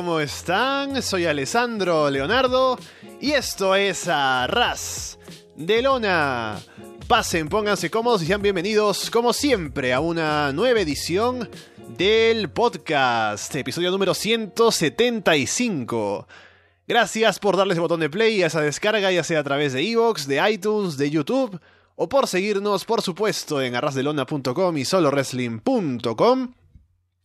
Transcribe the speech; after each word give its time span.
¿cómo 0.00 0.18
están? 0.18 1.02
Soy 1.02 1.26
Alessandro 1.26 2.08
Leonardo 2.08 2.78
y 3.20 3.32
esto 3.32 3.74
es 3.74 4.08
Arras 4.08 5.18
de 5.56 5.82
Lona. 5.82 6.58
Pasen, 7.06 7.50
pónganse 7.50 7.90
cómodos 7.90 8.22
y 8.22 8.26
sean 8.26 8.40
bienvenidos, 8.40 9.10
como 9.10 9.34
siempre, 9.34 9.92
a 9.92 10.00
una 10.00 10.54
nueva 10.54 10.80
edición 10.80 11.50
del 11.98 12.48
podcast, 12.48 13.54
episodio 13.54 13.90
número 13.90 14.14
175. 14.14 16.26
Gracias 16.88 17.38
por 17.38 17.58
darle 17.58 17.74
ese 17.74 17.82
botón 17.82 18.00
de 18.00 18.08
play 18.08 18.42
a 18.42 18.46
esa 18.46 18.62
descarga, 18.62 19.12
ya 19.12 19.22
sea 19.22 19.40
a 19.40 19.44
través 19.44 19.74
de 19.74 19.82
Evox, 19.82 20.26
de 20.26 20.50
iTunes, 20.50 20.96
de 20.96 21.10
YouTube, 21.10 21.60
o 21.96 22.08
por 22.08 22.26
seguirnos, 22.26 22.86
por 22.86 23.02
supuesto, 23.02 23.60
en 23.60 23.74
arrasdelona.com 23.74 24.78
y 24.78 24.86
solowrestling.com. 24.86 26.54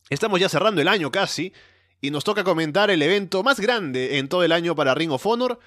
Estamos 0.09 0.39
ya 0.41 0.50
cerrando 0.50 0.81
el 0.81 0.89
año 0.89 1.09
casi, 1.09 1.53
y 2.01 2.11
nos 2.11 2.23
toca 2.23 2.43
comentar 2.43 2.89
el 2.91 3.01
evento 3.01 3.43
más 3.43 3.59
grande 3.59 4.17
en 4.17 4.27
todo 4.29 4.43
el 4.43 4.51
año 4.51 4.75
para 4.75 4.95
Ring 4.95 5.11
of 5.11 5.25
Honor. 5.25 5.59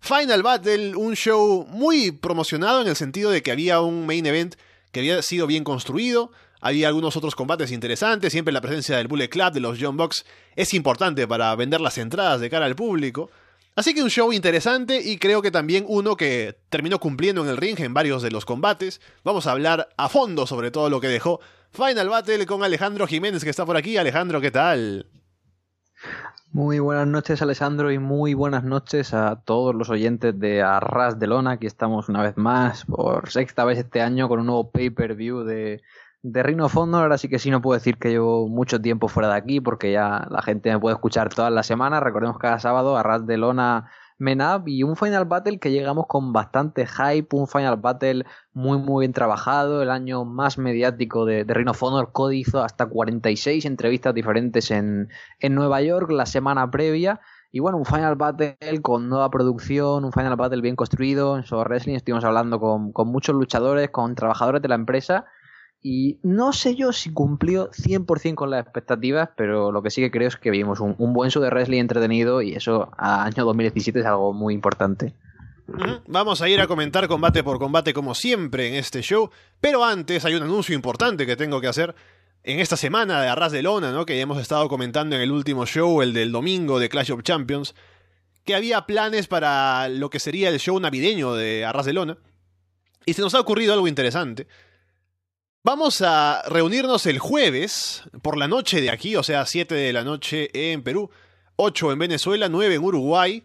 Final 0.00 0.42
Battle, 0.42 0.96
un 0.96 1.14
show 1.14 1.66
muy 1.68 2.10
promocionado 2.10 2.82
en 2.82 2.88
el 2.88 2.96
sentido 2.96 3.30
de 3.30 3.42
que 3.42 3.52
había 3.52 3.80
un 3.80 4.06
main 4.06 4.26
event 4.26 4.56
que 4.92 5.00
había 5.00 5.20
sido 5.22 5.46
bien 5.46 5.64
construido, 5.64 6.30
había 6.60 6.88
algunos 6.88 7.16
otros 7.16 7.34
combates 7.34 7.72
interesantes, 7.72 8.32
siempre 8.32 8.52
la 8.52 8.60
presencia 8.60 8.96
del 8.96 9.08
Bullet 9.08 9.28
Club, 9.28 9.52
de 9.52 9.60
los 9.60 9.78
John 9.80 9.96
Box, 9.96 10.24
es 10.56 10.72
importante 10.72 11.26
para 11.26 11.54
vender 11.56 11.80
las 11.80 11.98
entradas 11.98 12.40
de 12.40 12.48
cara 12.48 12.66
al 12.66 12.76
público. 12.76 13.30
Así 13.76 13.92
que 13.92 14.02
un 14.02 14.10
show 14.10 14.32
interesante 14.32 15.00
y 15.02 15.18
creo 15.18 15.42
que 15.42 15.50
también 15.50 15.84
uno 15.88 16.16
que 16.16 16.56
terminó 16.68 17.00
cumpliendo 17.00 17.42
en 17.42 17.48
el 17.48 17.56
ring 17.56 17.78
en 17.80 17.92
varios 17.92 18.22
de 18.22 18.30
los 18.30 18.44
combates. 18.44 19.00
Vamos 19.24 19.46
a 19.46 19.52
hablar 19.52 19.88
a 19.96 20.08
fondo 20.08 20.46
sobre 20.46 20.70
todo 20.70 20.88
lo 20.88 21.00
que 21.00 21.08
dejó 21.08 21.40
Final 21.72 22.08
Battle 22.08 22.46
con 22.46 22.62
Alejandro 22.62 23.06
Jiménez 23.08 23.42
que 23.42 23.50
está 23.50 23.66
por 23.66 23.76
aquí. 23.76 23.96
Alejandro, 23.96 24.40
¿qué 24.40 24.52
tal? 24.52 25.06
Muy 26.54 26.78
buenas 26.78 27.08
noches, 27.08 27.42
Alessandro, 27.42 27.90
y 27.90 27.98
muy 27.98 28.32
buenas 28.32 28.62
noches 28.62 29.12
a 29.12 29.42
todos 29.44 29.74
los 29.74 29.90
oyentes 29.90 30.38
de 30.38 30.62
Arras 30.62 31.18
de 31.18 31.26
Lona. 31.26 31.50
Aquí 31.50 31.66
estamos 31.66 32.08
una 32.08 32.22
vez 32.22 32.36
más, 32.36 32.84
por 32.84 33.28
sexta 33.28 33.64
vez 33.64 33.76
este 33.80 34.00
año, 34.00 34.28
con 34.28 34.38
un 34.38 34.46
nuevo 34.46 34.70
pay-per-view 34.70 35.42
de, 35.42 35.82
de 36.22 36.42
Rhino 36.44 36.68
Fondo. 36.68 36.98
Ahora 36.98 37.18
sí 37.18 37.28
que 37.28 37.40
sí 37.40 37.50
no 37.50 37.60
puedo 37.60 37.76
decir 37.76 37.98
que 37.98 38.10
llevo 38.10 38.46
mucho 38.48 38.80
tiempo 38.80 39.08
fuera 39.08 39.30
de 39.30 39.34
aquí, 39.34 39.60
porque 39.60 39.90
ya 39.90 40.28
la 40.30 40.42
gente 40.42 40.70
me 40.70 40.78
puede 40.78 40.94
escuchar 40.94 41.28
todas 41.28 41.52
las 41.52 41.66
semanas. 41.66 42.04
Recordemos 42.04 42.38
cada 42.38 42.60
sábado, 42.60 42.96
Arras 42.96 43.26
de 43.26 43.36
Lona 43.36 43.90
Menab 44.18 44.68
y 44.68 44.82
un 44.82 44.96
Final 44.96 45.24
Battle 45.24 45.58
que 45.58 45.70
llegamos 45.70 46.06
con 46.06 46.32
bastante 46.32 46.86
hype, 46.86 47.34
un 47.36 47.48
Final 47.48 47.76
Battle 47.76 48.24
muy 48.52 48.78
muy 48.78 49.02
bien 49.02 49.12
trabajado, 49.12 49.82
el 49.82 49.90
año 49.90 50.24
más 50.24 50.58
mediático 50.58 51.24
de, 51.24 51.44
de 51.44 51.54
Ring 51.54 51.68
of 51.68 51.82
Honor, 51.82 52.12
Cody 52.12 52.40
hizo 52.40 52.62
hasta 52.62 52.86
46 52.86 53.64
entrevistas 53.64 54.14
diferentes 54.14 54.70
en, 54.70 55.08
en 55.40 55.54
Nueva 55.54 55.82
York 55.82 56.10
la 56.10 56.26
semana 56.26 56.70
previa. 56.70 57.20
Y 57.50 57.60
bueno, 57.60 57.78
un 57.78 57.84
Final 57.84 58.16
Battle 58.16 58.56
con 58.82 59.08
nueva 59.08 59.30
producción, 59.30 60.04
un 60.04 60.12
Final 60.12 60.34
Battle 60.34 60.60
bien 60.60 60.74
construido. 60.74 61.36
En 61.36 61.44
Soul 61.44 61.64
Wrestling 61.64 61.94
estuvimos 61.94 62.24
hablando 62.24 62.58
con, 62.58 62.92
con 62.92 63.08
muchos 63.08 63.36
luchadores, 63.36 63.90
con 63.90 64.16
trabajadores 64.16 64.60
de 64.60 64.68
la 64.68 64.74
empresa 64.74 65.26
y 65.86 66.18
no 66.22 66.54
sé 66.54 66.76
yo 66.76 66.94
si 66.94 67.12
cumplió 67.12 67.70
100% 67.70 68.34
con 68.34 68.48
las 68.48 68.62
expectativas, 68.64 69.28
pero 69.36 69.70
lo 69.70 69.82
que 69.82 69.90
sí 69.90 70.00
que 70.00 70.10
creo 70.10 70.28
es 70.28 70.36
que 70.38 70.50
vimos 70.50 70.80
un, 70.80 71.12
buen 71.12 71.30
show 71.30 71.42
de 71.42 71.50
wrestling 71.50 71.80
entretenido 71.80 72.40
y 72.40 72.54
eso 72.54 72.90
a 72.96 73.22
año 73.22 73.44
2017 73.44 74.00
es 74.00 74.06
algo 74.06 74.32
muy 74.32 74.54
importante. 74.54 75.12
Vamos 76.06 76.40
a 76.40 76.48
ir 76.48 76.58
a 76.62 76.66
comentar 76.66 77.06
combate 77.06 77.44
por 77.44 77.58
combate 77.58 77.92
como 77.92 78.14
siempre 78.14 78.68
en 78.68 78.76
este 78.76 79.02
show, 79.02 79.28
pero 79.60 79.84
antes 79.84 80.24
hay 80.24 80.34
un 80.34 80.44
anuncio 80.44 80.74
importante 80.74 81.26
que 81.26 81.36
tengo 81.36 81.60
que 81.60 81.68
hacer 81.68 81.94
en 82.44 82.60
esta 82.60 82.78
semana 82.78 83.20
de 83.20 83.28
Arras 83.28 83.52
de 83.52 83.62
Lona, 83.62 83.92
¿no? 83.92 84.06
que 84.06 84.16
ya 84.16 84.22
hemos 84.22 84.40
estado 84.40 84.70
comentando 84.70 85.16
en 85.16 85.22
el 85.22 85.32
último 85.32 85.66
show, 85.66 86.00
el 86.00 86.14
del 86.14 86.32
domingo 86.32 86.78
de 86.78 86.88
Clash 86.88 87.12
of 87.12 87.22
Champions, 87.22 87.74
que 88.46 88.54
había 88.54 88.86
planes 88.86 89.26
para 89.26 89.90
lo 89.90 90.08
que 90.08 90.18
sería 90.18 90.48
el 90.48 90.60
show 90.60 90.80
navideño 90.80 91.34
de 91.34 91.66
Arras 91.66 91.84
de 91.84 91.92
Lona, 91.92 92.16
y 93.04 93.12
se 93.12 93.20
nos 93.20 93.34
ha 93.34 93.40
ocurrido 93.40 93.74
algo 93.74 93.86
interesante. 93.86 94.46
Vamos 95.66 96.02
a 96.02 96.42
reunirnos 96.46 97.06
el 97.06 97.18
jueves 97.18 98.02
por 98.20 98.36
la 98.36 98.46
noche 98.46 98.82
de 98.82 98.90
aquí, 98.90 99.16
o 99.16 99.22
sea, 99.22 99.46
7 99.46 99.74
de 99.74 99.94
la 99.94 100.04
noche 100.04 100.50
en 100.52 100.82
Perú, 100.82 101.08
8 101.56 101.92
en 101.92 101.98
Venezuela, 101.98 102.50
9 102.50 102.74
en 102.74 102.82
Uruguay, 102.82 103.42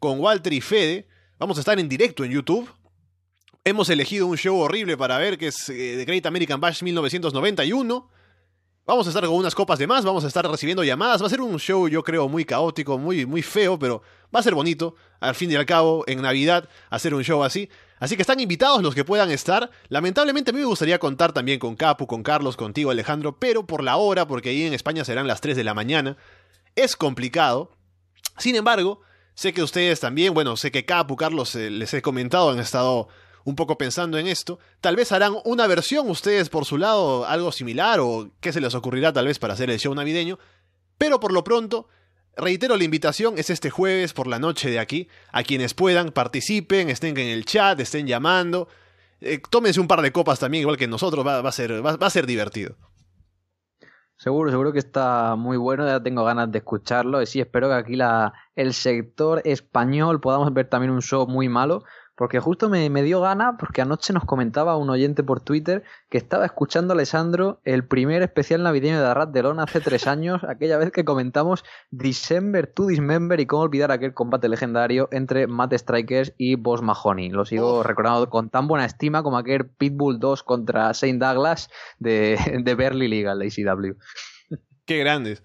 con 0.00 0.18
Walter 0.18 0.52
y 0.52 0.60
Fede. 0.60 1.06
Vamos 1.38 1.58
a 1.58 1.60
estar 1.60 1.78
en 1.78 1.88
directo 1.88 2.24
en 2.24 2.32
YouTube. 2.32 2.68
Hemos 3.62 3.88
elegido 3.88 4.26
un 4.26 4.36
show 4.36 4.58
horrible 4.58 4.96
para 4.96 5.16
ver, 5.18 5.38
que 5.38 5.46
es 5.46 5.68
eh, 5.68 5.94
The 5.96 6.04
Great 6.06 6.26
American 6.26 6.60
Bash 6.60 6.82
1991. 6.82 8.10
Vamos 8.84 9.06
a 9.06 9.10
estar 9.10 9.24
con 9.24 9.36
unas 9.36 9.54
copas 9.54 9.78
de 9.78 9.86
más, 9.86 10.04
vamos 10.04 10.24
a 10.24 10.26
estar 10.26 10.44
recibiendo 10.50 10.82
llamadas. 10.82 11.22
Va 11.22 11.28
a 11.28 11.30
ser 11.30 11.40
un 11.40 11.56
show, 11.60 11.86
yo 11.86 12.02
creo, 12.02 12.28
muy 12.28 12.44
caótico, 12.44 12.98
muy, 12.98 13.26
muy 13.26 13.42
feo, 13.42 13.78
pero 13.78 14.02
va 14.34 14.40
a 14.40 14.42
ser 14.42 14.56
bonito, 14.56 14.96
al 15.20 15.36
fin 15.36 15.52
y 15.52 15.54
al 15.54 15.66
cabo, 15.66 16.02
en 16.08 16.20
Navidad, 16.20 16.68
hacer 16.90 17.14
un 17.14 17.22
show 17.22 17.44
así. 17.44 17.70
Así 18.00 18.16
que 18.16 18.22
están 18.22 18.40
invitados 18.40 18.82
los 18.82 18.94
que 18.94 19.04
puedan 19.04 19.30
estar. 19.30 19.70
Lamentablemente 19.88 20.50
a 20.50 20.54
mí 20.54 20.60
me 20.60 20.66
gustaría 20.66 20.98
contar 20.98 21.32
también 21.32 21.60
con 21.60 21.76
Capu, 21.76 22.06
con 22.06 22.22
Carlos, 22.22 22.56
contigo 22.56 22.90
Alejandro, 22.90 23.38
pero 23.38 23.66
por 23.66 23.84
la 23.84 23.98
hora, 23.98 24.26
porque 24.26 24.48
ahí 24.48 24.64
en 24.64 24.72
España 24.72 25.04
serán 25.04 25.28
las 25.28 25.42
3 25.42 25.54
de 25.54 25.64
la 25.64 25.74
mañana, 25.74 26.16
es 26.74 26.96
complicado. 26.96 27.76
Sin 28.38 28.56
embargo, 28.56 29.02
sé 29.34 29.52
que 29.52 29.62
ustedes 29.62 30.00
también, 30.00 30.32
bueno, 30.32 30.56
sé 30.56 30.72
que 30.72 30.86
Capu, 30.86 31.14
Carlos, 31.14 31.54
eh, 31.54 31.70
les 31.70 31.92
he 31.92 32.00
comentado, 32.00 32.50
han 32.50 32.58
estado 32.58 33.08
un 33.44 33.54
poco 33.54 33.76
pensando 33.76 34.16
en 34.16 34.26
esto. 34.26 34.58
Tal 34.80 34.96
vez 34.96 35.12
harán 35.12 35.34
una 35.44 35.66
versión 35.66 36.08
ustedes 36.08 36.48
por 36.48 36.64
su 36.64 36.78
lado, 36.78 37.26
algo 37.26 37.52
similar, 37.52 38.00
o 38.00 38.30
qué 38.40 38.52
se 38.54 38.62
les 38.62 38.74
ocurrirá 38.74 39.12
tal 39.12 39.26
vez 39.26 39.38
para 39.38 39.52
hacer 39.52 39.70
el 39.70 39.78
show 39.78 39.94
navideño. 39.94 40.38
Pero 40.96 41.20
por 41.20 41.32
lo 41.32 41.44
pronto, 41.44 41.86
Reitero 42.36 42.76
la 42.76 42.84
invitación, 42.84 43.34
es 43.36 43.50
este 43.50 43.70
jueves 43.70 44.12
por 44.12 44.26
la 44.26 44.38
noche 44.38 44.70
de 44.70 44.78
aquí. 44.78 45.08
A 45.32 45.42
quienes 45.42 45.74
puedan, 45.74 46.10
participen, 46.10 46.88
estén 46.88 47.16
en 47.18 47.28
el 47.28 47.44
chat, 47.44 47.78
estén 47.80 48.06
llamando. 48.06 48.68
Eh, 49.20 49.40
tómense 49.50 49.80
un 49.80 49.88
par 49.88 50.00
de 50.00 50.12
copas 50.12 50.38
también, 50.38 50.62
igual 50.62 50.76
que 50.76 50.88
nosotros, 50.88 51.26
va, 51.26 51.42
va 51.42 51.48
a, 51.48 51.52
ser, 51.52 51.84
va, 51.84 51.96
va, 51.96 52.06
a 52.06 52.10
ser 52.10 52.26
divertido. 52.26 52.76
Seguro, 54.16 54.50
seguro 54.50 54.72
que 54.72 54.78
está 54.78 55.34
muy 55.34 55.56
bueno, 55.56 55.86
ya 55.86 56.02
tengo 56.02 56.24
ganas 56.24 56.52
de 56.52 56.58
escucharlo. 56.58 57.22
Y 57.22 57.26
sí, 57.26 57.40
espero 57.40 57.68
que 57.68 57.74
aquí 57.74 57.96
la, 57.96 58.32
el 58.54 58.74
sector 58.74 59.42
español 59.44 60.20
podamos 60.20 60.52
ver 60.52 60.68
también 60.68 60.92
un 60.92 61.02
show 61.02 61.26
muy 61.26 61.48
malo, 61.48 61.84
porque 62.20 62.38
justo 62.38 62.68
me, 62.68 62.90
me, 62.90 63.02
dio 63.02 63.22
gana, 63.22 63.56
porque 63.56 63.80
anoche 63.80 64.12
nos 64.12 64.26
comentaba 64.26 64.76
un 64.76 64.90
oyente 64.90 65.22
por 65.22 65.40
Twitter 65.40 65.84
que 66.10 66.18
estaba 66.18 66.44
escuchando 66.44 66.92
a 66.92 66.94
Alessandro 66.94 67.62
el 67.64 67.86
primer 67.86 68.20
especial 68.20 68.62
navideño 68.62 69.00
de 69.00 69.06
Arras 69.06 69.32
de 69.32 69.42
Lona 69.42 69.62
hace 69.62 69.80
tres 69.80 70.06
años, 70.06 70.44
aquella 70.44 70.76
vez 70.76 70.92
que 70.92 71.06
comentamos 71.06 71.64
December 71.90 72.66
to 72.66 72.88
Dismember 72.88 73.40
y 73.40 73.46
cómo 73.46 73.62
olvidar 73.62 73.90
aquel 73.90 74.12
combate 74.12 74.50
legendario 74.50 75.08
entre 75.12 75.46
Matt 75.46 75.72
Strikers 75.72 76.34
y 76.36 76.56
Boss 76.56 76.82
Mahoney. 76.82 77.30
Lo 77.30 77.46
sigo 77.46 77.76
oh. 77.76 77.82
recordando 77.82 78.28
con 78.28 78.50
tan 78.50 78.68
buena 78.68 78.84
estima 78.84 79.22
como 79.22 79.38
aquel 79.38 79.70
Pitbull 79.70 80.18
2 80.18 80.42
contra 80.42 80.92
Saint 80.92 81.22
Douglas 81.22 81.70
de, 82.00 82.38
de 82.62 82.74
Berly 82.74 83.08
Legal 83.08 83.38
de 83.38 83.46
ECW. 83.46 83.96
Qué 84.84 84.98
grandes. 84.98 85.42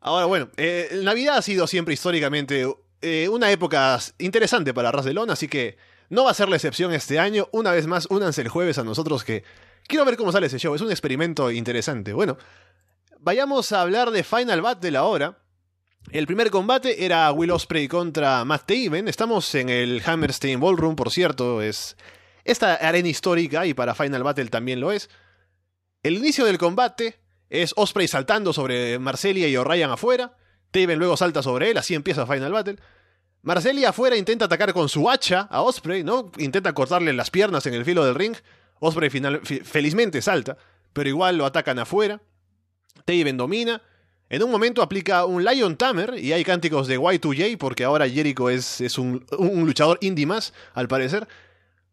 Ahora, 0.00 0.26
bueno, 0.26 0.50
eh, 0.56 1.00
Navidad 1.02 1.38
ha 1.38 1.42
sido 1.42 1.66
siempre 1.66 1.94
históricamente 1.94 2.72
eh, 3.00 3.28
una 3.28 3.50
época 3.50 3.98
interesante 4.18 4.72
para 4.72 4.90
Arras 4.90 5.04
de 5.04 5.14
Lona, 5.14 5.32
así 5.32 5.48
que 5.48 5.90
no 6.12 6.24
va 6.24 6.30
a 6.30 6.34
ser 6.34 6.50
la 6.50 6.56
excepción 6.56 6.92
este 6.92 7.18
año. 7.18 7.48
Una 7.52 7.70
vez 7.70 7.86
más, 7.86 8.06
únanse 8.10 8.42
el 8.42 8.50
jueves 8.50 8.76
a 8.76 8.84
nosotros 8.84 9.24
que 9.24 9.44
quiero 9.86 10.04
ver 10.04 10.18
cómo 10.18 10.30
sale 10.30 10.46
ese 10.46 10.58
show. 10.58 10.74
Es 10.74 10.82
un 10.82 10.90
experimento 10.90 11.50
interesante. 11.50 12.12
Bueno, 12.12 12.36
vayamos 13.18 13.72
a 13.72 13.80
hablar 13.80 14.10
de 14.10 14.22
Final 14.22 14.60
Battle 14.60 14.98
ahora. 14.98 15.38
El 16.10 16.26
primer 16.26 16.50
combate 16.50 17.06
era 17.06 17.32
Will 17.32 17.50
Ospreay 17.50 17.88
contra 17.88 18.44
Matt 18.44 18.66
Taven. 18.66 19.08
Estamos 19.08 19.54
en 19.54 19.70
el 19.70 20.02
Hammerstein 20.04 20.60
Ballroom, 20.60 20.96
por 20.96 21.10
cierto. 21.10 21.62
Es 21.62 21.96
esta 22.44 22.74
arena 22.74 23.08
histórica 23.08 23.64
y 23.64 23.72
para 23.72 23.94
Final 23.94 24.22
Battle 24.22 24.48
también 24.48 24.80
lo 24.80 24.92
es. 24.92 25.08
El 26.02 26.18
inicio 26.18 26.44
del 26.44 26.58
combate 26.58 27.20
es 27.48 27.72
Osprey 27.74 28.06
saltando 28.06 28.52
sobre 28.52 28.98
Marcelia 28.98 29.48
y 29.48 29.56
O'Ryan 29.56 29.92
afuera. 29.92 30.36
Taven 30.72 30.98
luego 30.98 31.16
salta 31.16 31.42
sobre 31.42 31.70
él, 31.70 31.78
así 31.78 31.94
empieza 31.94 32.26
Final 32.26 32.52
Battle. 32.52 32.76
Marcelia 33.42 33.88
afuera 33.88 34.16
intenta 34.16 34.44
atacar 34.44 34.72
con 34.72 34.88
su 34.88 35.10
hacha 35.10 35.48
a 35.50 35.62
Osprey, 35.62 36.04
¿no? 36.04 36.30
Intenta 36.38 36.72
cortarle 36.72 37.12
las 37.12 37.30
piernas 37.30 37.66
en 37.66 37.74
el 37.74 37.84
filo 37.84 38.04
del 38.04 38.14
ring. 38.14 38.36
Osprey 38.78 39.10
final, 39.10 39.40
felizmente 39.42 40.22
salta, 40.22 40.56
pero 40.92 41.08
igual 41.08 41.38
lo 41.38 41.46
atacan 41.46 41.78
afuera. 41.80 42.20
Taven 43.04 43.36
domina. 43.36 43.82
En 44.28 44.42
un 44.42 44.50
momento 44.50 44.80
aplica 44.80 45.24
un 45.24 45.44
Lion 45.44 45.76
Tamer 45.76 46.18
y 46.18 46.32
hay 46.32 46.44
cánticos 46.44 46.86
de 46.86 46.98
Y2J 46.98 47.58
porque 47.58 47.84
ahora 47.84 48.08
Jericho 48.08 48.48
es, 48.48 48.80
es 48.80 48.96
un, 48.96 49.26
un, 49.36 49.66
luchador 49.66 49.98
indie 50.00 50.24
más, 50.24 50.54
al 50.72 50.88
parecer. 50.88 51.28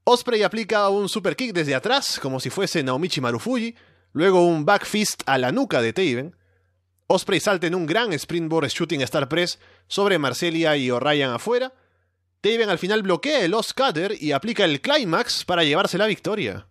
Osprey 0.03 0.43
aplica 0.43 0.87
un 0.89 1.09
super 1.09 1.35
kick 1.35 1.51
desde 1.51 1.75
atrás, 1.75 2.19
como 2.21 2.39
si 2.39 2.49
fuese 2.49 2.83
Naomichi 2.83 3.21
Marufuji. 3.21 3.75
Luego 4.13 4.45
un 4.45 4.65
back 4.65 4.85
fist 4.85 5.23
a 5.25 5.37
la 5.37 5.51
nuca 5.51 5.81
de 5.81 5.93
Taven. 5.93 6.35
Osprey 7.11 7.39
salta 7.39 7.65
en 7.65 7.73
un 7.73 7.87
gran 7.87 8.17
Sprintboard 8.17 8.67
Shooting 8.67 9.01
Star 9.01 9.27
Press 9.27 9.57
sobre 9.87 10.19
Marcelia 10.19 10.77
y 10.77 10.91
O'Ryan 10.91 11.31
afuera. 11.31 11.73
Taven 12.39 12.69
al 12.69 12.77
final 12.77 13.01
bloquea 13.01 13.43
el 13.43 13.49
Lost 13.49 13.71
Cutter 13.75 14.15
y 14.19 14.31
aplica 14.31 14.63
el 14.63 14.79
Climax 14.79 15.43
para 15.43 15.63
llevarse 15.63 15.97
la 15.97 16.05
victoria. 16.05 16.67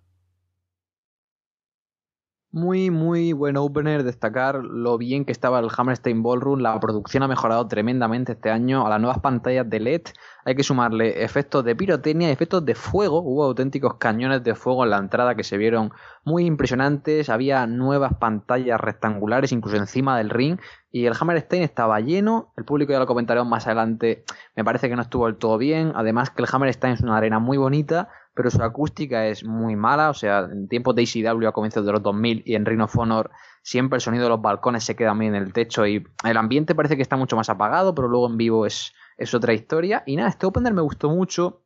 Muy, 2.50 2.90
muy 2.90 3.34
buen 3.34 3.58
opener. 3.58 4.04
Destacar 4.04 4.64
lo 4.64 4.96
bien 4.96 5.26
que 5.26 5.32
estaba 5.32 5.58
el 5.58 5.68
Hammerstein 5.76 6.22
Ballroom. 6.22 6.60
La 6.60 6.80
producción 6.80 7.22
ha 7.22 7.28
mejorado 7.28 7.68
tremendamente 7.68 8.32
este 8.32 8.50
año. 8.50 8.86
A 8.86 8.88
las 8.88 8.98
nuevas 8.98 9.18
pantallas 9.18 9.68
de 9.68 9.78
LED 9.80 10.02
hay 10.46 10.54
que 10.54 10.62
sumarle 10.62 11.22
efectos 11.22 11.62
de 11.62 11.76
pirotecnia 11.76 12.30
y 12.30 12.32
efectos 12.32 12.64
de 12.64 12.74
fuego. 12.74 13.20
Hubo 13.20 13.44
auténticos 13.44 13.96
cañones 13.96 14.42
de 14.44 14.54
fuego 14.54 14.84
en 14.84 14.90
la 14.90 14.96
entrada 14.96 15.34
que 15.34 15.44
se 15.44 15.58
vieron 15.58 15.92
muy 16.24 16.46
impresionantes. 16.46 17.28
Había 17.28 17.66
nuevas 17.66 18.14
pantallas 18.14 18.80
rectangulares 18.80 19.52
incluso 19.52 19.76
encima 19.76 20.16
del 20.16 20.30
ring. 20.30 20.58
Y 20.90 21.04
el 21.04 21.12
Hammerstein 21.20 21.62
estaba 21.62 22.00
lleno. 22.00 22.54
El 22.56 22.64
público 22.64 22.94
ya 22.94 22.98
lo 22.98 23.06
comentaremos 23.06 23.46
más 23.46 23.66
adelante. 23.66 24.24
Me 24.56 24.64
parece 24.64 24.88
que 24.88 24.96
no 24.96 25.02
estuvo 25.02 25.26
del 25.26 25.36
todo 25.36 25.58
bien. 25.58 25.92
Además 25.94 26.30
que 26.30 26.40
el 26.40 26.48
Hammerstein 26.50 26.94
es 26.94 27.02
una 27.02 27.18
arena 27.18 27.40
muy 27.40 27.58
bonita 27.58 28.08
pero 28.38 28.52
su 28.52 28.62
acústica 28.62 29.26
es 29.26 29.42
muy 29.42 29.74
mala, 29.74 30.10
o 30.10 30.14
sea, 30.14 30.48
en 30.48 30.68
tiempos 30.68 30.94
de 30.94 31.02
ECW 31.02 31.48
a 31.48 31.52
comienzos 31.52 31.84
de 31.84 31.90
los 31.90 32.00
2000 32.04 32.44
y 32.46 32.54
en 32.54 32.66
Ring 32.66 32.80
of 32.80 32.96
Honor 32.96 33.32
siempre 33.64 33.96
el 33.96 34.00
sonido 34.00 34.22
de 34.22 34.28
los 34.28 34.40
balcones 34.40 34.84
se 34.84 34.94
queda 34.94 35.12
bien 35.14 35.34
en 35.34 35.42
el 35.42 35.52
techo 35.52 35.84
y 35.88 36.06
el 36.22 36.36
ambiente 36.36 36.76
parece 36.76 36.94
que 36.94 37.02
está 37.02 37.16
mucho 37.16 37.34
más 37.34 37.48
apagado, 37.48 37.96
pero 37.96 38.06
luego 38.06 38.28
en 38.28 38.36
vivo 38.36 38.64
es, 38.64 38.92
es 39.16 39.34
otra 39.34 39.54
historia. 39.54 40.04
Y 40.06 40.14
nada, 40.14 40.28
este 40.28 40.46
opener 40.46 40.72
me 40.72 40.82
gustó 40.82 41.10
mucho, 41.10 41.64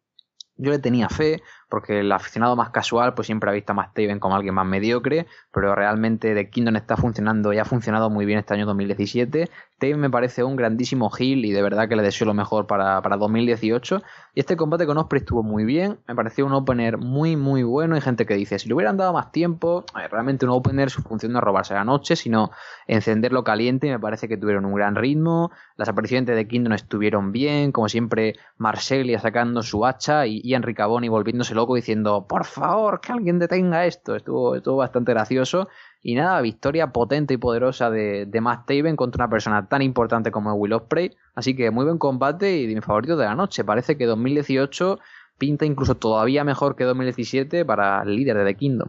yo 0.56 0.70
le 0.70 0.78
tenía 0.78 1.10
fe, 1.10 1.42
porque 1.72 2.00
el 2.00 2.12
aficionado 2.12 2.54
más 2.54 2.69
casual 2.69 3.14
pues 3.14 3.24
siempre 3.24 3.48
ha 3.48 3.52
visto 3.54 3.72
a 3.72 3.74
Matt 3.74 3.94
Taven 3.94 4.19
como 4.19 4.36
alguien 4.36 4.54
más 4.54 4.66
mediocre, 4.66 5.26
pero 5.54 5.74
realmente 5.74 6.34
The 6.34 6.50
Kingdom 6.50 6.76
está 6.76 6.98
funcionando 6.98 7.50
y 7.54 7.58
ha 7.58 7.64
funcionado 7.64 8.10
muy 8.10 8.26
bien 8.26 8.38
este 8.38 8.52
año 8.52 8.66
2017. 8.66 9.48
Taven 9.78 9.98
me 9.98 10.10
parece 10.10 10.44
un 10.44 10.54
grandísimo 10.54 11.10
heel 11.19 11.46
y 11.46 11.50
de 11.50 11.62
verdad 11.62 11.88
que 11.88 11.96
le 11.96 12.02
deseo 12.02 12.26
lo 12.26 12.34
mejor 12.34 12.66
para, 12.66 13.00
para 13.00 13.16
2018. 13.16 14.02
Y 14.34 14.40
este 14.40 14.54
combate 14.54 14.84
con 14.84 14.98
Osprey 14.98 15.20
estuvo 15.20 15.42
muy 15.42 15.64
bien, 15.64 15.98
me 16.06 16.14
pareció 16.14 16.44
un 16.44 16.52
opener 16.52 16.98
muy 16.98 17.36
muy 17.36 17.62
bueno. 17.62 17.94
Hay 17.94 18.02
gente 18.02 18.26
que 18.26 18.34
dice, 18.34 18.58
si 18.58 18.68
le 18.68 18.75
hubieran 18.75 18.98
dado 18.98 19.14
más 19.14 19.32
tiempo, 19.32 19.86
realmente 20.10 20.44
un 20.44 20.52
opener 20.52 20.90
su 20.90 21.00
función 21.00 21.32
no 21.32 21.38
es 21.38 21.44
robarse 21.44 21.72
la 21.72 21.84
noche, 21.84 22.16
sino 22.16 22.50
encenderlo 22.86 23.44
caliente 23.44 23.86
y 23.86 23.90
me 23.90 23.98
parece 23.98 24.28
que 24.28 24.36
tuvieron 24.36 24.66
un 24.66 24.75
gran 24.75 24.94
ritmo. 24.94 25.50
Las 25.76 25.88
apariciones 25.88 26.26
de 26.26 26.34
The 26.34 26.46
Kingdom 26.46 26.75
estuvieron 26.75 27.32
bien, 27.32 27.72
como 27.72 27.88
siempre 27.88 28.34
Marcelia 28.58 29.18
sacando 29.20 29.62
su 29.62 29.86
hacha 29.86 30.26
y 30.26 30.42
Ian 30.42 30.62
Ricaboni 30.62 31.08
volviéndose 31.08 31.54
diciendo, 31.75 32.26
por 32.29 32.44
favor, 32.44 33.00
que 33.00 33.12
alguien 33.12 33.38
detenga 33.38 33.87
esto. 33.87 34.14
Estuvo, 34.17 34.56
estuvo 34.56 34.76
bastante 34.76 35.12
gracioso. 35.12 35.69
Y 36.03 36.14
nada, 36.14 36.41
victoria 36.41 36.93
potente 36.93 37.35
y 37.35 37.37
poderosa 37.37 37.91
de, 37.91 38.26
de 38.26 38.41
Matt 38.41 38.67
Taven 38.67 38.97
contra 38.97 39.25
una 39.25 39.31
persona 39.31 39.69
tan 39.69 39.82
importante 39.82 40.31
como 40.31 40.55
Will 40.55 40.73
Ospreay. 40.73 41.17
Así 41.35 41.55
que 41.56 41.70
muy 41.70 41.85
buen 41.85 41.99
combate 41.99 42.56
y 42.56 42.67
de 42.67 42.75
mi 42.75 42.81
favorito 42.81 43.17
de 43.17 43.25
la 43.25 43.35
noche. 43.35 43.64
Parece 43.64 43.97
que 43.97 44.06
2018 44.06 44.99
pinta 45.38 45.64
incluso 45.64 45.97
todavía 45.97 46.44
mejor 46.44 46.76
que 46.76 46.85
2017 46.85 47.64
para 47.64 48.03
el 48.03 48.17
líder 48.17 48.37
de 48.38 48.44
The 48.44 48.56
Kingdom. 48.56 48.88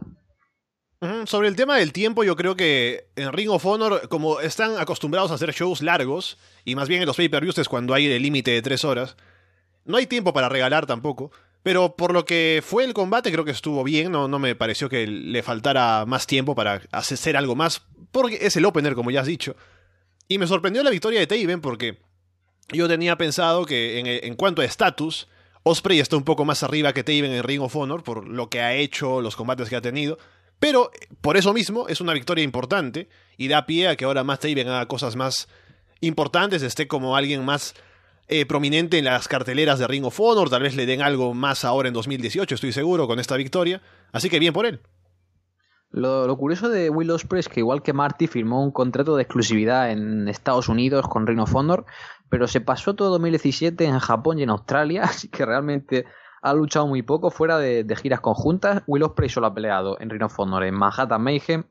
Sobre 1.26 1.48
el 1.48 1.56
tema 1.56 1.76
del 1.76 1.92
tiempo, 1.92 2.24
yo 2.24 2.34
creo 2.34 2.56
que 2.56 3.08
en 3.16 3.30
Ring 3.32 3.50
of 3.50 3.66
Honor, 3.66 4.08
como 4.08 4.40
están 4.40 4.78
acostumbrados 4.78 5.30
a 5.30 5.34
hacer 5.34 5.52
shows 5.52 5.82
largos, 5.82 6.38
y 6.64 6.76
más 6.76 6.88
bien 6.88 7.02
en 7.02 7.06
los 7.06 7.16
pay-per-views 7.16 7.58
es 7.58 7.68
cuando 7.68 7.92
hay 7.92 8.10
el 8.10 8.22
límite 8.22 8.52
de 8.52 8.62
tres 8.62 8.84
horas, 8.86 9.16
no 9.84 9.98
hay 9.98 10.06
tiempo 10.06 10.32
para 10.32 10.48
regalar 10.48 10.86
tampoco. 10.86 11.30
Pero 11.64 11.96
por 11.96 12.12
lo 12.12 12.26
que 12.26 12.62
fue 12.62 12.84
el 12.84 12.92
combate, 12.92 13.32
creo 13.32 13.46
que 13.46 13.50
estuvo 13.50 13.82
bien. 13.84 14.12
No, 14.12 14.28
no 14.28 14.38
me 14.38 14.54
pareció 14.54 14.90
que 14.90 15.06
le 15.06 15.42
faltara 15.42 16.04
más 16.04 16.26
tiempo 16.26 16.54
para 16.54 16.82
hacer 16.92 17.38
algo 17.38 17.56
más. 17.56 17.80
Porque 18.12 18.38
es 18.42 18.54
el 18.56 18.66
opener, 18.66 18.94
como 18.94 19.10
ya 19.10 19.22
has 19.22 19.26
dicho. 19.26 19.56
Y 20.28 20.36
me 20.36 20.46
sorprendió 20.46 20.82
la 20.82 20.90
victoria 20.90 21.20
de 21.20 21.26
Taven 21.26 21.62
porque 21.62 22.02
yo 22.68 22.86
tenía 22.86 23.16
pensado 23.16 23.64
que 23.64 24.20
en, 24.22 24.34
cuanto 24.36 24.60
a 24.60 24.66
estatus, 24.66 25.26
Osprey 25.62 26.00
está 26.00 26.18
un 26.18 26.24
poco 26.24 26.44
más 26.44 26.62
arriba 26.62 26.92
que 26.92 27.02
Taven 27.02 27.32
en 27.32 27.42
Ring 27.42 27.62
of 27.62 27.74
Honor 27.74 28.02
por 28.02 28.28
lo 28.28 28.50
que 28.50 28.60
ha 28.60 28.74
hecho, 28.74 29.22
los 29.22 29.34
combates 29.34 29.70
que 29.70 29.76
ha 29.76 29.80
tenido. 29.80 30.18
Pero 30.58 30.90
por 31.22 31.38
eso 31.38 31.54
mismo 31.54 31.88
es 31.88 32.02
una 32.02 32.12
victoria 32.12 32.44
importante 32.44 33.08
y 33.38 33.48
da 33.48 33.64
pie 33.64 33.88
a 33.88 33.96
que 33.96 34.04
ahora 34.04 34.22
más 34.22 34.38
Taven 34.38 34.68
haga 34.68 34.86
cosas 34.86 35.16
más 35.16 35.48
importantes, 36.00 36.62
esté 36.62 36.86
como 36.86 37.16
alguien 37.16 37.42
más 37.42 37.74
eh, 38.28 38.46
prominente 38.46 38.98
en 38.98 39.04
las 39.04 39.28
carteleras 39.28 39.78
de 39.78 39.86
Ring 39.86 40.04
of 40.04 40.18
Honor. 40.18 40.50
Tal 40.50 40.62
vez 40.62 40.76
le 40.76 40.86
den 40.86 41.02
algo 41.02 41.34
más 41.34 41.64
ahora 41.64 41.88
en 41.88 41.94
2018, 41.94 42.54
estoy 42.54 42.72
seguro, 42.72 43.06
con 43.06 43.18
esta 43.18 43.36
victoria. 43.36 43.82
Así 44.12 44.30
que 44.30 44.38
bien 44.38 44.52
por 44.52 44.66
él. 44.66 44.80
Lo, 45.90 46.36
curioso 46.36 46.68
de 46.68 46.90
Will 46.90 47.12
Ospreay 47.12 47.38
es 47.38 47.48
que 47.48 47.60
igual 47.60 47.80
que 47.80 47.92
Marty 47.92 48.26
firmó 48.26 48.64
un 48.64 48.72
contrato 48.72 49.14
de 49.14 49.22
exclusividad 49.22 49.92
en 49.92 50.26
Estados 50.26 50.68
Unidos 50.68 51.06
con 51.06 51.24
Ring 51.24 51.38
of 51.38 51.54
Honor, 51.54 51.86
pero 52.28 52.48
se 52.48 52.60
pasó 52.60 52.94
todo 52.94 53.10
2017 53.10 53.84
en 53.84 54.00
Japón 54.00 54.40
y 54.40 54.42
en 54.42 54.50
Australia, 54.50 55.02
así 55.04 55.28
que 55.28 55.46
realmente 55.46 56.04
ha 56.42 56.52
luchado 56.52 56.88
muy 56.88 57.02
poco 57.02 57.30
fuera 57.30 57.58
de, 57.58 57.86
giras 57.94 58.20
conjuntas. 58.20 58.82
Will 58.88 59.04
Ospreay 59.04 59.28
solo 59.28 59.46
ha 59.46 59.54
peleado 59.54 59.96
en 60.00 60.10
Ring 60.10 60.24
of 60.24 60.36
Honor 60.36 60.64
en 60.64 60.74
Manhattan 60.74 61.22
Mayhem, 61.22 61.62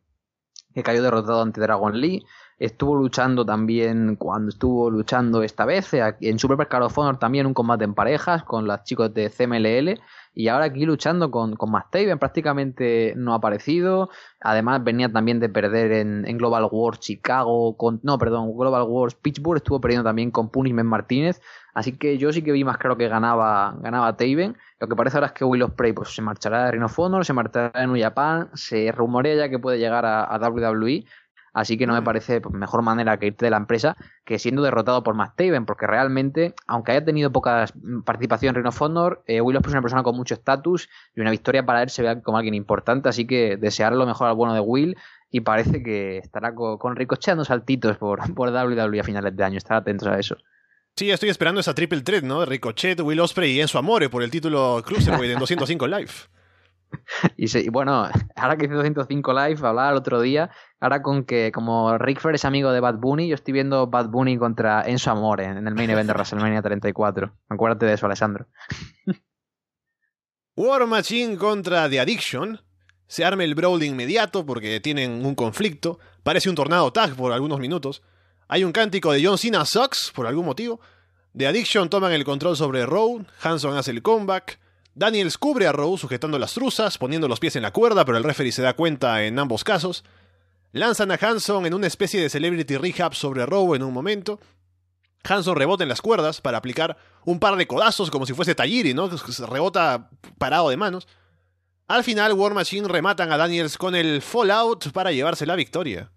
que 0.74 0.84
cayó 0.84 1.04
derrotado 1.04 1.42
ante 1.42 1.60
Dragon 1.60 2.00
Lee, 2.00 2.24
Estuvo 2.60 2.96
luchando 2.96 3.46
también 3.46 4.16
cuando 4.16 4.50
estuvo 4.50 4.90
luchando 4.90 5.44
esta 5.44 5.66
vez 5.66 5.94
en 5.94 6.40
Super 6.40 6.68
of 6.82 6.98
Honor 6.98 7.18
también 7.18 7.46
un 7.46 7.54
combate 7.54 7.84
en 7.84 7.94
parejas 7.94 8.44
con 8.44 8.68
los 8.68 8.84
chicos 8.84 9.14
de 9.14 9.30
CMLL 9.30 10.00
y 10.36 10.48
ahora 10.48 10.66
aquí 10.66 10.86
luchando 10.86 11.30
con, 11.30 11.56
con 11.56 11.72
Taven 11.92 12.18
prácticamente 12.18 13.14
no 13.16 13.34
ha 13.34 13.38
aparecido. 13.38 14.10
Además 14.42 14.84
venía 14.84 15.12
también 15.12 15.40
de 15.40 15.50
perder 15.50 15.92
en, 15.92 16.38
Global 16.38 16.68
Wars 16.72 17.00
Chicago, 17.00 17.78
con, 17.78 18.00
no, 18.04 18.18
perdón, 18.18 18.56
Global 18.58 18.84
Wars 18.84 19.16
Pittsburgh, 19.16 19.58
estuvo 19.58 19.80
perdiendo 19.80 20.10
también 20.10 20.32
con 20.32 20.50
Punishment 20.50 20.90
Martínez. 20.90 21.40
Así 21.76 21.98
que 21.98 22.18
yo 22.18 22.32
sí 22.34 22.42
que 22.42 22.52
vi 22.52 22.64
más 22.64 22.78
claro 22.78 22.98
que 22.98 23.08
ganaba, 23.08 23.76
ganaba 23.80 24.18
Taven. 24.18 24.58
Lo 24.80 24.88
que 24.88 24.96
parece 24.96 25.18
ahora 25.18 25.28
es 25.28 25.34
que 25.34 25.46
Will 25.46 25.64
Ospreay 25.64 25.94
pues, 25.94 26.14
se 26.14 26.22
marchará 26.22 26.66
de 26.66 26.72
Rhino 26.72 26.88
Honor, 26.98 27.26
se 27.26 27.34
marchará 27.34 27.80
de 27.80 27.88
New 27.88 27.98
se 28.54 28.92
rumorea 28.92 29.36
ya 29.36 29.50
que 29.50 29.60
puede 29.60 29.78
llegar 29.78 30.06
a, 30.06 30.24
a 30.24 30.50
WWE 30.50 31.06
Así 31.54 31.78
que 31.78 31.86
no 31.86 31.94
me 31.94 32.02
parece 32.02 32.42
mejor 32.52 32.81
manera 32.81 33.18
que 33.18 33.28
irte 33.28 33.45
de 33.45 33.52
la 33.52 33.57
empresa 33.57 33.95
que 34.26 34.40
siendo 34.40 34.64
derrotado 34.64 35.04
por 35.04 35.14
Matt 35.14 35.36
Taven, 35.36 35.66
porque 35.66 35.86
realmente, 35.86 36.56
aunque 36.66 36.94
haya 36.94 37.06
tenido 37.06 37.31
poca 37.31 37.66
participación 38.06 38.50
en 38.50 38.56
Rhino 38.56 38.69
of 38.69 38.81
Honor, 38.81 39.24
eh, 39.28 39.40
Will 39.40 39.57
es 39.57 39.68
una 39.68 39.81
persona 39.81 40.04
con 40.04 40.16
mucho 40.16 40.33
estatus 40.33 40.90
y 41.16 41.22
una 41.22 41.31
victoria 41.31 41.66
para 41.66 41.83
él 41.83 41.90
se 41.90 42.02
ve 42.02 42.22
como 42.22 42.38
alguien 42.38 42.56
importante, 42.56 43.07
así 43.07 43.28
que 43.28 43.57
desear 43.57 43.94
lo 43.94 44.06
mejor 44.06 44.28
al 44.28 44.36
bueno 44.36 44.54
de 44.54 44.60
Will 44.60 44.98
y 45.30 45.42
parece 45.42 45.83
que 45.83 46.18
estará 46.18 46.54
con, 46.56 46.95
ricocheando 46.95 47.45
saltitos 47.45 47.98
por, 47.98 48.22
por 48.33 48.50
WWE 48.50 49.00
a 49.00 49.04
finales 49.04 49.36
de 49.36 49.44
año, 49.44 49.57
estar 49.57 49.78
atentos 49.78 50.07
a 50.07 50.18
eso. 50.18 50.38
Sí, 50.95 51.10
estoy 51.10 51.30
esperando 51.30 51.60
esa 51.60 51.74
triple 51.74 52.02
threat, 52.02 52.24
¿no? 52.24 52.45
Ricochet, 52.45 53.00
Will 53.00 53.19
Ospreay 53.19 53.54
y 53.54 53.62
Enzo 53.62 53.80
Amore 53.80 54.10
por 54.10 54.22
el 54.22 54.30
título 54.30 54.81
Cruiserweight 54.86 55.33
en 55.33 55.40
205 55.40 55.88
Live. 55.88 56.12
y, 57.38 57.69
bueno, 57.69 58.09
ahora 58.35 58.57
que 58.57 58.66
hice 58.66 58.73
205 58.73 59.33
Live, 59.33 59.68
hablaba 59.68 59.90
el 59.90 59.97
otro 59.97 60.21
día, 60.21 60.50
ahora 60.80 61.02
con 61.02 61.26
que 61.26 61.52
como 61.52 61.97
Rick 61.97 62.19
Flair 62.19 62.35
es 62.35 62.45
amigo 62.45 62.71
de 62.71 62.80
Bad 62.80 63.00
Bunny, 63.00 63.28
yo 63.28 63.35
estoy 63.35 63.54
viendo 63.54 63.88
Bad 63.88 64.09
Bunny 64.09 64.38
contra 64.38 64.83
Enzo 64.83 65.12
Amore 65.12 65.45
en 65.45 65.68
el 65.68 65.76
main 65.76 65.90
event 65.90 66.07
de 66.07 66.14
WrestleMania 66.14 66.62
34. 66.62 67.33
Acuérdate 67.50 67.85
de 67.85 67.94
eso, 67.94 68.06
Alessandro. 68.06 68.47
War 70.56 70.85
Machine 70.85 71.38
contra 71.38 71.90
The 71.90 72.00
Addiction. 72.00 72.59
Se 73.07 73.26
arma 73.26 73.44
el 73.44 73.56
brawl 73.56 73.83
inmediato 73.83 74.45
porque 74.45 74.80
tienen 74.80 75.26
un 75.26 75.35
conflicto. 75.35 76.00
Parece 76.23 76.50
un 76.50 76.56
tornado 76.56 76.92
tag 76.94 77.16
por 77.16 77.31
algunos 77.31 77.59
minutos. 77.59 78.04
Hay 78.47 78.64
un 78.64 78.71
cántico 78.71 79.12
de 79.12 79.26
John 79.26 79.38
Cena 79.38 79.66
Sucks 79.66 80.12
por 80.14 80.28
algún 80.28 80.45
motivo. 80.45 80.80
The 81.35 81.47
Addiction 81.47 81.90
toman 81.90 82.12
el 82.12 82.23
control 82.23 82.56
sobre 82.56 82.85
Road. 82.85 83.26
Hanson 83.42 83.76
hace 83.76 83.92
el 83.92 84.04
comeback. 84.04 84.59
Daniels 84.95 85.38
cubre 85.38 85.68
a 85.68 85.71
Rowe 85.71 85.97
sujetando 85.97 86.38
las 86.38 86.54
truzas, 86.54 86.97
poniendo 86.97 87.28
los 87.28 87.40
pies 87.40 87.56
en 87.56 87.64
la 87.64 87.71
cuerda, 87.71 88.06
pero 88.06 88.18
el 88.18 88.23
referee 88.23 88.52
se 88.52 88.62
da 88.62 88.73
cuenta 88.73 89.23
en 89.23 89.40
ambos 89.40 89.64
casos. 89.64 90.04
Lanzan 90.71 91.12
a 91.12 91.19
Hanson 91.19 91.66
en 91.66 91.73
una 91.73 91.88
especie 91.88 92.21
de 92.21 92.30
celebrity 92.30 92.78
rehab 92.78 93.16
sobre 93.16 93.45
Rowe 93.45 93.76
en 93.76 93.83
un 93.83 93.94
momento. 93.94 94.40
Hanson 95.23 95.56
rebota 95.56 95.83
en 95.83 95.90
las 95.90 96.02
cuerdas 96.02 96.42
para 96.42 96.57
aplicar 96.57 96.97
un 97.26 97.40
par 97.40 97.56
de 97.56 97.66
codazos 97.66 98.12
como 98.12 98.26
si 98.26 98.33
fuese 98.33 98.56
Tajiri, 98.56 98.94
¿no? 98.94 99.09
Rebota 99.47 100.09
parado 100.38 100.69
de 100.69 100.78
manos. 100.78 101.07
Al 101.88 102.04
final, 102.04 102.33
War 102.33 102.54
Machine 102.54 102.88
rematan 102.88 103.31
a 103.31 103.38
Daniels 103.38 103.78
con 103.78 103.95
el 103.95 104.21
Fallout 104.21 104.92
para 104.92 105.12
llevarse 105.12 105.45
la 105.45 105.56
victoria. 105.56 106.12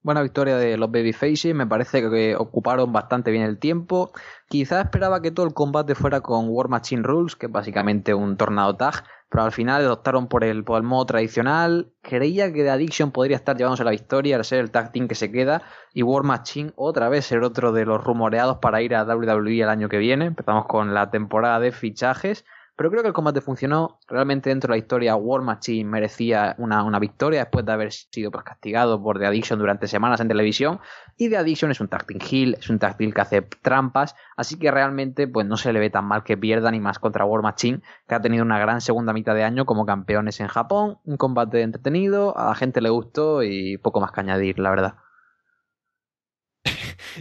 Buena 0.00 0.22
victoria 0.22 0.56
de 0.56 0.76
los 0.76 0.92
Babyfaces, 0.92 1.54
me 1.56 1.66
parece 1.66 2.08
que 2.08 2.36
ocuparon 2.36 2.92
bastante 2.92 3.32
bien 3.32 3.42
el 3.42 3.58
tiempo. 3.58 4.12
Quizás 4.48 4.84
esperaba 4.84 5.20
que 5.20 5.32
todo 5.32 5.44
el 5.44 5.54
combate 5.54 5.96
fuera 5.96 6.20
con 6.20 6.48
War 6.48 6.68
Machine 6.68 7.02
Rules, 7.02 7.34
que 7.34 7.46
es 7.46 7.52
básicamente 7.52 8.14
un 8.14 8.36
tornado 8.36 8.76
tag, 8.76 9.04
pero 9.28 9.42
al 9.42 9.50
final 9.50 9.82
adoptaron 9.82 10.28
por 10.28 10.44
el, 10.44 10.62
por 10.62 10.76
el 10.76 10.84
modo 10.84 11.04
tradicional. 11.06 11.92
Creía 12.00 12.52
que 12.52 12.62
The 12.62 12.70
Addiction 12.70 13.10
podría 13.10 13.36
estar 13.36 13.56
llevándose 13.56 13.82
la 13.82 13.90
victoria 13.90 14.36
al 14.36 14.44
ser 14.44 14.60
el 14.60 14.70
tag 14.70 14.92
team 14.92 15.08
que 15.08 15.16
se 15.16 15.32
queda 15.32 15.62
y 15.92 16.04
War 16.04 16.22
Machine 16.22 16.72
otra 16.76 17.08
vez 17.08 17.26
ser 17.26 17.42
otro 17.42 17.72
de 17.72 17.84
los 17.84 18.02
rumoreados 18.02 18.58
para 18.58 18.80
ir 18.80 18.94
a 18.94 19.02
WWE 19.02 19.62
el 19.62 19.68
año 19.68 19.88
que 19.88 19.98
viene. 19.98 20.26
Empezamos 20.26 20.66
con 20.66 20.94
la 20.94 21.10
temporada 21.10 21.58
de 21.58 21.72
fichajes 21.72 22.44
Pero 22.78 22.92
creo 22.92 23.02
que 23.02 23.08
el 23.08 23.12
combate 23.12 23.40
funcionó. 23.40 23.98
Realmente 24.06 24.50
dentro 24.50 24.68
de 24.68 24.76
la 24.76 24.78
historia 24.78 25.16
War 25.16 25.42
Machine 25.42 25.90
merecía 25.90 26.54
una, 26.58 26.84
una 26.84 27.00
victoria 27.00 27.40
después 27.40 27.66
de 27.66 27.72
haber 27.72 27.90
sido 27.90 28.30
pues, 28.30 28.44
castigado 28.44 29.02
por 29.02 29.18
The 29.18 29.26
Addiction 29.26 29.58
durante 29.58 29.88
semanas 29.88 30.20
en 30.20 30.28
televisión. 30.28 30.78
Y 31.16 31.28
The 31.28 31.38
Addiction 31.38 31.72
es 31.72 31.80
un 31.80 31.88
tacting 31.88 32.20
heel, 32.20 32.54
es 32.54 32.70
un 32.70 32.78
tacting 32.78 33.10
que 33.10 33.20
hace 33.20 33.42
trampas. 33.42 34.14
Así 34.36 34.60
que 34.60 34.70
realmente 34.70 35.26
pues 35.26 35.44
no 35.44 35.56
se 35.56 35.72
le 35.72 35.80
ve 35.80 35.90
tan 35.90 36.04
mal 36.04 36.22
que 36.22 36.36
pierda 36.36 36.70
ni 36.70 36.78
más 36.78 37.00
contra 37.00 37.24
War 37.24 37.42
Machine, 37.42 37.80
que 38.06 38.14
ha 38.14 38.22
tenido 38.22 38.44
una 38.44 38.60
gran 38.60 38.80
segunda 38.80 39.12
mitad 39.12 39.34
de 39.34 39.42
año 39.42 39.66
como 39.66 39.84
campeones 39.84 40.38
en 40.38 40.46
Japón. 40.46 40.98
Un 41.04 41.16
combate 41.16 41.62
entretenido, 41.62 42.38
a 42.38 42.44
la 42.44 42.54
gente 42.54 42.80
le 42.80 42.90
gustó 42.90 43.42
y 43.42 43.76
poco 43.78 44.00
más 44.00 44.12
que 44.12 44.20
añadir, 44.20 44.60
la 44.60 44.70
verdad. 44.70 44.94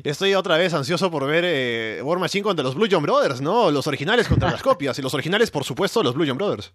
Estoy 0.04 0.34
otra 0.36 0.58
vez 0.58 0.74
ansioso 0.74 1.10
por 1.10 1.26
ver 1.26 1.44
eh, 1.46 2.02
War 2.04 2.20
Machine 2.20 2.44
contra 2.44 2.64
los 2.64 2.76
Blue 2.76 2.88
John 2.90 3.04
Brothers, 3.04 3.42
¿no? 3.42 3.72
Los 3.72 3.88
originales 3.88 4.28
contra 4.28 4.52
las 4.52 4.62
copias. 4.64 4.98
Y 5.00 5.02
los 5.02 5.14
originales, 5.14 5.52
por 5.52 5.64
supuesto, 5.64 6.04
los 6.04 6.14
Blue 6.14 6.26
John 6.28 6.38
Brothers. 6.38 6.74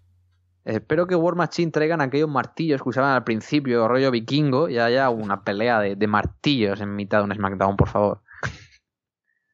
Espero 0.65 1.07
que 1.07 1.15
War 1.15 1.35
Machine 1.35 1.73
traigan 1.73 2.01
aquellos 2.01 2.29
martillos 2.29 2.83
que 2.83 2.89
usaban 2.89 3.13
al 3.13 3.25
principio, 3.25 3.89
rollo 3.89 4.11
vikingo, 4.11 4.69
y 4.69 4.79
haya 4.79 5.11
una 5.11 5.43
pelea 5.45 5.81
de, 5.81 6.07
martillos 6.07 6.81
en 6.81 6.95
mitad 6.95 7.19
de 7.19 7.25
un 7.25 7.35
SmackDown, 7.35 7.77
por 7.77 7.89
favor. 7.89 8.23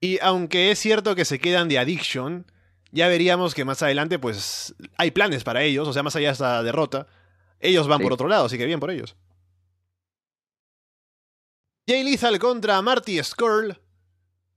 Y 0.01 0.19
aunque 0.23 0.71
es 0.71 0.79
cierto 0.79 1.17
que 1.17 1.25
se 1.25 1.39
quedan 1.39 1.69
de 1.69 1.79
Addiction, 1.79 2.47
ya 2.93 3.09
veríamos 3.09 3.55
que 3.55 3.65
más 3.65 3.83
adelante, 3.83 4.19
pues, 4.19 4.75
hay 4.97 5.11
planes 5.11 5.45
para 5.45 5.63
ellos, 5.63 5.89
o 5.89 5.93
sea, 5.93 6.03
más 6.03 6.15
allá 6.15 6.29
de 6.29 6.33
esta 6.33 6.63
derrota. 6.63 7.07
Ellos 7.61 7.89
van 7.89 8.01
por 8.01 8.13
otro 8.13 8.29
lado, 8.29 8.47
así 8.47 8.57
que 8.57 8.67
bien 8.67 8.79
por 8.79 8.91
ellos. 8.91 9.17
Jay 11.88 12.04
Lethal 12.04 12.38
contra 12.38 12.83
Marty 12.83 13.18
Skrull. 13.25 13.80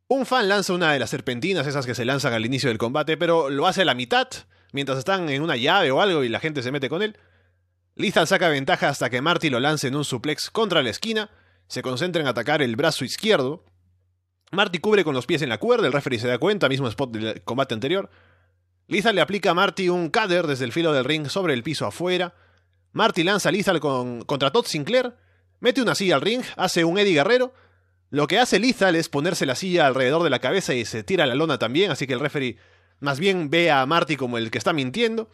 Un 0.09 0.25
fan 0.25 0.49
lanza 0.49 0.73
una 0.73 0.91
de 0.91 0.99
las 0.99 1.11
serpentinas, 1.11 1.65
esas 1.65 1.85
que 1.85 1.95
se 1.95 2.03
lanzan 2.03 2.33
al 2.33 2.45
inicio 2.45 2.67
del 2.67 2.77
combate, 2.77 3.15
pero 3.15 3.49
lo 3.49 3.67
hace 3.67 3.83
a 3.83 3.85
la 3.85 3.95
mitad, 3.95 4.27
mientras 4.73 4.97
están 4.97 5.29
en 5.29 5.41
una 5.41 5.55
llave 5.55 5.91
o 5.91 6.01
algo 6.01 6.25
y 6.25 6.27
la 6.27 6.41
gente 6.41 6.61
se 6.61 6.73
mete 6.73 6.89
con 6.89 7.01
él. 7.01 7.17
Lethal 7.95 8.27
saca 8.27 8.49
ventaja 8.49 8.89
hasta 8.89 9.09
que 9.09 9.21
Marty 9.21 9.49
lo 9.49 9.61
lance 9.61 9.87
en 9.87 9.95
un 9.95 10.03
suplex 10.03 10.49
contra 10.49 10.83
la 10.83 10.89
esquina, 10.89 11.29
se 11.67 11.81
concentra 11.81 12.21
en 12.21 12.27
atacar 12.27 12.61
el 12.61 12.75
brazo 12.75 13.05
izquierdo. 13.05 13.63
Marty 14.51 14.79
cubre 14.79 15.05
con 15.05 15.15
los 15.15 15.25
pies 15.25 15.41
en 15.41 15.47
la 15.47 15.57
cuerda, 15.57 15.87
el 15.87 15.93
referee 15.93 16.19
se 16.19 16.27
da 16.27 16.37
cuenta, 16.37 16.67
mismo 16.67 16.89
spot 16.89 17.11
del 17.11 17.43
combate 17.43 17.73
anterior. 17.73 18.09
Lethal 18.87 19.15
le 19.15 19.21
aplica 19.21 19.51
a 19.51 19.53
Marty 19.53 19.87
un 19.87 20.09
cutter 20.09 20.47
desde 20.47 20.65
el 20.65 20.73
filo 20.73 20.91
del 20.91 21.05
ring 21.05 21.29
sobre 21.29 21.53
el 21.53 21.63
piso 21.63 21.85
afuera. 21.85 22.33
Marty 22.91 23.23
lanza 23.23 23.47
a 23.47 23.51
Lethal 23.53 23.79
contra 23.79 24.51
Todd 24.51 24.65
Sinclair, 24.65 25.15
Mete 25.61 25.81
una 25.81 25.95
silla 25.95 26.15
al 26.15 26.21
ring, 26.21 26.43
hace 26.57 26.83
un 26.83 26.97
Eddie 26.97 27.13
Guerrero. 27.13 27.53
Lo 28.09 28.27
que 28.27 28.39
hace 28.39 28.59
Lethal 28.59 28.95
es 28.95 29.09
ponerse 29.09 29.45
la 29.45 29.55
silla 29.55 29.85
alrededor 29.85 30.23
de 30.23 30.31
la 30.31 30.39
cabeza 30.39 30.73
y 30.73 30.85
se 30.85 31.03
tira 31.03 31.27
la 31.27 31.35
lona 31.35 31.59
también, 31.59 31.91
así 31.91 32.07
que 32.07 32.13
el 32.13 32.19
referee 32.19 32.57
más 32.99 33.19
bien 33.19 33.49
ve 33.51 33.69
a 33.71 33.85
Marty 33.85 34.17
como 34.17 34.39
el 34.39 34.49
que 34.49 34.57
está 34.57 34.73
mintiendo. 34.73 35.29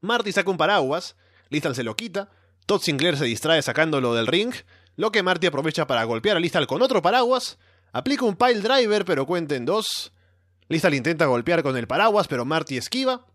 Marty 0.00 0.32
saca 0.32 0.50
un 0.50 0.56
paraguas, 0.56 1.16
Lethal 1.50 1.74
se 1.74 1.84
lo 1.84 1.96
quita, 1.96 2.30
Todd 2.64 2.80
Sinclair 2.80 3.18
se 3.18 3.26
distrae 3.26 3.60
sacándolo 3.60 4.14
del 4.14 4.26
ring, 4.26 4.54
lo 4.96 5.12
que 5.12 5.22
Marty 5.22 5.46
aprovecha 5.46 5.86
para 5.86 6.04
golpear 6.04 6.38
a 6.38 6.40
Lethal 6.40 6.66
con 6.66 6.80
otro 6.80 7.02
paraguas, 7.02 7.58
aplica 7.92 8.24
un 8.24 8.36
pile 8.36 8.60
driver 8.60 9.04
pero 9.04 9.26
cuenta 9.26 9.54
en 9.54 9.66
dos. 9.66 10.12
Lethal 10.68 10.94
intenta 10.94 11.26
golpear 11.26 11.62
con 11.62 11.76
el 11.76 11.86
paraguas 11.86 12.26
pero 12.26 12.46
Marty 12.46 12.78
esquiva. 12.78 13.26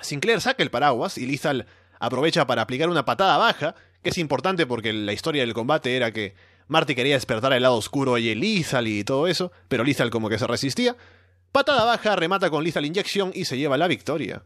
Sinclair 0.00 0.40
saca 0.40 0.62
el 0.62 0.70
paraguas 0.70 1.18
y 1.18 1.26
Lethal 1.26 1.66
aprovecha 1.98 2.46
para 2.46 2.62
aplicar 2.62 2.88
una 2.88 3.04
patada 3.04 3.36
baja, 3.36 3.74
que 4.04 4.10
es 4.10 4.18
importante 4.18 4.66
porque 4.66 4.92
la 4.92 5.12
historia 5.12 5.42
del 5.42 5.54
combate 5.54 5.96
era 5.96 6.12
que 6.12 6.34
Marty 6.68 6.94
quería 6.94 7.14
despertar 7.14 7.52
el 7.52 7.62
lado 7.62 7.76
oscuro 7.76 8.18
y 8.18 8.28
el 8.28 8.40
Lethal 8.40 8.86
y 8.86 9.02
todo 9.02 9.26
eso, 9.26 9.50
pero 9.68 9.82
Lethal 9.82 10.10
como 10.10 10.28
que 10.28 10.38
se 10.38 10.46
resistía. 10.46 10.94
Patada 11.50 11.84
baja, 11.84 12.14
remata 12.14 12.50
con 12.50 12.62
Lethal 12.62 12.84
Injection 12.84 13.32
y 13.34 13.46
se 13.46 13.56
lleva 13.56 13.78
la 13.78 13.88
victoria. 13.88 14.44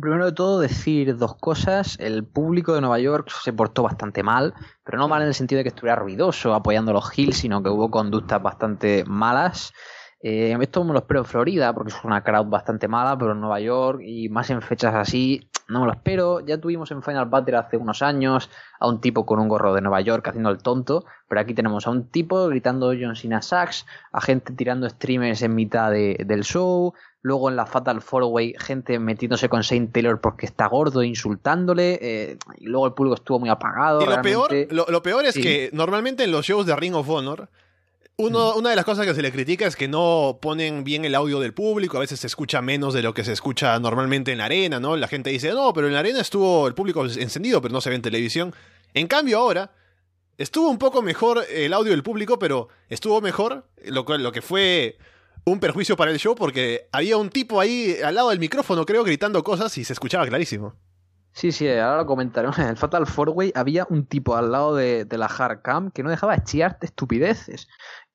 Primero 0.00 0.26
de 0.26 0.32
todo, 0.32 0.60
decir 0.60 1.16
dos 1.16 1.36
cosas. 1.36 1.96
El 1.98 2.24
público 2.24 2.74
de 2.74 2.80
Nueva 2.80 2.98
York 2.98 3.30
se 3.42 3.52
portó 3.52 3.82
bastante 3.82 4.22
mal, 4.22 4.54
pero 4.84 4.98
no 4.98 5.08
mal 5.08 5.22
en 5.22 5.28
el 5.28 5.34
sentido 5.34 5.58
de 5.58 5.64
que 5.64 5.70
estuviera 5.70 5.96
ruidoso 5.96 6.54
apoyando 6.54 6.90
a 6.90 6.94
los 6.94 7.16
Hills, 7.16 7.38
sino 7.38 7.62
que 7.62 7.70
hubo 7.70 7.90
conductas 7.90 8.42
bastante 8.42 9.04
malas. 9.06 9.72
Eh, 10.20 10.56
esto 10.60 10.82
me 10.82 10.92
lo 10.92 10.98
espero 10.98 11.20
en 11.20 11.26
Florida, 11.26 11.72
porque 11.72 11.92
es 11.92 12.04
una 12.04 12.24
crowd 12.24 12.46
bastante 12.46 12.88
mala, 12.88 13.16
pero 13.16 13.32
en 13.32 13.40
Nueva 13.40 13.60
York 13.60 14.00
y 14.04 14.28
más 14.28 14.50
en 14.50 14.62
fechas 14.62 14.94
así, 14.94 15.48
no 15.68 15.80
me 15.80 15.86
lo 15.86 15.92
espero. 15.92 16.40
Ya 16.40 16.58
tuvimos 16.58 16.90
en 16.90 17.02
Final 17.02 17.26
Battle 17.26 17.56
hace 17.56 17.76
unos 17.76 18.02
años 18.02 18.50
a 18.80 18.88
un 18.88 19.00
tipo 19.00 19.24
con 19.24 19.38
un 19.38 19.48
gorro 19.48 19.74
de 19.74 19.80
Nueva 19.80 20.00
York 20.00 20.26
haciendo 20.26 20.50
el 20.50 20.58
tonto, 20.58 21.04
pero 21.28 21.40
aquí 21.40 21.54
tenemos 21.54 21.86
a 21.86 21.90
un 21.90 22.08
tipo 22.08 22.48
gritando 22.48 22.92
John 23.00 23.14
Cena 23.14 23.42
Sachs, 23.42 23.86
a 24.10 24.20
gente 24.20 24.52
tirando 24.54 24.88
streamers 24.88 25.42
en 25.42 25.54
mitad 25.54 25.92
del 25.92 26.42
show, 26.42 26.94
luego 27.20 27.48
en 27.48 27.54
la 27.54 27.66
Fatal 27.66 28.00
Four 28.00 28.24
Way 28.24 28.54
gente 28.58 28.98
metiéndose 28.98 29.48
con 29.48 29.62
Saint 29.62 29.92
Taylor 29.92 30.20
porque 30.20 30.46
está 30.46 30.66
gordo, 30.66 31.04
insultándole, 31.04 31.98
eh, 32.02 32.38
y 32.56 32.66
luego 32.66 32.86
el 32.86 32.94
público 32.94 33.14
estuvo 33.14 33.38
muy 33.38 33.50
apagado. 33.50 34.02
Y 34.02 34.06
lo 34.06 34.20
peor, 34.20 34.50
lo, 34.70 35.02
peor 35.02 35.26
es 35.26 35.36
que 35.36 35.70
normalmente 35.72 36.24
en 36.24 36.32
los 36.32 36.44
shows 36.44 36.66
de 36.66 36.74
Ring 36.74 36.96
of 36.96 37.08
Honor 37.08 37.48
una 38.18 38.70
de 38.70 38.76
las 38.76 38.84
cosas 38.84 39.06
que 39.06 39.14
se 39.14 39.22
le 39.22 39.30
critica 39.30 39.66
es 39.66 39.76
que 39.76 39.86
no 39.86 40.38
ponen 40.42 40.82
bien 40.82 41.04
el 41.04 41.14
audio 41.14 41.38
del 41.38 41.54
público, 41.54 41.98
a 41.98 42.00
veces 42.00 42.18
se 42.18 42.26
escucha 42.26 42.60
menos 42.60 42.92
de 42.92 43.02
lo 43.02 43.14
que 43.14 43.22
se 43.22 43.32
escucha 43.32 43.78
normalmente 43.78 44.32
en 44.32 44.38
la 44.38 44.46
arena, 44.46 44.80
¿no? 44.80 44.96
La 44.96 45.06
gente 45.06 45.30
dice, 45.30 45.52
no, 45.52 45.72
pero 45.72 45.86
en 45.86 45.92
la 45.92 46.00
arena 46.00 46.20
estuvo 46.20 46.66
el 46.66 46.74
público 46.74 47.04
encendido, 47.04 47.62
pero 47.62 47.72
no 47.72 47.80
se 47.80 47.90
ve 47.90 47.96
en 47.96 48.02
televisión. 48.02 48.54
En 48.92 49.06
cambio 49.06 49.38
ahora, 49.38 49.70
estuvo 50.36 50.68
un 50.68 50.78
poco 50.78 51.00
mejor 51.00 51.44
el 51.48 51.72
audio 51.72 51.92
del 51.92 52.02
público, 52.02 52.40
pero 52.40 52.68
estuvo 52.88 53.20
mejor, 53.20 53.68
lo, 53.84 54.02
lo 54.02 54.32
que 54.32 54.42
fue 54.42 54.98
un 55.44 55.60
perjuicio 55.60 55.96
para 55.96 56.10
el 56.10 56.18
show, 56.18 56.34
porque 56.34 56.88
había 56.90 57.16
un 57.16 57.30
tipo 57.30 57.60
ahí 57.60 57.96
al 58.04 58.16
lado 58.16 58.30
del 58.30 58.40
micrófono, 58.40 58.84
creo, 58.84 59.04
gritando 59.04 59.44
cosas 59.44 59.78
y 59.78 59.84
se 59.84 59.92
escuchaba 59.92 60.26
clarísimo. 60.26 60.74
Sí, 61.32 61.52
sí, 61.52 61.68
ahora 61.68 61.98
lo 61.98 62.06
comentaremos. 62.06 62.58
En 62.58 62.66
el 62.66 62.76
Fatal 62.76 63.06
Four 63.06 63.30
Way 63.30 63.52
había 63.54 63.86
un 63.88 64.06
tipo 64.06 64.34
al 64.34 64.50
lado 64.50 64.74
de, 64.74 65.04
de 65.04 65.18
la 65.18 65.28
hardcam 65.28 65.92
que 65.92 66.02
no 66.02 66.10
dejaba 66.10 66.34
de 66.34 66.42
chillarte 66.42 66.86
estupideces 66.86 67.68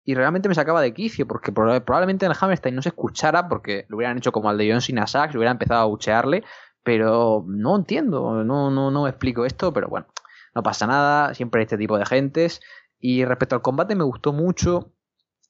y 0.05 0.15
realmente 0.15 0.49
me 0.49 0.55
sacaba 0.55 0.81
de 0.81 0.93
quicio 0.93 1.27
porque 1.27 1.51
probablemente 1.51 2.25
en 2.25 2.31
el 2.31 2.37
Hammerstein 2.39 2.75
no 2.75 2.81
se 2.81 2.89
escuchara 2.89 3.47
porque 3.47 3.85
lo 3.87 3.97
hubieran 3.97 4.17
hecho 4.17 4.31
como 4.31 4.49
al 4.49 4.57
de 4.57 4.69
John 4.69 4.81
Cena 4.81 5.07
Sachs, 5.07 5.33
lo 5.33 5.39
hubieran 5.39 5.55
empezado 5.55 5.81
a 5.81 5.85
buchearle, 5.85 6.43
pero 6.83 7.45
no 7.47 7.75
entiendo, 7.75 8.43
no, 8.43 8.69
no, 8.69 8.91
no 8.91 9.07
explico 9.07 9.45
esto, 9.45 9.71
pero 9.71 9.87
bueno, 9.87 10.07
no 10.53 10.63
pasa 10.63 10.87
nada, 10.87 11.33
siempre 11.33 11.59
hay 11.59 11.63
este 11.63 11.77
tipo 11.77 11.97
de 11.97 12.05
gentes. 12.05 12.61
Y 12.99 13.25
respecto 13.25 13.55
al 13.55 13.61
combate 13.61 13.95
me 13.95 14.03
gustó 14.03 14.33
mucho 14.33 14.91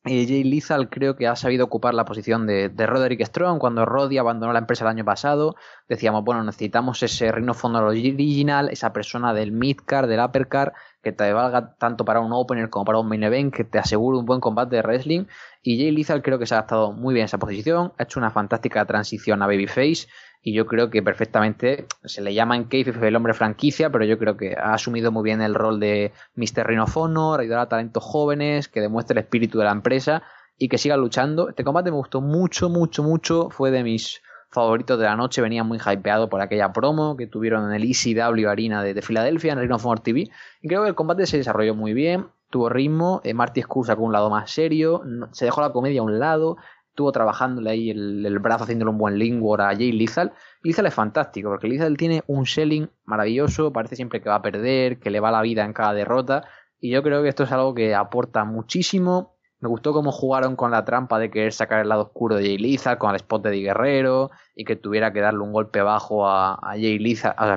eh, 0.06 0.26
Jay 0.28 0.44
Lethal 0.44 0.90
creo 0.90 1.16
que 1.16 1.28
ha 1.28 1.36
sabido 1.38 1.64
ocupar 1.66 1.94
la 1.94 2.04
posición 2.04 2.46
de, 2.46 2.70
Roderick 2.76 3.26
Strong 3.26 3.58
cuando 3.60 3.86
Roddy 3.86 4.18
abandonó 4.18 4.52
la 4.52 4.60
empresa 4.60 4.84
el 4.84 4.90
año 4.90 5.06
pasado. 5.06 5.56
Decíamos, 5.88 6.26
bueno, 6.26 6.44
necesitamos 6.44 7.02
ese 7.04 7.32
Rhino 7.32 7.54
Fondo 7.54 7.80
original, 7.80 8.70
esa 8.70 8.92
persona 8.92 9.34
del 9.34 9.54
midcard, 9.54 10.10
del 10.10 10.20
uppercard, 10.20 10.74
que 11.02 11.14
te 11.14 11.32
valga 11.32 11.76
tanto 11.76 12.04
para 12.04 12.20
un 12.20 12.34
opener 12.34 12.70
como 12.70 12.84
para 12.84 13.00
un 13.00 13.08
main 13.08 13.24
event, 13.24 13.54
que 13.54 13.64
te 13.64 13.80
asegure 13.80 14.18
un 14.18 14.26
buen 14.26 14.42
combate 14.42 14.76
de 14.76 14.82
wrestling. 14.82 15.26
Y 15.62 15.78
Jay 15.78 15.92
Lethal 15.92 16.22
creo 16.22 16.38
que 16.38 16.48
se 16.48 16.56
ha 16.56 16.58
adaptado 16.58 16.92
muy 16.92 17.14
bien 17.14 17.24
a 17.24 17.26
esa 17.26 17.40
posición, 17.40 17.94
ha 17.98 18.04
hecho 18.04 18.20
una 18.20 18.30
fantástica 18.30 18.86
transición 18.86 19.42
a 19.42 19.48
Babyface 19.48 20.08
y 20.44 20.54
yo 20.54 20.68
creo 20.68 20.90
que 20.90 21.02
perfectamente 21.02 21.88
se 22.04 22.22
le 22.22 22.34
llama 22.34 22.58
en 22.58 22.66
Cave 22.66 22.94
el 23.08 23.16
hombre 23.16 23.34
franquicia, 23.34 23.90
pero 23.90 24.04
yo 24.04 24.20
creo 24.20 24.36
que 24.36 24.56
ha 24.58 24.74
asumido 24.74 25.10
muy 25.10 25.24
bien 25.24 25.42
el 25.42 25.56
rol 25.56 25.80
de 25.80 26.12
Mr. 26.36 26.68
Rhino 26.68 26.86
Honor, 26.94 27.40
ayudar 27.40 27.60
a 27.60 27.70
talentos 27.70 28.04
jóvenes, 28.04 28.68
que 28.68 28.82
demuestre 28.82 29.14
el 29.18 29.24
espíritu 29.24 29.58
de 29.58 29.64
la 29.64 29.72
empresa 29.72 30.22
y 30.58 30.68
que 30.68 30.78
siga 30.78 30.98
luchando. 30.98 31.48
Este 31.48 31.64
combate 31.64 31.92
me 31.92 31.98
gustó 31.98 32.20
mucho, 32.20 32.70
mucho, 32.70 33.04
mucho, 33.04 33.50
fue 33.52 33.72
de 33.72 33.84
mis 33.84 34.22
favoritos 34.50 35.00
de 35.00 35.06
la 35.06 35.16
noche, 35.16 35.42
venía 35.42 35.64
muy 35.64 35.80
hypeado 35.80 36.30
por 36.30 36.42
aquella 36.42 36.74
promo 36.74 37.16
que 37.16 37.26
tuvieron 37.26 37.66
en 37.66 37.74
el 37.74 37.90
ECW 37.90 38.48
Arena 38.50 38.84
de, 38.84 39.02
Filadelfia, 39.02 39.54
en 39.54 39.60
Rhino 39.60 39.78
Honor 39.78 40.02
TV, 40.02 40.30
y 40.62 40.68
creo 40.68 40.84
que 40.84 40.90
el 40.90 40.96
combate 40.96 41.26
se 41.26 41.38
desarrolló 41.38 41.74
muy 41.74 41.94
bien, 41.94 42.28
tuvo 42.50 42.70
ritmo, 42.70 43.22
eh, 43.24 43.34
Marty 43.34 43.62
Scurll 43.62 43.88
sacó 43.88 44.04
un 44.04 44.12
lado 44.12 44.30
más 44.30 44.52
serio, 44.52 45.02
se 45.32 45.46
dejó 45.46 45.62
la 45.62 45.72
comedia 45.72 46.02
a 46.02 46.04
un 46.04 46.20
lado, 46.20 46.58
estuvo 46.94 47.12
trabajándole 47.12 47.72
ahí 47.72 47.90
el, 47.90 48.38
brazo 48.38 48.66
haciéndole 48.66 48.92
un 48.92 49.00
buen 49.00 49.18
lingua 49.18 49.70
a 49.70 49.76
Jay 49.76 49.92
Lethal. 49.92 50.32
Lethal 50.62 50.86
es 50.86 50.94
fantástico, 50.94 51.50
porque 51.50 51.68
Lethal 51.68 51.98
tiene 51.98 52.24
un 52.28 52.46
selling 52.46 52.88
maravilloso, 53.06 53.74
parece 53.74 53.96
siempre 53.96 54.22
que 54.22 54.30
va 54.30 54.36
a 54.36 54.42
perder, 54.44 55.00
que 55.00 55.10
le 55.10 55.20
va 55.20 55.32
la 55.32 55.42
vida 55.42 55.66
en 55.66 55.74
cada 55.74 55.94
derrota, 55.94 56.44
y 56.80 56.92
yo 56.92 57.02
creo 57.02 57.24
que 57.24 57.30
esto 57.30 57.44
es 57.44 57.52
algo 57.52 57.74
que 57.74 57.96
aporta 57.96 58.46
muchísimo. 58.46 59.38
Me 59.60 59.70
gustó 59.70 59.92
cómo 59.92 60.12
jugaron 60.12 60.56
con 60.56 60.70
la 60.70 60.86
trampa 60.86 61.18
de 61.18 61.32
querer 61.32 61.52
sacar 61.52 61.80
el 61.80 61.90
lado 61.90 62.04
oscuro 62.04 62.36
de 62.36 62.44
Jay 62.44 62.58
Lethal 62.60 63.00
con 63.00 63.10
el 63.10 63.16
spot 63.16 63.44
de 63.46 63.50
Di 63.50 63.64
Guerrero 63.64 64.30
y 64.56 64.64
que 64.64 64.76
tuviera 64.76 65.12
que 65.12 65.22
darle 65.22 65.40
un 65.40 65.52
golpe 65.52 65.82
bajo 65.82 66.28
a, 66.28 66.60
Jay 66.74 67.00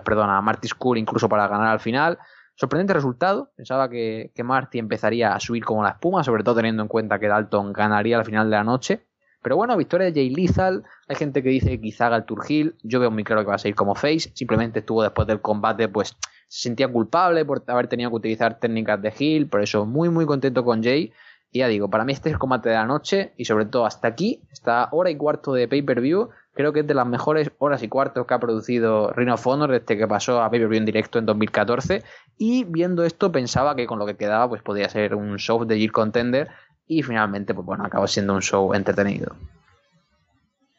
perdón, 0.03 0.31
a 0.31 0.41
Marty 0.41 0.69
Skull 0.69 0.97
incluso 0.97 1.29
para 1.29 1.47
ganar 1.47 1.69
al 1.69 1.81
final. 1.81 2.19
Sorprendente 2.55 2.95
resultado. 2.95 3.51
Pensaba 3.55 3.91
que, 3.91 4.33
que 4.35 4.45
Marty 4.45 4.79
empezaría 4.79 5.35
a 5.35 5.41
subir 5.41 5.63
como 5.63 5.83
la 5.83 5.91
espuma, 5.91 6.25
sobre 6.25 6.43
todo 6.43 6.55
teniendo 6.55 6.83
en 6.83 6.89
cuenta 6.89 7.19
que 7.19 7.29
Dalton 7.29 7.75
ganaría 7.75 8.17
al 8.17 8.25
final 8.25 8.49
de 8.49 8.57
la 8.57 8.65
noche. 8.65 9.07
Pero 9.43 9.57
bueno, 9.57 9.77
victoria 9.77 10.07
de 10.07 10.13
Jay 10.13 10.31
Lethal. 10.31 10.85
Hay 11.09 11.17
gente 11.17 11.43
que 11.43 11.49
dice 11.49 11.71
que 11.71 11.81
quizá 11.81 12.07
haga 12.07 12.17
el 12.17 12.25
Turgil. 12.25 12.75
Yo 12.83 13.01
veo 13.01 13.11
muy 13.11 13.25
claro 13.25 13.43
que 13.43 13.49
va 13.49 13.55
a 13.55 13.59
seguir 13.59 13.77
como 13.77 13.95
face. 13.95 14.31
Simplemente 14.35 14.81
estuvo 14.81 15.03
después 15.03 15.29
del 15.29 15.41
combate, 15.41 15.89
pues 15.89 16.17
se 16.49 16.63
sentía 16.63 16.89
culpable 16.89 17.45
por 17.45 17.63
haber 17.67 17.89
tenido 17.89 18.11
que 18.11 18.17
utilizar 18.17 18.59
técnicas 18.59 19.01
de 19.01 19.13
Hill. 19.17 19.49
Por 19.49 19.63
eso, 19.63 19.87
muy, 19.87 20.09
muy 20.09 20.27
contento 20.27 20.65
con 20.65 20.83
Jay. 20.83 21.13
Y 21.53 21.61
ya 21.61 21.69
digo, 21.69 21.89
para 21.89 22.05
mí 22.05 22.13
este 22.13 22.29
es 22.29 22.35
el 22.35 22.39
combate 22.39 22.69
de 22.69 22.75
la 22.75 22.87
noche 22.87 23.33
y 23.37 23.45
sobre 23.45 23.67
todo 23.67 23.87
hasta 23.87 24.09
aquí, 24.09 24.43
esta 24.51 24.89
hora 24.91 25.11
y 25.11 25.17
cuarto 25.17 25.53
de 25.55 25.69
pay-per-view, 25.69 26.29
creo 26.53 26.73
que 26.73 26.81
es 26.81 26.87
de 26.87 26.95
las 26.95 27.07
mejores 27.07 27.51
horas 27.59 27.83
y 27.83 27.89
cuartos 27.89 28.27
que 28.27 28.35
ha 28.35 28.41
producido 28.41 29.11
Ring 29.13 29.31
of 29.31 29.47
Honor 29.47 29.71
desde 29.71 29.97
que 29.97 30.09
pasó 30.09 30.43
a 30.43 30.51
pay-per-view 30.51 30.79
en 30.79 30.85
directo 30.85 31.19
en 31.19 31.27
2014 31.27 32.03
y 32.37 32.65
viendo 32.65 33.05
esto 33.05 33.31
pensaba 33.31 33.77
que 33.77 33.87
con 33.87 33.99
lo 33.99 34.07
que 34.07 34.17
quedaba 34.17 34.49
pues 34.49 34.63
podía 34.63 34.89
ser 34.89 35.15
un 35.15 35.39
show 35.39 35.65
de 35.65 35.79
Gear 35.79 35.93
Contender 35.93 36.49
y 36.87 37.03
finalmente 37.03 37.55
pues 37.55 37.67
bueno, 37.67 37.85
acabó 37.85 38.07
siendo 38.07 38.35
un 38.35 38.43
show 38.43 38.73
entretenido. 38.75 39.35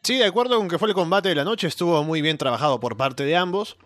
Sí, 0.02 0.16
de 0.16 0.24
acuerdo 0.24 0.56
con 0.56 0.68
que 0.68 0.78
fue 0.78 0.88
el 0.88 0.94
combate 0.94 1.28
de 1.28 1.34
la 1.34 1.44
noche, 1.44 1.66
estuvo 1.66 2.02
muy 2.04 2.22
bien 2.22 2.38
trabajado 2.38 2.80
por 2.80 2.96
parte 2.96 3.24
de 3.24 3.36
ambos. 3.36 3.76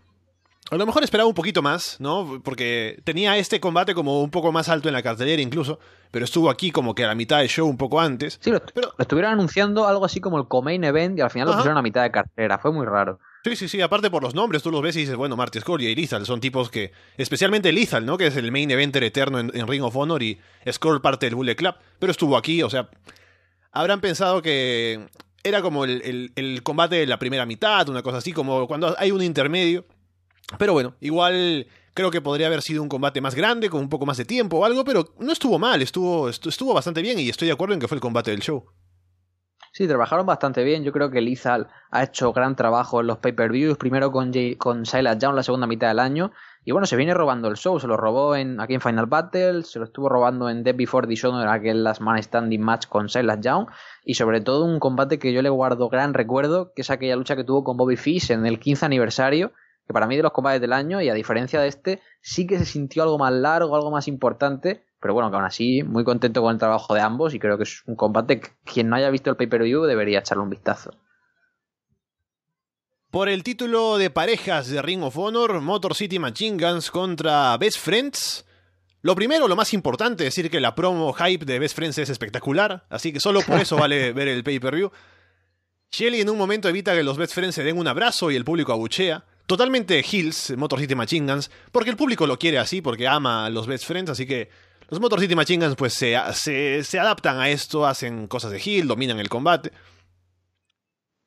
A 0.71 0.77
lo 0.77 0.87
mejor 0.87 1.03
esperaba 1.03 1.29
un 1.29 1.35
poquito 1.35 1.61
más, 1.61 1.97
¿no? 2.01 2.41
Porque 2.45 3.01
tenía 3.05 3.37
este 3.37 3.61
combate 3.61 3.95
como 3.95 4.23
un 4.23 4.31
poco 4.31 4.53
más 4.53 4.69
alto 4.69 4.89
en 4.89 4.95
la 4.95 5.03
cartelera 5.03 5.43
incluso, 5.43 5.81
pero 6.11 6.25
estuvo 6.25 6.49
aquí 6.49 6.71
como 6.71 6.95
que 6.95 7.05
a 7.05 7.09
la 7.09 7.15
mitad 7.15 7.39
del 7.39 7.49
show 7.49 7.69
un 7.69 7.77
poco 7.77 8.01
antes. 8.01 8.39
Sí, 8.41 8.51
lo, 8.51 8.63
pero... 8.73 8.95
estuvieron 8.99 9.33
anunciando 9.33 9.87
algo 9.87 10.05
así 10.05 10.21
como 10.21 10.39
el 10.39 10.47
co-main 10.47 10.85
event 10.85 11.19
y 11.19 11.23
al 11.23 11.31
final 11.31 11.49
lo 11.49 11.55
pusieron 11.57 11.77
a 11.77 11.83
mitad 11.83 12.03
de 12.03 12.11
cartelera, 12.11 12.59
fue 12.59 12.73
muy 12.73 12.87
raro. 12.87 13.19
Sí, 13.45 13.57
sí, 13.57 13.69
sí, 13.69 13.81
aparte 13.81 14.09
por 14.09 14.23
los 14.23 14.35
nombres, 14.35 14.63
tú 14.63 14.71
los 14.71 14.83
ves 14.83 14.95
y 14.97 15.01
dices, 15.01 15.17
bueno, 15.17 15.37
Marty 15.37 15.59
Scurll 15.59 15.83
y 15.83 15.95
Lethal 15.95 16.25
son 16.25 16.41
tipos 16.41 16.71
que, 16.71 16.93
especialmente 17.17 17.73
Lethal, 17.73 18.07
¿no? 18.07 18.17
Que 18.17 18.29
es 18.29 18.37
el 18.37 18.53
main 18.53 18.71
eventer 18.71 19.03
eterno 19.03 19.41
en, 19.41 19.67
Ring 19.67 19.83
of 19.83 19.97
Honor 19.97 20.23
y 20.23 20.39
Scurll 20.71 21.01
parte 21.01 21.27
del 21.27 21.35
Bullet 21.35 21.57
Club, 21.57 21.75
pero 21.99 22.13
estuvo 22.13 22.37
aquí, 22.37 22.63
o 22.63 22.71
sea, 22.71 22.89
habrán 23.73 24.01
pensado 24.01 24.43
que 24.43 25.09
era 25.43 25.61
como 25.61 25.85
el, 25.85 26.33
el 26.37 26.63
combate 26.63 26.97
de 26.97 27.07
la 27.07 27.19
primera 27.19 27.45
mitad, 27.45 27.89
una 27.89 28.03
cosa 28.03 28.19
así, 28.19 28.33
como 28.33 28.69
cuando 28.69 28.95
hay 28.97 29.11
un 29.11 29.23
intermedio. 29.23 29.85
Pero 30.59 30.73
bueno, 30.73 30.95
igual 31.01 31.67
creo 31.95 32.11
que 32.11 32.21
podría 32.21 32.47
haber 32.47 32.63
sido 32.63 32.83
un 32.83 32.89
combate 32.89 33.21
más 33.21 33.35
grande, 33.35 33.71
con 33.71 33.81
un 33.81 33.89
poco 33.89 34.07
más 34.07 34.17
de 34.17 34.25
tiempo 34.25 34.59
o 34.59 34.65
algo, 34.65 34.85
pero 34.85 35.15
no 35.19 35.33
estuvo 35.33 35.59
mal, 35.59 35.83
estuvo, 35.83 36.29
estuvo 36.29 36.75
bastante 36.75 37.03
bien 37.03 37.19
y 37.19 37.29
estoy 37.29 37.47
de 37.47 37.53
acuerdo 37.53 37.75
en 37.75 37.81
que 37.81 37.89
fue 37.89 37.97
el 37.97 38.01
combate 38.01 38.31
del 38.31 38.41
show. 38.41 38.65
Sí, 39.75 39.89
trabajaron 39.89 40.27
bastante 40.27 40.65
bien. 40.65 40.85
Yo 40.85 40.93
creo 40.93 41.11
que 41.11 41.23
Lizal 41.23 41.69
ha 41.91 42.03
hecho 42.03 42.31
gran 42.35 42.57
trabajo 42.57 43.01
en 43.01 43.07
los 43.07 43.17
pay-per-views, 43.19 43.79
primero 43.79 44.13
con, 44.13 44.31
con 44.59 44.85
Silas 44.85 45.17
Young 45.17 45.35
la 45.35 45.43
segunda 45.43 45.67
mitad 45.67 45.89
del 45.89 45.99
año. 45.99 46.31
Y 46.63 46.73
bueno, 46.73 46.85
se 46.85 46.95
viene 46.95 47.15
robando 47.15 47.49
el 47.49 47.57
show, 47.57 47.81
se 47.81 47.87
lo 47.87 47.97
robó 47.97 48.37
en, 48.37 48.61
aquí 48.61 48.75
en 48.75 48.83
Final 48.83 49.07
Battle, 49.07 49.63
se 49.63 49.79
lo 49.79 49.87
estuvo 49.87 50.11
robando 50.11 50.51
en 50.51 50.63
Dead 50.63 50.77
Before 50.77 51.07
Dishonor, 51.07 51.49
aquel 51.49 51.85
Last 51.85 52.03
Man 52.03 52.23
Standing 52.23 52.61
match 52.61 52.87
con 52.87 53.09
Silas 53.09 53.41
Young. 53.41 53.67
Y 54.05 54.13
sobre 54.13 54.43
todo 54.43 54.67
un 54.67 54.79
combate 54.79 55.19
que 55.19 55.33
yo 55.33 55.41
le 55.41 55.49
guardo 55.49 55.89
gran 55.89 56.13
recuerdo, 56.13 56.75
que 56.75 56.83
es 56.83 56.91
aquella 56.91 57.17
lucha 57.17 57.35
que 57.35 57.45
tuvo 57.45 57.65
con 57.65 57.79
Bobby 57.79 57.97
Fish 57.97 58.31
en 58.31 58.45
el 58.45 58.61
15 58.61 58.85
aniversario, 58.85 59.53
que 59.87 59.95
para 59.95 60.07
mí 60.07 60.19
de 60.19 60.23
los 60.23 60.33
combates 60.33 60.61
del 60.61 60.75
año, 60.75 61.01
y 61.01 61.09
a 61.09 61.15
diferencia 61.15 61.63
de 61.63 61.69
este, 61.69 62.03
sí 62.21 62.47
que 62.47 62.59
se 62.59 62.67
sintió 62.67 63.05
algo 63.05 63.17
más 63.17 63.33
largo, 63.33 63.75
algo 63.75 63.91
más 63.91 64.07
importante, 64.07 64.85
pero 65.03 65.15
bueno, 65.15 65.31
que 65.31 65.37
aún 65.37 65.45
así, 65.45 65.83
muy 65.83 66.05
contento 66.05 66.41
con 66.41 66.53
el 66.53 66.59
trabajo 66.59 66.95
de 66.95 67.01
ambos 67.01 67.35
y 67.35 67.41
creo 67.41 67.59
que 67.59 67.65
es 67.65 67.83
un 67.87 67.97
combate 67.97 68.41
que 68.41 68.51
quien 68.65 68.89
no 68.89 68.95
haya 68.95 69.11
visto 69.11 69.31
el 69.31 69.37
pay-per-view 69.37 69.83
debería 69.83 70.21
echarle 70.21 70.45
un 70.45 70.51
vistazo. 70.51 70.97
Por 73.11 73.29
el 73.29 73.43
título 73.43 73.99
de 73.99 74.11
parejas 74.11 74.69
de 74.69 74.81
Ring 74.81 75.03
of 75.03 75.19
Honor, 75.19 75.61
Motor 75.61 75.97
City 75.97 76.21
Machine 76.21 76.57
Guns 76.57 76.91
contra 76.93 77.57
Best 77.59 77.79
Friends. 77.79 78.47
Lo 79.03 79.17
primero, 79.17 79.49
lo 79.49 79.57
más 79.57 79.75
importante, 79.75 80.23
decir 80.23 80.49
que 80.49 80.61
la 80.61 80.77
promo 80.77 81.13
hype 81.13 81.45
de 81.45 81.59
Best 81.59 81.75
Friends 81.75 81.99
es 81.99 82.09
espectacular, 82.09 82.87
así 82.89 83.13
que 83.13 83.19
solo 83.19 83.43
por 83.43 83.61
eso 83.61 83.77
vale 83.77 84.13
ver 84.15 84.29
el 84.29 84.45
pay-per-view. 84.45 84.93
Shelly 85.91 86.21
en 86.21 86.31
un 86.31 86.39
momento 86.39 86.69
evita 86.69 86.95
que 86.95 87.03
los 87.03 87.19
Best 87.19 87.35
Friends 87.35 87.57
se 87.57 87.65
den 87.65 87.77
un 87.77 87.89
abrazo 87.89 88.31
y 88.31 88.37
el 88.37 88.45
público 88.45 88.73
abuchea 88.73 89.25
totalmente 89.47 90.03
Hills, 90.09 90.55
Motor 90.57 90.81
City 90.81 90.95
Machine 90.95 91.31
Guns, 91.31 91.51
porque 91.73 91.91
el 91.91 91.97
público 91.97 92.27
lo 92.27 92.39
quiere 92.39 92.59
así, 92.59 92.81
porque 92.81 93.09
ama 93.09 93.45
a 93.45 93.51
los 93.51 93.67
Best 93.67 93.85
Friends, 93.85 94.11
así 94.11 94.27
que 94.27 94.49
los 94.93 95.01
Motor 95.01 95.21
City 95.21 95.35
Machine 95.35 95.65
Guns 95.65 95.75
pues 95.75 95.95
se, 95.95 96.15
se, 96.85 97.01
adaptan 97.01 97.39
a 97.39 97.49
esto, 97.49 97.87
hacen 97.87 98.27
cosas 98.27 98.51
de 98.51 98.61
Hill, 98.63 98.87
dominan 98.87 99.19
el 99.19 99.31
combate. 99.31 99.73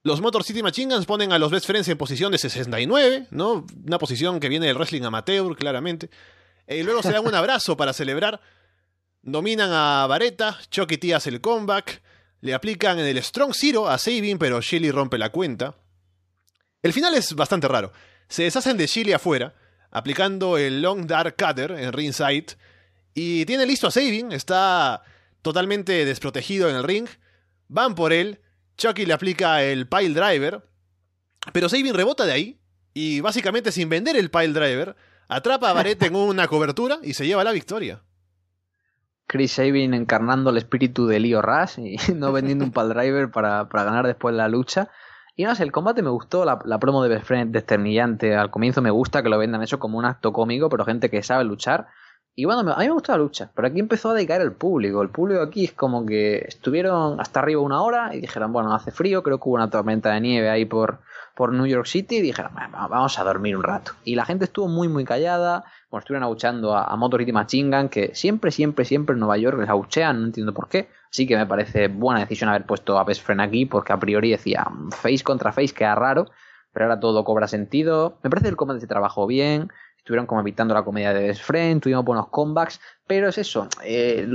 Los 0.03 0.21
Motor 0.21 0.43
City 0.43 0.61
Machine 0.61 0.93
Guns 0.93 1.07
ponen 1.07 1.31
a 1.31 1.39
los 1.39 1.49
Best 1.49 1.65
Friends 1.65 1.87
en 1.87 1.97
posición 1.97 2.31
de 2.31 2.37
69, 2.37 3.25
¿no? 3.31 3.65
Una 3.87 3.97
posición 3.97 4.39
que 4.39 4.49
viene 4.49 4.67
del 4.67 4.75
wrestling 4.75 5.01
amateur, 5.01 5.55
claramente. 5.57 6.11
Y 6.67 6.83
luego 6.83 7.01
se 7.01 7.11
dan 7.11 7.25
un 7.25 7.33
abrazo 7.33 7.75
para 7.75 7.91
celebrar. 7.91 8.39
Dominan 9.23 9.71
a 9.73 10.05
Vareta, 10.05 10.59
Chucky 10.69 10.97
T 10.99 11.15
hace 11.15 11.31
el 11.31 11.41
comeback. 11.41 12.03
Le 12.41 12.53
aplican 12.53 12.99
en 12.99 13.07
el 13.07 13.23
Strong 13.23 13.55
Zero 13.55 13.89
a 13.89 13.97
Sabin, 13.97 14.37
pero 14.37 14.61
Shelly 14.61 14.91
rompe 14.91 15.17
la 15.17 15.31
cuenta. 15.31 15.75
El 16.83 16.93
final 16.93 17.15
es 17.15 17.33
bastante 17.33 17.67
raro. 17.67 17.91
Se 18.27 18.43
deshacen 18.43 18.77
de 18.77 18.87
Chile 18.87 19.15
afuera, 19.15 19.55
aplicando 19.89 20.59
el 20.59 20.83
Long 20.83 21.07
Dark 21.07 21.35
Cutter 21.35 21.71
en 21.71 21.93
ringside, 21.93 22.55
y 23.15 23.45
tiene 23.45 23.65
listo 23.65 23.87
a 23.87 23.91
Sabin, 23.91 24.31
está 24.31 25.01
totalmente 25.41 26.05
desprotegido 26.05 26.69
en 26.69 26.75
el 26.75 26.83
ring. 26.83 27.07
Van 27.67 27.95
por 27.95 28.13
él, 28.13 28.41
Chucky 28.77 29.07
le 29.07 29.13
aplica 29.13 29.63
el 29.63 29.87
Pile 29.87 30.13
Driver, 30.13 30.63
pero 31.53 31.69
Sabin 31.69 31.95
rebota 31.95 32.25
de 32.25 32.33
ahí, 32.33 32.59
y 32.93 33.21
básicamente 33.21 33.71
sin 33.71 33.89
vender 33.89 34.15
el 34.15 34.29
Pile 34.29 34.53
Driver, 34.53 34.95
atrapa 35.27 35.69
a 35.69 35.73
Barrett 35.73 36.03
en 36.03 36.15
una 36.15 36.47
cobertura 36.49 36.99
y 37.01 37.13
se 37.13 37.25
lleva 37.25 37.43
la 37.43 37.51
victoria. 37.51 38.03
Chris 39.27 39.53
Sabin 39.53 39.93
encarnando 39.93 40.51
el 40.51 40.57
espíritu 40.57 41.07
de 41.07 41.19
Leo 41.19 41.41
Rush 41.41 41.79
y 41.79 41.97
no 42.13 42.31
vendiendo 42.31 42.65
un 42.65 42.71
Pile 42.71 42.89
Driver 42.89 43.31
para, 43.31 43.69
para 43.69 43.85
ganar 43.85 44.05
después 44.05 44.35
la 44.35 44.47
lucha. 44.47 44.89
Y 45.37 45.43
no 45.43 45.55
sé, 45.55 45.63
el 45.63 45.71
combate 45.71 46.01
me 46.01 46.09
gustó, 46.09 46.45
la, 46.45 46.79
promo 46.79 47.03
de 47.03 47.09
Best 47.09 47.25
Friend 47.25 47.51
desternillante. 47.53 48.35
Al 48.35 48.51
comienzo 48.51 48.81
me 48.81 48.91
gusta 48.91 49.21
que 49.21 49.29
lo 49.29 49.37
vendan 49.37 49.63
eso 49.63 49.79
como 49.79 49.97
un 49.97 50.05
acto 50.05 50.31
cómico, 50.31 50.69
pero 50.69 50.85
gente 50.85 51.09
que 51.09 51.23
sabe 51.23 51.43
luchar. 51.43 51.87
Y 52.37 52.43
bueno, 52.43 52.69
a 52.69 52.79
mí 52.79 52.85
me 52.87 52.91
gustó 52.91 53.13
la 53.13 53.19
lucha, 53.19 53.49
pero 53.55 53.69
aquí 53.69 53.79
empezó 53.79 54.09
a 54.09 54.13
decaer 54.13 54.41
el 54.41 54.51
público. 54.51 55.01
El 55.01 55.09
público 55.09 55.41
aquí 55.41 55.63
es 55.63 55.71
como 55.71 56.05
que 56.05 56.43
estuvieron 56.45 57.21
hasta 57.21 57.39
arriba 57.39 57.61
una 57.61 57.81
hora 57.81 58.13
y 58.13 58.19
dijeron, 58.19 58.51
bueno, 58.51 58.75
hace 58.75 58.91
frío, 58.91 59.23
creo 59.23 59.37
que 59.37 59.47
hubo 59.47 59.55
una 59.55 59.69
tormenta 59.69 60.11
de 60.11 60.19
nieve 60.19 60.49
ahí 60.49 60.65
por, 60.65 60.99
por 61.33 61.53
New 61.53 61.65
York 61.65 61.85
City 61.85 62.17
y 62.17 62.21
dijeron, 62.21 62.51
vamos 62.73 63.17
a 63.17 63.23
dormir 63.23 63.55
un 63.55 63.63
rato. 63.63 63.93
Y 64.03 64.15
la 64.15 64.25
gente 64.25 64.43
estuvo 64.43 64.67
muy, 64.67 64.89
muy 64.89 65.05
callada. 65.05 65.63
Bueno, 65.89 66.01
estuvieron 66.01 66.23
abucheando 66.23 66.75
a, 66.75 66.83
a 66.83 66.95
Motor 66.97 67.21
City 67.21 67.31
Machine 67.31 67.89
que 67.89 68.13
siempre, 68.13 68.51
siempre, 68.51 68.83
siempre 68.83 69.13
en 69.13 69.21
Nueva 69.21 69.37
York 69.37 69.57
les 69.57 69.69
abuchean, 69.69 70.19
no 70.19 70.25
entiendo 70.25 70.53
por 70.53 70.67
qué. 70.67 70.89
Así 71.09 71.25
que 71.25 71.37
me 71.37 71.45
parece 71.45 71.87
buena 71.87 72.19
decisión 72.19 72.49
haber 72.49 72.65
puesto 72.65 72.99
a 72.99 73.05
Best 73.05 73.23
Friend 73.23 73.39
aquí, 73.39 73.65
porque 73.65 73.93
a 73.93 73.97
priori 73.97 74.31
decía 74.31 74.67
face 74.91 75.23
contra 75.23 75.53
face, 75.53 75.73
queda 75.73 75.95
raro, 75.95 76.25
pero 76.73 76.87
ahora 76.87 76.99
todo 76.99 77.23
cobra 77.23 77.47
sentido. 77.47 78.19
Me 78.23 78.29
parece 78.29 78.47
que 78.47 78.49
el 78.49 78.57
combate 78.57 78.81
se 78.81 78.87
trabajó 78.87 79.25
bien, 79.25 79.69
estuvieron 80.05 80.27
como 80.27 80.41
evitando 80.41 80.75
la 80.75 80.83
comedia 80.83 81.15
de 81.15 81.29
Best 81.29 81.41
Friend, 81.41 81.81
tuvimos 81.81 82.05
buenos 82.05 82.27
comebacks, 82.27 82.79
pero 83.07 83.27
es 83.27 83.39
eso. 83.39 83.67
Eh, 83.83 84.27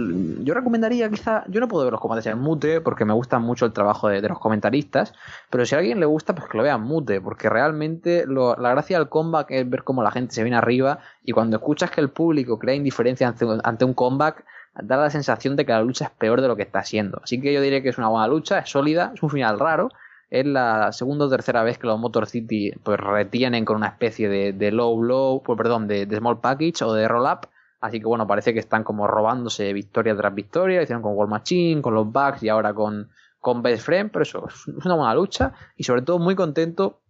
yo 0.42 0.52
recomendaría 0.52 1.08
quizá, 1.08 1.44
yo 1.46 1.60
no 1.60 1.68
puedo 1.68 1.84
ver 1.84 1.92
los 1.92 2.00
combates 2.00 2.26
en 2.26 2.40
mute 2.40 2.80
porque 2.80 3.04
me 3.04 3.12
gusta 3.12 3.38
mucho 3.38 3.66
el 3.66 3.72
trabajo 3.72 4.08
de, 4.08 4.20
los 4.20 4.40
comentaristas, 4.40 5.12
pero 5.48 5.64
si 5.64 5.76
a 5.76 5.78
alguien 5.78 6.00
le 6.00 6.06
gusta, 6.06 6.34
pues 6.34 6.48
que 6.48 6.58
lo 6.58 6.64
vea 6.64 6.74
en 6.74 6.80
mute, 6.80 7.20
porque 7.20 7.48
realmente 7.48 8.24
la 8.26 8.70
gracia 8.70 8.98
del 8.98 9.08
comeback 9.08 9.52
es 9.52 9.70
ver 9.70 9.84
cómo 9.84 10.02
la 10.02 10.10
gente 10.10 10.34
se 10.34 10.42
viene 10.42 10.56
arriba 10.56 10.98
y 11.22 11.30
cuando 11.30 11.58
escuchas 11.58 11.92
que 11.92 12.00
el 12.00 12.10
público 12.10 12.58
crea 12.58 12.74
indiferencia 12.74 13.28
ante, 13.28 13.46
ante 13.62 13.84
un 13.84 13.94
comeback, 13.94 14.44
da 14.74 14.96
la 14.96 15.10
sensación 15.10 15.54
de 15.54 15.64
que 15.64 15.70
la 15.70 15.82
lucha 15.82 16.06
es 16.06 16.10
peor 16.10 16.40
de 16.40 16.48
lo 16.48 16.56
que 16.56 16.62
está 16.62 16.82
siendo. 16.82 17.20
Así 17.22 17.40
que 17.40 17.52
yo 17.52 17.60
diría 17.60 17.80
que 17.80 17.90
es 17.90 17.98
una 17.98 18.08
buena 18.08 18.26
lucha, 18.26 18.58
es 18.58 18.70
sólida, 18.70 19.12
es 19.14 19.22
un 19.22 19.30
final 19.30 19.60
raro. 19.60 19.90
Es 20.30 20.46
la 20.46 20.92
segunda 20.92 21.24
o 21.24 21.28
tercera 21.28 21.64
vez 21.64 21.76
que 21.78 21.88
los 21.88 21.98
Motor 21.98 22.26
City 22.26 22.70
pues 22.84 23.00
retienen 23.00 23.64
con 23.64 23.76
una 23.76 23.88
especie 23.88 24.28
de, 24.28 24.70
low 24.70 25.02
low, 25.02 25.42
pues 25.42 25.56
perdón, 25.56 25.88
de, 25.88 26.06
small 26.06 26.40
package 26.40 26.84
o 26.84 26.94
de 26.94 27.08
roll 27.08 27.26
up. 27.26 27.48
Así 27.80 27.98
que 27.98 28.06
bueno, 28.06 28.26
parece 28.26 28.52
que 28.54 28.60
están 28.60 28.84
como 28.84 29.08
robándose 29.08 29.72
victoria 29.72 30.16
tras 30.16 30.32
victoria. 30.32 30.82
Hicieron 30.82 31.02
con 31.02 31.16
Wall 31.16 31.28
Machine, 31.28 31.82
con 31.82 31.94
los 31.94 32.06
Bucks 32.12 32.44
y 32.44 32.48
ahora 32.48 32.72
con, 32.74 33.10
con 33.40 33.62
Best 33.62 33.84
Friend. 33.84 34.10
Pero 34.12 34.22
eso 34.22 34.46
es 34.48 34.68
una 34.86 34.94
buena 34.94 35.14
lucha. 35.14 35.52
Y 35.76 35.82
sobre 35.82 36.02
todo 36.02 36.20
muy 36.20 36.36
contento 36.36 37.00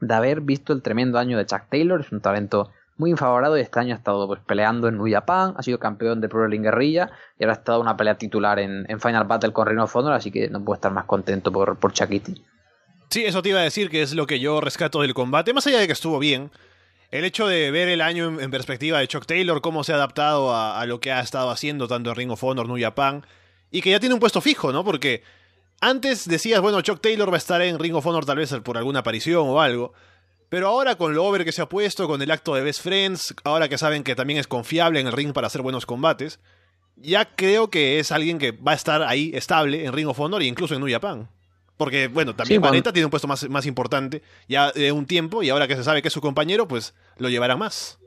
de 0.00 0.14
haber 0.14 0.40
visto 0.40 0.72
el 0.72 0.82
tremendo 0.82 1.18
año 1.18 1.38
de 1.38 1.46
Chuck 1.46 1.68
Taylor. 1.70 2.00
Es 2.00 2.10
un 2.10 2.20
talento 2.20 2.70
muy 2.96 3.10
infavorado 3.10 3.56
y 3.58 3.60
este 3.60 3.78
año 3.78 3.94
ha 3.94 3.98
estado 3.98 4.26
pues, 4.26 4.40
peleando 4.40 4.88
en 4.88 4.96
New 4.96 5.10
Japan, 5.10 5.54
ha 5.56 5.62
sido 5.62 5.78
campeón 5.78 6.20
de 6.20 6.28
Pro 6.28 6.40
Wrestling 6.40 6.62
Guerrilla 6.62 7.10
y 7.38 7.44
ahora 7.44 7.52
ha 7.54 7.58
estado 7.58 7.80
una 7.80 7.96
pelea 7.96 8.16
titular 8.16 8.58
en, 8.58 8.86
Final 8.98 9.24
Battle 9.24 9.52
con 9.52 9.66
Rhino 9.66 9.86
Honor, 9.92 10.14
así 10.14 10.30
que 10.30 10.48
no 10.48 10.64
puedo 10.64 10.76
estar 10.76 10.92
más 10.92 11.04
contento 11.04 11.52
por, 11.52 11.76
por 11.76 11.92
Chakiti. 11.92 12.42
Sí, 13.10 13.24
eso 13.24 13.42
te 13.42 13.50
iba 13.50 13.60
a 13.60 13.64
decir 13.64 13.88
que 13.88 14.02
es 14.02 14.14
lo 14.14 14.26
que 14.26 14.40
yo 14.40 14.60
rescato 14.60 15.00
del 15.00 15.14
combate, 15.14 15.52
más 15.52 15.66
allá 15.66 15.78
de 15.78 15.86
que 15.86 15.92
estuvo 15.92 16.18
bien. 16.18 16.50
El 17.10 17.24
hecho 17.24 17.46
de 17.46 17.70
ver 17.70 17.88
el 17.88 18.00
año 18.00 18.40
en, 18.40 18.50
perspectiva 18.50 18.98
de 18.98 19.06
Chuck 19.06 19.26
Taylor, 19.26 19.60
cómo 19.60 19.84
se 19.84 19.92
ha 19.92 19.96
adaptado 19.96 20.54
a, 20.54 20.84
lo 20.86 21.00
que 21.00 21.12
ha 21.12 21.20
estado 21.20 21.50
haciendo 21.50 21.86
tanto 21.86 22.10
en 22.10 22.16
Ring 22.16 22.30
of 22.32 22.42
Honor, 22.42 22.68
New 22.68 22.80
Japan, 22.80 23.24
y 23.70 23.80
que 23.80 23.90
ya 23.90 24.00
tiene 24.00 24.14
un 24.14 24.20
puesto 24.20 24.40
fijo, 24.40 24.72
¿no? 24.72 24.84
Porque 24.84 25.22
antes 25.80 26.28
decías, 26.28 26.60
bueno, 26.60 26.80
Chuck 26.80 27.00
Taylor 27.00 27.30
va 27.30 27.36
a 27.36 27.38
estar 27.38 27.62
en 27.62 27.78
Ring 27.78 27.94
of 27.94 28.06
Honor 28.06 28.26
tal 28.26 28.38
vez 28.38 28.52
por 28.64 28.76
alguna 28.76 29.00
aparición 29.00 29.48
o 29.48 29.60
algo, 29.60 29.92
pero 30.48 30.68
ahora 30.68 30.96
con 30.96 31.14
lo 31.14 31.24
over 31.24 31.44
que 31.44 31.52
se 31.52 31.62
ha 31.62 31.68
puesto, 31.68 32.08
con 32.08 32.20
el 32.22 32.30
acto 32.30 32.54
de 32.54 32.62
Best 32.62 32.82
Friends, 32.82 33.34
ahora 33.44 33.68
que 33.68 33.78
saben 33.78 34.02
que 34.02 34.16
también 34.16 34.40
es 34.40 34.46
confiable 34.46 35.00
en 35.00 35.06
el 35.06 35.12
ring 35.12 35.32
para 35.32 35.46
hacer 35.46 35.62
buenos 35.62 35.86
combates, 35.86 36.40
ya 36.96 37.36
creo 37.36 37.70
que 37.70 37.98
es 38.00 38.10
alguien 38.10 38.38
que 38.38 38.52
va 38.52 38.72
a 38.72 38.76
estar 38.76 39.02
ahí 39.02 39.30
estable 39.34 39.84
en 39.84 39.92
Ring 39.92 40.08
of 40.08 40.18
Honor 40.18 40.42
e 40.42 40.46
incluso 40.46 40.74
en 40.74 40.80
New 40.80 40.90
Japan. 40.90 41.28
Porque, 41.76 42.08
bueno, 42.08 42.34
también 42.34 42.62
sí, 42.62 42.82
tiene 42.92 43.04
un 43.04 43.10
puesto 43.10 43.28
más, 43.28 43.48
más 43.50 43.66
importante 43.66 44.22
ya 44.48 44.72
de 44.72 44.92
un 44.92 45.06
tiempo 45.06 45.42
y 45.42 45.50
ahora 45.50 45.68
que 45.68 45.76
se 45.76 45.84
sabe 45.84 46.00
que 46.00 46.08
es 46.08 46.14
su 46.14 46.20
compañero, 46.20 46.66
pues 46.66 46.94
lo 47.18 47.28
llevará 47.28 47.56
más. 47.56 47.98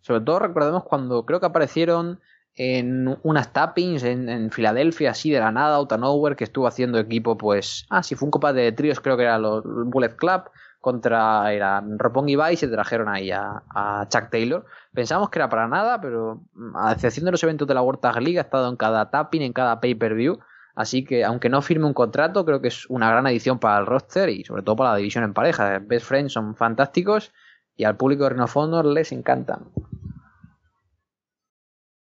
Sobre 0.00 0.20
todo 0.20 0.38
recordemos 0.38 0.84
cuando 0.84 1.26
creo 1.26 1.40
que 1.40 1.46
aparecieron 1.46 2.20
en 2.54 3.16
unas 3.22 3.52
tappings 3.52 4.02
en, 4.02 4.50
Filadelfia, 4.50 5.12
así 5.12 5.30
de 5.30 5.38
la 5.38 5.52
nada, 5.52 5.76
out 5.76 5.92
que 6.36 6.44
estuvo 6.44 6.66
haciendo 6.66 6.98
equipo, 6.98 7.38
pues, 7.38 7.86
ah, 7.88 8.02
sí, 8.02 8.16
fue 8.16 8.26
un 8.26 8.30
copa 8.32 8.52
de 8.52 8.72
tríos, 8.72 9.00
creo 9.00 9.16
que 9.16 9.22
era 9.22 9.38
los 9.38 9.62
Bullet 9.64 10.16
Club, 10.16 10.42
contra, 10.80 11.52
era 11.52 11.82
Roppongi 11.84 12.36
Vice 12.36 12.52
y 12.52 12.56
se 12.56 12.68
trajeron 12.68 13.08
ahí 13.08 13.30
a, 13.30 14.06
Chuck 14.08 14.30
Taylor. 14.30 14.64
Pensamos 14.92 15.30
que 15.30 15.38
era 15.38 15.48
para 15.48 15.68
nada, 15.68 16.00
pero 16.00 16.42
mm, 16.54 16.76
a 16.76 16.92
excepción 16.92 17.26
de 17.26 17.32
los 17.32 17.42
eventos 17.42 17.68
de 17.68 17.74
la 17.74 17.82
World 17.82 18.00
Tag 18.00 18.20
League, 18.20 18.38
ha 18.38 18.42
estado 18.42 18.68
en 18.68 18.76
cada 18.76 19.10
tapping, 19.10 19.42
en 19.42 19.52
cada 19.52 19.80
pay-per-view, 19.80 20.38
así 20.78 21.04
que 21.04 21.24
aunque 21.24 21.48
no 21.48 21.60
firme 21.60 21.86
un 21.86 21.92
contrato, 21.92 22.44
creo 22.44 22.60
que 22.60 22.68
es 22.68 22.86
una 22.88 23.10
gran 23.10 23.26
adición 23.26 23.58
para 23.58 23.80
el 23.80 23.86
roster 23.86 24.28
y 24.28 24.44
sobre 24.44 24.62
todo 24.62 24.76
para 24.76 24.92
la 24.92 24.96
división 24.98 25.24
en 25.24 25.34
pareja. 25.34 25.80
Best 25.80 26.06
Friends 26.06 26.32
son 26.32 26.54
fantásticos 26.54 27.32
y 27.76 27.82
al 27.82 27.96
público 27.96 28.22
de 28.22 28.30
Reno 28.30 28.46
Honor 28.54 28.86
les 28.86 29.10
encantan. 29.10 29.70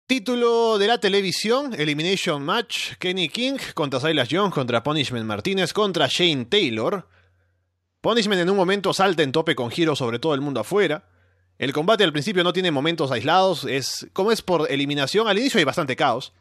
Título 0.08 0.78
de 0.78 0.88
la 0.88 0.98
televisión, 0.98 1.74
Elimination 1.74 2.42
Match, 2.42 2.94
Kenny 2.98 3.28
King 3.28 3.56
contra 3.72 4.00
Silas 4.00 4.28
Jones, 4.28 4.52
contra 4.52 4.82
Punishment 4.82 5.26
Martínez, 5.26 5.72
contra 5.72 6.08
Shane 6.08 6.46
Taylor. 6.46 7.06
Punishment 8.00 8.40
en 8.40 8.50
un 8.50 8.56
momento 8.56 8.92
salta 8.92 9.22
en 9.22 9.30
tope 9.30 9.54
con 9.54 9.70
giro 9.70 9.94
sobre 9.94 10.18
todo 10.18 10.34
el 10.34 10.40
mundo 10.40 10.58
afuera. 10.58 11.04
El 11.58 11.72
combate 11.72 12.02
al 12.02 12.12
principio 12.12 12.42
no 12.42 12.52
tiene 12.52 12.72
momentos 12.72 13.12
aislados, 13.12 13.64
es 13.64 14.08
como 14.12 14.32
es 14.32 14.42
por 14.42 14.68
eliminación, 14.72 15.28
al 15.28 15.38
inicio 15.38 15.58
hay 15.58 15.64
bastante 15.64 15.94
caos. 15.94 16.32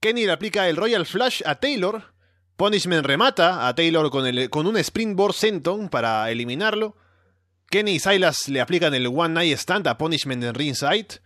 Kenny 0.00 0.24
le 0.24 0.32
aplica 0.32 0.66
el 0.66 0.76
Royal 0.76 1.04
Flush 1.04 1.42
a 1.44 1.56
Taylor. 1.56 2.14
Punishment 2.56 3.04
remata 3.04 3.68
a 3.68 3.74
Taylor 3.74 4.10
con 4.10 4.66
un 4.66 4.76
Springboard 4.78 5.34
Senton 5.34 5.90
para 5.90 6.30
eliminarlo. 6.30 6.96
Kenny 7.68 7.92
y 7.92 7.98
Silas 8.00 8.48
le 8.48 8.62
aplican 8.62 8.94
el 8.94 9.06
One 9.06 9.34
Night 9.34 9.58
Stand 9.58 9.86
a 9.86 9.98
Punishment 9.98 10.42
en 10.42 10.54
ringside. 10.54 11.20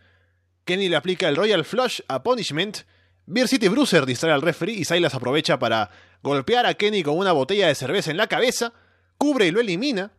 Kenny 0.64 0.88
le 0.88 0.96
aplica 0.96 1.28
el 1.28 1.36
Royal 1.36 1.64
Flush 1.64 2.00
a 2.08 2.24
Punishment. 2.24 2.78
Beer 3.26 3.46
City 3.46 3.68
Bruiser 3.68 4.06
distrae 4.06 4.32
al 4.32 4.42
referee 4.42 4.74
y 4.74 4.84
Silas 4.84 5.14
aprovecha 5.14 5.58
para 5.58 5.90
golpear 6.22 6.66
a 6.66 6.74
Kenny 6.74 7.04
con 7.04 7.16
una 7.16 7.32
botella 7.32 7.68
de 7.68 7.74
cerveza 7.76 8.10
en 8.10 8.16
la 8.16 8.26
cabeza, 8.26 8.72
cubre 9.16 9.46
y 9.46 9.50
lo 9.52 9.60
elimina. 9.60 10.10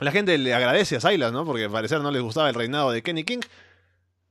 La 0.00 0.12
gente 0.12 0.36
le 0.38 0.54
agradece 0.54 0.96
a 0.96 1.00
Silas, 1.00 1.32
¿no? 1.32 1.44
Porque 1.44 1.64
al 1.64 1.70
parecer 1.70 2.00
no 2.00 2.10
les 2.10 2.22
gustaba 2.22 2.48
el 2.48 2.54
reinado 2.54 2.90
de 2.90 3.02
Kenny 3.02 3.24
King. 3.24 3.40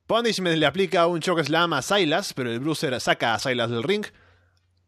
Punishment 0.08 0.58
le 0.58 0.68
aplica 0.68 1.08
un 1.08 1.20
choke 1.20 1.44
slam 1.44 1.74
a 1.74 1.82
Silas, 1.82 2.34
pero 2.36 2.52
el 2.52 2.60
Bruiser 2.60 3.00
saca 3.02 3.34
a 3.34 3.40
Silas 3.40 3.72
del 3.72 3.82
ring. 3.82 4.06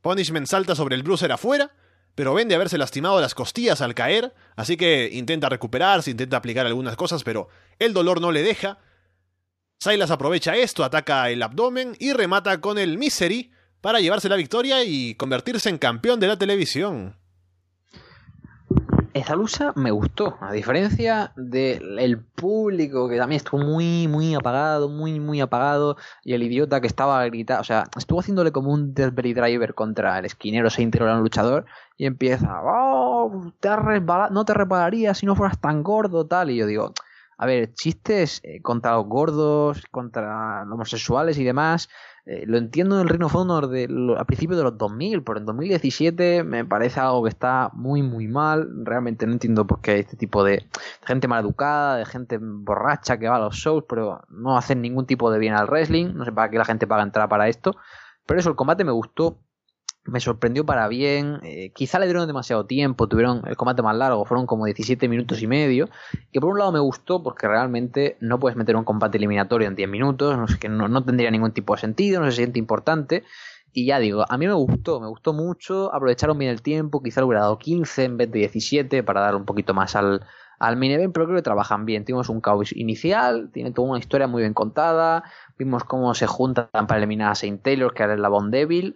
Punishment 0.01 0.45
salta 0.45 0.75
sobre 0.75 0.95
el 0.95 1.01
Bruiser 1.01 1.32
afuera, 1.32 1.71
pero 2.13 2.36
vende 2.36 2.53
haberse 2.53 2.77
lastimado 2.77 3.19
las 3.19 3.34
costillas 3.34 3.82
al 3.82 3.95
caer, 3.95 4.36
así 4.56 4.77
que 4.77 5.10
intenta 5.12 5.49
recuperarse, 5.49 6.12
intenta 6.12 6.38
aplicar 6.38 6.67
algunas 6.67 6.95
cosas, 6.95 7.23
pero 7.23 7.49
el 7.80 7.93
dolor 7.93 8.21
no 8.21 8.32
le 8.32 8.43
deja. 8.43 8.77
Silas 9.80 10.12
aprovecha 10.12 10.56
esto, 10.56 10.84
ataca 10.84 11.30
el 11.32 11.41
abdomen 11.41 11.95
y 11.99 12.13
remata 12.13 12.62
con 12.62 12.77
el 12.77 12.99
Misery 12.99 13.51
para 13.82 13.99
llevarse 13.99 14.30
la 14.30 14.36
victoria 14.36 14.84
y 14.84 15.15
convertirse 15.15 15.69
en 15.69 15.80
campeón 15.80 16.19
de 16.19 16.27
la 16.27 16.38
televisión. 16.38 17.17
Esa 19.17 19.36
lucha 19.36 19.73
me 19.75 19.89
gustó, 19.89 20.38
a 20.41 20.51
diferencia 20.51 21.32
del 21.36 22.19
público 22.19 23.10
que 23.10 23.17
también 23.17 23.38
estuvo 23.38 23.60
muy, 23.60 24.08
muy 24.08 24.36
apagado, 24.36 24.89
muy, 24.89 25.19
muy 25.19 25.41
apagado, 25.41 25.97
y 26.23 26.34
el 26.34 26.43
idiota 26.43 26.82
que 26.82 26.86
estaba 26.86 27.25
gritando, 27.25 27.62
o 27.62 27.63
sea, 27.63 27.86
estuvo 27.97 28.19
haciéndole 28.19 28.51
como 28.51 28.71
un 28.71 28.93
Deathberry 28.93 29.34
Driver 29.34 29.73
contra 29.73 30.19
el 30.19 30.25
esquinero 30.25 30.69
se 30.69 30.84
integró 30.84 31.12
un 31.12 31.21
luchador 31.21 31.65
y 31.97 32.06
empieza, 32.06 32.62
oh, 32.63 33.51
te 33.60 33.69
no 33.69 34.45
te 34.45 34.53
repararías 34.53 35.17
si 35.17 35.25
no 35.25 35.36
fueras 35.36 35.60
tan 35.60 35.82
gordo, 35.82 36.27
tal, 36.27 36.51
y 36.51 36.58
yo 36.58 36.67
digo, 36.67 36.93
a 37.39 37.47
ver, 37.47 37.73
chistes 37.73 38.39
eh, 38.43 38.62
contra 38.62 38.93
los 38.93 39.08
gordos, 39.08 39.84
contra 39.89 40.63
los 40.65 40.75
homosexuales 40.75 41.39
y 41.39 41.43
demás, 41.43 41.89
eh, 42.29 42.43
lo 42.45 42.57
entiendo 42.57 42.95
en 42.95 43.03
el 43.03 43.09
Reino 43.09 43.27
of 43.27 43.35
Honor 43.35 43.69
de, 43.69 43.87
a 44.17 44.25
principios 44.25 44.57
de 44.57 44.65
los 44.65 44.77
2000, 44.77 45.23
pero 45.23 45.39
en 45.39 45.45
2017 45.45 46.43
me 46.43 46.65
parece 46.65 46.99
algo 46.99 47.23
que 47.23 47.29
está 47.29 47.69
muy, 47.73 48.03
muy 48.03 48.27
mal. 48.27 48.67
Realmente 48.83 49.25
no 49.25 49.31
entiendo 49.31 49.65
por 49.65 49.79
qué 49.79 49.99
este 49.99 50.17
tipo 50.17 50.43
de, 50.43 50.67
gente 51.05 51.29
mal 51.29 51.45
educada, 51.45 51.95
de 51.95 52.05
gente 52.05 52.37
borracha 52.37 53.17
que 53.17 53.29
va 53.29 53.37
a 53.37 53.39
los 53.39 53.55
shows, 53.55 53.85
pero 53.87 54.25
no 54.27 54.57
hacen 54.57 54.81
ningún 54.81 55.05
tipo 55.05 55.31
de 55.31 55.39
bien 55.39 55.53
al 55.53 55.67
wrestling. 55.67 56.15
No 56.15 56.25
sé 56.25 56.33
para 56.33 56.49
qué 56.49 56.57
la 56.57 56.65
gente 56.65 56.85
paga 56.85 57.03
entrar 57.03 57.29
para 57.29 57.47
esto. 57.47 57.77
Pero 58.25 58.41
eso, 58.41 58.49
el 58.49 58.57
combate 58.57 58.83
me 58.83 58.91
gustó 58.91 59.39
me 60.08 60.20
sorprendió 60.20 60.65
para 60.65 60.88
bien. 60.88 61.39
Eh, 61.43 61.72
quizá 61.74 62.00
le 62.00 62.06
dieron 62.06 62.28
demasiado 62.28 62.65
tiempo, 62.65 63.08
tuvieron 63.08 63.41
el 63.48 63.56
combate 63.56 63.82
más 63.82 63.96
largo, 63.96 64.26
fueron 64.26 64.46
como 64.46 64.65
17 64.65 65.08
minutos 65.08 65.41
y 65.41 65.48
medio. 65.48 65.89
Y 66.32 66.39
por 66.39 66.52
un 66.52 66.60
lado 66.60 66.72
me 66.72 66.80
gustó 66.80 67.22
porque 67.22 67.48
realmente 67.48 68.17
no 68.20 68.39
puedes 68.39 68.58
meter 68.58 68.76
un 68.76 68.84
combate 68.84 69.17
eliminatorio 69.17 69.67
en 69.67 69.76
10 69.76 69.89
minutos, 69.89 70.38
no 70.38 70.48
sé, 70.48 70.58
que 70.60 70.70
no, 70.70 71.04
tendría 71.04 71.30
ningún 71.32 71.52
tipo 71.52 71.76
de 71.76 71.82
sentido, 71.82 72.22
no 72.22 72.30
se 72.32 72.38
siente 72.38 72.60
importante. 72.60 73.24
Y 73.74 73.86
ya 73.86 74.00
digo, 74.00 74.26
a 74.28 74.38
mí 74.38 74.48
me 74.48 74.54
gustó, 74.54 75.00
me 75.00 75.08
gustó 75.08 75.34
mucho, 75.34 75.93
aprovecharon 75.93 76.38
bien 76.38 76.50
el 76.50 76.62
tiempo, 76.62 77.04
quizá 77.04 77.22
le 77.22 77.28
hubiera 77.28 77.41
dado 77.41 77.60
15 77.60 78.06
en 78.06 78.17
vez 78.17 78.32
de 78.32 78.39
17 78.39 79.04
para 79.04 79.22
dar 79.22 79.36
un 79.36 79.46
poquito 79.46 79.74
más 79.74 79.96
al, 79.96 80.26
al 80.58 80.84
event, 80.84 81.13
pero 81.13 81.26
creo 81.26 81.38
que 81.38 81.43
trabajan 81.43 81.86
bien. 81.86 82.06
Tuvimos 82.06 82.30
un 82.30 82.41
caos 82.41 82.72
inicial, 82.76 83.52
tiene 83.52 83.72
toda 83.72 83.89
una 83.89 84.00
historia 84.00 84.26
muy 84.26 84.41
bien 84.41 84.54
contada, 84.54 85.24
vimos 85.60 85.84
cómo 85.84 86.13
se 86.15 86.26
juntan 86.26 86.70
para 86.72 86.98
eliminar 86.98 87.34
a 87.34 87.36
Saint 87.36 87.62
Taylor, 87.62 87.93
que 87.93 88.04
era 88.04 88.13
el 88.13 88.22
Bond 88.22 88.52
Devil 88.52 88.96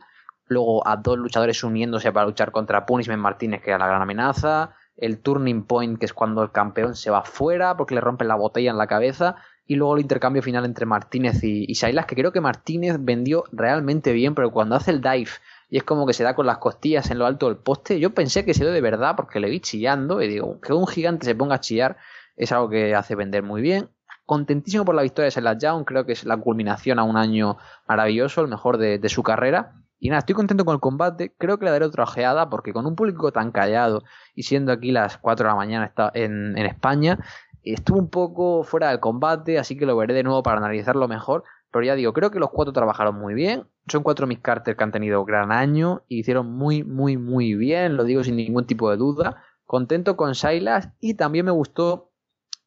luego 0.52 0.86
a 0.86 0.98
dos 0.98 1.18
luchadores 1.18 1.64
uniéndose 1.64 2.12
para 2.12 2.26
luchar 2.26 2.52
contra 2.52 2.86
Punishment 2.86 3.22
Martínez, 3.22 3.62
que 3.62 3.70
era 3.70 3.80
la 3.80 3.88
gran 3.88 4.02
amenaza, 4.02 4.76
el 4.98 5.20
Turning 5.20 5.64
Point, 5.64 5.98
que 5.98 6.06
es 6.06 6.14
cuando 6.14 6.44
el 6.44 6.52
campeón 6.52 6.96
se 6.96 7.10
va 7.10 7.24
fuera 7.24 7.78
porque 7.78 7.96
le 7.96 8.02
rompen 8.02 8.28
la 8.28 8.36
botella 8.36 8.70
en 8.70 8.78
la 8.78 8.88
cabeza, 8.88 9.38
y 9.66 9.76
luego 9.76 9.96
el 9.96 10.02
intercambio 10.02 10.42
final 10.42 10.66
entre 10.66 10.86
Martínez 10.86 11.44
y, 11.44 11.66
y 11.66 11.76
que 11.76 12.16
creo 12.16 12.34
que 12.34 12.42
Martínez 12.42 12.98
vendió 13.00 13.46
realmente 13.54 14.12
bien, 14.12 14.36
pero 14.36 14.52
cuando 14.52 14.76
hace 14.76 14.92
el 14.92 15.02
dive 15.02 15.32
y 15.70 15.78
es 15.78 15.84
como 15.84 16.06
que 16.06 16.12
se 16.12 16.26
da 16.26 16.36
con 16.36 16.46
las 16.46 16.58
costillas 16.58 17.10
en 17.10 17.20
lo 17.20 17.26
alto 17.26 17.48
del 17.48 17.56
poste, 17.56 17.98
yo 17.98 18.14
pensé 18.14 18.44
que 18.44 18.54
se 18.54 18.66
dio 18.66 18.74
de 18.74 18.82
verdad 18.82 19.16
porque 19.16 19.40
le 19.40 19.50
vi 19.50 19.62
chillando 19.62 20.22
y 20.22 20.28
digo, 20.28 20.60
que 20.60 20.74
un 20.74 20.86
gigante 20.86 21.26
se 21.26 21.34
ponga 21.34 21.56
a 21.56 21.62
chillar 21.62 21.96
es 22.36 22.52
algo 22.52 22.70
que 22.70 22.94
hace 22.94 23.16
vender 23.16 23.44
muy 23.44 23.62
bien. 23.62 23.90
Contentísimo 24.26 24.84
por 24.84 24.96
la 24.96 25.04
victoria 25.04 25.26
de 25.26 25.32
Silas 25.32 25.58
Young, 25.60 25.86
creo 25.86 26.06
que 26.06 26.12
es 26.12 26.26
la 26.26 26.36
culminación 26.36 27.00
a 27.00 27.04
un 27.04 27.16
año 27.16 27.58
maravilloso, 27.88 28.42
el 28.42 28.50
mejor 28.50 28.78
de, 28.78 28.98
de 28.98 29.10
su 29.10 29.24
carrera. 29.24 29.81
Y 30.02 30.10
nada, 30.10 30.20
estoy 30.20 30.34
contento 30.34 30.66
con 30.66 30.74
el 30.74 30.82
combate. 30.82 31.36
Creo 31.38 31.60
que 31.60 31.66
le 31.66 31.72
daré 31.72 31.86
otra 31.86 32.04
ojeada 32.04 32.50
porque 32.50 32.74
con 32.74 32.88
un 32.88 32.96
público 32.96 33.32
tan 33.32 33.52
callado 33.52 34.04
y 34.34 34.44
siendo 34.44 34.72
aquí 34.72 34.92
las 34.92 35.20
4 35.20 35.46
de 35.46 35.50
la 35.50 35.56
mañana 35.56 35.94
en, 36.16 36.58
en 36.58 36.66
España, 36.66 37.20
estuvo 37.62 38.00
un 38.00 38.10
poco 38.10 38.64
fuera 38.64 38.90
del 38.90 39.00
combate, 39.00 39.60
así 39.60 39.78
que 39.78 39.86
lo 39.86 39.96
veré 39.96 40.16
de 40.16 40.24
nuevo 40.24 40.42
para 40.42 40.58
analizarlo 40.58 41.08
mejor. 41.08 41.44
Pero 41.72 41.86
ya 41.86 41.94
digo, 41.94 42.14
creo 42.14 42.32
que 42.32 42.40
los 42.40 42.50
cuatro 42.50 42.74
trabajaron 42.74 43.16
muy 43.16 43.36
bien. 43.36 43.68
Son 43.88 44.02
cuatro 44.02 44.26
mis 44.26 44.40
Carter 44.40 44.76
que 44.76 44.84
han 44.84 44.92
tenido 44.92 45.24
gran 45.24 45.52
año 45.52 46.02
y 46.08 46.22
hicieron 46.22 46.52
muy, 46.52 46.84
muy, 46.84 47.18
muy 47.18 47.54
bien. 47.54 47.96
Lo 47.96 48.04
digo 48.04 48.24
sin 48.24 48.38
ningún 48.38 48.66
tipo 48.66 48.90
de 48.90 48.98
duda. 48.98 49.44
Contento 49.68 50.18
con 50.18 50.34
Silas 50.34 50.90
y 51.00 51.14
también 51.14 51.46
me 51.46 51.52
gustó 51.52 52.11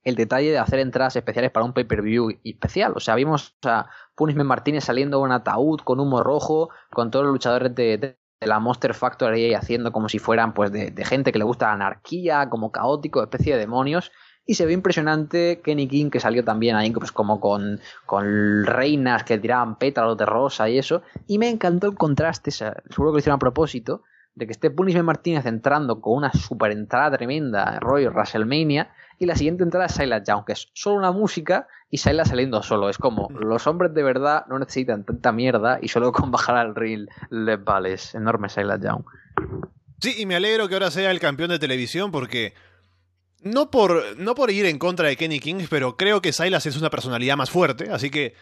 el 0.04 0.14
detalle 0.14 0.50
de 0.50 0.58
hacer 0.58 0.78
entradas 0.78 1.16
especiales 1.16 1.50
para 1.50 1.64
un 1.64 1.72
pay-per-view 1.72 2.38
especial. 2.44 2.92
O 2.94 3.00
sea, 3.00 3.14
vimos 3.14 3.56
a 3.64 3.88
Punishment 4.14 4.48
Martínez 4.48 4.84
saliendo 4.84 5.18
de 5.18 5.24
un 5.24 5.32
ataúd 5.32 5.80
con 5.80 5.98
humo 5.98 6.22
rojo, 6.22 6.68
con 6.90 7.10
todos 7.10 7.24
los 7.24 7.32
luchadores 7.32 7.74
de, 7.74 8.18
la 8.40 8.60
Monster 8.60 8.92
Factory 8.92 9.54
haciendo 9.54 9.90
como 9.90 10.10
si 10.10 10.18
fueran 10.18 10.52
pues 10.52 10.70
de, 10.70 10.92
gente 11.04 11.32
que 11.32 11.38
le 11.38 11.44
gusta 11.44 11.68
la 11.68 11.72
anarquía, 11.72 12.50
como 12.50 12.70
caótico, 12.70 13.22
especie 13.22 13.54
de 13.54 13.60
demonios. 13.60 14.12
Y 14.46 14.56
se 14.56 14.66
ve 14.66 14.74
impresionante 14.74 15.62
Kenny 15.64 15.88
King 15.88 16.10
que 16.10 16.20
salió 16.20 16.44
también 16.44 16.76
ahí 16.76 16.90
pues 16.90 17.12
como 17.12 17.40
con, 17.40 17.80
con 18.04 18.66
reinas 18.66 19.24
que 19.24 19.38
tiraban 19.38 19.78
pétalos 19.78 20.18
de 20.18 20.26
rosa 20.26 20.68
y 20.68 20.76
eso. 20.76 21.00
Y 21.26 21.38
me 21.38 21.48
encantó 21.48 21.86
el 21.86 21.96
contraste, 21.96 22.50
seguro 22.50 22.74
que 22.86 23.02
lo 23.02 23.18
hicieron 23.18 23.36
a 23.36 23.38
propósito, 23.38 24.02
de 24.34 24.46
que 24.46 24.52
esté 24.52 24.70
Punishment 24.70 25.06
Martínez 25.06 25.46
entrando 25.46 26.02
con 26.02 26.18
una 26.18 26.30
super 26.32 26.72
entrada 26.72 27.16
tremenda, 27.16 27.78
rollo 27.80 28.10
WrestleMania, 28.10 28.90
y 29.18 29.26
la 29.26 29.36
siguiente 29.36 29.62
entrada 29.62 29.86
es 29.86 29.92
Silas 29.92 30.22
Young, 30.26 30.44
que 30.44 30.52
es 30.52 30.68
solo 30.72 30.96
una 30.96 31.12
música 31.12 31.66
y 31.90 31.98
Silas 31.98 32.28
saliendo 32.28 32.62
solo. 32.62 32.88
Es 32.88 32.98
como, 32.98 33.28
los 33.30 33.66
hombres 33.66 33.94
de 33.94 34.02
verdad 34.02 34.46
no 34.48 34.58
necesitan 34.58 35.04
tanta 35.04 35.32
mierda 35.32 35.78
y 35.80 35.88
solo 35.88 36.12
con 36.12 36.30
bajar 36.30 36.56
al 36.56 36.74
reel 36.74 37.08
les 37.30 37.62
vale. 37.62 37.92
Es 37.92 38.14
enorme 38.14 38.48
Silas 38.48 38.80
Young. 38.80 39.04
Sí, 40.00 40.14
y 40.18 40.26
me 40.26 40.36
alegro 40.36 40.68
que 40.68 40.74
ahora 40.74 40.90
sea 40.90 41.10
el 41.10 41.20
campeón 41.20 41.50
de 41.50 41.58
televisión 41.58 42.10
porque... 42.10 42.54
No 43.42 43.70
por, 43.70 44.18
no 44.18 44.34
por 44.34 44.50
ir 44.50 44.64
en 44.64 44.78
contra 44.78 45.08
de 45.08 45.16
Kenny 45.16 45.38
King, 45.38 45.66
pero 45.68 45.98
creo 45.98 46.22
que 46.22 46.32
Silas 46.32 46.64
es 46.64 46.78
una 46.78 46.88
personalidad 46.88 47.36
más 47.36 47.50
fuerte, 47.50 47.90
así 47.90 48.10
que 48.10 48.34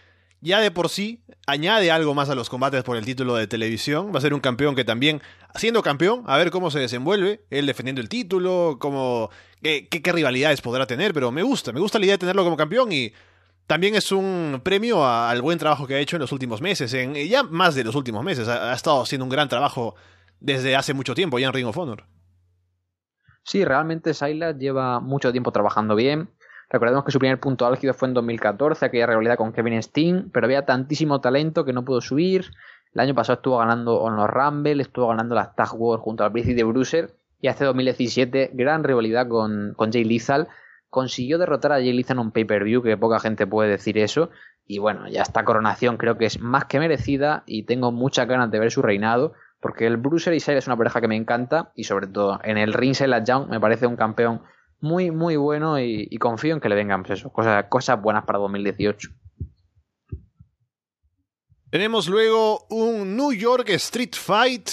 ya 0.43 0.59
de 0.61 0.73
por 0.73 0.89
sí 0.89 1.23
añade 1.47 1.91
algo 1.91 2.15
más 2.15 2.29
a 2.29 2.35
los 2.35 2.51
combates 2.51 2.83
por 2.83 2.97
el 2.97 3.05
título 3.05 3.37
de 3.37 3.47
televisión. 3.47 4.11
Va 4.13 4.19
a 4.19 4.21
ser 4.21 4.35
un 4.35 4.41
campeón 4.41 4.75
que 4.75 4.85
también, 4.85 5.23
siendo 5.55 5.83
campeón, 5.83 6.25
a 6.27 6.37
ver 6.37 6.51
cómo 6.51 6.71
se 6.71 6.81
desenvuelve, 6.81 7.45
él 7.49 7.65
defendiendo 7.65 8.01
el 8.01 8.09
título, 8.09 8.77
cómo, 8.81 9.31
qué, 9.63 9.89
rivalidades 10.13 10.61
podrá 10.61 10.87
tener, 10.87 11.15
pero 11.15 11.31
me 11.31 11.45
gusta, 11.45 11.73
me 11.73 11.81
gusta 11.81 11.99
la 11.99 12.07
idea 12.07 12.15
de 12.15 12.19
tenerlo 12.19 12.43
como 12.43 12.57
campeón 12.57 12.93
y 12.93 13.13
también 13.69 13.95
es 13.95 14.11
un 14.11 14.61
premio 14.65 15.07
al 15.07 15.41
buen 15.41 15.59
trabajo 15.59 15.87
que 15.87 15.95
ha 15.95 16.01
hecho 16.01 16.17
en 16.17 16.21
los 16.21 16.33
últimos 16.33 16.61
meses, 16.61 16.93
en 16.93 17.15
ya 17.15 17.45
más 17.45 17.77
de 17.77 17.85
los 17.85 17.95
últimos 17.95 18.25
meses, 18.25 18.49
ha, 18.49 18.75
estado 18.75 19.01
haciendo 19.01 19.25
un 19.25 19.31
gran 19.31 19.49
trabajo 19.49 19.95
desde 20.41 20.75
hace 20.75 20.93
mucho 20.93 21.15
tiempo 21.15 21.39
ya 21.39 21.47
en 21.47 21.53
Ring 21.53 21.67
of 21.67 21.79
Honor. 21.79 22.05
Sí, 23.45 23.65
realmente 23.65 24.13
Silas 24.13 24.57
lleva 24.59 24.99
mucho 25.01 25.31
tiempo 25.31 25.53
trabajando 25.53 25.95
bien 25.95 26.31
Recordemos 26.73 27.05
que 27.05 27.13
su 27.13 27.19
primer 27.19 27.39
punto 27.39 27.67
álgido 27.67 27.93
fue 27.93 28.09
en 28.09 28.15
2014, 28.15 28.87
aquella 28.87 29.07
rivalidad 29.07 29.37
con 29.37 29.53
Kevin 29.53 29.83
Steen, 29.83 30.31
pero 30.33 30.47
había 30.47 30.65
tantísimo 30.65 31.21
talento 31.21 31.67
que 31.67 31.75
no 31.75 31.85
pudo 31.85 32.01
subir. 32.01 32.47
El 32.95 33.01
año 33.01 33.15
pasado 33.15 33.37
estuvo 33.37 33.59
ganando 33.59 34.09
en 34.09 34.17
los 34.17 34.31
Rumble, 34.31 34.81
estuvo 34.81 35.09
ganando 35.09 35.35
las 35.35 35.55
Tag 35.55 35.75
Wars 35.75 36.03
junto 36.03 36.25
al 36.25 36.31
Brice 36.31 36.55
de 36.55 36.65
Bruiser. 36.65 37.15
Y 37.43 37.49
hace 37.49 37.67
2017, 37.67 38.53
gran 38.55 38.85
rivalidad 38.85 39.29
con, 39.29 39.75
con 39.77 39.93
Jay 39.93 40.05
Lethal. 40.05 40.49
Consiguió 40.89 41.37
derrotar 41.37 41.73
a 41.73 41.77
Jay 41.77 41.93
Lethal 41.93 42.17
en 42.17 42.21
un 42.21 42.31
pay-per-view, 42.31 42.83
que 42.83 42.97
poca 42.97 43.21
gente 43.21 43.47
puede 43.47 43.69
decir 43.69 43.99
eso. 43.99 44.31
Y 44.67 44.79
bueno, 44.79 45.09
ya 45.09 45.21
esta 45.21 45.45
coronación 45.45 45.99
creo 45.99 46.17
que 46.17 46.25
es 46.25 46.41
más 46.41 46.65
que 46.65 46.79
merecida 46.79 47.43
y 47.45 47.65
tengo 47.65 47.93
muchas 47.93 48.27
ganas 48.27 48.51
de 48.51 48.59
ver 48.59 48.71
su 48.71 48.81
reinado. 48.81 49.35
Porque 49.61 49.87
el 49.87 49.99
Bruiser 49.99 50.33
y 50.33 50.39
es 50.39 50.67
una 50.67 50.77
pareja 50.79 51.03
que 51.03 51.09
me 51.09 51.17
encanta. 51.17 51.71
Y 51.75 51.85
sobre 51.85 52.07
todo 52.07 52.41
en 52.43 52.57
el 52.57 52.73
ring 52.73 52.95
Young 52.95 53.51
me 53.51 53.61
parece 53.61 53.87
un 53.87 53.97
campeón 53.97 54.41
muy, 54.83 55.11
muy 55.11 55.37
bueno. 55.37 55.81
Y, 55.81 56.15
confío 56.19 56.55
en 56.55 56.61
que 56.61 56.69
le 56.69 56.75
vengan 56.75 57.05
cosas, 57.33 57.67
cosas 57.69 58.03
buenas 58.03 58.25
para 58.25 58.39
2018. 58.39 59.09
Tenemos 61.71 62.07
luego 62.09 62.67
un 62.69 63.17
New 63.17 63.33
York 63.33 63.71
Street 63.71 64.15
Fight. 64.15 64.71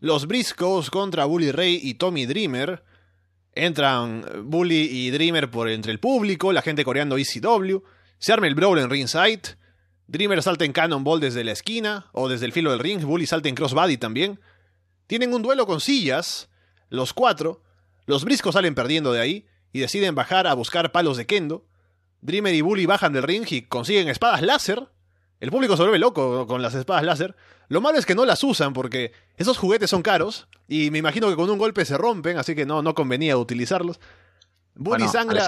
Los 0.00 0.28
Briscoes 0.28 0.90
contra 0.90 1.24
Bully 1.24 1.50
Ray 1.50 1.80
y 1.82 1.94
Tommy 1.94 2.24
Dreamer. 2.24 2.84
Entran 3.52 4.24
Bully 4.44 4.88
y 4.90 5.10
Dreamer 5.10 5.50
por 5.50 5.68
entre 5.68 5.90
el 5.90 5.98
público, 5.98 6.52
la 6.52 6.62
gente 6.62 6.84
coreando 6.84 7.18
ECW. 7.18 7.82
Se 8.18 8.32
arma 8.32 8.46
el 8.46 8.54
brawl 8.54 8.78
en 8.78 8.88
ringside. 8.88 9.56
Dreamer 10.06 10.42
salta 10.42 10.64
en 10.64 10.72
Cannonball 10.72 11.20
desde 11.20 11.42
la 11.42 11.52
esquina 11.52 12.06
o 12.12 12.28
desde 12.28 12.46
el 12.46 12.52
filo 12.52 12.70
del 12.70 12.78
ring. 12.78 13.02
Bully 13.02 13.26
salta 13.26 13.48
en 13.48 13.56
crossbody 13.56 13.98
también. 13.98 14.40
Tienen 15.08 15.34
un 15.34 15.42
duelo 15.42 15.66
con 15.66 15.80
sillas, 15.80 16.48
los 16.88 17.12
cuatro. 17.12 17.62
Los 18.08 18.24
Briscoes 18.24 18.54
salen 18.54 18.74
perdiendo 18.74 19.12
de 19.12 19.20
ahí 19.20 19.46
y 19.72 19.78
deciden 19.78 20.16
bajar 20.16 20.48
a 20.48 20.54
buscar 20.54 20.90
palos 20.90 21.16
de 21.16 21.26
kendo. 21.26 21.64
Dreamer 22.20 22.54
y 22.54 22.62
Bully 22.62 22.86
bajan 22.86 23.12
del 23.12 23.22
ring 23.22 23.46
y 23.48 23.62
consiguen 23.62 24.08
espadas 24.08 24.42
láser 24.42 24.88
el 25.40 25.50
público 25.50 25.76
se 25.76 25.82
vuelve 25.82 25.98
loco 25.98 26.46
con 26.46 26.62
las 26.62 26.74
espadas 26.74 27.04
láser. 27.04 27.36
Lo 27.68 27.80
malo 27.80 27.98
es 27.98 28.06
que 28.06 28.14
no 28.14 28.24
las 28.24 28.42
usan 28.42 28.72
porque 28.72 29.12
esos 29.36 29.56
juguetes 29.56 29.90
son 29.90 30.02
caros 30.02 30.48
y 30.66 30.90
me 30.90 30.98
imagino 30.98 31.28
que 31.28 31.36
con 31.36 31.48
un 31.48 31.58
golpe 31.58 31.84
se 31.84 31.96
rompen, 31.96 32.38
así 32.38 32.54
que 32.54 32.66
no, 32.66 32.82
no 32.82 32.94
convenía 32.94 33.36
utilizarlos. 33.36 34.00
Bully 34.74 35.08
sangra. 35.08 35.44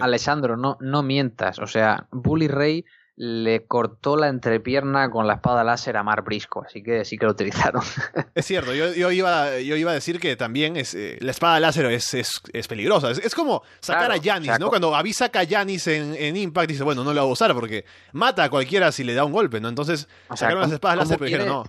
Alessandro, 0.00 0.56
no, 0.56 0.76
no 0.80 1.02
mientas. 1.02 1.58
O 1.58 1.66
sea, 1.66 2.06
Bully 2.10 2.48
Ray 2.48 2.84
le 3.16 3.64
cortó 3.64 4.14
la 4.16 4.28
entrepierna 4.28 5.10
con 5.10 5.26
la 5.26 5.34
espada 5.34 5.64
láser 5.64 5.96
a 5.96 6.02
Mar 6.02 6.22
Brisco, 6.22 6.64
así 6.66 6.82
que 6.82 7.04
sí 7.06 7.16
que 7.16 7.24
lo 7.24 7.32
utilizaron. 7.32 7.82
Es 8.34 8.44
cierto, 8.44 8.74
yo, 8.74 9.10
iba, 9.10 9.58
yo 9.60 9.76
iba 9.76 9.90
a 9.90 9.94
decir 9.94 10.20
que 10.20 10.36
también 10.36 10.76
es, 10.76 10.94
eh, 10.94 11.16
la 11.20 11.30
espada 11.30 11.58
láser 11.58 11.86
es, 11.86 12.12
es, 12.12 12.68
peligrosa. 12.68 13.10
Es, 13.10 13.34
como 13.34 13.62
sacar 13.80 14.12
a 14.12 14.18
Yanis, 14.18 14.58
¿no? 14.60 14.68
Cuando 14.68 14.94
avisa 14.94 15.26
saca 15.26 15.40
a 15.40 15.42
Yanis 15.44 15.86
en, 15.86 16.14
en, 16.14 16.36
Impact, 16.36 16.68
dice, 16.68 16.82
bueno, 16.82 17.02
no 17.02 17.14
lo 17.14 17.22
va 17.22 17.28
a 17.28 17.32
usar 17.32 17.54
porque 17.54 17.86
mata 18.12 18.44
a 18.44 18.50
cualquiera 18.50 18.92
si 18.92 19.04
le 19.04 19.14
da 19.14 19.24
un 19.24 19.32
golpe, 19.32 19.60
¿no? 19.60 19.68
Entonces 19.68 20.08
sacaron 20.34 20.60
las 20.60 20.72
espadas 20.72 20.98
láser, 20.98 21.18
pero 21.18 21.26
dijeron, 21.26 21.48
no. 21.48 21.64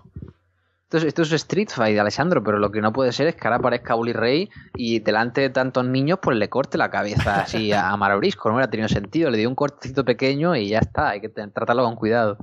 Esto 0.89 1.21
es, 1.21 1.31
Street 1.33 1.67
Fight, 1.69 1.99
Alessandro, 1.99 2.41
pero 2.41 2.59
lo 2.59 2.71
que 2.71 2.79
no 2.79 2.93
puede 2.93 3.11
ser 3.11 3.27
es 3.27 3.35
que 3.35 3.45
ahora 3.45 3.57
aparezca 3.57 3.95
Bully 3.95 4.13
Ray 4.13 4.49
y 4.73 4.99
delante 4.99 5.41
de 5.41 5.49
tantos 5.49 5.85
niños 5.85 6.19
pues 6.21 6.37
le 6.37 6.47
corte 6.47 6.77
la 6.77 6.89
cabeza 6.89 7.41
así 7.41 7.73
a 7.73 7.95
Marabrisco. 7.97 8.47
No 8.47 8.55
hubiera 8.55 8.71
tenido 8.71 8.87
sentido, 8.87 9.29
le 9.29 9.37
dio 9.37 9.49
un 9.49 9.55
cortecito 9.55 10.05
pequeño 10.05 10.55
y 10.55 10.69
ya 10.69 10.79
está, 10.79 11.09
hay 11.09 11.19
que 11.19 11.27
tratarlo 11.27 11.83
con 11.83 11.97
cuidado. 11.97 12.37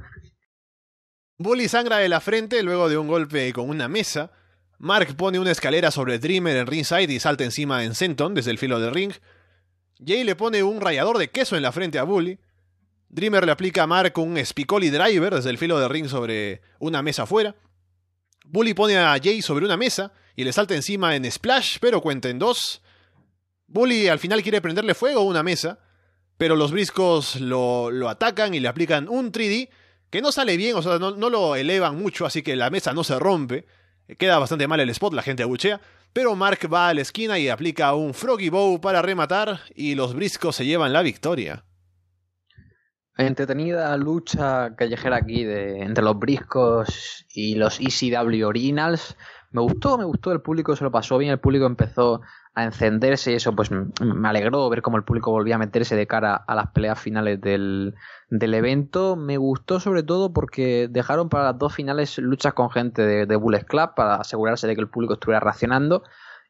Bully 1.39 1.69
sangra 1.69 1.97
de 1.97 2.11
la 2.11 2.21
frente 2.21 2.63
luego 2.63 2.91
de 2.91 2.99
un 2.99 3.09
golpe 3.09 3.51
con 3.55 3.71
una 3.71 3.89
mesa. 3.89 4.31
Mark 4.79 5.17
pone 5.17 5.39
una 5.39 5.51
escalera 5.51 5.91
sobre 5.91 6.19
Dreamer 6.19 6.59
en 6.59 6.67
ringside 6.67 7.11
y 7.11 7.21
salta 7.21 7.45
encima 7.45 7.83
en 7.83 7.95
Senton 7.95 8.35
desde 8.35 8.51
el 8.51 8.59
filo 8.59 8.79
del 8.79 8.93
ring. 8.93 9.13
Jay 10.05 10.23
le 10.23 10.37
pone 10.37 10.63
un 10.63 10.83
rallador 10.83 11.17
de 11.17 11.31
queso 11.31 11.57
en 11.57 11.63
la 11.63 11.73
frente 11.73 11.99
a 11.99 12.03
Bully. 12.03 12.39
Dreamer 13.09 13.47
le 13.47 13.53
aplica 13.53 13.85
a 13.85 13.87
Mark 13.87 14.19
un 14.19 14.37
Spicoli 14.45 14.91
Driver 14.91 15.35
desde 15.35 15.49
el 15.49 15.57
filo 15.57 15.81
del 15.81 15.89
ring 15.89 16.09
sobre 16.09 16.61
una 16.79 17.01
mesa 17.01 17.23
afuera. 17.23 17.55
Bully 18.55 18.73
pone 18.73 18.97
a 18.97 19.19
Jay 19.21 19.43
sobre 19.43 19.65
una 19.65 19.77
mesa 19.77 20.13
y 20.37 20.45
le 20.45 20.53
salta 20.53 20.77
encima 20.77 21.17
en 21.17 21.29
Splash, 21.29 21.79
pero 21.81 22.01
cuenta 22.01 22.29
en 22.29 22.39
dos. 22.39 22.83
Bully 23.67 24.07
al 24.07 24.21
final 24.21 24.45
quiere 24.45 24.61
prenderle 24.61 24.95
fuego 24.95 25.23
a 25.23 25.25
una 25.25 25.43
mesa, 25.43 25.81
pero 26.39 26.55
los 26.55 26.71
briscos 26.71 27.41
lo, 27.41 27.91
lo 27.91 28.09
atacan 28.09 28.55
y 28.55 28.61
le 28.61 28.69
aplican 28.69 29.09
un 29.09 29.33
3D 29.33 29.71
que 30.09 30.23
no 30.23 30.31
sale 30.31 30.57
bien, 30.57 30.77
o 30.77 30.83
sea, 30.83 31.01
no, 31.01 31.11
no, 31.11 31.31
lo 31.31 31.57
elevan 31.57 31.99
mucho, 31.99 32.27
así 32.27 32.43
que 32.43 32.55
la 32.55 32.71
mesa 32.71 32.93
no 32.93 33.03
se 33.03 33.19
rompe. 33.19 33.67
Queda 34.19 34.39
bastante 34.39 34.69
mal 34.69 34.79
el 34.79 34.91
spot, 34.91 35.15
la 35.15 35.23
gente 35.23 35.43
abuchea. 35.43 35.81
Pero 36.13 36.37
Mark 36.37 36.73
va 36.73 36.91
a 36.91 36.95
la 36.95 37.01
esquina 37.01 37.41
y 37.41 37.49
aplica 37.49 37.93
un 37.95 38.15
Froggy 38.15 38.51
Bow 38.51 38.81
para 38.81 39.03
rematar 39.03 39.63
y 39.75 39.97
los 39.97 40.15
briscos 40.15 40.55
se 40.55 40.65
llevan 40.65 40.93
la 40.93 41.03
victoria. 41.03 41.65
Entretenida 43.17 43.97
lucha 43.97 44.75
callejera 44.75 45.17
aquí 45.17 45.45
de, 45.45 45.83
entre 45.83 46.03
los 46.03 46.19
briscos 46.19 47.25
y 47.33 47.55
los 47.55 47.79
ECW 47.81 48.45
Originals. 48.47 49.17
Me 49.53 49.61
gustó, 49.61 49.97
me 49.97 50.05
gustó, 50.05 50.33
el 50.33 50.41
público 50.41 50.75
se 50.75 50.83
lo 50.83 50.91
pasó 50.91 51.17
bien, 51.17 51.31
el 51.31 51.39
público 51.39 51.67
empezó 51.67 52.23
a 52.57 52.65
encenderse 52.65 53.31
y 53.31 53.35
eso 53.37 53.55
pues 53.55 53.71
me 53.71 54.29
alegró 54.29 54.69
ver 54.69 54.83
cómo 54.83 54.97
el 54.97 55.05
público 55.05 55.31
volvía 55.31 55.55
a 55.55 55.59
meterse 55.59 55.95
de 55.95 56.09
cara 56.09 56.35
a 56.35 56.57
las 56.57 56.71
peleas 56.71 56.99
finales 56.99 57.41
del, 57.41 57.95
del 58.31 58.55
evento. 58.55 59.15
Me 59.15 59.37
gustó 59.37 59.79
sobre 59.79 60.03
todo 60.03 60.33
porque 60.33 60.89
dejaron 60.91 61.29
para 61.29 61.45
las 61.45 61.59
dos 61.59 61.73
finales 61.73 62.19
luchas 62.19 62.55
con 62.55 62.71
gente 62.71 63.03
de, 63.03 63.27
de 63.27 63.37
Bullet 63.37 63.65
Club 63.65 63.95
para 63.95 64.17
asegurarse 64.17 64.67
de 64.67 64.75
que 64.75 64.81
el 64.81 64.89
público 64.89 65.15
estuviera 65.15 65.39
reaccionando. 65.39 66.03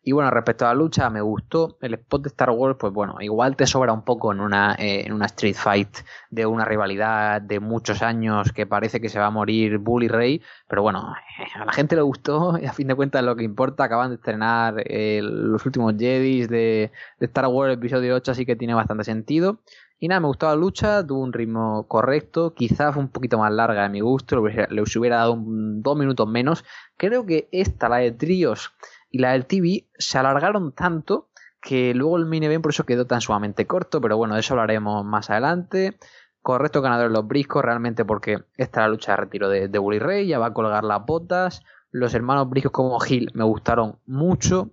Y 0.06 0.12
bueno, 0.12 0.30
respecto 0.30 0.66
a 0.66 0.68
la 0.68 0.74
lucha, 0.74 1.08
me 1.08 1.22
gustó. 1.22 1.78
El 1.80 1.94
spot 1.94 2.24
de 2.24 2.28
Star 2.28 2.50
Wars, 2.50 2.76
pues 2.78 2.92
bueno, 2.92 3.16
igual 3.20 3.56
te 3.56 3.66
sobra 3.66 3.94
un 3.94 4.02
poco 4.02 4.32
en 4.32 4.40
una, 4.40 4.74
eh, 4.78 5.04
en 5.06 5.14
una 5.14 5.24
Street 5.26 5.56
Fight 5.56 5.98
de 6.28 6.44
una 6.44 6.66
rivalidad 6.66 7.40
de 7.40 7.58
muchos 7.58 8.02
años 8.02 8.52
que 8.52 8.66
parece 8.66 9.00
que 9.00 9.08
se 9.08 9.18
va 9.18 9.26
a 9.26 9.30
morir 9.30 9.78
Bully 9.78 10.08
Ray. 10.08 10.42
Pero 10.68 10.82
bueno, 10.82 11.14
eh, 11.38 11.46
a 11.58 11.64
la 11.64 11.72
gente 11.72 11.96
le 11.96 12.02
gustó 12.02 12.58
y 12.62 12.66
a 12.66 12.72
fin 12.74 12.88
de 12.88 12.94
cuentas 12.94 13.24
lo 13.24 13.34
que 13.34 13.44
importa. 13.44 13.84
Acaban 13.84 14.10
de 14.10 14.16
estrenar 14.16 14.74
eh, 14.84 15.20
los 15.22 15.64
últimos 15.64 15.94
Jedis 15.98 16.50
de, 16.50 16.92
Star 17.20 17.46
Wars 17.46 17.72
episodio 17.72 18.14
8, 18.14 18.32
así 18.32 18.44
que 18.44 18.56
tiene 18.56 18.74
bastante 18.74 19.04
sentido. 19.04 19.60
Y 19.98 20.08
nada, 20.08 20.20
me 20.20 20.26
gustó 20.26 20.48
la 20.48 20.56
lucha, 20.56 21.06
tuvo 21.06 21.22
un 21.22 21.32
ritmo 21.32 21.86
correcto, 21.88 22.52
quizás 22.52 22.92
fue 22.92 23.02
un 23.02 23.08
poquito 23.08 23.38
más 23.38 23.50
larga 23.50 23.84
de 23.84 23.88
mi 23.88 24.00
gusto, 24.00 24.36
le 24.36 24.82
hubiera, 24.82 25.16
dado 25.16 25.38
dos 25.38 25.96
minutos 25.96 26.28
menos. 26.28 26.62
Creo 26.98 27.24
que 27.24 27.48
esta, 27.52 27.88
la 27.88 27.98
de 27.98 28.12
tríos, 28.12 28.74
y 29.14 29.18
la 29.18 29.30
del 29.30 29.46
TV 29.46 29.86
se 29.96 30.18
alargaron 30.18 30.72
tanto 30.72 31.28
que 31.62 31.94
luego 31.94 32.16
el 32.16 32.42
event 32.42 32.60
por 32.60 32.72
eso 32.72 32.84
quedó 32.84 33.06
tan 33.06 33.20
sumamente 33.20 33.64
corto, 33.64 34.00
pero 34.00 34.16
bueno, 34.16 34.34
de 34.34 34.40
eso 34.40 34.54
hablaremos 34.54 35.04
más 35.04 35.30
adelante. 35.30 35.96
Correcto 36.42 36.82
ganador 36.82 37.12
los 37.12 37.24
briscos, 37.24 37.64
realmente 37.64 38.04
porque 38.04 38.42
esta 38.56 38.80
es 38.80 38.84
la 38.84 38.88
lucha 38.88 39.12
de 39.12 39.16
retiro 39.18 39.48
de, 39.48 39.68
de 39.68 39.78
Bully 39.78 40.00
Ray, 40.00 40.26
ya 40.26 40.40
va 40.40 40.46
a 40.46 40.52
colgar 40.52 40.82
las 40.82 41.06
botas. 41.06 41.62
Los 41.92 42.12
hermanos 42.12 42.50
briscos 42.50 42.72
como 42.72 42.98
Gil 42.98 43.30
me 43.34 43.44
gustaron 43.44 44.00
mucho. 44.04 44.72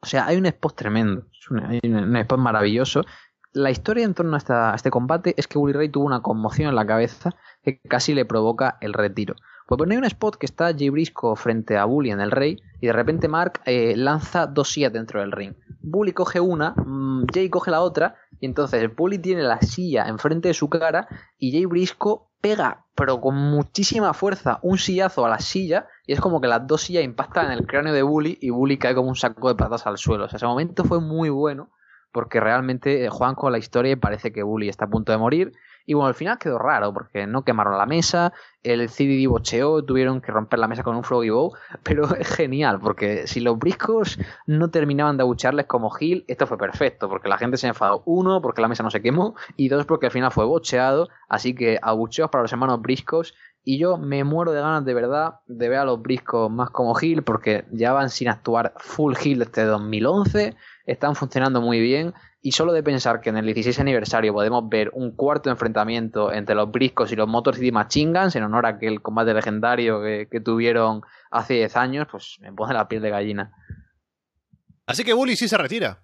O 0.00 0.06
sea, 0.06 0.26
hay 0.26 0.36
un 0.36 0.46
spot 0.46 0.74
tremendo, 0.74 1.28
un, 1.50 2.16
spot 2.16 2.40
maravilloso. 2.40 3.02
La 3.52 3.70
historia 3.70 4.04
en 4.04 4.14
torno 4.14 4.36
a, 4.36 4.72
a 4.72 4.74
este 4.74 4.90
combate 4.90 5.34
es 5.36 5.46
que 5.46 5.58
Bully 5.58 5.74
Ray 5.74 5.90
tuvo 5.90 6.06
una 6.06 6.22
conmoción 6.22 6.70
en 6.70 6.74
la 6.74 6.86
cabeza 6.86 7.36
que 7.62 7.80
casi 7.88 8.14
le 8.14 8.24
provoca 8.24 8.78
el 8.80 8.94
retiro. 8.94 9.36
Pues 9.76 9.88
hay 9.88 9.96
un 9.98 10.04
spot 10.04 10.34
que 10.34 10.46
está 10.46 10.72
Jay 10.76 10.88
Brisco 10.88 11.36
frente 11.36 11.76
a 11.76 11.84
Bully 11.84 12.10
en 12.10 12.20
el 12.20 12.32
Rey 12.32 12.60
y 12.80 12.88
de 12.88 12.92
repente 12.92 13.28
Mark 13.28 13.60
eh, 13.66 13.94
lanza 13.96 14.48
dos 14.48 14.72
sillas 14.72 14.92
dentro 14.92 15.20
del 15.20 15.30
ring. 15.30 15.54
Bully 15.80 16.12
coge 16.12 16.40
una, 16.40 16.72
mm, 16.72 17.26
Jay 17.32 17.48
coge 17.48 17.70
la 17.70 17.80
otra 17.80 18.16
y 18.40 18.46
entonces 18.46 18.92
Bully 18.96 19.18
tiene 19.18 19.44
la 19.44 19.60
silla 19.60 20.08
enfrente 20.08 20.48
de 20.48 20.54
su 20.54 20.68
cara 20.68 21.06
y 21.38 21.52
Jay 21.52 21.66
Brisco 21.66 22.32
pega, 22.40 22.84
pero 22.96 23.20
con 23.20 23.36
muchísima 23.36 24.12
fuerza, 24.12 24.58
un 24.62 24.76
sillazo 24.76 25.24
a 25.24 25.28
la 25.28 25.38
silla 25.38 25.86
y 26.04 26.14
es 26.14 26.20
como 26.20 26.40
que 26.40 26.48
las 26.48 26.66
dos 26.66 26.80
sillas 26.80 27.04
impactan 27.04 27.46
en 27.46 27.52
el 27.52 27.66
cráneo 27.68 27.94
de 27.94 28.02
Bully 28.02 28.38
y 28.40 28.50
Bully 28.50 28.76
cae 28.76 28.96
como 28.96 29.08
un 29.08 29.14
saco 29.14 29.46
de 29.46 29.54
patas 29.54 29.86
al 29.86 29.98
suelo. 29.98 30.24
O 30.24 30.28
sea, 30.28 30.38
ese 30.38 30.46
momento 30.46 30.84
fue 30.84 31.00
muy 31.00 31.28
bueno 31.30 31.70
porque 32.12 32.40
realmente 32.40 33.04
eh, 33.04 33.08
juegan 33.08 33.34
con 33.34 33.52
la 33.52 33.58
historia 33.58 33.92
y 33.92 33.96
parece 33.96 34.32
que 34.32 34.42
Bully 34.42 34.68
está 34.68 34.86
a 34.86 34.90
punto 34.90 35.12
de 35.12 35.18
morir. 35.18 35.52
Y 35.86 35.94
bueno, 35.94 36.08
al 36.08 36.14
final 36.14 36.38
quedó 36.38 36.58
raro 36.58 36.92
porque 36.92 37.26
no 37.26 37.42
quemaron 37.42 37.76
la 37.76 37.86
mesa, 37.86 38.32
el 38.62 38.88
CDD 38.88 39.26
bocheó, 39.26 39.82
tuvieron 39.82 40.20
que 40.20 40.30
romper 40.30 40.58
la 40.58 40.68
mesa 40.68 40.82
con 40.82 40.94
un 40.94 41.02
Froggy 41.02 41.30
Bow, 41.30 41.52
pero 41.82 42.14
es 42.14 42.28
genial 42.28 42.78
porque 42.80 43.26
si 43.26 43.40
los 43.40 43.58
briscos 43.58 44.18
no 44.46 44.70
terminaban 44.70 45.16
de 45.16 45.22
abuchearles 45.22 45.66
como 45.66 45.90
Gil, 45.90 46.24
esto 46.28 46.46
fue 46.46 46.58
perfecto 46.58 47.08
porque 47.08 47.28
la 47.28 47.38
gente 47.38 47.56
se 47.56 47.66
enfadó, 47.66 48.02
uno, 48.04 48.40
porque 48.40 48.62
la 48.62 48.68
mesa 48.68 48.82
no 48.82 48.90
se 48.90 49.02
quemó 49.02 49.34
y 49.56 49.68
dos, 49.68 49.86
porque 49.86 50.06
al 50.06 50.12
final 50.12 50.30
fue 50.30 50.44
bocheado, 50.44 51.08
así 51.28 51.54
que 51.54 51.78
abucheos 51.82 52.30
para 52.30 52.42
los 52.42 52.52
hermanos 52.52 52.80
briscos 52.80 53.34
y 53.64 53.78
yo 53.78 53.98
me 53.98 54.24
muero 54.24 54.52
de 54.52 54.60
ganas 54.60 54.84
de 54.84 54.94
verdad 54.94 55.40
de 55.46 55.68
ver 55.68 55.78
a 55.80 55.84
los 55.84 56.00
briscos 56.00 56.50
más 56.50 56.70
como 56.70 56.94
Gil 56.94 57.22
porque 57.22 57.64
ya 57.72 57.92
van 57.92 58.10
sin 58.10 58.28
actuar 58.28 58.74
full 58.78 59.14
Gil 59.14 59.40
desde 59.40 59.64
2011, 59.64 60.56
están 60.90 61.14
funcionando 61.14 61.60
muy 61.60 61.80
bien 61.80 62.14
y 62.42 62.52
solo 62.52 62.72
de 62.72 62.82
pensar 62.82 63.20
que 63.20 63.30
en 63.30 63.36
el 63.36 63.44
16 63.44 63.78
aniversario 63.80 64.32
podemos 64.32 64.68
ver 64.68 64.90
un 64.94 65.12
cuarto 65.12 65.50
enfrentamiento 65.50 66.32
entre 66.32 66.54
los 66.54 66.70
Briscos 66.70 67.12
y 67.12 67.16
los 67.16 67.28
Motor 67.28 67.54
City 67.54 67.70
Machine 67.70 68.18
Guns 68.18 68.34
en 68.34 68.42
honor 68.42 68.66
a 68.66 68.70
aquel 68.70 69.00
combate 69.00 69.32
legendario 69.34 70.02
que, 70.02 70.40
tuvieron 70.44 71.02
hace 71.30 71.54
10 71.54 71.76
años, 71.76 72.08
pues 72.10 72.38
me 72.40 72.52
pone 72.52 72.74
la 72.74 72.88
piel 72.88 73.02
de 73.02 73.10
gallina. 73.10 73.52
Así 74.86 75.04
que 75.04 75.12
Bully 75.12 75.36
sí 75.36 75.48
se 75.48 75.58
retira. 75.58 76.02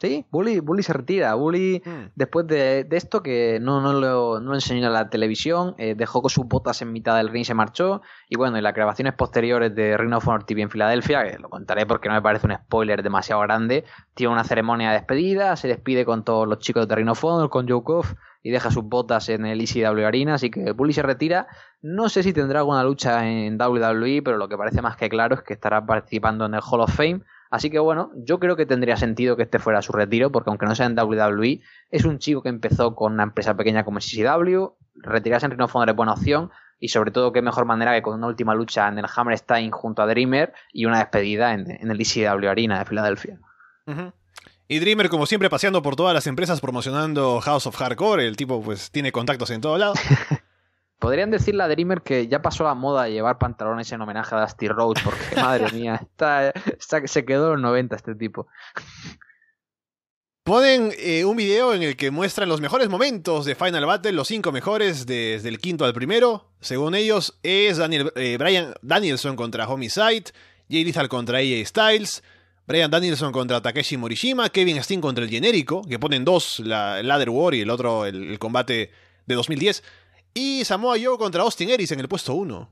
Sí, 0.00 0.24
Bully, 0.30 0.60
Bully 0.60 0.82
se 0.82 0.94
retira. 0.94 1.34
Bully, 1.34 1.82
Hmm. 1.84 2.08
después 2.14 2.46
de, 2.46 2.84
de 2.84 2.96
esto, 2.96 3.22
que 3.22 3.58
no, 3.60 3.82
no, 3.82 3.92
lo, 3.92 4.40
no 4.40 4.48
lo 4.48 4.54
enseñó 4.54 4.86
en 4.86 4.92
la 4.94 5.10
televisión, 5.10 5.74
eh, 5.76 5.94
dejó 5.94 6.22
con 6.22 6.30
sus 6.30 6.46
botas 6.46 6.80
en 6.80 6.90
mitad 6.90 7.16
del 7.16 7.28
ring 7.28 7.42
y 7.42 7.44
se 7.44 7.52
marchó. 7.52 8.00
Y 8.28 8.36
bueno, 8.36 8.56
en 8.56 8.62
las 8.64 8.72
grabaciones 8.74 9.12
posteriores 9.12 9.74
de 9.74 9.98
Ring 9.98 10.14
of 10.14 10.26
Honor 10.26 10.44
TV 10.44 10.62
en 10.62 10.70
Filadelfia, 10.70 11.24
que 11.30 11.38
lo 11.38 11.50
contaré 11.50 11.84
porque 11.84 12.08
no 12.08 12.14
me 12.14 12.22
parece 12.22 12.46
un 12.46 12.54
spoiler 12.54 13.02
demasiado 13.02 13.42
grande, 13.42 13.84
tiene 14.14 14.32
una 14.32 14.44
ceremonia 14.44 14.88
de 14.90 14.94
despedida, 14.96 15.54
se 15.56 15.68
despide 15.68 16.06
con 16.06 16.24
todos 16.24 16.48
los 16.48 16.60
chicos 16.60 16.88
de 16.88 16.94
Ring 16.94 17.10
of 17.10 17.22
Honor, 17.22 17.50
con 17.50 17.68
Joe 17.68 17.82
Koff, 17.82 18.14
y 18.42 18.50
deja 18.50 18.70
sus 18.70 18.84
botas 18.84 19.28
en 19.28 19.44
el 19.44 19.60
ECW 19.60 20.06
Arena. 20.06 20.34
Así 20.34 20.50
que 20.50 20.72
Bully 20.72 20.94
se 20.94 21.02
retira. 21.02 21.46
No 21.82 22.08
sé 22.08 22.22
si 22.22 22.32
tendrá 22.32 22.60
alguna 22.60 22.82
lucha 22.84 23.28
en 23.28 23.58
WWE, 23.60 24.22
pero 24.22 24.38
lo 24.38 24.48
que 24.48 24.56
parece 24.56 24.80
más 24.80 24.96
que 24.96 25.10
claro 25.10 25.34
es 25.34 25.42
que 25.42 25.52
estará 25.52 25.84
participando 25.84 26.46
en 26.46 26.54
el 26.54 26.60
Hall 26.64 26.80
of 26.80 26.94
Fame. 26.94 27.20
Así 27.50 27.68
que 27.68 27.80
bueno, 27.80 28.12
yo 28.14 28.38
creo 28.38 28.56
que 28.56 28.64
tendría 28.64 28.96
sentido 28.96 29.36
que 29.36 29.42
este 29.42 29.58
fuera 29.58 29.82
su 29.82 29.92
retiro, 29.92 30.30
porque 30.30 30.50
aunque 30.50 30.66
no 30.66 30.74
sea 30.74 30.86
en 30.86 30.96
WWE, 30.98 31.60
es 31.90 32.04
un 32.04 32.18
chico 32.18 32.42
que 32.42 32.48
empezó 32.48 32.94
con 32.94 33.14
una 33.14 33.24
empresa 33.24 33.56
pequeña 33.56 33.84
como 33.84 33.98
CCW, 33.98 34.68
retirarse 34.94 35.46
en 35.46 35.52
Ring 35.52 35.62
of 35.62 35.74
Honor 35.74 35.90
es 35.90 35.96
buena 35.96 36.12
opción, 36.12 36.50
y 36.78 36.88
sobre 36.88 37.10
todo 37.10 37.32
qué 37.32 37.42
mejor 37.42 37.66
manera 37.66 37.92
que 37.94 38.02
con 38.02 38.14
una 38.14 38.28
última 38.28 38.54
lucha 38.54 38.88
en 38.88 38.98
el 38.98 39.06
Hammerstein 39.14 39.70
junto 39.70 40.00
a 40.00 40.06
Dreamer 40.06 40.52
y 40.72 40.86
una 40.86 40.98
despedida 40.98 41.52
en, 41.52 41.70
en 41.70 41.90
el 41.90 42.00
ECW 42.00 42.48
Arena 42.48 42.78
de 42.78 42.84
Filadelfia. 42.84 43.38
Y 44.68 44.78
Dreamer, 44.78 45.08
como 45.08 45.26
siempre, 45.26 45.50
paseando 45.50 45.82
por 45.82 45.96
todas 45.96 46.14
las 46.14 46.28
empresas 46.28 46.60
promocionando 46.60 47.40
House 47.40 47.66
of 47.66 47.76
Hardcore. 47.76 48.26
El 48.26 48.36
tipo, 48.36 48.62
pues, 48.62 48.92
tiene 48.92 49.10
contactos 49.10 49.50
en 49.50 49.60
todo 49.60 49.76
lado. 49.76 49.94
Podrían 51.00 51.30
decirle 51.32 51.62
a 51.64 51.68
Dreamer 51.68 52.02
que 52.02 52.28
ya 52.28 52.42
pasó 52.42 52.62
la 52.62 52.74
moda 52.74 53.04
de 53.04 53.12
llevar 53.12 53.38
pantalones 53.38 53.90
en 53.90 54.00
homenaje 54.02 54.34
a 54.36 54.42
Dusty 54.42 54.68
Rhodes, 54.68 55.02
porque 55.02 55.18
madre 55.36 55.72
mía, 55.72 55.98
está, 56.02 56.50
está- 56.50 57.06
se 57.08 57.24
quedó 57.24 57.46
en 57.54 57.62
los 57.62 57.70
90 57.72 57.96
este 57.96 58.14
tipo. 58.14 58.46
Ponen 60.42 60.92
eh, 60.98 61.24
un 61.24 61.36
video 61.36 61.74
en 61.74 61.82
el 61.82 61.96
que 61.96 62.10
muestran 62.10 62.48
los 62.48 62.60
mejores 62.60 62.88
momentos 62.88 63.44
de 63.44 63.54
Final 63.54 63.84
Battle, 63.86 64.12
los 64.12 64.26
cinco 64.28 64.52
mejores 64.52 65.06
desde 65.06 65.48
el 65.48 65.58
quinto 65.58 65.84
al 65.84 65.92
primero. 65.92 66.50
Según 66.60 66.94
ellos, 66.94 67.38
es 67.42 67.76
Daniel, 67.76 68.10
eh, 68.16 68.36
Brian 68.38 68.74
Danielson 68.82 69.36
contra 69.36 69.68
Homicide, 69.68 70.24
Jay 70.68 70.84
Lethal 70.84 71.08
contra 71.08 71.38
AJ 71.38 71.66
Styles, 71.66 72.22
Brian 72.66 72.90
Danielson 72.90 73.32
contra 73.32 73.60
Takeshi 73.60 73.96
Morishima, 73.96 74.48
Kevin 74.48 74.82
Steen 74.82 75.00
contra 75.00 75.24
el 75.24 75.30
genérico, 75.30 75.82
que 75.82 75.98
ponen 75.98 76.24
dos, 76.24 76.58
la 76.60 77.02
Ladder 77.02 77.30
War 77.30 77.54
y 77.54 77.60
el 77.60 77.70
otro, 77.70 78.06
el, 78.06 78.30
el 78.32 78.38
combate 78.38 78.90
de 79.26 79.34
2010, 79.34 79.84
y 80.34 80.64
Samoa 80.64 80.96
Joe 81.02 81.18
contra 81.18 81.42
Austin 81.42 81.70
Aries 81.70 81.92
en 81.92 82.00
el 82.00 82.08
puesto 82.08 82.34
1. 82.34 82.70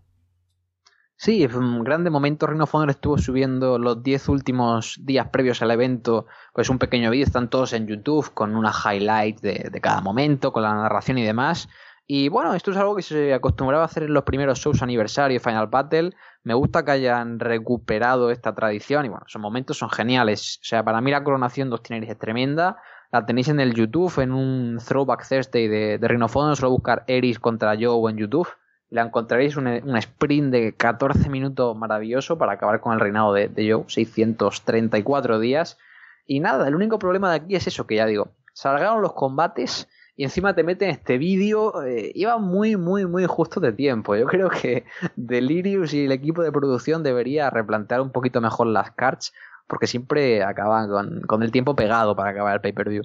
Sí, 1.17 1.49
fue 1.49 1.61
un 1.61 1.83
grande 1.83 2.11
momento. 2.11 2.47
Ring 2.47 2.63
of 2.63 2.73
Honor 2.75 2.91
estuvo 2.91 3.19
subiendo 3.19 3.77
los 3.79 4.03
10 4.05 4.29
últimos 4.29 5.01
días 5.03 5.29
previos 5.33 5.61
al 5.63 5.73
evento, 5.73 6.27
pues 6.55 6.71
un 6.71 6.79
pequeño 6.79 7.11
vídeo, 7.11 7.27
están 7.27 7.51
todos 7.51 7.73
en 7.73 7.89
YouTube 7.89 8.33
con 8.35 8.55
una 8.55 8.73
highlight 8.73 9.41
de, 9.41 9.69
de 9.73 9.81
cada 9.81 10.01
momento, 10.01 10.53
con 10.53 10.63
la 10.63 10.75
narración 10.75 11.19
y 11.19 11.25
demás. 11.25 11.69
Y 12.11 12.31
bueno, 12.31 12.55
esto 12.55 12.71
es 12.71 12.77
algo 12.79 12.97
que 12.97 13.03
se 13.03 13.35
acostumbraba 13.35 13.83
a 13.83 13.87
hacer 13.87 14.05
en 14.05 14.15
los 14.15 14.25
primeros 14.25 14.61
shows 14.61 14.81
aniversario 14.81 15.41
Final 15.41 15.67
Battle. 15.67 16.15
Me 16.43 16.55
gusta 16.55 16.83
que 16.83 16.93
hayan 16.93 17.39
recuperado 17.39 18.31
esta 18.31 18.55
tradición 18.55 19.05
y 19.05 19.09
bueno, 19.11 19.27
esos 19.29 19.43
momentos 19.43 19.77
son 19.77 19.91
geniales. 19.91 20.59
O 20.63 20.65
sea, 20.65 20.83
para 20.83 21.03
mí 21.03 21.11
la 21.11 21.23
coronación 21.23 21.69
de 21.69 21.75
Austin 21.75 21.97
Aries 21.97 22.13
es 22.13 22.19
tremenda. 22.19 22.79
La 23.11 23.25
tenéis 23.25 23.49
en 23.49 23.61
el 23.61 23.75
YouTube, 23.75 24.21
en 24.21 24.33
un 24.33 24.79
Throwback 24.87 25.27
Thursday 25.27 25.69
de, 25.69 25.99
de. 25.99 26.29
Solo 26.29 26.71
buscar 26.71 27.05
Aries 27.09 27.39
contra 27.39 27.77
Joe 27.81 28.11
en 28.11 28.19
YouTube 28.19 28.49
la 28.91 29.03
encontraréis 29.03 29.57
un, 29.57 29.67
un, 29.67 29.97
sprint 29.97 30.51
de 30.51 30.75
14 30.75 31.29
minutos 31.29 31.77
maravilloso 31.77 32.39
para 32.39 32.53
acabar 32.53 32.81
con 32.81 32.95
el 32.95 33.01
reinado 33.01 33.33
de, 33.35 33.49
de, 33.49 33.71
Joe, 33.71 33.85
634 33.87 35.39
días. 35.39 35.79
Y 36.27 36.41
nada, 36.41 36.67
el 36.69 36.75
único 36.75 36.99
problema 36.99 37.31
de 37.31 37.37
aquí 37.37 37.55
es 37.55 37.67
eso 37.67 37.87
que 37.87 37.97
ya 37.97 38.07
digo, 38.07 38.33
salgaron 38.53 39.03
los 39.03 39.13
combates 39.13 39.89
y 40.17 40.25
encima 40.25 40.55
te 40.55 40.65
meten 40.65 40.91
este 40.91 41.17
vídeo, 41.17 41.83
eh, 41.85 42.11
iba 42.15 42.39
muy, 42.39 42.77
muy, 42.77 43.07
muy 43.07 43.25
justo 43.27 43.61
de 43.61 43.73
tiempo. 43.73 44.17
Yo 44.17 44.27
creo 44.27 44.51
que 44.51 44.85
Delirious 45.17 45.95
y 45.95 46.07
el 46.07 46.13
equipo 46.13 46.43
de 46.43 46.51
producción 46.51 47.03
debería 47.03 47.51
replantear 47.51 48.01
un 48.01 48.11
poquito 48.11 48.41
mejor 48.41 48.67
las 48.67 48.91
cards 48.93 49.33
porque 49.69 49.87
siempre 49.87 50.43
acaban 50.43 50.89
con, 51.27 51.43
el 51.43 51.53
tiempo 51.53 51.77
pegado 51.77 52.17
para 52.17 52.31
acabar 52.31 52.55
el 52.55 52.61
pay-per-view. 52.61 53.05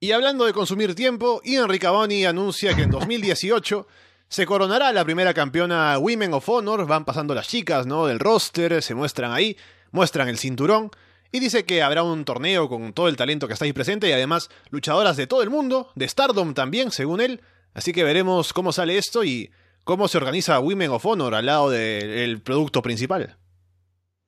Y 0.00 0.12
hablando 0.12 0.44
de 0.44 0.52
consumir 0.52 0.94
tiempo, 0.94 1.40
Ian 1.44 1.68
Riccaboni 1.68 2.24
anuncia 2.24 2.74
que 2.74 2.82
en 2.82 2.90
2018 2.90 3.86
se 4.28 4.46
coronará 4.46 4.92
la 4.92 5.04
primera 5.04 5.32
campeona 5.32 5.96
Women 5.98 6.34
of 6.34 6.48
Honor, 6.48 6.86
van 6.86 7.04
pasando 7.04 7.34
las 7.34 7.46
chicas, 7.46 7.86
¿no? 7.86 8.06
Del 8.06 8.18
roster, 8.18 8.82
se 8.82 8.94
muestran 8.94 9.32
ahí, 9.32 9.56
muestran 9.92 10.28
el 10.28 10.38
cinturón 10.38 10.90
y 11.30 11.40
dice 11.40 11.64
que 11.64 11.82
habrá 11.82 12.02
un 12.02 12.24
torneo 12.24 12.68
con 12.68 12.92
todo 12.92 13.08
el 13.08 13.16
talento 13.16 13.46
que 13.46 13.52
está 13.52 13.64
ahí 13.64 13.72
presente 13.72 14.08
y 14.08 14.12
además 14.12 14.50
luchadoras 14.70 15.16
de 15.16 15.26
todo 15.26 15.42
el 15.42 15.50
mundo, 15.50 15.90
de 15.94 16.08
Stardom 16.08 16.54
también, 16.54 16.90
según 16.90 17.20
él. 17.20 17.42
Así 17.74 17.92
que 17.92 18.04
veremos 18.04 18.52
cómo 18.52 18.72
sale 18.72 18.96
esto 18.96 19.24
y 19.24 19.50
cómo 19.84 20.08
se 20.08 20.16
organiza 20.16 20.60
Women 20.60 20.90
of 20.90 21.06
Honor 21.06 21.34
al 21.34 21.46
lado 21.46 21.70
del 21.70 22.40
producto 22.40 22.82
principal. 22.82 23.36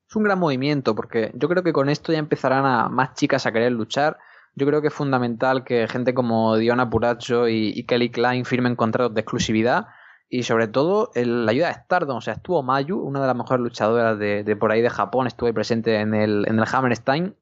Es 0.09 0.15
un 0.15 0.23
gran 0.23 0.39
movimiento 0.39 0.95
porque 0.95 1.33
yo 1.35 1.49
creo 1.49 1.63
que 1.63 1.73
con 1.73 1.89
esto 1.89 2.13
ya 2.13 2.19
empezarán 2.19 2.65
a 2.65 2.89
más 2.89 3.15
chicas 3.15 3.47
a 3.47 3.53
querer 3.53 3.73
luchar. 3.73 4.19
Yo 4.55 4.67
creo 4.67 4.81
que 4.81 4.89
es 4.89 4.95
fundamental 4.95 5.65
que 5.65 5.89
gente 5.89 6.15
como 6.15 6.57
Diona 6.57 6.89
Puracho 6.89 7.49
y, 7.49 7.85
Kelly 7.85 8.11
Klein 8.11 8.45
firmen 8.45 8.77
contratos 8.77 9.15
de 9.15 9.21
exclusividad 9.21 9.87
y 10.29 10.45
sobre 10.45 10.69
todo 10.69 11.11
la 11.15 11.51
ayuda 11.51 11.69
de 11.69 11.75
Stardom. 11.75 12.19
O 12.19 12.21
sea, 12.21 12.35
estuvo 12.35 12.63
Mayu, 12.63 12.99
una 12.99 13.21
de 13.21 13.27
las 13.27 13.37
mejores 13.37 13.63
luchadoras 13.63 14.19
de, 14.19 14.45
de 14.45 14.57
por 14.57 14.71
ahí 14.71 14.81
de 14.81 14.91
Japón, 14.91 15.27
estuvo 15.27 15.49
ahí 15.49 15.53
presente 15.53 15.97
en 15.97 16.15
el, 16.15 16.47
en 16.49 16.59
el 16.59 16.65
Hammerstein 16.73 17.35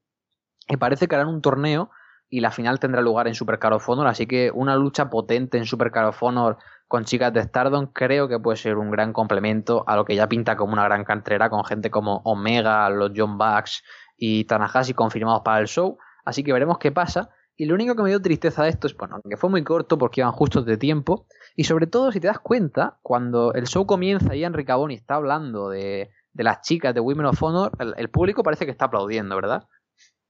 y 0.68 0.76
parece 0.76 1.06
que 1.06 1.14
harán 1.14 1.28
un 1.28 1.42
torneo 1.42 1.90
y 2.30 2.40
la 2.40 2.50
final 2.50 2.80
tendrá 2.80 3.02
lugar 3.02 3.28
en 3.28 3.34
Super 3.34 3.58
Card 3.58 3.74
of 3.74 3.88
Honor, 3.88 4.06
así 4.06 4.26
que 4.26 4.50
una 4.52 4.74
lucha 4.76 5.10
potente 5.10 5.58
en 5.58 5.66
Super 5.66 5.90
Card 5.90 6.08
of 6.08 6.22
Honor 6.22 6.58
con 6.88 7.04
chicas 7.04 7.32
de 7.32 7.42
Stardom 7.42 7.86
creo 7.92 8.28
que 8.28 8.38
puede 8.38 8.56
ser 8.56 8.76
un 8.76 8.90
gran 8.90 9.12
complemento 9.12 9.84
a 9.86 9.96
lo 9.96 10.04
que 10.04 10.14
ya 10.14 10.28
pinta 10.28 10.56
como 10.56 10.72
una 10.72 10.84
gran 10.84 11.04
cantrera 11.04 11.50
con 11.50 11.64
gente 11.64 11.90
como 11.90 12.22
Omega, 12.24 12.88
los 12.90 13.12
John 13.14 13.38
Bucks 13.38 13.82
y 14.16 14.44
Tanahashi 14.44 14.94
confirmados 14.94 15.42
para 15.44 15.60
el 15.60 15.66
show. 15.66 15.98
Así 16.24 16.44
que 16.44 16.52
veremos 16.52 16.78
qué 16.78 16.92
pasa. 16.92 17.30
Y 17.56 17.66
lo 17.66 17.74
único 17.74 17.94
que 17.94 18.02
me 18.02 18.08
dio 18.08 18.20
tristeza 18.20 18.64
de 18.64 18.70
esto 18.70 18.86
es, 18.86 18.96
bueno, 18.96 19.20
que 19.28 19.36
fue 19.36 19.48
muy 19.48 19.62
corto 19.62 19.96
porque 19.96 20.20
iban 20.20 20.32
justos 20.32 20.66
de 20.66 20.76
tiempo. 20.76 21.26
Y 21.54 21.64
sobre 21.64 21.86
todo, 21.86 22.10
si 22.10 22.20
te 22.20 22.26
das 22.26 22.40
cuenta, 22.40 22.98
cuando 23.02 23.52
el 23.54 23.66
show 23.66 23.86
comienza 23.86 24.34
y 24.34 24.44
Enrique 24.44 24.66
Caboni 24.66 24.94
está 24.94 25.14
hablando 25.14 25.68
de, 25.68 26.10
de, 26.32 26.44
las 26.44 26.62
chicas 26.62 26.94
de 26.94 27.00
Women 27.00 27.26
of 27.26 27.42
Honor, 27.42 27.72
el, 27.78 27.94
el, 27.96 28.10
público 28.10 28.42
parece 28.42 28.64
que 28.64 28.72
está 28.72 28.86
aplaudiendo, 28.86 29.36
¿verdad? 29.36 29.68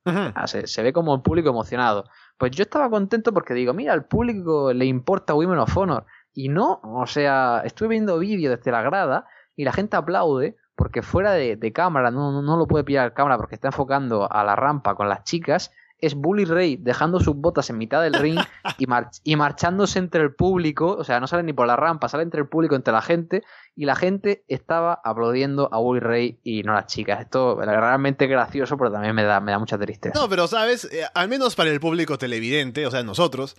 -huh. 0.05 0.47
se, 0.47 0.67
se, 0.67 0.83
ve 0.83 0.93
como 0.93 1.15
el 1.15 1.23
público 1.23 1.49
emocionado. 1.49 2.05
Pues 2.39 2.53
yo 2.53 2.63
estaba 2.63 2.91
contento 2.91 3.33
porque 3.33 3.55
digo, 3.55 3.73
mira, 3.73 3.93
al 3.93 4.07
público 4.07 4.73
le 4.73 4.85
importa 4.87 5.35
Women 5.35 5.59
of 5.59 5.77
Honor. 5.77 6.07
Y 6.35 6.49
no, 6.49 6.81
o 6.83 7.07
sea, 7.07 7.63
estuve 7.65 7.91
viendo 7.91 8.19
vídeos 8.19 8.57
desde 8.57 8.73
la 8.73 8.83
grada 8.83 9.27
y 9.57 9.65
la 9.65 9.73
gente 9.73 9.97
aplaude 9.97 10.57
porque 10.77 11.03
fuera 11.03 11.33
de, 11.33 11.57
de 11.57 11.73
cámara, 11.73 12.11
no, 12.11 12.33
no, 12.33 12.43
no, 12.43 12.57
lo 12.57 12.67
puede 12.67 12.85
pillar 12.85 13.15
cámara 13.15 13.37
porque 13.37 13.55
está 13.55 13.69
enfocando 13.69 14.31
a 14.31 14.43
la 14.43 14.57
rampa 14.57 14.97
con 14.97 15.09
las 15.09 15.23
chicas, 15.23 15.71
es 16.01 16.15
Bully 16.15 16.45
Ray 16.45 16.77
dejando 16.77 17.21
sus 17.21 17.35
botas 17.37 17.71
en 17.71 17.79
mitad 17.79 18.03
del 18.03 18.15
ring 18.15 18.39
y, 18.79 18.87
mar 18.87 19.11
y, 19.23 19.37
marchándose 19.37 19.99
entre 19.99 20.23
el 20.23 20.35
público, 20.35 20.97
o 20.99 21.05
sea, 21.05 21.21
no 21.21 21.27
sale 21.27 21.43
ni 21.43 21.53
por 21.53 21.67
la 21.67 21.77
rampa, 21.77 22.09
sale 22.09 22.25
entre 22.25 22.41
el 22.41 22.49
público, 22.49 22.75
entre 22.75 22.93
la 22.93 23.03
gente, 23.03 23.43
y 23.77 23.85
la 23.87 23.97
gente 23.97 24.45
estaba 24.49 25.01
aplaudiendo 25.05 25.69
a 25.73 25.79
Bully 25.79 26.01
Ray 26.01 26.41
y 26.43 26.63
no 26.63 26.73
a 26.73 26.77
las 26.77 26.87
chicas. 26.87 27.21
Esto 27.21 27.61
es 27.61 27.67
realmente 27.67 28.27
gracioso, 28.27 28.77
pero 28.77 28.91
también 28.93 29.15
me 29.15 29.25
da, 29.25 29.41
me 29.41 29.53
da 29.53 29.59
mucha 29.59 29.79
tristeza. 29.79 30.19
No, 30.19 30.29
pero 30.29 30.47
sabes, 30.47 30.85
eh, 30.93 31.05
al 31.15 31.29
menos 31.29 31.55
para 31.55 31.71
el 31.71 31.81
público 31.81 32.19
televidente, 32.19 32.87
o 32.87 32.91
sea, 32.91 33.03
nosotros, 33.03 33.57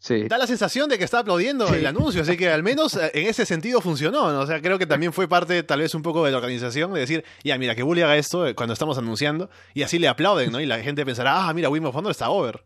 Sí. 0.00 0.28
Da 0.28 0.38
la 0.38 0.46
sensación 0.46 0.88
de 0.88 0.96
que 0.96 1.04
está 1.04 1.20
aplaudiendo 1.20 1.66
sí. 1.66 1.74
el 1.74 1.86
anuncio, 1.86 2.22
así 2.22 2.36
que 2.36 2.48
al 2.48 2.62
menos 2.62 2.94
eh, 2.94 3.10
en 3.14 3.26
ese 3.26 3.44
sentido 3.44 3.80
funcionó, 3.80 4.32
¿no? 4.32 4.40
O 4.40 4.46
sea, 4.46 4.60
creo 4.60 4.78
que 4.78 4.86
también 4.86 5.12
fue 5.12 5.28
parte, 5.28 5.62
tal 5.64 5.80
vez 5.80 5.94
un 5.94 6.02
poco 6.02 6.24
de 6.24 6.30
la 6.30 6.36
organización, 6.36 6.92
de 6.94 7.00
decir, 7.00 7.24
ya, 7.42 7.58
mira, 7.58 7.74
que 7.74 7.82
Bully 7.82 8.02
haga 8.02 8.16
esto 8.16 8.46
eh, 8.46 8.54
cuando 8.54 8.74
estamos 8.74 8.96
anunciando, 8.96 9.50
y 9.74 9.82
así 9.82 9.98
le 9.98 10.06
aplauden, 10.06 10.52
¿no? 10.52 10.60
Y 10.60 10.66
la 10.66 10.78
gente 10.80 11.04
pensará, 11.04 11.48
ah, 11.48 11.52
mira, 11.52 11.68
Wim 11.68 11.84
of 11.84 12.10
está 12.10 12.30
over. 12.30 12.62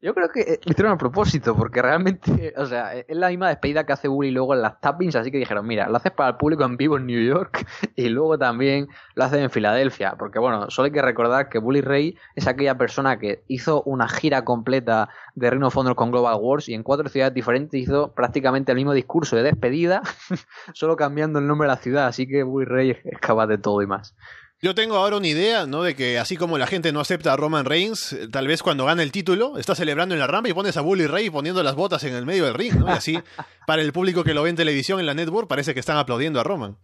Yo 0.00 0.14
creo 0.14 0.28
que 0.28 0.60
lo 0.64 0.70
hicieron 0.70 0.92
a 0.92 0.96
propósito, 0.96 1.56
porque 1.56 1.82
realmente, 1.82 2.54
o 2.56 2.66
sea, 2.66 2.94
es 2.94 3.16
la 3.16 3.30
misma 3.30 3.48
despedida 3.48 3.84
que 3.84 3.92
hace 3.92 4.06
Bully 4.06 4.30
luego 4.30 4.54
en 4.54 4.62
las 4.62 4.80
tappings, 4.80 5.16
así 5.16 5.32
que 5.32 5.38
dijeron, 5.38 5.66
mira, 5.66 5.88
lo 5.88 5.96
haces 5.96 6.12
para 6.12 6.30
el 6.30 6.36
público 6.36 6.64
en 6.64 6.76
vivo 6.76 6.96
en 6.96 7.06
New 7.06 7.20
York 7.20 7.66
y 7.96 8.08
luego 8.08 8.38
también 8.38 8.88
lo 9.16 9.24
hacen 9.24 9.42
en 9.42 9.50
Filadelfia, 9.50 10.14
porque 10.16 10.38
bueno, 10.38 10.70
solo 10.70 10.86
hay 10.86 10.92
que 10.92 11.02
recordar 11.02 11.48
que 11.48 11.58
Bully 11.58 11.80
Ray 11.80 12.16
es 12.36 12.46
aquella 12.46 12.78
persona 12.78 13.18
que 13.18 13.42
hizo 13.48 13.82
una 13.82 14.08
gira 14.08 14.44
completa 14.44 15.08
de 15.34 15.50
Ring 15.50 15.64
of 15.64 15.76
Honor 15.76 15.96
con 15.96 16.12
Global 16.12 16.38
Wars 16.40 16.68
y 16.68 16.74
en 16.74 16.84
cuatro 16.84 17.08
ciudades 17.08 17.34
diferentes 17.34 17.80
hizo 17.80 18.14
prácticamente 18.14 18.70
el 18.70 18.76
mismo 18.76 18.92
discurso 18.92 19.34
de 19.34 19.42
despedida, 19.42 20.02
solo 20.74 20.94
cambiando 20.94 21.40
el 21.40 21.48
nombre 21.48 21.66
de 21.66 21.74
la 21.74 21.80
ciudad, 21.80 22.06
así 22.06 22.28
que 22.28 22.44
Bully 22.44 22.66
Ray 22.66 22.90
es 22.90 23.18
capaz 23.18 23.48
de 23.48 23.58
todo 23.58 23.82
y 23.82 23.88
más. 23.88 24.14
Yo 24.60 24.74
tengo 24.74 24.96
ahora 24.96 25.18
una 25.18 25.28
idea, 25.28 25.66
¿no? 25.66 25.84
De 25.84 25.94
que 25.94 26.18
así 26.18 26.36
como 26.36 26.58
la 26.58 26.66
gente 26.66 26.90
no 26.90 26.98
acepta 26.98 27.32
a 27.32 27.36
Roman 27.36 27.64
Reigns, 27.64 28.16
tal 28.32 28.48
vez 28.48 28.60
cuando 28.60 28.86
gana 28.86 29.04
el 29.04 29.12
título, 29.12 29.56
está 29.56 29.76
celebrando 29.76 30.16
en 30.16 30.18
la 30.18 30.26
rampa 30.26 30.48
y 30.48 30.52
pones 30.52 30.76
a 30.76 30.80
Bully 30.80 31.06
Ray 31.06 31.30
poniendo 31.30 31.62
las 31.62 31.76
botas 31.76 32.02
en 32.02 32.14
el 32.16 32.26
medio 32.26 32.44
del 32.44 32.54
ring, 32.54 32.74
¿no? 32.74 32.88
Y 32.88 32.90
así, 32.90 33.18
para 33.68 33.82
el 33.82 33.92
público 33.92 34.24
que 34.24 34.34
lo 34.34 34.42
ve 34.42 34.50
en 34.50 34.56
televisión, 34.56 34.98
en 34.98 35.06
la 35.06 35.14
network, 35.14 35.46
parece 35.46 35.74
que 35.74 35.80
están 35.80 35.96
aplaudiendo 35.96 36.40
a 36.40 36.42
Roman. 36.42 36.76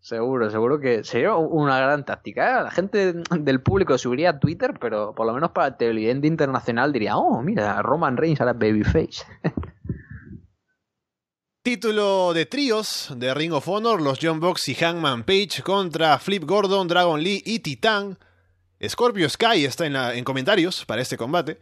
Seguro, 0.00 0.50
seguro 0.50 0.80
que 0.80 1.02
sería 1.02 1.34
una 1.34 1.80
gran 1.80 2.04
táctica. 2.04 2.60
¿eh? 2.60 2.64
La 2.64 2.70
gente 2.70 3.14
del 3.14 3.62
público 3.62 3.96
subiría 3.96 4.30
a 4.30 4.38
Twitter, 4.38 4.74
pero 4.78 5.14
por 5.14 5.26
lo 5.26 5.32
menos 5.32 5.52
para 5.52 5.68
el 5.68 5.76
televidente 5.78 6.26
internacional 6.26 6.92
diría, 6.92 7.16
oh, 7.16 7.42
mira, 7.42 7.80
Roman 7.80 8.18
Reigns 8.18 8.40
ahora 8.42 8.52
Babyface. 8.52 9.24
Título 11.68 12.32
de 12.32 12.46
tríos 12.46 13.12
de 13.14 13.34
Ring 13.34 13.52
of 13.52 13.68
Honor, 13.68 14.00
los 14.00 14.18
John 14.22 14.40
Box 14.40 14.70
y 14.70 14.74
Hangman 14.74 15.24
Page 15.24 15.62
contra 15.62 16.18
Flip 16.18 16.42
Gordon, 16.44 16.88
Dragon 16.88 17.22
Lee 17.22 17.42
y 17.44 17.58
Titan. 17.58 18.16
Scorpio 18.82 19.28
Sky 19.28 19.66
está 19.66 19.84
en, 19.84 19.94
en 19.94 20.24
comentarios 20.24 20.86
para 20.86 21.02
este 21.02 21.18
combate. 21.18 21.60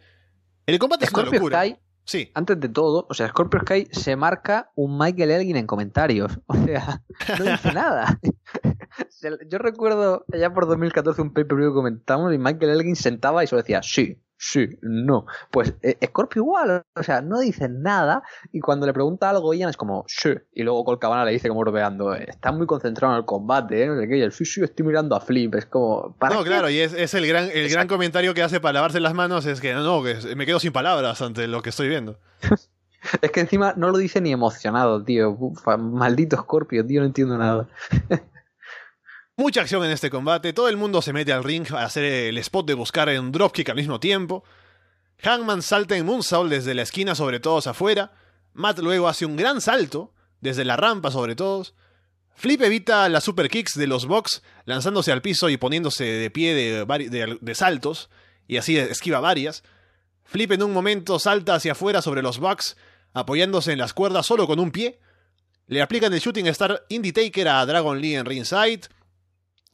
El 0.65 0.79
combate 0.79 1.03
es 1.03 1.11
una 1.11 1.23
locura. 1.23 1.61
Sky, 1.61 1.75
sí. 2.05 2.31
Antes 2.35 2.57
de 2.57 2.69
todo, 2.69 3.05
o 3.09 3.13
sea, 3.13 3.27
Scorpio 3.27 3.59
Sky 3.59 3.89
se 3.91 4.15
marca 4.15 4.71
un 4.75 4.97
Michael 4.97 5.29
Elgin 5.29 5.57
en 5.57 5.67
comentarios. 5.67 6.39
O 6.47 6.55
sea, 6.55 7.01
no 7.37 7.43
dice 7.43 7.73
nada. 7.73 8.17
Yo 9.51 9.57
recuerdo 9.57 10.23
allá 10.31 10.53
por 10.53 10.67
2014 10.67 11.21
un 11.21 11.33
pay-per-view 11.33 11.71
que 11.71 11.75
comentamos 11.75 12.33
y 12.33 12.37
Michael 12.37 12.71
Elgin 12.71 12.95
sentaba 12.95 13.43
y 13.43 13.47
solo 13.47 13.61
decía 13.61 13.83
sí, 13.83 14.17
sí, 14.37 14.69
no. 14.81 15.25
Pues 15.51 15.73
eh, 15.81 15.97
Scorpio 16.05 16.41
igual, 16.41 16.83
o 16.95 17.03
sea, 17.03 17.21
no 17.21 17.39
dice 17.39 17.67
nada 17.69 18.23
y 18.51 18.59
cuando 18.59 18.85
le 18.85 18.93
pregunta 18.93 19.29
algo 19.29 19.53
Ian 19.53 19.69
es 19.69 19.77
como 19.77 20.05
sí. 20.07 20.33
Y 20.53 20.63
luego 20.63 20.85
Colcabana 20.85 21.25
le 21.25 21.31
dice 21.31 21.49
como 21.49 21.63
rodeando, 21.63 22.13
está 22.13 22.51
muy 22.51 22.67
concentrado 22.67 23.13
en 23.13 23.19
el 23.19 23.25
combate, 23.25 23.83
¿eh? 23.83 24.17
Y 24.17 24.21
el 24.21 24.31
sí, 24.31 24.45
sí, 24.45 24.63
estoy 24.63 24.85
mirando 24.85 25.15
a 25.15 25.19
Flip, 25.19 25.55
es 25.55 25.65
como... 25.65 26.15
no, 26.29 26.43
claro, 26.43 26.69
y 26.69 26.79
es, 26.79 27.13
el, 27.13 27.27
gran, 27.27 27.49
el 27.53 27.69
gran 27.69 27.87
comentario 27.87 28.33
que 28.33 28.43
hace 28.43 28.59
para 28.59 28.73
lavarse 28.73 28.99
las 28.99 29.13
manos 29.13 29.45
es 29.45 29.61
que 29.61 29.73
no, 29.73 30.03
que 30.03 30.35
me 30.35 30.45
quedo 30.45 30.59
sin 30.59 30.71
palabras 30.71 31.21
ante 31.21 31.47
lo 31.47 31.61
que 31.61 31.69
estoy 31.69 31.89
viendo. 31.89 32.19
es 33.21 33.31
que 33.31 33.39
encima 33.39 33.73
no 33.77 33.89
lo 33.89 33.97
dice 33.97 34.21
ni 34.21 34.31
emocionado, 34.31 35.03
tío. 35.03 35.37
maldito 35.77 36.37
Scorpio, 36.37 36.85
tío, 36.85 37.01
no 37.01 37.07
entiendo 37.07 37.37
nada. 37.37 37.67
Mucha 39.39 39.61
acción 39.61 39.85
en 39.85 39.91
este 39.91 40.09
combate, 40.09 40.51
todo 40.51 40.67
el 40.67 40.77
mundo 40.77 40.99
se 40.99 41.13
mete 41.13 41.31
al 41.31 41.43
ring 41.43 41.71
a 41.71 41.83
hacer 41.83 42.03
el 42.03 42.39
spot 42.39 42.65
de 42.65 42.73
buscar 42.73 43.07
un 43.07 43.31
dropkick 43.31 43.69
al 43.69 43.75
mismo 43.75 43.99
tiempo. 43.99 44.43
Hangman 45.19 45.61
salta 45.61 45.95
en 45.95 46.07
Moonsault 46.07 46.49
desde 46.49 46.73
la 46.73 46.81
esquina 46.81 47.13
sobre 47.13 47.39
todos 47.39 47.67
afuera. 47.67 48.13
Matt 48.53 48.79
luego 48.79 49.07
hace 49.07 49.27
un 49.27 49.35
gran 49.35 49.61
salto, 49.61 50.11
desde 50.41 50.65
la 50.65 50.75
rampa 50.75 51.11
sobre 51.11 51.35
todos. 51.35 51.75
Flip 52.33 52.59
evita 52.63 53.07
las 53.09 53.25
super 53.25 53.47
kicks 53.47 53.75
de 53.75 53.85
los 53.85 54.07
Bucks, 54.07 54.41
lanzándose 54.65 55.11
al 55.11 55.21
piso 55.21 55.49
y 55.49 55.57
poniéndose 55.57 56.03
de 56.03 56.31
pie 56.31 56.55
de, 56.55 57.37
de, 57.39 57.55
saltos, 57.55 58.09
y 58.47 58.57
así 58.57 58.75
esquiva 58.75 59.19
varias. 59.19 59.63
Flip 60.23 60.51
en 60.51 60.63
un 60.63 60.73
momento 60.73 61.19
salta 61.19 61.53
hacia 61.53 61.73
afuera 61.73 62.01
sobre 62.01 62.23
los 62.23 62.39
Bucks, 62.39 62.75
apoyándose 63.13 63.71
en 63.71 63.77
las 63.77 63.93
cuerdas 63.93 64.25
solo 64.25 64.47
con 64.47 64.59
un 64.59 64.71
pie. 64.71 64.99
Le 65.67 65.83
aplican 65.83 66.11
el 66.11 66.21
Shooting 66.21 66.47
Star 66.47 66.85
Indie 66.89 67.13
Taker 67.13 67.47
a 67.49 67.65
Dragon 67.67 68.01
Lee 68.01 68.15
en 68.15 68.25
ringside. 68.25 68.96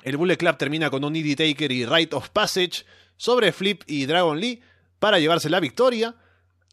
El 0.03 0.17
Bullet 0.17 0.37
Club 0.37 0.57
termina 0.57 0.89
con 0.89 1.03
un 1.03 1.15
Indie 1.15 1.35
Taker 1.35 1.71
y 1.71 1.85
Rite 1.85 2.15
of 2.15 2.29
Passage 2.29 2.85
sobre 3.15 3.53
Flip 3.53 3.83
y 3.87 4.05
Dragon 4.05 4.37
Lee 4.39 4.61
para 4.99 5.17
llevarse 5.17 5.49
la 5.49 5.61
victoria. 5.61 6.15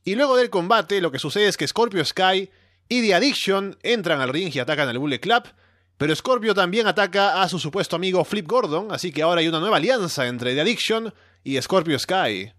Y 0.04 0.16
luego 0.16 0.36
del 0.36 0.50
combate, 0.50 1.00
lo 1.00 1.12
que 1.12 1.20
sucede 1.20 1.46
es 1.46 1.56
que 1.56 1.68
Scorpio 1.68 2.04
Sky 2.04 2.50
y 2.88 3.00
The 3.02 3.14
Addiction 3.14 3.78
entran 3.82 4.20
al 4.20 4.30
ring 4.30 4.50
y 4.52 4.58
atacan 4.58 4.88
al 4.88 4.98
Bullet 4.98 5.20
Club. 5.20 5.44
Pero 5.96 6.16
Scorpio 6.16 6.54
también 6.54 6.86
ataca 6.86 7.40
a 7.40 7.48
su 7.48 7.58
supuesto 7.58 7.94
amigo 7.94 8.24
Flip 8.24 8.46
Gordon, 8.46 8.90
así 8.90 9.12
que 9.12 9.22
ahora 9.22 9.40
hay 9.40 9.48
una 9.48 9.60
nueva 9.60 9.76
alianza 9.76 10.26
entre 10.26 10.54
The 10.54 10.62
Addiction 10.62 11.14
y 11.44 11.60
Scorpio 11.60 11.98
Sky. 11.98 12.52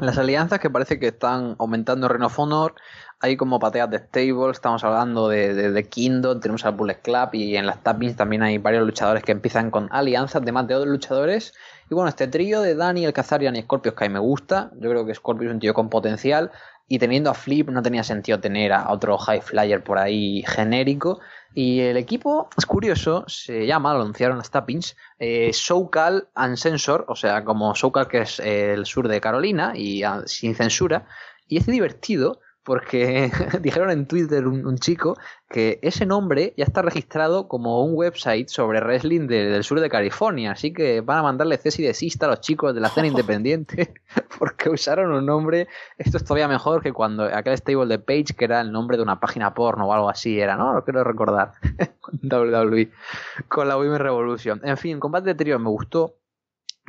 Las 0.00 0.18
alianzas 0.18 0.58
que 0.60 0.70
parece 0.70 0.98
que 0.98 1.08
están 1.08 1.56
aumentando 1.58 2.06
en 2.06 2.10
Reino 2.10 2.26
of 2.26 2.38
Honor 2.38 2.74
hay 3.20 3.36
como 3.36 3.58
pateas 3.58 3.90
de 3.90 3.98
stable, 3.98 4.50
estamos 4.52 4.84
hablando 4.84 5.28
de, 5.28 5.72
de, 5.72 5.84
Kingdom, 5.88 6.38
tenemos 6.38 6.66
al 6.66 6.74
Bullet 6.74 7.00
Club 7.02 7.30
y 7.32 7.56
en 7.56 7.64
las 7.64 7.82
tappings 7.82 8.14
también 8.14 8.42
hay 8.42 8.58
varios 8.58 8.84
luchadores 8.84 9.22
que 9.22 9.32
empiezan 9.32 9.70
con 9.70 9.88
alianzas 9.90 10.44
de 10.44 10.52
más 10.52 10.66
de 10.66 10.74
otros 10.74 10.92
luchadores. 10.92 11.54
Y 11.90 11.94
bueno, 11.94 12.08
este 12.08 12.28
trío 12.28 12.60
de 12.60 12.74
Dani, 12.74 13.06
el 13.06 13.12
Kazarian 13.14 13.56
y 13.56 13.62
Scorpio 13.62 13.92
Sky 13.92 14.10
me 14.10 14.18
gusta. 14.18 14.70
Yo 14.78 14.90
creo 14.90 15.06
que 15.06 15.14
Scorpio 15.14 15.48
es 15.48 15.54
un 15.54 15.60
tío 15.60 15.72
con 15.72 15.88
potencial. 15.88 16.50
Y 16.88 16.98
teniendo 16.98 17.30
a 17.30 17.34
Flip 17.34 17.68
no 17.68 17.82
tenía 17.82 18.04
sentido 18.04 18.38
tener 18.38 18.72
a 18.72 18.92
otro 18.92 19.18
High 19.18 19.40
Flyer 19.40 19.82
por 19.82 19.98
ahí 19.98 20.44
genérico. 20.46 21.20
Y 21.54 21.80
el 21.80 21.96
equipo 21.96 22.48
es 22.56 22.66
curioso, 22.66 23.24
se 23.26 23.66
llama, 23.66 23.94
lo 23.94 24.02
anunciaron 24.02 24.38
las 24.38 24.50
tappings, 24.50 24.96
eh, 25.18 25.52
SoCal 25.52 26.28
Uncensor, 26.36 27.06
o 27.08 27.16
sea, 27.16 27.44
como 27.44 27.74
SoCal 27.74 28.08
que 28.08 28.18
es 28.20 28.38
el 28.40 28.84
sur 28.86 29.08
de 29.08 29.20
Carolina 29.20 29.72
y 29.74 30.02
ah, 30.02 30.22
sin 30.26 30.54
censura. 30.54 31.06
Y 31.48 31.58
es 31.58 31.66
divertido 31.66 32.40
porque 32.66 33.30
dijeron 33.62 33.90
en 33.90 34.06
Twitter 34.06 34.46
un, 34.48 34.76
chico 34.76 35.16
que 35.48 35.78
ese 35.82 36.04
nombre 36.04 36.52
ya 36.56 36.64
está 36.64 36.82
registrado 36.82 37.46
como 37.46 37.82
un 37.84 37.92
website 37.94 38.48
sobre 38.48 38.80
wrestling 38.80 39.28
del 39.28 39.62
sur 39.62 39.78
de 39.78 39.88
California, 39.88 40.50
así 40.50 40.72
que 40.72 41.00
van 41.00 41.18
a 41.18 41.22
mandarle 41.22 41.58
cesi 41.58 41.84
de 41.84 41.94
sista 41.94 42.26
a 42.26 42.30
los 42.30 42.40
chicos 42.40 42.74
de 42.74 42.80
la 42.80 42.88
escena 42.88 43.06
independiente 43.14 43.94
porque 44.40 44.68
usaron 44.68 45.12
un 45.12 45.24
nombre, 45.24 45.68
esto 45.96 46.16
es 46.16 46.24
todavía 46.24 46.48
mejor 46.48 46.82
que 46.82 46.92
cuando 46.92 47.22
aquel 47.24 47.56
stable 47.56 47.86
de 47.86 48.00
Page 48.00 48.34
que 48.36 48.44
era 48.44 48.60
el 48.60 48.72
nombre 48.72 48.96
de 48.96 49.04
una 49.04 49.20
página 49.20 49.54
porno 49.54 49.86
o 49.86 49.92
algo 49.92 50.10
así 50.10 50.40
era, 50.40 50.56
¿no? 50.56 50.74
Lo 50.74 50.84
quiero 50.84 51.04
recordar. 51.04 51.52
WWE 52.22 52.90
con 53.46 53.68
la 53.68 53.76
Women's 53.76 54.00
Revolution. 54.00 54.60
En 54.64 54.76
fin, 54.76 54.98
combate 54.98 55.28
de 55.28 55.34
trío 55.36 55.58
me 55.60 55.70
gustó. 55.70 56.16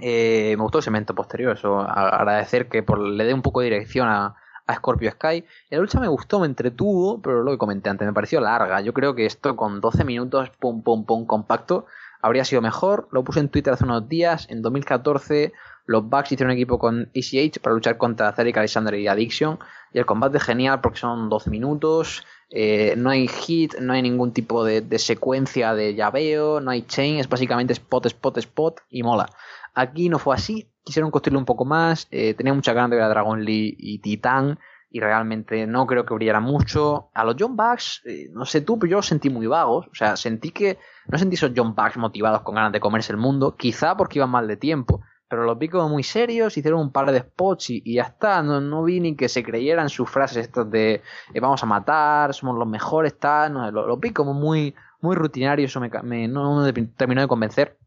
Eh, 0.01 0.55
me 0.57 0.63
gustó 0.63 0.79
el 0.79 0.83
cemento 0.83 1.13
posterior, 1.15 1.53
eso 1.53 1.79
agradecer 1.79 2.67
que 2.67 2.83
por, 2.83 2.99
le 2.99 3.23
dé 3.23 3.33
un 3.33 3.41
poco 3.41 3.61
de 3.61 3.65
dirección 3.65 4.07
a, 4.07 4.35
a 4.67 4.75
Scorpio 4.75 5.11
Sky. 5.11 5.43
La 5.69 5.79
lucha 5.79 5.99
me 5.99 6.07
gustó, 6.07 6.39
me 6.39 6.45
entretuvo, 6.45 7.21
pero 7.21 7.43
lo 7.43 7.51
que 7.51 7.57
comenté 7.57 7.89
antes, 7.89 8.05
me 8.05 8.13
pareció 8.13 8.39
larga. 8.41 8.81
Yo 8.81 8.93
creo 8.93 9.15
que 9.15 9.25
esto 9.25 9.55
con 9.55 9.81
12 9.81 10.03
minutos, 10.03 10.51
pum, 10.59 10.83
pum, 10.83 11.05
pum, 11.05 11.25
compacto, 11.25 11.85
habría 12.21 12.45
sido 12.45 12.61
mejor. 12.61 13.07
Lo 13.11 13.23
puse 13.23 13.39
en 13.39 13.49
Twitter 13.49 13.73
hace 13.73 13.85
unos 13.85 14.07
días. 14.07 14.47
En 14.49 14.61
2014, 14.61 15.53
los 15.85 16.07
Bucks 16.07 16.33
hicieron 16.33 16.51
un 16.51 16.57
equipo 16.57 16.77
con 16.77 17.09
ECH 17.13 17.59
para 17.61 17.73
luchar 17.73 17.97
contra 17.97 18.33
Cedric 18.33 18.57
Alexander 18.57 18.93
y 18.95 19.07
Addiction. 19.07 19.57
Y 19.93 19.99
el 19.99 20.05
combate 20.05 20.37
es 20.37 20.43
genial 20.43 20.81
porque 20.81 20.99
son 20.99 21.29
12 21.29 21.49
minutos. 21.49 22.23
Eh, 22.49 22.95
no 22.97 23.09
hay 23.09 23.27
hit, 23.27 23.75
no 23.79 23.93
hay 23.93 24.01
ningún 24.01 24.31
tipo 24.31 24.63
de, 24.63 24.99
secuencia 24.99 25.73
de 25.73 25.95
llaveo, 25.95 26.61
no 26.61 26.71
hay 26.71 26.83
chain, 26.83 27.19
es 27.19 27.27
básicamente 27.27 27.73
spot, 27.73 28.05
spot, 28.05 28.37
spot 28.37 28.81
y 28.89 29.03
mola. 29.03 29.29
Aquí 29.73 30.09
no 30.09 30.17
fue 30.17 30.35
así, 30.35 30.69
quisieron 30.87 31.11
construirlo 31.11 31.39
un 31.39 31.45
poco 31.45 31.65
más, 31.65 32.07
eh, 32.11 32.33
tenía 32.33 32.53
mucha 32.53 32.71
ganas 32.71 32.91
de 32.91 32.95
ver 32.95 33.05
a 33.05 33.09
Dragon 33.09 33.43
Lee 33.43 33.75
y 33.77 33.99
Titán 33.99 34.57
y 34.89 35.01
realmente 35.01 35.67
no 35.67 35.85
creo 35.85 36.05
que 36.05 36.13
brillara 36.13 36.39
mucho. 36.39 37.09
A 37.13 37.25
los 37.25 37.35
John 37.37 37.57
Bucks, 37.57 38.01
eh, 38.05 38.29
no 38.31 38.45
sé 38.45 38.61
tú, 38.61 38.79
pero 38.79 38.91
yo 38.91 38.97
los 38.97 39.05
sentí 39.05 39.29
muy 39.29 39.45
vagos, 39.45 39.87
o 39.87 39.95
sea, 39.95 40.15
sentí 40.15 40.51
que 40.51 40.79
no 41.07 41.17
sentí 41.17 41.35
esos 41.35 41.51
John 41.53 41.75
Bucks 41.75 41.97
motivados 41.97 42.41
con 42.41 42.55
ganas 42.55 42.71
de 42.71 42.79
comerse 42.79 43.11
el 43.11 43.17
mundo, 43.17 43.57
quizá 43.57 43.97
porque 43.97 44.19
iban 44.19 44.29
mal 44.29 44.47
de 44.47 44.55
tiempo, 44.55 45.01
pero 45.27 45.43
los 45.43 45.57
vi 45.59 45.67
como 45.67 45.89
muy 45.89 46.03
serios, 46.03 46.57
hicieron 46.57 46.79
un 46.79 46.91
par 46.93 47.11
de 47.11 47.19
spots 47.19 47.69
y, 47.69 47.95
ya 47.95 48.03
está, 48.03 48.41
no, 48.41 48.61
no, 48.61 48.83
vi 48.85 49.01
ni 49.01 49.17
que 49.17 49.27
se 49.27 49.43
creyeran 49.43 49.89
sus 49.89 50.09
frases 50.09 50.37
estas 50.37 50.71
de 50.71 51.01
eh, 51.33 51.39
vamos 51.41 51.61
a 51.61 51.65
matar, 51.65 52.33
somos 52.33 52.57
los 52.57 52.67
mejores, 52.67 53.19
tal, 53.19 53.51
no, 53.51 53.69
lo, 53.69 53.97
vi 53.97 54.11
como 54.11 54.33
muy, 54.33 54.73
muy 55.01 55.17
rutinario, 55.17 55.65
eso 55.65 55.81
me, 55.81 56.27
no 56.29 56.61
me 56.61 56.71
terminó 56.71 57.19
de 57.19 57.27
convencer. 57.27 57.77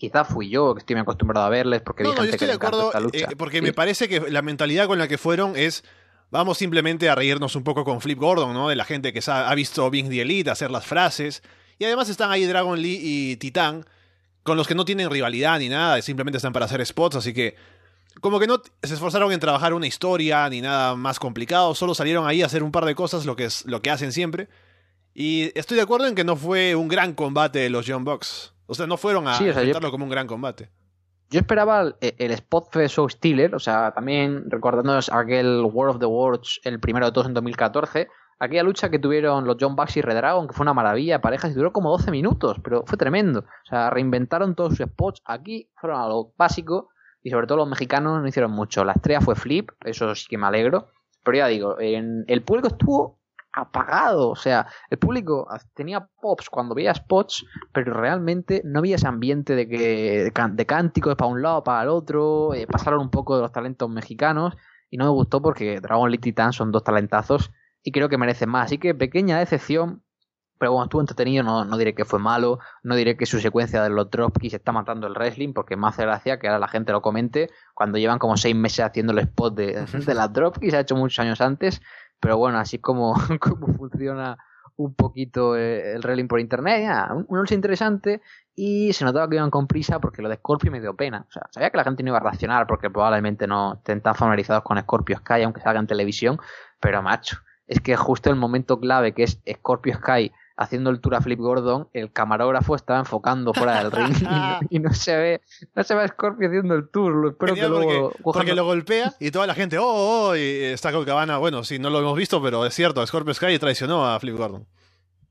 Quizás 0.00 0.26
fui 0.28 0.48
yo 0.48 0.74
que 0.74 0.78
estoy 0.78 0.96
acostumbrado 0.96 1.44
a 1.46 1.50
verles 1.50 1.82
porque 1.82 2.04
no, 2.04 2.14
no, 2.14 2.24
yo 2.24 2.30
estoy 2.30 2.48
de 2.48 2.54
acuerdo 2.54 2.90
eh, 3.12 3.26
porque 3.36 3.60
me 3.60 3.74
parece 3.74 4.08
que 4.08 4.30
la 4.30 4.40
mentalidad 4.40 4.86
con 4.86 4.98
la 4.98 5.06
que 5.06 5.18
fueron 5.18 5.54
es 5.56 5.84
vamos 6.30 6.56
simplemente 6.56 7.10
a 7.10 7.14
reírnos 7.14 7.54
un 7.54 7.64
poco 7.64 7.84
con 7.84 8.00
Flip 8.00 8.18
Gordon, 8.18 8.54
¿no? 8.54 8.70
De 8.70 8.76
la 8.76 8.86
gente 8.86 9.12
que 9.12 9.20
ha 9.26 9.54
visto 9.54 9.90
Bing 9.90 10.08
the 10.08 10.22
Elite 10.22 10.48
hacer 10.48 10.70
las 10.70 10.86
frases 10.86 11.42
y 11.78 11.84
además 11.84 12.08
están 12.08 12.30
ahí 12.30 12.46
Dragon 12.46 12.80
Lee 12.80 12.98
y 13.02 13.36
Titán 13.36 13.84
con 14.42 14.56
los 14.56 14.66
que 14.66 14.74
no 14.74 14.86
tienen 14.86 15.10
rivalidad 15.10 15.58
ni 15.58 15.68
nada, 15.68 16.00
simplemente 16.00 16.38
están 16.38 16.54
para 16.54 16.64
hacer 16.64 16.84
spots, 16.86 17.16
así 17.16 17.34
que 17.34 17.56
como 18.22 18.40
que 18.40 18.46
no 18.46 18.62
se 18.82 18.94
esforzaron 18.94 19.30
en 19.32 19.38
trabajar 19.38 19.74
una 19.74 19.86
historia 19.86 20.48
ni 20.48 20.62
nada 20.62 20.96
más 20.96 21.18
complicado, 21.18 21.74
solo 21.74 21.94
salieron 21.94 22.26
ahí 22.26 22.40
a 22.40 22.46
hacer 22.46 22.62
un 22.62 22.72
par 22.72 22.86
de 22.86 22.94
cosas, 22.94 23.26
lo 23.26 23.36
que 23.36 23.44
es 23.44 23.66
lo 23.66 23.82
que 23.82 23.90
hacen 23.90 24.12
siempre. 24.12 24.48
Y 25.12 25.52
estoy 25.58 25.76
de 25.76 25.82
acuerdo 25.82 26.06
en 26.06 26.14
que 26.14 26.24
no 26.24 26.36
fue 26.36 26.74
un 26.74 26.88
gran 26.88 27.12
combate 27.12 27.58
de 27.58 27.68
los 27.68 27.84
Young 27.84 28.04
Bucks. 28.04 28.54
O 28.70 28.74
sea, 28.74 28.86
no 28.86 28.96
fueron 28.96 29.26
a 29.26 29.34
sí, 29.34 29.50
como 29.90 30.04
un 30.04 30.10
gran 30.10 30.28
combate. 30.28 30.70
Yo 31.28 31.40
esperaba 31.40 31.92
el, 32.00 32.30
spot 32.30 32.72
de 32.76 32.88
Show 32.88 33.08
Steeler, 33.08 33.52
o 33.56 33.58
sea, 33.58 33.92
también 33.92 34.48
recordándonos 34.48 35.10
aquel 35.12 35.62
World 35.64 35.96
of 35.96 35.98
the 35.98 36.06
Worlds, 36.06 36.60
el 36.62 36.78
primero 36.78 37.06
de 37.06 37.12
todos 37.12 37.26
en 37.26 37.34
2014, 37.34 38.06
aquella 38.38 38.62
lucha 38.62 38.88
que 38.88 39.00
tuvieron 39.00 39.44
los 39.44 39.56
John 39.58 39.74
Bucks 39.74 39.96
y 39.96 40.02
Red 40.02 40.14
Dragon, 40.14 40.46
que 40.46 40.54
fue 40.54 40.62
una 40.62 40.72
maravilla 40.72 41.20
parejas 41.20 41.50
y 41.50 41.54
duró 41.54 41.72
como 41.72 41.90
12 41.90 42.12
minutos, 42.12 42.58
pero 42.62 42.84
fue 42.86 42.96
tremendo. 42.96 43.40
O 43.40 43.66
sea, 43.68 43.90
reinventaron 43.90 44.54
todos 44.54 44.76
sus 44.76 44.86
spots 44.86 45.20
aquí, 45.24 45.68
fueron 45.80 46.00
a 46.00 46.06
lo 46.06 46.32
básico 46.36 46.90
y 47.24 47.30
sobre 47.30 47.48
todo 47.48 47.58
los 47.58 47.68
mexicanos 47.68 48.22
no 48.22 48.28
hicieron 48.28 48.52
mucho. 48.52 48.84
La 48.84 48.92
estrella 48.92 49.20
fue 49.20 49.34
Flip, 49.34 49.68
eso 49.84 50.14
sí 50.14 50.26
que 50.28 50.38
me 50.38 50.46
alegro, 50.46 50.90
pero 51.24 51.38
ya 51.38 51.48
digo, 51.48 51.80
en, 51.80 52.24
el 52.28 52.42
público 52.42 52.68
estuvo 52.68 53.19
apagado. 53.52 54.30
O 54.30 54.36
sea, 54.36 54.66
el 54.88 54.98
público 54.98 55.48
tenía 55.74 56.08
pops 56.20 56.48
cuando 56.50 56.74
veía 56.74 56.94
spots, 56.94 57.44
pero 57.72 57.94
realmente 57.94 58.62
no 58.64 58.80
había 58.80 58.96
ese 58.96 59.06
ambiente 59.06 59.54
de 59.54 59.68
que 59.68 60.32
de 60.32 60.66
cánticos 60.66 61.16
para 61.16 61.30
un 61.30 61.42
lado, 61.42 61.64
para 61.64 61.82
el 61.82 61.88
otro. 61.88 62.54
Eh, 62.54 62.66
pasaron 62.66 63.00
un 63.00 63.10
poco 63.10 63.36
de 63.36 63.42
los 63.42 63.52
talentos 63.52 63.88
mexicanos 63.88 64.56
y 64.90 64.96
no 64.96 65.04
me 65.04 65.10
gustó 65.10 65.40
porque 65.40 65.80
Dragon 65.80 66.10
Lee 66.10 66.18
Titan 66.18 66.52
son 66.52 66.72
dos 66.72 66.84
talentazos 66.84 67.50
y 67.82 67.92
creo 67.92 68.08
que 68.08 68.18
merecen 68.18 68.48
más. 68.48 68.66
Así 68.66 68.78
que 68.78 68.94
pequeña 68.94 69.38
decepción. 69.38 70.02
Pero 70.58 70.72
bueno, 70.72 70.84
estuvo 70.84 71.00
entretenido, 71.00 71.42
no, 71.42 71.64
no 71.64 71.78
diré 71.78 71.94
que 71.94 72.04
fue 72.04 72.18
malo, 72.18 72.58
no 72.82 72.94
diré 72.94 73.16
que 73.16 73.24
su 73.24 73.40
secuencia 73.40 73.82
de 73.82 73.88
los 73.88 74.10
dropkicks 74.10 74.52
está 74.52 74.72
matando 74.72 75.06
el 75.06 75.14
wrestling, 75.14 75.54
porque 75.54 75.74
me 75.74 75.88
hace 75.88 76.02
gracia 76.02 76.38
que 76.38 76.48
ahora 76.48 76.58
la 76.58 76.68
gente 76.68 76.92
lo 76.92 77.00
comente 77.00 77.48
cuando 77.72 77.96
llevan 77.96 78.18
como 78.18 78.36
seis 78.36 78.54
meses 78.54 78.84
haciendo 78.84 79.14
el 79.14 79.20
spot 79.20 79.54
de, 79.54 79.86
de 79.86 80.14
las 80.14 80.30
dropkicks, 80.30 80.70
se 80.70 80.76
ha 80.76 80.80
hecho 80.80 80.96
muchos 80.96 81.18
años 81.18 81.40
antes, 81.40 81.80
pero 82.20 82.36
bueno, 82.36 82.58
así 82.58 82.78
como, 82.78 83.14
como 83.40 83.66
funciona 83.74 84.38
un 84.76 84.94
poquito 84.94 85.56
eh, 85.56 85.92
el 85.92 86.02
wrestling 86.02 86.28
por 86.28 86.40
internet, 86.40 86.82
ya, 86.82 87.08
una 87.28 87.40
lucha 87.40 87.54
interesante 87.54 88.22
y 88.54 88.92
se 88.92 89.04
notaba 89.04 89.28
que 89.28 89.36
iban 89.36 89.50
con 89.50 89.66
prisa 89.66 90.00
porque 90.00 90.22
lo 90.22 90.28
de 90.28 90.36
Scorpio 90.36 90.70
me 90.70 90.80
dio 90.80 90.94
pena. 90.94 91.26
O 91.28 91.32
sea, 91.32 91.42
sabía 91.50 91.70
que 91.70 91.76
la 91.76 91.84
gente 91.84 92.02
no 92.02 92.10
iba 92.10 92.18
a 92.18 92.22
reaccionar 92.22 92.66
porque 92.66 92.90
probablemente 92.90 93.46
no 93.46 93.74
estén 93.74 94.00
tan 94.00 94.14
familiarizados 94.14 94.62
con 94.62 94.78
Scorpio 94.80 95.18
Sky, 95.18 95.42
aunque 95.42 95.60
salga 95.60 95.80
en 95.80 95.86
televisión, 95.86 96.38
pero 96.80 97.02
macho, 97.02 97.38
es 97.66 97.80
que 97.80 97.96
justo 97.96 98.30
el 98.30 98.36
momento 98.36 98.80
clave 98.80 99.12
que 99.12 99.24
es 99.24 99.40
Scorpio 99.50 99.94
Sky 99.94 100.32
haciendo 100.60 100.90
el 100.90 101.00
tour 101.00 101.14
a 101.14 101.22
Flip 101.22 101.38
Gordon, 101.38 101.88
el 101.94 102.12
camarógrafo 102.12 102.76
estaba 102.76 102.98
enfocando 102.98 103.54
fuera 103.54 103.82
del 103.82 103.90
ring 103.90 104.14
y, 104.68 104.78
no, 104.78 104.92
se 104.94 105.16
ve, 105.16 105.40
no 105.74 105.82
se 105.82 105.94
ve 105.94 106.02
a 106.02 106.08
Scorpio 106.08 106.48
haciendo 106.48 106.74
el 106.74 106.88
tour. 106.90 107.12
Lo 107.12 107.30
espero 107.30 107.54
que 107.54 107.66
luego 107.66 108.12
porque, 108.22 108.54
lo 108.54 108.66
golpea 108.66 109.14
y 109.18 109.30
toda 109.30 109.46
la 109.46 109.54
gente, 109.54 109.78
oh, 109.78 109.84
oh, 109.84 110.28
oh" 110.28 110.36
y 110.36 110.64
está 110.64 110.92
con 110.92 111.06
Cabana. 111.06 111.38
Bueno, 111.38 111.64
sí, 111.64 111.78
no 111.78 111.88
lo 111.88 112.00
hemos 112.00 112.14
visto, 112.14 112.42
pero 112.42 112.66
es 112.66 112.74
cierto, 112.74 113.04
Scorpio 113.06 113.32
Sky 113.32 113.58
traicionó 113.58 114.06
a 114.06 114.20
Flip 114.20 114.36
Gordon. 114.36 114.66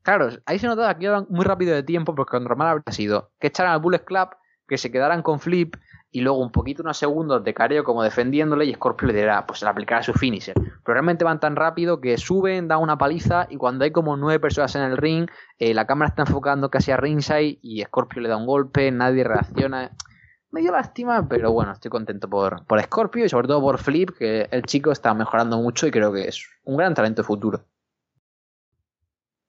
Claro, 0.02 0.30
ahí 0.46 0.58
se 0.58 0.66
notaba 0.66 0.98
que 0.98 1.04
iban 1.04 1.26
muy 1.30 1.44
rápido 1.44 1.76
de 1.76 1.84
tiempo 1.84 2.16
porque 2.16 2.36
lo 2.36 2.40
normal 2.40 2.68
habría 2.68 2.92
sido 2.92 3.30
que 3.38 3.46
echaran 3.46 3.72
al 3.72 3.80
Bullet 3.80 4.04
Club, 4.04 4.30
que 4.66 4.78
se 4.78 4.90
quedaran 4.90 5.22
con 5.22 5.38
Flip 5.38 5.76
y 6.12 6.20
luego 6.22 6.38
un 6.38 6.50
poquito 6.50 6.82
unos 6.82 6.98
segundos 6.98 7.44
de 7.44 7.54
careo 7.54 7.84
como 7.84 8.02
defendiéndole 8.02 8.64
y 8.64 8.74
Scorpio 8.74 9.08
le 9.08 9.14
dirá, 9.14 9.46
pues 9.46 9.62
le 9.62 9.68
aplicará 9.68 10.02
su 10.02 10.12
finisher. 10.12 10.54
Pero 10.54 10.94
realmente 10.94 11.24
van 11.24 11.38
tan 11.38 11.56
rápido 11.56 12.00
que 12.00 12.18
suben, 12.18 12.68
dan 12.68 12.80
una 12.80 12.98
paliza 12.98 13.46
y 13.48 13.56
cuando 13.56 13.84
hay 13.84 13.92
como 13.92 14.16
nueve 14.16 14.40
personas 14.40 14.74
en 14.74 14.82
el 14.82 14.96
ring, 14.96 15.28
eh, 15.58 15.72
la 15.72 15.86
cámara 15.86 16.08
está 16.08 16.22
enfocando 16.22 16.70
casi 16.70 16.90
a 16.90 16.96
ringside 16.96 17.58
y 17.62 17.82
Scorpio 17.82 18.20
le 18.20 18.28
da 18.28 18.36
un 18.36 18.46
golpe, 18.46 18.90
nadie 18.90 19.22
reacciona. 19.22 19.92
Me 20.50 20.62
dio 20.62 20.72
lástima, 20.72 21.28
pero 21.28 21.52
bueno, 21.52 21.72
estoy 21.72 21.90
contento 21.90 22.28
por, 22.28 22.64
por 22.66 22.82
Scorpio 22.82 23.24
y 23.24 23.28
sobre 23.28 23.46
todo 23.46 23.60
por 23.60 23.78
Flip, 23.78 24.10
que 24.10 24.48
el 24.50 24.64
chico 24.64 24.90
está 24.90 25.14
mejorando 25.14 25.58
mucho 25.58 25.86
y 25.86 25.92
creo 25.92 26.12
que 26.12 26.26
es 26.26 26.44
un 26.64 26.76
gran 26.76 26.92
talento 26.94 27.22
futuro. 27.22 27.60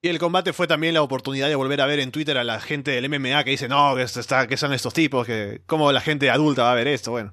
Y 0.04 0.10
el 0.10 0.18
combate 0.18 0.52
fue 0.52 0.66
también 0.66 0.96
la 0.96 1.04
oportunidad 1.04 1.48
de 1.48 1.56
volver 1.56 1.80
a 1.80 1.86
ver 1.86 2.00
en 2.00 2.12
Twitter 2.12 2.38
a 2.38 2.44
la 2.44 2.60
gente 2.60 2.90
del 2.90 3.08
MMA 3.08 3.44
que 3.44 3.52
dice, 3.52 3.68
no, 3.68 3.96
que, 3.96 4.02
está, 4.02 4.48
que 4.48 4.58
son 4.58 4.74
estos 4.74 4.96
tipos, 4.96 5.28
que 5.28 5.62
cómo 5.68 5.92
la 5.92 6.02
gente 6.02 6.32
adulta 6.32 6.64
va 6.64 6.72
a 6.72 6.76
ver 6.76 6.88
esto. 6.88 7.12
Bueno, 7.12 7.32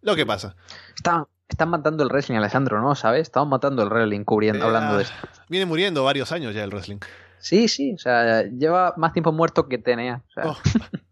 lo 0.00 0.16
que 0.16 0.24
pasa. 0.24 0.56
Está, 0.96 1.26
están 1.46 1.68
matando 1.68 2.02
el 2.02 2.08
wrestling, 2.08 2.36
Alessandro, 2.36 2.80
¿no? 2.80 2.94
¿Sabes? 2.94 3.22
Están 3.22 3.48
matando 3.50 3.82
el 3.82 3.90
wrestling 3.90 4.24
cubriendo, 4.24 4.64
hablando 4.64 4.96
de 4.96 5.02
esto. 5.02 5.14
Viene 5.50 5.66
muriendo 5.66 6.02
varios 6.02 6.32
años 6.32 6.54
ya 6.54 6.64
el 6.64 6.70
wrestling. 6.70 7.00
Sí, 7.38 7.68
sí, 7.68 7.92
o 7.92 7.98
sea, 7.98 8.44
lleva 8.44 8.94
más 8.96 9.12
tiempo 9.12 9.32
muerto 9.32 9.68
que 9.68 9.76
tenía. 9.76 10.22
Oh. 10.42 10.56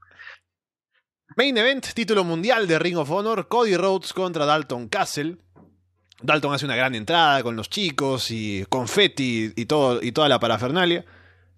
Main 1.37 1.57
Event, 1.57 1.87
título 1.95 2.25
mundial 2.25 2.67
de 2.67 2.79
Ring 2.79 2.97
of 2.97 3.11
Honor, 3.11 3.47
Cody 3.47 3.77
Rhodes 3.77 4.13
contra 4.13 4.47
Dalton 4.47 4.89
Castle. 4.89 5.37
Dalton 6.21 6.53
hace 6.53 6.65
una 6.65 6.77
gran 6.77 6.95
entrada 6.95 7.43
con 7.43 7.57
los 7.57 7.71
chicos 7.71 8.31
y 8.31 8.65
confetti 8.69 9.53
y, 9.55 9.67
todo, 9.67 10.03
y 10.03 10.13
toda 10.13 10.29
la 10.29 10.41
parafernalia. 10.41 11.05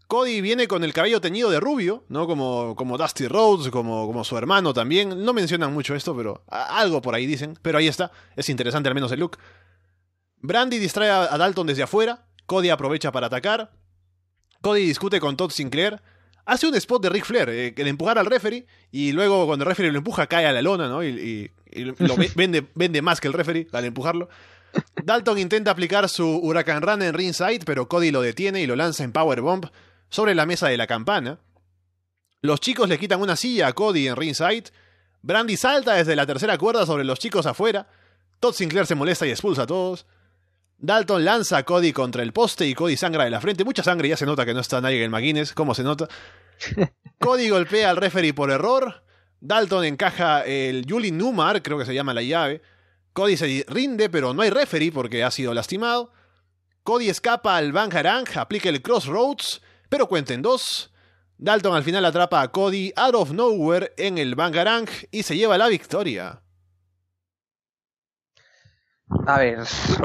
Cody 0.07 0.41
viene 0.41 0.67
con 0.67 0.83
el 0.83 0.93
cabello 0.93 1.21
teñido 1.21 1.51
de 1.51 1.61
rubio, 1.61 2.05
¿no? 2.09 2.27
Como, 2.27 2.75
como 2.75 2.99
Dusty 2.99 3.29
Rhodes, 3.29 3.71
como, 3.71 4.07
como 4.07 4.25
su 4.25 4.37
hermano 4.37 4.75
también. 4.75 5.25
No 5.25 5.33
mencionan 5.33 5.73
mucho 5.73 5.95
esto, 5.95 6.17
pero 6.17 6.43
algo 6.49 7.01
por 7.01 7.15
ahí 7.15 7.27
dicen. 7.27 7.57
Pero 7.63 7.79
ahí 7.79 7.87
está. 7.87 8.11
Es 8.35 8.49
interesante 8.49 8.89
al 8.89 8.95
menos 8.95 9.13
el 9.13 9.21
look. 9.21 9.39
Brandy 10.39 10.79
distrae 10.79 11.11
a 11.11 11.39
Dalton 11.39 11.69
desde 11.69 11.85
afuera. 11.85 12.27
Cody 12.47 12.71
aprovecha 12.71 13.13
para 13.13 13.29
atacar. 13.29 13.71
Cody 14.63 14.81
discute 14.85 15.21
con 15.21 15.37
Todd 15.37 15.53
Sinclair. 15.53 16.03
Hace 16.51 16.67
un 16.67 16.75
spot 16.75 17.03
de 17.03 17.11
Ric 17.11 17.25
Flair, 17.25 17.49
eh, 17.49 17.75
que 17.75 17.85
le 17.85 17.91
empujar 17.91 18.19
al 18.19 18.27
referee. 18.27 18.67
Y 18.91 19.13
luego 19.13 19.47
cuando 19.47 19.65
el 19.65 19.69
referee 19.69 19.93
lo 19.93 19.99
empuja 19.99 20.27
cae 20.27 20.47
a 20.47 20.53
la 20.53 20.63
lona, 20.63 20.89
¿no? 20.89 21.05
y 21.05 21.51
y 21.73 21.85
lo 21.85 22.17
vende, 22.37 22.67
vende 22.75 23.03
más 23.03 23.21
que 23.21 23.29
el 23.29 23.35
referee 23.35 23.69
al 23.73 23.85
empujarlo. 23.85 24.29
Dalton 25.05 25.39
intenta 25.39 25.71
aplicar 25.71 26.09
su 26.09 26.39
Huracán 26.39 26.83
Run 26.83 27.03
en 27.03 27.15
ringside, 27.15 27.65
pero 27.65 27.89
Cody 27.89 28.11
lo 28.11 28.21
detiene 28.21 28.61
y 28.61 28.67
lo 28.67 28.77
lanza 28.77 29.03
en 29.03 29.13
Powerbomb 29.13 29.67
sobre 30.09 30.35
la 30.35 30.47
mesa 30.47 30.69
de 30.69 30.77
la 30.77 30.87
campana. 30.87 31.39
Los 32.43 32.61
chicos 32.61 32.89
le 32.89 32.99
quitan 32.99 33.21
una 33.21 33.37
silla 33.37 33.69
a 33.69 33.73
Cody 33.73 34.09
en 34.09 34.17
ringside. 34.17 34.71
Brandy 35.23 35.57
salta 35.57 35.95
desde 35.95 36.17
la 36.17 36.27
tercera 36.27 36.57
cuerda 36.57 36.87
sobre 36.87 37.05
los 37.05 37.19
chicos 37.19 37.47
afuera. 37.47 37.89
Todd 38.39 38.55
Sinclair 38.55 38.87
se 38.87 38.95
molesta 38.95 39.27
y 39.27 39.31
expulsa 39.31 39.63
a 39.63 39.67
todos. 39.67 40.07
Dalton 40.83 41.25
lanza 41.27 41.59
a 41.59 41.63
Cody 41.65 41.93
contra 41.93 42.23
el 42.23 42.33
poste 42.33 42.67
y 42.67 42.75
Cody 42.75 42.97
sangra 42.97 43.25
de 43.25 43.31
la 43.31 43.41
frente. 43.41 43.65
Mucha 43.65 43.83
sangre, 43.83 44.09
ya 44.09 44.17
se 44.17 44.25
nota 44.25 44.47
que 44.47 44.55
no 44.55 44.61
está 44.61 44.81
nadie 44.81 44.97
en 44.97 45.05
el 45.05 45.11
McGuinness. 45.11 45.53
¿Cómo 45.53 45.75
se 45.75 45.83
nota? 45.83 46.09
Cody 47.19 47.51
golpea 47.51 47.91
al 47.91 47.99
referee 47.99 48.33
por 48.33 48.51
error. 48.51 49.05
Dalton 49.41 49.85
encaja 49.85 50.45
el 50.45 50.87
Yuli 50.87 51.11
Numar, 51.11 51.63
creo 51.63 51.79
que 51.79 51.85
se 51.85 51.95
llama 51.95 52.15
la 52.15 52.23
llave. 52.23 52.63
Cody 53.13 53.37
se 53.37 53.65
rinde, 53.69 54.09
pero 54.09 54.33
no 54.33 54.41
hay 54.41 54.49
referee 54.49 54.91
porque 54.91 55.23
ha 55.23 55.31
sido 55.31 55.53
lastimado. 55.53 56.13
Cody 56.83 57.11
escapa 57.11 57.57
al 57.57 57.73
Bangarang, 57.73 58.27
aplica 58.37 58.71
el 58.71 58.81
Crossroads, 58.81 59.61
pero 59.91 60.09
cuenten 60.09 60.41
dos. 60.41 60.93
Dalton 61.37 61.75
al 61.75 61.85
final 61.85 62.05
atrapa 62.07 62.41
a 62.41 62.49
Cody 62.49 62.93
out 62.97 63.15
of 63.15 63.33
nowhere 63.33 63.93
en 63.99 64.17
el 64.17 64.35
Bangarang 64.35 64.89
y 65.11 65.25
se 65.25 65.37
lleva 65.37 65.59
la 65.59 65.69
victoria. 65.69 66.41
A 69.27 69.39
ver, 69.39 69.59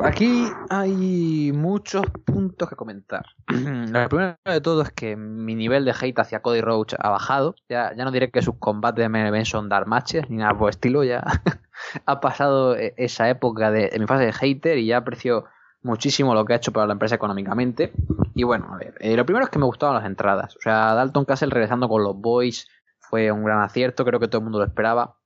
aquí 0.03 0.47
hay 0.69 1.51
muchos 1.53 2.05
puntos 2.25 2.69
que 2.69 2.75
comentar. 2.75 3.25
Lo 3.47 4.09
primero 4.09 4.35
de 4.45 4.61
todo 4.61 4.81
es 4.81 4.91
que 4.91 5.15
mi 5.15 5.55
nivel 5.55 5.85
de 5.85 5.93
hate 5.99 6.19
hacia 6.19 6.41
Cody 6.41 6.61
Roach 6.61 6.95
ha 6.97 7.09
bajado. 7.09 7.55
Ya, 7.69 7.93
ya 7.95 8.03
no 8.03 8.11
diré 8.11 8.31
que 8.31 8.41
sus 8.41 8.55
combates 8.57 9.03
de 9.03 9.09
main 9.09 9.45
son 9.45 9.69
dar 9.69 9.85
matches 9.85 10.29
ni 10.29 10.37
nada 10.37 10.57
por 10.57 10.69
estilo. 10.69 11.03
Ya 11.03 11.23
ha 12.05 12.19
pasado 12.19 12.75
e, 12.75 12.93
esa 12.97 13.29
época 13.29 13.71
de, 13.71 13.95
mi 13.99 14.07
fase 14.07 14.25
de 14.25 14.33
hater 14.33 14.77
y 14.79 14.87
ya 14.87 14.97
aprecio 14.97 15.45
muchísimo 15.83 16.33
lo 16.33 16.43
que 16.43 16.53
ha 16.53 16.57
hecho 16.57 16.73
para 16.73 16.87
la 16.87 16.93
empresa 16.93 17.15
económicamente. 17.15 17.93
Y 18.33 18.43
bueno, 18.43 18.73
a 18.73 18.77
ver, 18.77 18.95
eh, 18.99 19.15
lo 19.15 19.25
primero 19.25 19.45
es 19.45 19.51
que 19.51 19.59
me 19.59 19.65
gustaban 19.65 19.95
las 19.95 20.05
entradas. 20.05 20.55
O 20.55 20.61
sea, 20.61 20.95
Dalton 20.95 21.25
Castle 21.25 21.51
regresando 21.51 21.87
con 21.87 22.03
los 22.03 22.15
boys 22.19 22.67
fue 22.99 23.31
un 23.31 23.43
gran 23.43 23.61
acierto. 23.61 24.03
Creo 24.03 24.19
que 24.19 24.27
todo 24.27 24.39
el 24.39 24.45
mundo 24.45 24.59
lo 24.59 24.65
esperaba. 24.65 25.17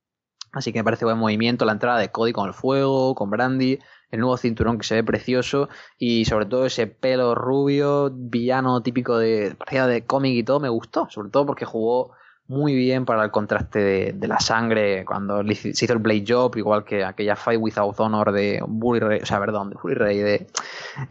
Así 0.52 0.72
que 0.72 0.80
me 0.80 0.84
parece 0.84 1.04
buen 1.04 1.18
movimiento 1.18 1.64
la 1.64 1.72
entrada 1.72 1.98
de 1.98 2.10
Cody 2.10 2.32
con 2.32 2.48
el 2.48 2.54
fuego, 2.54 3.14
con 3.14 3.30
Brandy, 3.30 3.78
el 4.10 4.20
nuevo 4.20 4.36
cinturón 4.36 4.78
que 4.78 4.84
se 4.84 4.96
ve 4.96 5.04
precioso 5.04 5.68
y 5.98 6.24
sobre 6.24 6.46
todo 6.46 6.66
ese 6.66 6.86
pelo 6.86 7.34
rubio, 7.34 8.10
villano 8.12 8.82
típico 8.82 9.18
de 9.18 9.54
de 9.70 10.04
cómic 10.06 10.34
y 10.34 10.42
todo, 10.42 10.60
me 10.60 10.68
gustó, 10.68 11.08
sobre 11.10 11.30
todo 11.30 11.46
porque 11.46 11.64
jugó 11.64 12.12
muy 12.48 12.74
bien 12.74 13.04
para 13.04 13.22
el 13.22 13.30
contraste 13.30 14.12
de, 14.12 14.26
la 14.28 14.40
sangre 14.40 15.04
cuando 15.04 15.44
se 15.54 15.68
hizo 15.68 15.92
el 15.92 16.00
Blade 16.00 16.24
Job, 16.26 16.56
igual 16.56 16.84
que 16.84 17.04
aquella 17.04 17.36
Fight 17.36 17.60
Without 17.60 18.00
Honor 18.00 18.32
de 18.32 18.60
Bully 18.66 18.98
Ray, 18.98 19.20
o 19.22 19.26
sea, 19.26 19.38
perdón, 19.38 19.70
de 19.70 19.76
Bully 19.80 19.94
Ray, 19.94 20.18
de 20.18 20.46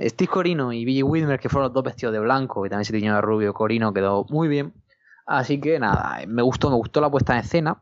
Steve 0.01 0.29
Corino 0.29 0.73
y 0.73 0.83
Billy 0.83 1.01
Whitmer, 1.01 1.39
que 1.39 1.47
fueron 1.47 1.67
los 1.67 1.73
dos 1.73 1.85
vestidos 1.85 2.11
de 2.11 2.19
blanco 2.19 2.65
y 2.65 2.69
también 2.69 2.83
se 2.83 2.91
tiñó 2.91 3.15
de 3.15 3.21
rubio, 3.21 3.53
Corino 3.53 3.93
quedó 3.93 4.25
muy 4.29 4.49
bien. 4.49 4.73
Así 5.25 5.61
que 5.61 5.79
nada, 5.79 6.19
me 6.27 6.41
gustó, 6.41 6.69
me 6.69 6.75
gustó 6.75 6.99
la 6.99 7.09
puesta 7.09 7.33
en 7.33 7.39
escena 7.39 7.81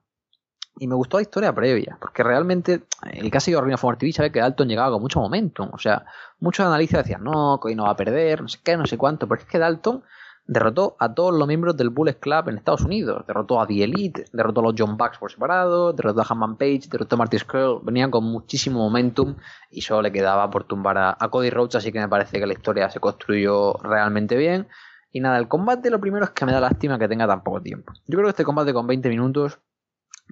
y 0.79 0.87
me 0.87 0.95
gustó 0.95 1.17
la 1.17 1.23
historia 1.23 1.53
previa, 1.53 1.97
porque 1.99 2.23
realmente 2.23 2.81
el 3.11 3.31
caso 3.31 3.51
de 3.51 3.61
Ring 3.61 3.73
of 3.73 3.83
Honor 3.83 3.97
TV 3.97 4.31
que 4.31 4.39
Dalton 4.39 4.67
llegaba 4.67 4.91
con 4.91 5.01
mucho 5.01 5.19
momentum, 5.19 5.69
o 5.73 5.77
sea, 5.77 6.05
muchos 6.39 6.65
analistas 6.65 7.03
decían, 7.03 7.23
no, 7.23 7.59
Cody 7.59 7.75
no 7.75 7.83
va 7.83 7.91
a 7.91 7.95
perder, 7.95 8.41
no 8.41 8.47
sé 8.47 8.59
qué, 8.63 8.77
no 8.77 8.85
sé 8.85 8.97
cuánto, 8.97 9.27
pero 9.27 9.41
es 9.41 9.47
que 9.47 9.59
Dalton 9.59 10.03
derrotó 10.47 10.95
a 10.99 11.13
todos 11.13 11.35
los 11.35 11.47
miembros 11.47 11.75
del 11.75 11.89
Bullet 11.89 12.19
Club 12.19 12.47
en 12.47 12.57
Estados 12.57 12.81
Unidos, 12.81 13.25
derrotó 13.27 13.59
a 13.59 13.67
The 13.67 13.83
Elite, 13.83 14.25
derrotó 14.31 14.61
a 14.61 14.63
los 14.63 14.75
John 14.77 14.95
Bucks 14.95 15.17
por 15.17 15.29
separado, 15.29 15.91
derrotó 15.91 16.21
a 16.21 16.25
Hammond 16.29 16.57
Page, 16.57 16.83
derrotó 16.89 17.15
a 17.15 17.19
Marty 17.19 17.37
Skrull, 17.39 17.81
venían 17.83 18.09
con 18.09 18.23
muchísimo 18.23 18.79
momentum 18.79 19.35
y 19.69 19.81
solo 19.81 20.03
le 20.03 20.11
quedaba 20.11 20.49
por 20.49 20.63
tumbar 20.63 20.97
a, 20.97 21.17
a 21.19 21.29
Cody 21.29 21.49
Rhodes, 21.49 21.75
así 21.75 21.91
que 21.91 21.99
me 21.99 22.07
parece 22.07 22.39
que 22.39 22.47
la 22.47 22.53
historia 22.53 22.89
se 22.89 22.99
construyó 22.99 23.73
realmente 23.83 24.37
bien. 24.37 24.67
Y 25.11 25.19
nada, 25.19 25.37
el 25.37 25.47
combate 25.47 25.89
lo 25.89 25.99
primero 25.99 26.25
es 26.25 26.31
que 26.31 26.45
me 26.45 26.51
da 26.51 26.59
lástima 26.59 26.99
que 26.99 27.07
tenga 27.07 27.27
tan 27.27 27.43
poco 27.43 27.61
tiempo. 27.61 27.93
Yo 28.05 28.17
creo 28.17 28.25
que 28.25 28.29
este 28.29 28.43
combate 28.43 28.73
con 28.73 28.87
20 28.87 29.09
minutos 29.09 29.59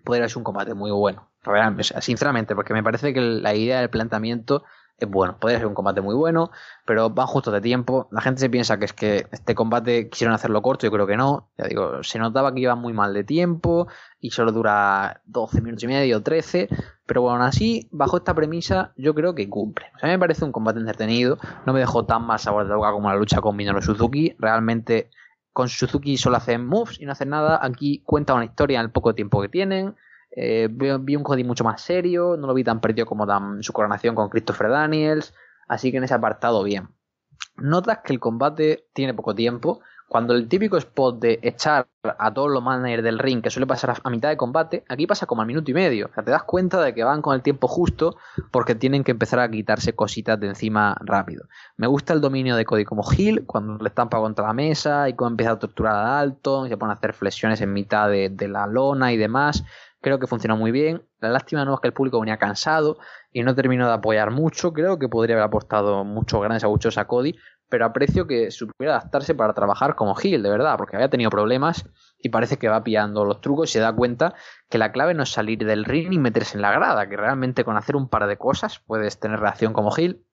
podría 0.03 0.27
ser 0.27 0.37
un 0.37 0.43
combate 0.43 0.73
muy 0.73 0.91
bueno. 0.91 1.29
Realmente, 1.43 2.01
sinceramente, 2.01 2.55
porque 2.55 2.73
me 2.73 2.83
parece 2.83 3.13
que 3.13 3.21
la 3.21 3.53
idea 3.53 3.79
del 3.79 3.89
planteamiento 3.89 4.63
es 4.97 5.09
bueno. 5.09 5.37
Podría 5.37 5.59
ser 5.59 5.67
un 5.67 5.73
combate 5.73 6.01
muy 6.01 6.15
bueno, 6.15 6.51
pero 6.85 7.09
van 7.09 7.27
justo 7.27 7.51
de 7.51 7.61
tiempo. 7.61 8.07
La 8.11 8.21
gente 8.21 8.39
se 8.39 8.49
piensa 8.49 8.77
que 8.77 8.85
es 8.85 8.93
que 8.93 9.27
este 9.31 9.55
combate 9.55 10.09
quisieron 10.09 10.33
hacerlo 10.33 10.61
corto, 10.61 10.87
yo 10.87 10.91
creo 10.91 11.05
que 11.05 11.17
no. 11.17 11.49
Ya 11.57 11.65
digo, 11.65 12.03
se 12.03 12.17
notaba 12.19 12.53
que 12.53 12.61
iba 12.61 12.75
muy 12.75 12.93
mal 12.93 13.13
de 13.13 13.23
tiempo 13.23 13.87
y 14.19 14.31
solo 14.31 14.51
dura 14.51 15.21
12 15.25 15.61
minutos 15.61 15.83
y 15.83 15.87
medio, 15.87 16.23
13. 16.23 16.69
Pero 17.05 17.21
bueno, 17.21 17.43
así, 17.43 17.87
bajo 17.91 18.17
esta 18.17 18.33
premisa, 18.33 18.93
yo 18.95 19.13
creo 19.13 19.35
que 19.35 19.49
cumple. 19.49 19.87
A 20.01 20.05
mí 20.05 20.11
me 20.11 20.19
parece 20.19 20.45
un 20.45 20.51
combate 20.51 20.79
entretenido. 20.79 21.37
No 21.65 21.73
me 21.73 21.79
dejó 21.79 22.05
tan 22.05 22.23
mal 22.23 22.39
sabor 22.39 22.67
de 22.67 22.75
boca 22.75 22.91
como 22.91 23.09
la 23.09 23.15
lucha 23.15 23.41
con 23.41 23.55
Minoru 23.55 23.81
Suzuki. 23.81 24.35
Realmente 24.39 25.09
con 25.56 25.70
Suzuki 25.70 26.18
solo 26.18 26.36
hacen 26.36 26.68
moves 26.68 26.99
y 26.99 27.06
no 27.06 27.14
hacen 27.14 27.30
nada. 27.30 27.58
Aquí 27.62 28.01
cuenta 28.03 28.34
una 28.34 28.43
historia 28.43 28.80
en 28.80 28.88
el 28.88 28.91
poco 28.91 29.16
tiempo 29.16 29.41
que 29.41 29.47
tienen. 29.47 29.95
Eh, 30.36 30.68
vi 30.70 31.16
un 31.16 31.24
Cody 31.24 31.45
mucho 31.45 31.64
más 31.64 31.80
serio, 31.80 32.36
no 32.38 32.45
lo 32.45 32.53
vi 32.53 32.66
tan 32.66 32.82
perdido 32.82 33.06
como 33.06 33.26
dan 33.26 33.64
su 33.64 33.72
coronación 33.72 34.16
con 34.16 34.28
Christopher 34.28 34.70
Daniels, 34.70 35.34
así 35.70 35.91
que 35.91 35.97
en 35.97 36.03
ese 36.03 36.14
apartado 36.14 36.62
bien. 36.62 36.89
Notas 37.56 37.99
que 38.03 38.12
el 38.12 38.20
combate 38.20 38.89
tiene 38.91 39.14
poco 39.14 39.34
tiempo, 39.34 39.80
Cuando 40.08 40.34
el 40.34 40.47
típico 40.47 40.78
spot 40.78 41.20
de 41.20 41.39
echar 41.41 41.88
a 42.03 42.34
todos 42.34 42.51
los 42.51 42.62
managers 42.62 43.03
del 43.03 43.18
ring, 43.18 43.41
que 43.41 43.49
suele 43.49 43.66
pasar 43.66 43.95
a, 44.03 44.10
mitad 44.10 44.30
de 44.30 44.38
combate, 44.38 44.84
aquí 44.88 45.08
pasa 45.08 45.26
como 45.26 45.41
al 45.41 45.47
minuto 45.47 45.72
y 45.72 45.74
medio. 45.74 46.08
O 46.08 46.14
sea, 46.14 46.24
te 46.24 46.32
das 46.32 46.43
cuenta 46.43 46.80
de 46.82 46.93
que 46.93 47.03
van 47.03 47.22
con 47.22 47.34
el 47.34 47.41
tiempo 47.41 47.68
justo 47.68 48.18
porque 48.51 48.76
tienen 48.76 49.03
que 49.03 49.12
empezar 49.12 49.39
a 49.39 49.49
quitarse 49.49 49.95
cositas 49.95 50.39
de 50.39 50.47
encima 50.47 50.95
rápido. 51.01 51.47
Me 51.78 51.88
gusta 51.88 52.14
el 52.14 52.22
dominio 52.22 52.56
de 52.56 52.66
Cody 52.66 52.86
como 52.86 53.03
Hill, 53.12 53.45
cuando 53.45 53.84
le 53.84 53.89
estampa 53.89 54.20
contra 54.20 54.45
la 54.45 54.53
mesa 54.53 55.10
y 55.10 55.14
cómo 55.14 55.32
empieza 55.32 55.53
a 55.53 55.60
torturar 55.60 55.95
a 55.95 56.10
Dalton, 56.10 56.68
y 56.68 56.70
se 56.70 56.78
pone 56.78 56.93
a 56.93 56.95
hacer 56.95 57.14
flexiones 57.14 57.62
en 57.62 57.74
mitad 57.74 58.10
de, 58.10 58.47
la 58.47 58.68
lona 58.68 59.12
y 59.12 59.18
demás. 59.18 59.64
Creo 60.01 60.20
que 60.20 60.28
funcionó 60.28 60.56
muy 60.56 60.72
bien. 60.72 61.01
La 61.20 61.30
lástima 61.30 61.66
no 61.66 61.74
es 61.74 61.80
que 61.80 61.88
el 61.88 61.93
público 61.93 62.20
venía 62.20 62.38
cansado 62.38 62.99
y 63.32 63.41
no 63.41 63.56
terminó 63.56 63.88
de 63.88 63.93
apoyar 63.93 64.30
mucho. 64.30 64.72
Creo 64.72 64.99
que 64.99 65.10
podría 65.10 65.36
haber 65.36 65.47
aportado 65.47 66.03
muchos 66.03 66.39
grandes 66.39 66.64
abuchos 66.64 66.99
a 66.99 67.06
Cody, 67.06 67.36
pero 67.70 67.86
aprecio 67.86 68.28
que 68.28 68.51
supiera 68.51 68.95
adaptarse 68.97 69.36
para 69.36 69.53
trabajar 69.53 69.95
como 69.95 70.16
Hill, 70.22 70.43
de 70.43 70.49
verdad, 70.49 70.78
porque 70.78 70.95
había 70.95 71.09
tenido 71.09 71.30
problemas 71.30 71.86
y 72.20 72.30
parece 72.30 72.57
que 72.57 72.70
va 72.70 72.84
pillando 72.84 73.26
los 73.26 73.41
trucos 73.41 73.70
y 73.70 73.74
se 73.74 73.80
da 73.80 73.93
cuenta 73.93 74.36
que 74.70 74.78
la 74.78 74.91
clave 74.91 75.13
no 75.13 75.24
es 75.24 75.30
salir 75.30 75.59
del 75.66 75.86
ring 75.86 76.13
y 76.13 76.20
meterse 76.20 76.57
en 76.57 76.61
la 76.61 76.72
grada, 76.72 77.07
que 77.09 77.18
realmente 77.18 77.63
con 77.63 77.78
hacer 77.78 77.95
un 77.95 78.09
par 78.09 78.28
de 78.28 78.38
cosas 78.38 78.80
puedes 78.86 79.20
tener 79.20 79.39
reacción 79.39 79.74
como 79.74 79.95
Hill. 79.95 80.26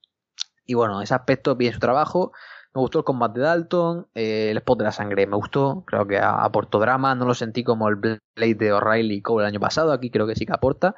Y 0.67 0.75
bueno, 0.75 1.03
ese 1.03 1.15
aspecto 1.15 1.57
bien 1.57 1.73
su 1.73 1.81
trabajo. 1.81 2.33
Me 2.75 2.81
gustó 2.81 3.01
el 3.01 3.05
combate 3.05 3.41
de 3.41 3.47
Dalton, 3.47 4.07
eh, 4.15 4.51
el 4.51 4.57
spot 4.59 4.79
de 4.79 4.85
la 4.85 4.93
sangre 4.93 5.27
me 5.27 5.37
gustó, 5.37 5.85
creo 5.87 6.07
que 6.07 6.19
aportó 6.19 6.79
drama, 6.79 7.15
no 7.15 7.27
lo 7.27 7.35
sentí 7.35 7.65
como 7.65 7.87
el 7.89 7.97
Blade 7.97 8.55
de 8.55 8.73
O'Reilly 8.73 9.17
y 9.17 9.23
Cole 9.23 9.45
el 9.45 9.49
año 9.49 9.61
pasado, 9.61 9.93
aquí 9.93 10.11
creo 10.11 10.27
que 10.27 10.37
sí 10.37 10.47
que 10.47 10.55
aporta. 10.55 10.95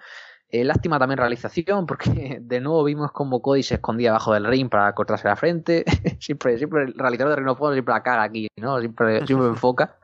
Eh, 0.48 0.64
lástima 0.64 0.98
también 0.98 1.18
realización, 1.18 1.86
porque 1.86 2.38
de 2.40 2.60
nuevo 2.60 2.84
vimos 2.84 3.12
como 3.12 3.40
Cody 3.42 3.62
se 3.62 3.74
escondía 3.74 4.10
abajo 4.10 4.32
del 4.32 4.46
ring 4.46 4.68
para 4.68 4.94
cortarse 4.94 5.28
la 5.28 5.36
frente. 5.36 5.84
siempre, 6.20 6.58
siempre 6.58 6.84
el 6.84 6.94
realizador 6.94 7.30
de 7.30 7.36
Ring 7.36 7.48
of 7.48 7.58
siempre 7.72 7.94
la 7.94 8.02
caga 8.02 8.22
aquí, 8.22 8.48
¿no? 8.56 8.78
Siempre, 8.80 9.26
siempre 9.26 9.48
enfoca. 9.48 9.96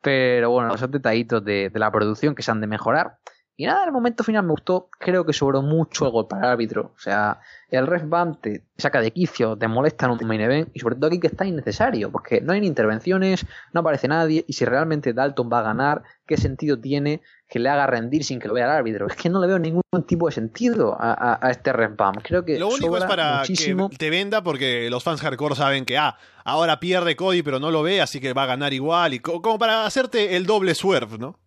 Pero 0.00 0.50
bueno, 0.50 0.76
son 0.76 0.90
detallitos 0.90 1.44
de, 1.44 1.70
de 1.70 1.78
la 1.78 1.90
producción 1.90 2.34
que 2.34 2.42
se 2.42 2.50
han 2.50 2.60
de 2.60 2.66
mejorar. 2.66 3.18
Y 3.60 3.66
nada, 3.66 3.84
el 3.84 3.90
momento 3.90 4.22
final 4.22 4.44
me 4.44 4.52
gustó. 4.52 4.88
Creo 5.00 5.26
que 5.26 5.32
sobró 5.32 5.62
mucho 5.62 6.06
el 6.06 6.12
gol 6.12 6.28
para 6.28 6.46
el 6.46 6.52
árbitro. 6.52 6.92
O 6.96 7.00
sea, 7.00 7.40
el 7.68 7.88
ref 7.88 8.04
te 8.40 8.62
saca 8.76 9.00
de 9.00 9.10
quicio, 9.10 9.58
te 9.58 9.66
molesta 9.66 10.06
en 10.06 10.12
un 10.12 10.28
main 10.28 10.40
event. 10.40 10.68
Y 10.74 10.78
sobre 10.78 10.94
todo 10.94 11.08
aquí 11.08 11.18
que 11.18 11.26
está 11.26 11.44
innecesario. 11.44 12.12
Porque 12.12 12.40
no 12.40 12.52
hay 12.52 12.64
intervenciones, 12.64 13.44
no 13.72 13.80
aparece 13.80 14.06
nadie. 14.06 14.44
Y 14.46 14.52
si 14.52 14.64
realmente 14.64 15.12
Dalton 15.12 15.50
va 15.52 15.58
a 15.58 15.62
ganar, 15.62 16.04
¿qué 16.24 16.36
sentido 16.36 16.78
tiene 16.78 17.20
que 17.48 17.58
le 17.58 17.68
haga 17.68 17.88
rendir 17.88 18.22
sin 18.22 18.38
que 18.38 18.46
lo 18.46 18.54
vea 18.54 18.66
el 18.66 18.70
árbitro? 18.70 19.08
Es 19.08 19.16
que 19.16 19.28
no 19.28 19.40
le 19.40 19.48
veo 19.48 19.58
ningún 19.58 19.82
tipo 20.06 20.26
de 20.28 20.32
sentido 20.32 20.96
a, 20.96 21.40
este 21.50 21.72
ref 21.72 21.94
Creo 22.22 22.44
que. 22.44 22.60
Lo 22.60 22.68
único 22.68 22.96
es 22.96 23.04
para 23.06 23.42
que 23.44 23.88
te 23.98 24.10
venda 24.10 24.44
porque 24.44 24.88
los 24.88 25.02
fans 25.02 25.20
hardcore 25.20 25.56
saben 25.56 25.84
que, 25.84 25.98
ah, 25.98 26.16
ahora 26.44 26.78
pierde 26.78 27.16
Cody, 27.16 27.42
pero 27.42 27.58
no 27.58 27.72
lo 27.72 27.82
ve, 27.82 28.00
así 28.00 28.20
que 28.20 28.34
va 28.34 28.44
a 28.44 28.46
ganar 28.46 28.72
igual. 28.72 29.14
Y 29.14 29.18
como 29.18 29.58
para 29.58 29.84
hacerte 29.84 30.36
el 30.36 30.46
doble 30.46 30.76
swerve, 30.76 31.18
¿no? 31.18 31.40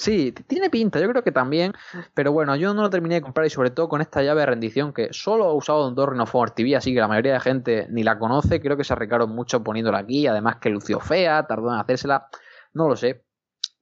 Sí, 0.00 0.32
tiene 0.32 0.70
pinta, 0.70 0.98
yo 0.98 1.10
creo 1.10 1.22
que 1.22 1.30
también, 1.30 1.74
pero 2.14 2.32
bueno, 2.32 2.56
yo 2.56 2.72
no 2.72 2.80
lo 2.80 2.88
terminé 2.88 3.16
de 3.16 3.20
comprar 3.20 3.46
y 3.46 3.50
sobre 3.50 3.68
todo 3.68 3.90
con 3.90 4.00
esta 4.00 4.22
llave 4.22 4.40
de 4.40 4.46
rendición 4.46 4.94
que 4.94 5.12
solo 5.12 5.44
ha 5.44 5.52
usado 5.52 5.86
en 5.86 5.94
dos 5.94 6.08
Honor 6.08 6.52
TV, 6.52 6.74
así 6.74 6.94
que 6.94 7.00
la 7.00 7.06
mayoría 7.06 7.34
de 7.34 7.40
gente 7.40 7.86
ni 7.90 8.02
la 8.02 8.18
conoce, 8.18 8.62
creo 8.62 8.78
que 8.78 8.84
se 8.84 8.94
arriesgaron 8.94 9.28
mucho 9.28 9.62
poniéndola 9.62 9.98
aquí, 9.98 10.26
además 10.26 10.56
que 10.56 10.70
lució 10.70 11.00
fea, 11.00 11.46
tardó 11.46 11.70
en 11.70 11.80
hacérsela, 11.80 12.28
no 12.72 12.88
lo 12.88 12.96
sé, 12.96 13.26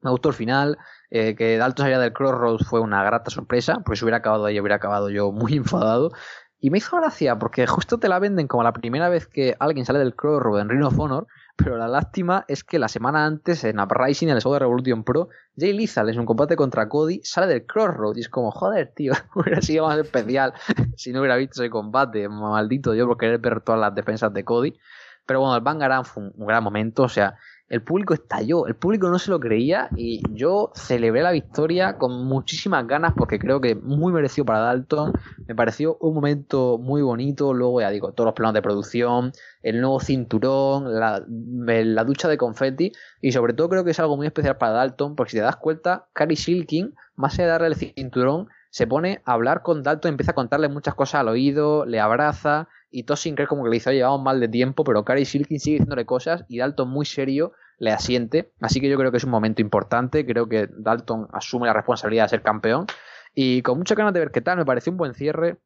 me 0.01 0.11
gustó 0.11 0.31
el 0.31 0.35
final, 0.35 0.79
eh, 1.09 1.37
que 1.37 1.57
Dalton 1.57 1.85
salía 1.85 2.01
del 2.01 2.13
Crossroads 2.13 2.67
fue 2.67 2.81
una 2.81 3.05
grata 3.05 3.31
sorpresa, 3.31 3.75
porque 3.85 3.95
si 3.95 4.05
hubiera 4.05 4.17
acabado 4.17 4.47
ahí 4.47 4.59
hubiera 4.59 4.75
acabado 4.75 5.11
yo 5.11 5.31
muy 5.31 5.55
enfadado, 5.55 6.11
y 6.59 6.71
me 6.71 6.79
hizo 6.79 6.97
gracia 6.97 7.39
porque 7.39 7.69
justo 7.69 7.99
te 7.99 8.09
la 8.09 8.19
venden 8.19 8.49
como 8.49 8.65
la 8.65 8.73
primera 8.73 9.09
vez 9.09 9.29
que 9.29 9.55
alguien 9.61 9.87
sale 9.87 10.01
del 10.01 10.17
Crossroads 10.17 10.63
en 10.63 10.69
Ring 10.69 10.83
of 10.83 10.99
Honor, 10.99 11.29
pero 11.59 11.77
la 11.77 11.89
lástima 11.89 12.45
es 12.47 12.63
que 12.63 12.79
la 12.79 12.87
semana 12.87 13.27
antes 13.27 13.65
en 13.65 13.81
Uprising, 13.81 14.29
en 14.29 14.37
el 14.37 14.41
show 14.41 14.53
de 14.53 14.61
Revolution 14.61 15.03
Pro, 15.03 15.29
Jay 15.57 15.73
Lethal 15.73 16.09
en 16.09 16.21
un 16.21 16.25
combate 16.25 16.55
contra 16.55 16.89
Cody 16.89 17.21
sale 17.25 17.49
del 17.49 17.67
Crossroads 17.67 18.17
y 18.17 18.21
es 18.21 18.29
como, 18.29 18.53
joder, 18.53 18.93
tío, 18.95 19.13
hubiera 19.35 19.61
sido 19.61 19.89
más 19.89 19.99
especial 19.99 20.55
si 20.97 21.13
no 21.13 21.19
hubiera 21.19 21.37
visto 21.37 21.61
ese 21.61 21.69
combate. 21.69 22.29
Maldito 22.29 22.95
yo 22.95 23.09
por 23.09 23.19
querer 23.19 23.41
ver 23.41 23.61
todas 23.61 23.81
las 23.81 23.93
defensas 23.93 24.33
de 24.33 24.45
Cody. 24.45 24.79
Pero 25.27 25.41
bueno, 25.41 25.57
el 25.57 25.63
Bangarang 25.63 26.05
fue 26.05 26.31
un 26.33 26.47
gran 26.47 26.63
momento, 26.63 27.03
o 27.03 27.09
sea, 27.09 27.37
el 27.69 27.83
público 27.83 28.15
estalló, 28.15 28.67
el 28.67 28.75
público 28.75 29.09
no 29.09 29.19
se 29.19 29.31
lo 29.31 29.39
creía 29.39 29.91
y 29.95 30.23
yo 30.33 30.73
celebré 30.75 31.23
la 31.23 31.33
victoria 31.33 31.99
con 31.99 32.25
muchísimas 32.25 32.87
ganas 32.87 33.13
porque 33.17 33.39
creo 33.39 33.61
que 33.61 33.75
muy 33.75 34.13
merecido 34.13 34.47
para 34.47 34.61
Dalton, 34.61 35.13
me 35.47 35.55
pareció 35.55 35.99
un 36.01 36.15
momento 36.15 36.79
muy 36.79 37.03
bonito, 37.03 37.53
luego 37.53 37.81
ya 37.81 37.91
digo, 37.91 38.13
todos 38.13 38.27
los 38.27 38.35
planos 38.35 38.55
de 38.55 38.63
producción, 38.63 39.33
el 39.63 39.81
nuevo 39.81 40.01
cinturón, 40.01 40.99
la, 40.99 42.05
ducha 42.05 42.29
de 42.29 42.39
confetti 42.39 42.93
y 43.21 43.33
sobre 43.33 43.53
todo 43.53 43.69
creo 43.69 43.85
que 43.85 43.91
es 43.91 44.01
algo 44.01 44.17
muy 44.17 44.27
especial 44.27 44.57
para 44.57 44.73
Dalton 44.73 45.15
porque 45.15 45.33
si 45.33 45.37
te 45.37 45.43
das 45.43 45.57
cuenta, 45.57 46.07
Cary 46.15 46.37
Silkin, 46.37 46.95
más 47.17 47.35
allá 47.35 47.45
de 47.45 47.51
darle 47.51 47.67
el 47.69 47.75
cinturón, 47.75 48.49
se 48.71 48.87
pone 48.87 49.23
a 49.25 49.33
hablar 49.33 49.63
con 49.63 49.83
Dalton, 49.83 50.11
empieza 50.11 50.33
a 50.33 50.35
contarle 50.35 50.69
muchas 50.69 50.95
cosas 50.95 51.21
al 51.21 51.29
oído, 51.29 51.87
le 51.87 52.01
abraza, 52.01 52.69
y 52.91 53.05
todo 53.05 53.17
sin 53.17 53.35
creer 53.35 53.49
como 53.49 53.65
que 53.65 53.71
le 53.71 53.75
dice, 53.75 53.95
llevamos 53.95 54.23
mal 54.23 54.41
de 54.41 54.49
tiempo, 54.49 54.85
pero 54.85 55.05
Cary 55.05 55.25
Silkin 55.25 55.61
sigue 55.61 55.79
diciéndole 55.79 56.07
cosas 56.07 56.45
y 56.49 56.59
Dalton 56.59 56.89
muy 56.89 57.07
serio 57.07 57.53
le 57.79 57.93
asiente. 57.93 58.53
Así 58.61 58.81
que 58.81 58.89
yo 58.89 58.97
creo 58.99 59.11
que 59.11 59.19
es 59.19 59.25
un 59.25 59.31
momento 59.31 59.63
importante, 59.63 60.27
creo 60.27 60.49
que 60.49 60.69
Dalton 60.71 61.29
asume 61.33 61.67
la 61.67 61.75
responsabilidad 61.75 62.25
de 62.25 62.29
ser 62.31 62.43
campeón 62.43 62.87
y 63.35 63.63
con 63.63 63.79
mucha 63.79 63.95
ganas 63.95 64.15
de 64.15 64.21
ver 64.21 64.31
qué 64.31 64.41
tal, 64.41 64.59
me 64.59 64.65
pareció 64.65 64.93
un 64.93 64.99
buen 64.99 65.15
cierre. 65.15 65.59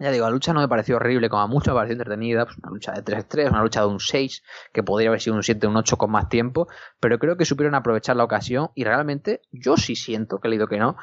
Ya 0.00 0.12
digo, 0.12 0.26
la 0.26 0.30
lucha 0.30 0.52
no 0.52 0.60
me 0.60 0.68
pareció 0.68 0.94
horrible, 0.94 1.28
como 1.28 1.42
a 1.42 1.48
mucho 1.48 1.72
me 1.72 1.76
pareció 1.76 1.94
entretenida, 1.94 2.44
pues 2.44 2.56
una 2.58 2.70
lucha 2.70 2.92
de 2.92 3.02
3-3, 3.02 3.50
una 3.50 3.62
lucha 3.62 3.80
de 3.80 3.88
un 3.88 3.98
6, 3.98 4.44
que 4.72 4.84
podría 4.84 5.08
haber 5.08 5.20
sido 5.20 5.34
un 5.34 5.42
7, 5.42 5.66
un 5.66 5.76
8 5.76 5.96
con 5.96 6.12
más 6.12 6.28
tiempo, 6.28 6.68
pero 7.00 7.18
creo 7.18 7.36
que 7.36 7.44
supieron 7.44 7.74
aprovechar 7.74 8.14
la 8.14 8.22
ocasión 8.22 8.70
y 8.76 8.84
realmente 8.84 9.42
yo 9.50 9.76
sí 9.76 9.96
siento, 9.96 10.38
que 10.38 10.46
he 10.46 10.50
leído 10.50 10.68
que 10.68 10.78
no, 10.78 10.96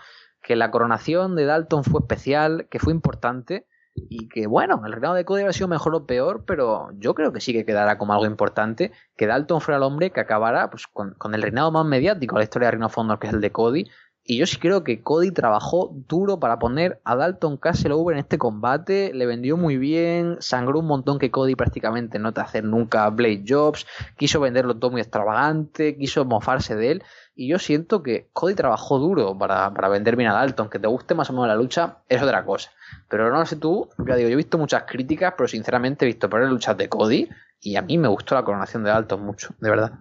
que 0.45 0.55
la 0.55 0.69
coronación 0.69 1.35
de 1.35 1.45
Dalton 1.45 1.83
fue 1.83 2.01
especial, 2.01 2.67
que 2.69 2.77
fue 2.77 2.93
importante 2.93 3.65
y 3.95 4.29
que 4.29 4.45
bueno, 4.45 4.83
el 4.85 4.91
reinado 4.91 5.15
de 5.15 5.25
Cody 5.25 5.41
ha 5.41 5.51
sido 5.53 5.67
mejor 5.67 5.95
o 5.95 6.05
peor, 6.05 6.43
pero 6.45 6.89
yo 6.99 7.15
creo 7.15 7.33
que 7.33 7.41
sí 7.41 7.51
que 7.51 7.65
quedará 7.65 7.97
como 7.97 8.13
algo 8.13 8.27
importante 8.27 8.91
que 9.17 9.25
Dalton 9.25 9.59
fuera 9.59 9.77
el 9.77 9.83
hombre 9.83 10.11
que 10.11 10.19
acabará 10.19 10.69
pues, 10.69 10.85
con, 10.85 11.15
el 11.33 11.41
reinado 11.41 11.71
más 11.71 11.85
mediático 11.85 12.35
de 12.35 12.41
la 12.41 12.43
historia 12.43 12.67
de 12.67 12.73
Reino 12.73 12.89
Fondo, 12.89 13.17
que 13.17 13.25
es 13.25 13.33
el 13.33 13.41
de 13.41 13.51
Cody. 13.51 13.85
Y 14.27 14.37
yo 14.37 14.47
sí 14.47 14.57
creo 14.57 14.83
que 14.83 15.03
Cody 15.03 15.29
trabajó 15.29 15.93
duro 16.07 16.39
para 16.39 16.57
poner 16.57 16.99
a 17.03 17.15
Dalton 17.15 17.57
Castle 17.57 17.93
over 17.93 18.15
en 18.15 18.21
este 18.21 18.39
combate, 18.39 19.13
le 19.13 19.27
vendió 19.27 19.55
muy 19.55 19.77
bien, 19.77 20.37
sangró 20.39 20.79
un 20.79 20.87
montón 20.87 21.19
que 21.19 21.29
Cody 21.29 21.53
prácticamente 21.53 22.17
no 22.17 22.33
te 22.33 22.41
hace 22.41 22.63
nunca 22.63 23.07
Blade 23.11 23.43
Jobs, 23.47 23.85
quiso 24.17 24.39
venderlo 24.39 24.77
todo 24.77 24.89
muy 24.89 25.01
extravagante, 25.01 25.95
quiso 25.95 26.25
mofarse 26.25 26.75
de 26.75 26.93
él. 26.93 27.03
Y 27.35 27.47
yo 27.49 27.59
siento 27.59 28.01
que 28.01 28.27
Cody 28.33 28.55
trabajó 28.55 28.97
duro 28.97 29.37
para, 29.37 29.71
para 29.71 29.89
vender 29.89 30.15
bien 30.15 30.29
a 30.31 30.33
Dalton, 30.33 30.71
que 30.71 30.79
te 30.79 30.87
guste 30.87 31.13
más 31.13 31.29
o 31.29 31.33
menos 31.33 31.47
la 31.47 31.55
lucha, 31.55 31.99
es 32.09 32.19
otra 32.19 32.43
cosa. 32.45 32.71
Pero 33.07 33.31
no 33.31 33.45
sé 33.45 33.57
tú, 33.57 33.89
ya 34.07 34.15
digo, 34.15 34.29
yo 34.29 34.33
he 34.33 34.37
visto 34.37 34.57
muchas 34.57 34.85
críticas, 34.87 35.35
pero 35.37 35.47
sinceramente 35.47 36.03
he 36.03 36.07
visto 36.07 36.27
por 36.31 36.41
luchas 36.41 36.75
de 36.77 36.89
Cody 36.89 37.29
y 37.61 37.75
a 37.75 37.83
mí 37.83 37.99
me 37.99 38.07
gustó 38.07 38.33
la 38.33 38.43
coronación 38.43 38.83
de 38.83 38.89
Dalton 38.89 39.23
mucho, 39.23 39.53
de 39.59 39.69
verdad. 39.69 39.91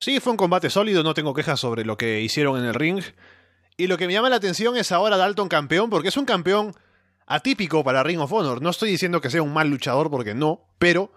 Sí, 0.00 0.20
fue 0.20 0.32
un 0.32 0.38
combate 0.38 0.70
sólido, 0.70 1.02
no 1.02 1.12
tengo 1.12 1.34
quejas 1.34 1.60
sobre 1.60 1.84
lo 1.84 1.98
que 1.98 2.20
hicieron 2.22 2.58
en 2.58 2.64
el 2.64 2.74
ring. 2.74 3.02
Y 3.76 3.88
lo 3.88 3.98
que 3.98 4.06
me 4.06 4.12
llama 4.12 4.30
la 4.30 4.36
atención 4.36 4.76
es 4.76 4.92
ahora 4.92 5.16
Dalton 5.16 5.48
campeón, 5.48 5.90
porque 5.90 6.08
es 6.08 6.16
un 6.16 6.24
campeón 6.24 6.74
atípico 7.26 7.82
para 7.82 8.02
Ring 8.02 8.20
of 8.20 8.32
Honor. 8.32 8.62
No 8.62 8.70
estoy 8.70 8.90
diciendo 8.90 9.20
que 9.20 9.30
sea 9.30 9.42
un 9.42 9.52
mal 9.52 9.68
luchador, 9.68 10.10
porque 10.10 10.34
no, 10.34 10.68
pero 10.78 11.12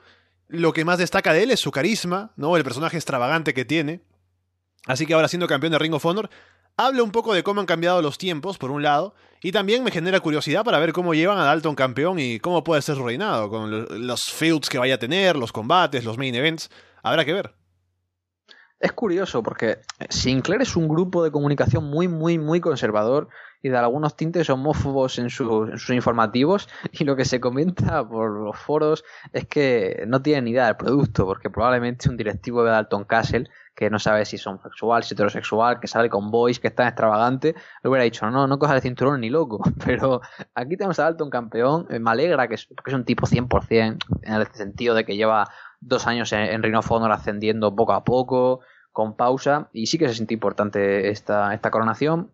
lo 0.48 0.74
que 0.74 0.86
más 0.86 0.98
destaca 0.98 1.34
de 1.34 1.44
él 1.44 1.52
es 1.52 1.60
su 1.60 1.72
carisma, 1.72 2.32
¿no? 2.36 2.58
El 2.58 2.64
personaje 2.64 2.98
extravagante 2.98 3.54
que 3.54 3.66
tiene. 3.66 4.02
Así 4.86 5.06
que 5.06 5.14
ahora 5.14 5.28
siendo 5.28 5.48
campeón 5.48 5.74
de 5.74 5.80
Ring 5.80 5.94
of 5.94 6.06
Honor, 6.06 6.30
habla 6.78 7.04
un 7.04 7.12
poco 7.12 7.34
de 7.34 7.44
cómo 7.44 7.60
han 7.60 7.68
cambiado 7.68 8.02
los 8.02 8.18
tiempos, 8.18 8.58
por 8.58 8.72
un 8.72 8.82
lado, 8.82 9.14
y 9.42 9.52
también 9.52 9.84
me 9.84 9.92
genera 9.92 10.20
curiosidad 10.20 10.64
para 10.64 10.80
ver 10.80 10.94
cómo 10.94 11.14
llevan 11.14 11.38
a 11.38 11.44
Dalton 11.44 11.76
campeón 11.76 12.20
y 12.20 12.40
cómo 12.40 12.64
puede 12.64 12.82
ser 12.82 12.98
reinado, 12.98 13.50
con 13.50 14.08
los 14.08 14.22
fields 14.32 14.70
que 14.70 14.80
vaya 14.80 14.96
a 14.96 15.00
tener, 15.00 15.36
los 15.36 15.52
combates, 15.52 16.06
los 16.06 16.18
main 16.18 16.34
events. 16.34 16.72
Habrá 17.04 17.26
que 17.26 17.34
ver. 17.34 17.54
Es 18.80 18.92
curioso 18.92 19.42
porque 19.42 19.80
Sinclair 20.10 20.62
es 20.62 20.76
un 20.76 20.88
grupo 20.88 21.24
de 21.24 21.32
comunicación 21.32 21.86
muy, 21.86 22.08
muy, 22.08 22.38
muy 22.38 22.62
conservador 22.62 23.28
y 23.64 23.70
de 23.70 23.78
algunos 23.78 24.16
tintes 24.16 24.52
homófobos 24.52 25.18
en, 25.18 25.32
sus 25.32 25.90
informativos 25.90 26.70
y 26.92 27.04
lo 27.04 27.16
que 27.16 27.26
se 27.26 27.40
comenta 27.40 28.08
por 28.08 28.30
los 28.30 28.56
foros 28.56 29.04
es 29.34 29.48
que 29.48 30.04
no 30.08 30.22
tienen 30.22 30.46
ni 30.46 30.52
idea 30.52 30.68
del 30.68 30.78
producto 30.78 31.26
porque 31.26 31.50
probablemente 31.50 32.08
un 32.08 32.18
directivo 32.18 32.64
de 32.64 32.70
Dalton 32.70 33.06
Castle 33.06 33.50
que 33.74 33.90
no 33.92 34.00
sabe 34.00 34.26
si 34.26 34.40
son 34.40 34.60
sexual, 34.62 35.04
si 35.04 35.14
heterosexual, 35.14 35.80
que 35.80 35.88
sale 35.88 36.10
con 36.10 36.32
boys, 36.32 36.60
que 36.60 36.68
es 36.68 36.76
tan 36.76 36.88
extravagante, 36.88 37.54
le 37.84 37.90
hubiera 37.90 38.06
dicho, 38.06 38.28
no, 38.30 38.48
no 38.48 38.58
coja 38.58 38.76
el 38.76 38.82
cinturón 38.82 39.22
ni 39.22 39.30
loco. 39.30 39.62
Pero 39.86 40.22
aquí 40.56 40.78
tenemos 40.78 40.98
a 40.98 41.04
Dalton 41.04 41.30
campeón, 41.30 41.86
eh, 41.92 42.00
me 42.00 42.10
alegra 42.10 42.48
que 42.48 42.56
es, 42.56 42.66
que 42.66 42.90
es 42.90 42.94
un 42.96 43.06
tipo 43.06 43.28
100%, 43.28 43.98
en 44.24 44.34
el 44.34 44.48
sentido 44.48 44.96
de 44.96 45.06
que 45.06 45.16
lleva 45.16 45.48
dos 45.80 46.08
años 46.08 46.32
en, 46.34 46.64
en 46.64 46.76
Honor 46.76 47.12
ascendiendo 47.12 47.76
poco 47.76 47.94
a 47.94 48.04
poco, 48.04 48.62
con 48.92 49.16
pausa, 49.16 49.70
y 49.74 49.86
sí 49.88 49.98
que 49.98 50.08
se 50.08 50.16
siente 50.16 50.34
importante 50.34 51.10
esta, 51.10 51.54
esta 51.54 51.70
coronación. 51.70 52.32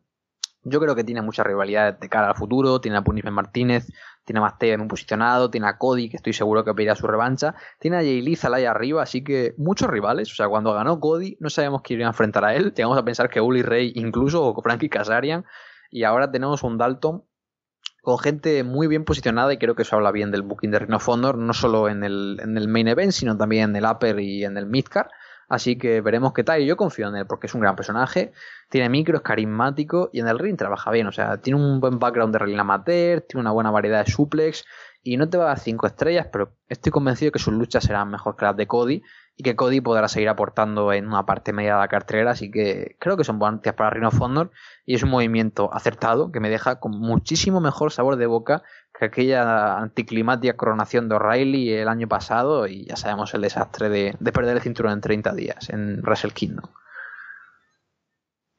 Yo 0.63 0.79
creo 0.79 0.95
que 0.95 1.03
tiene 1.03 1.21
mucha 1.21 1.43
rivalidad 1.43 1.99
de 1.99 2.07
cara 2.07 2.29
al 2.29 2.35
futuro, 2.35 2.79
tiene 2.79 2.95
a 2.97 3.01
Punishment 3.01 3.35
Martínez, 3.35 3.91
tiene 4.23 4.39
a 4.39 4.43
Mastella 4.43 4.77
muy 4.77 4.87
posicionado, 4.87 5.49
tiene 5.49 5.67
a 5.67 5.77
Cody, 5.77 6.09
que 6.09 6.15
estoy 6.15 6.31
seguro 6.31 6.63
que 6.63 6.73
pedirá 6.73 6.95
su 6.95 7.05
revancha, 7.05 7.55
tiene 7.79 7.97
a 7.97 7.99
Jay 7.99 8.37
ahí 8.53 8.63
arriba, 8.63 9.03
así 9.03 9.25
que 9.25 9.53
muchos 9.57 9.89
rivales, 9.89 10.31
o 10.31 10.35
sea, 10.35 10.47
cuando 10.47 10.73
ganó 10.73 11.01
Cody 11.01 11.35
no 11.41 11.49
sabíamos 11.49 11.81
quién 11.81 11.99
iba 11.99 12.07
a 12.07 12.11
enfrentar 12.11 12.45
a 12.45 12.55
él, 12.55 12.73
llegamos 12.73 12.97
a 12.97 13.03
pensar 13.03 13.29
que 13.29 13.41
Uli 13.41 13.61
Rey 13.61 13.91
incluso, 13.95 14.45
o 14.45 14.61
Frankie 14.61 14.87
Kazarian, 14.87 15.43
y 15.91 16.03
ahora 16.05 16.31
tenemos 16.31 16.63
un 16.63 16.77
Dalton 16.77 17.25
con 18.03 18.19
gente 18.19 18.65
muy 18.65 18.87
bien 18.87 19.05
posicionada 19.05 19.53
y 19.53 19.57
creo 19.57 19.75
que 19.75 19.83
eso 19.83 19.95
habla 19.95 20.11
bien 20.11 20.29
del 20.29 20.41
booking 20.41 20.71
de 20.71 20.79
Rhino 20.79 20.99
Fondor, 20.99 21.37
no 21.37 21.53
solo 21.53 21.87
en 21.87 22.03
el, 22.03 22.37
en 22.43 22.57
el 22.57 22.67
main 22.67 22.89
event, 22.89 23.13
sino 23.13 23.37
también 23.37 23.69
en 23.69 23.75
el 23.77 23.85
upper 23.85 24.19
y 24.19 24.43
en 24.43 24.57
el 24.57 24.65
midcard. 24.65 25.07
Así 25.47 25.77
que 25.77 26.01
veremos 26.01 26.33
qué 26.33 26.43
tal. 26.43 26.61
Y 26.61 26.65
yo 26.65 26.75
confío 26.75 27.07
en 27.07 27.15
él 27.15 27.25
porque 27.25 27.47
es 27.47 27.53
un 27.53 27.61
gran 27.61 27.77
personaje. 27.77 28.33
Tiene 28.69 28.89
micro, 28.89 29.15
es 29.15 29.23
carismático 29.23 30.09
y 30.11 30.19
en 30.19 30.27
el 30.27 30.37
ring 30.37 30.57
trabaja 30.57 30.91
bien. 30.91 31.07
O 31.07 31.13
sea, 31.13 31.37
tiene 31.37 31.57
un 31.57 31.79
buen 31.79 31.97
background 31.97 32.33
de 32.33 32.39
wrestling 32.39 32.59
amateur, 32.59 33.21
tiene 33.21 33.39
una 33.39 33.51
buena 33.51 33.71
variedad 33.71 34.03
de 34.03 34.11
suplex 34.11 34.65
y 35.01 35.15
no 35.15 35.29
te 35.29 35.37
va 35.37 35.45
a 35.45 35.47
dar 35.47 35.59
5 35.59 35.87
estrellas, 35.87 36.27
pero 36.29 36.57
estoy 36.67 36.91
convencido 36.91 37.31
que 37.31 37.39
sus 37.39 37.53
luchas 37.53 37.85
serán 37.85 38.11
mejor 38.11 38.35
que 38.35 38.43
las 38.43 38.57
de 38.57 38.67
Cody 38.67 39.01
y 39.35 39.43
que 39.43 39.55
Cody 39.55 39.81
podrá 39.81 40.07
seguir 40.07 40.29
aportando 40.29 40.93
en 40.93 41.07
una 41.07 41.25
parte 41.25 41.53
media 41.53 41.73
de 41.73 41.79
la 41.79 41.87
cartelera, 41.87 42.31
así 42.31 42.51
que 42.51 42.95
creo 42.99 43.17
que 43.17 43.23
son 43.23 43.39
buenas 43.39 43.61
para 43.73 43.89
Rhino 43.89 44.11
Fondor 44.11 44.51
y 44.85 44.95
es 44.95 45.03
un 45.03 45.09
movimiento 45.09 45.73
acertado 45.73 46.31
que 46.31 46.39
me 46.39 46.49
deja 46.49 46.79
con 46.79 46.91
muchísimo 46.91 47.59
mejor 47.59 47.91
sabor 47.91 48.17
de 48.17 48.27
boca 48.27 48.63
que 48.97 49.05
aquella 49.05 49.77
anticlimática 49.79 50.55
coronación 50.55 51.09
de 51.09 51.15
O'Reilly 51.15 51.73
el 51.73 51.87
año 51.87 52.07
pasado 52.07 52.67
y 52.67 52.85
ya 52.85 52.95
sabemos 52.95 53.33
el 53.33 53.41
desastre 53.41 53.89
de, 53.89 54.15
de 54.19 54.31
perder 54.31 54.57
el 54.57 54.61
cinturón 54.61 54.93
en 54.93 55.01
30 55.01 55.33
días 55.33 55.69
en 55.69 56.01
Wrestle 56.03 56.31
Kingdom. 56.31 56.69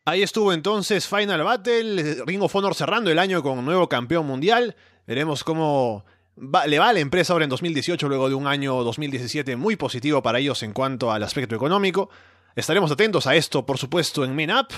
Ahí 0.06 0.22
estuvo 0.22 0.52
entonces 0.52 1.08
Final 1.08 1.44
Battle, 1.44 2.24
Ring 2.26 2.42
of 2.42 2.54
Honor 2.54 2.74
cerrando 2.74 3.10
el 3.10 3.18
año 3.18 3.42
con 3.42 3.64
nuevo 3.64 3.88
campeón 3.88 4.26
mundial. 4.26 4.76
Veremos 5.06 5.44
cómo 5.44 6.04
le 6.36 6.78
va 6.78 6.88
a 6.88 6.92
la 6.92 7.00
empresa 7.00 7.32
ahora 7.32 7.44
en 7.44 7.50
2018 7.50 8.08
luego 8.08 8.28
de 8.28 8.34
un 8.34 8.46
año 8.46 8.82
2017 8.82 9.56
muy 9.56 9.76
positivo 9.76 10.22
para 10.22 10.38
ellos 10.38 10.62
en 10.62 10.72
cuanto 10.72 11.12
al 11.12 11.22
aspecto 11.22 11.54
económico. 11.54 12.10
Estaremos 12.56 12.90
atentos 12.90 13.26
a 13.26 13.34
esto, 13.34 13.66
por 13.66 13.78
supuesto, 13.78 14.24
en 14.24 14.34
Men 14.34 14.50
Up. 14.52 14.68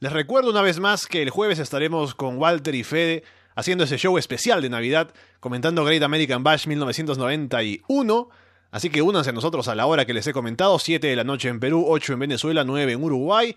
Les 0.00 0.12
recuerdo 0.12 0.50
una 0.50 0.62
vez 0.62 0.80
más 0.80 1.06
que 1.06 1.22
el 1.22 1.30
jueves 1.30 1.58
estaremos 1.58 2.14
con 2.14 2.38
Walter 2.38 2.74
y 2.74 2.84
Fede 2.84 3.24
haciendo 3.54 3.84
ese 3.84 3.98
show 3.98 4.18
especial 4.18 4.60
de 4.60 4.68
Navidad, 4.68 5.12
comentando 5.40 5.84
Great 5.84 6.02
American 6.02 6.42
Bash 6.42 6.66
1991. 6.66 8.28
Así 8.72 8.90
que 8.90 9.02
únanse 9.02 9.30
a 9.30 9.32
nosotros 9.32 9.68
a 9.68 9.76
la 9.76 9.86
hora 9.86 10.04
que 10.04 10.14
les 10.14 10.26
he 10.26 10.32
comentado, 10.32 10.78
7 10.80 11.06
de 11.06 11.16
la 11.16 11.22
noche 11.22 11.48
en 11.48 11.60
Perú, 11.60 11.84
8 11.86 12.14
en 12.14 12.18
Venezuela, 12.18 12.64
9 12.64 12.92
en 12.92 13.02
Uruguay. 13.02 13.56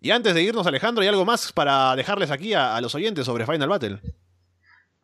Y 0.00 0.10
antes 0.10 0.34
de 0.34 0.42
irnos, 0.42 0.66
Alejandro, 0.66 1.02
¿hay 1.02 1.08
algo 1.08 1.24
más 1.24 1.52
para 1.52 1.96
dejarles 1.96 2.30
aquí 2.30 2.52
a 2.52 2.78
los 2.82 2.94
oyentes 2.94 3.24
sobre 3.24 3.46
Final 3.46 3.68
Battle? 3.68 4.00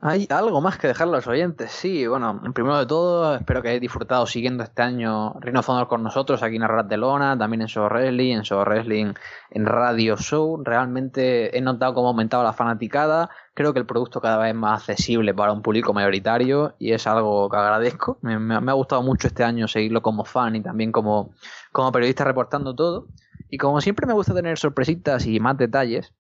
Hay 0.07 0.27
algo 0.29 0.61
más 0.61 0.77
que 0.77 0.87
dejarle 0.87 1.15
a 1.15 1.17
los 1.17 1.27
oyentes, 1.27 1.73
sí. 1.73 2.07
Bueno, 2.07 2.39
primero 2.53 2.79
de 2.79 2.85
todo, 2.85 3.37
espero 3.37 3.63
que 3.63 3.69
hayáis 3.69 3.81
disfrutado 3.81 4.27
siguiendo 4.27 4.63
este 4.63 4.83
año 4.83 5.33
Rhino 5.41 5.63
Honor 5.67 5.89
con 5.89 6.03
nosotros 6.03 6.43
aquí 6.43 6.57
en 6.57 6.63
Arras 6.63 6.87
de 6.87 6.99
Lona, 6.99 7.39
también 7.39 7.63
en 7.63 7.69
Show 7.69 7.87
Wrestling, 7.89 8.35
en 8.35 8.43
Show 8.43 8.61
Wrestling, 8.67 9.15
en 9.51 9.65
Radio 9.65 10.19
Show. 10.19 10.63
Realmente 10.63 11.57
he 11.57 11.63
notado 11.63 11.95
cómo 11.95 12.09
ha 12.09 12.11
aumentado 12.11 12.45
la 12.45 12.53
fanaticada. 12.53 13.31
Creo 13.55 13.73
que 13.73 13.79
el 13.79 13.87
producto 13.87 14.21
cada 14.21 14.37
vez 14.37 14.51
es 14.51 14.55
más 14.55 14.91
accesible 14.91 15.33
para 15.33 15.55
un 15.55 15.63
público 15.63 15.95
mayoritario 15.95 16.75
y 16.79 16.93
es 16.93 17.07
algo 17.07 17.49
que 17.49 17.57
agradezco. 17.57 18.19
Me, 18.21 18.39
me 18.39 18.71
ha 18.71 18.75
gustado 18.75 19.03
mucho 19.03 19.29
este 19.29 19.43
año 19.43 19.69
seguirlo 19.69 20.03
como 20.03 20.27
fan 20.27 20.55
y 20.55 20.61
también 20.61 20.93
como, 20.93 21.31
como 21.73 21.91
periodista 21.93 22.25
reportando 22.25 22.75
todo. 22.75 23.07
Y 23.49 23.57
como 23.57 23.81
siempre 23.81 24.07
me 24.07 24.13
gusta 24.13 24.35
tener 24.35 24.59
sorpresitas 24.59 25.25
y 25.25 25.41
más 25.41 25.57
detalles, 25.57 26.13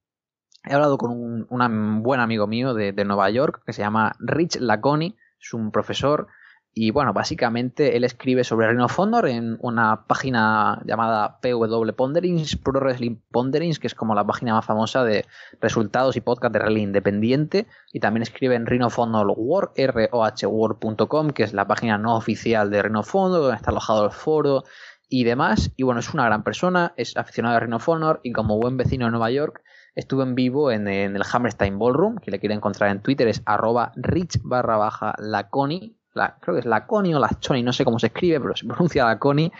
He 0.64 0.72
hablado 0.74 0.98
con 0.98 1.10
un, 1.10 2.02
buen 2.02 2.20
amigo 2.20 2.46
mío 2.46 2.74
de, 2.74 2.92
Nueva 3.04 3.30
York 3.30 3.62
que 3.66 3.72
se 3.72 3.82
llama 3.82 4.16
Rich 4.18 4.56
Laconi, 4.60 5.16
es 5.40 5.52
un 5.52 5.70
profesor 5.70 6.28
y 6.76 6.90
bueno, 6.90 7.12
básicamente 7.12 7.96
él 7.96 8.02
escribe 8.02 8.42
sobre 8.42 8.68
Rhino 8.68 8.88
Fondor 8.88 9.28
en 9.28 9.58
una 9.60 10.06
página 10.08 10.82
llamada 10.84 11.38
PW 11.40 11.92
Ponderings, 11.94 12.56
Pro 12.56 12.80
Wrestling 12.80 13.16
Ponderings, 13.30 13.78
que 13.78 13.86
es 13.86 13.94
como 13.94 14.16
la 14.16 14.26
página 14.26 14.54
más 14.54 14.64
famosa 14.64 15.04
de 15.04 15.24
resultados 15.60 16.16
y 16.16 16.20
podcast 16.20 16.52
de 16.52 16.58
wrestling 16.58 16.82
independiente. 16.82 17.68
Y 17.92 18.00
también 18.00 18.22
escribe 18.22 18.56
en 18.56 18.66
Rhino 18.66 18.90
Fondor 18.90 19.32
World, 19.36 19.70
rohworld.com, 19.76 21.30
que 21.30 21.44
es 21.44 21.52
la 21.52 21.68
página 21.68 21.96
no 21.96 22.16
oficial 22.16 22.70
de 22.70 22.82
Rhino 22.82 23.04
Fondor, 23.04 23.42
donde 23.42 23.56
está 23.56 23.70
alojado 23.70 24.06
el 24.06 24.10
foro 24.10 24.64
y 25.08 25.22
demás. 25.22 25.70
Y 25.76 25.84
bueno, 25.84 26.00
es 26.00 26.12
una 26.12 26.24
gran 26.24 26.42
persona, 26.42 26.92
es 26.96 27.16
aficionado 27.16 27.56
a 27.56 27.60
Rhino 27.60 27.78
Fondor 27.78 28.18
y 28.24 28.32
como 28.32 28.58
buen 28.58 28.76
vecino 28.76 29.04
de 29.04 29.12
Nueva 29.12 29.30
York, 29.30 29.62
estuvo 29.94 30.22
en 30.22 30.34
vivo 30.34 30.70
en, 30.70 30.88
el 30.88 31.22
Hammerstein 31.32 31.78
Ballroom, 31.78 32.16
que 32.16 32.30
le 32.30 32.40
quiere 32.40 32.54
encontrar 32.54 32.90
en 32.90 33.00
Twitter, 33.00 33.28
es 33.28 33.42
arroba 33.46 33.92
rich 33.96 34.40
barra 34.42 34.76
baja 34.76 35.14
laconi, 35.18 35.96
la, 36.12 36.36
creo 36.40 36.54
que 36.54 36.60
es 36.60 36.66
laconi 36.66 37.14
o 37.14 37.18
lachoni, 37.18 37.62
no 37.62 37.72
sé 37.72 37.84
cómo 37.84 37.98
se 37.98 38.08
escribe, 38.08 38.40
pero 38.40 38.56
se 38.56 38.66
pronuncia 38.66 39.04
laconi. 39.04 39.52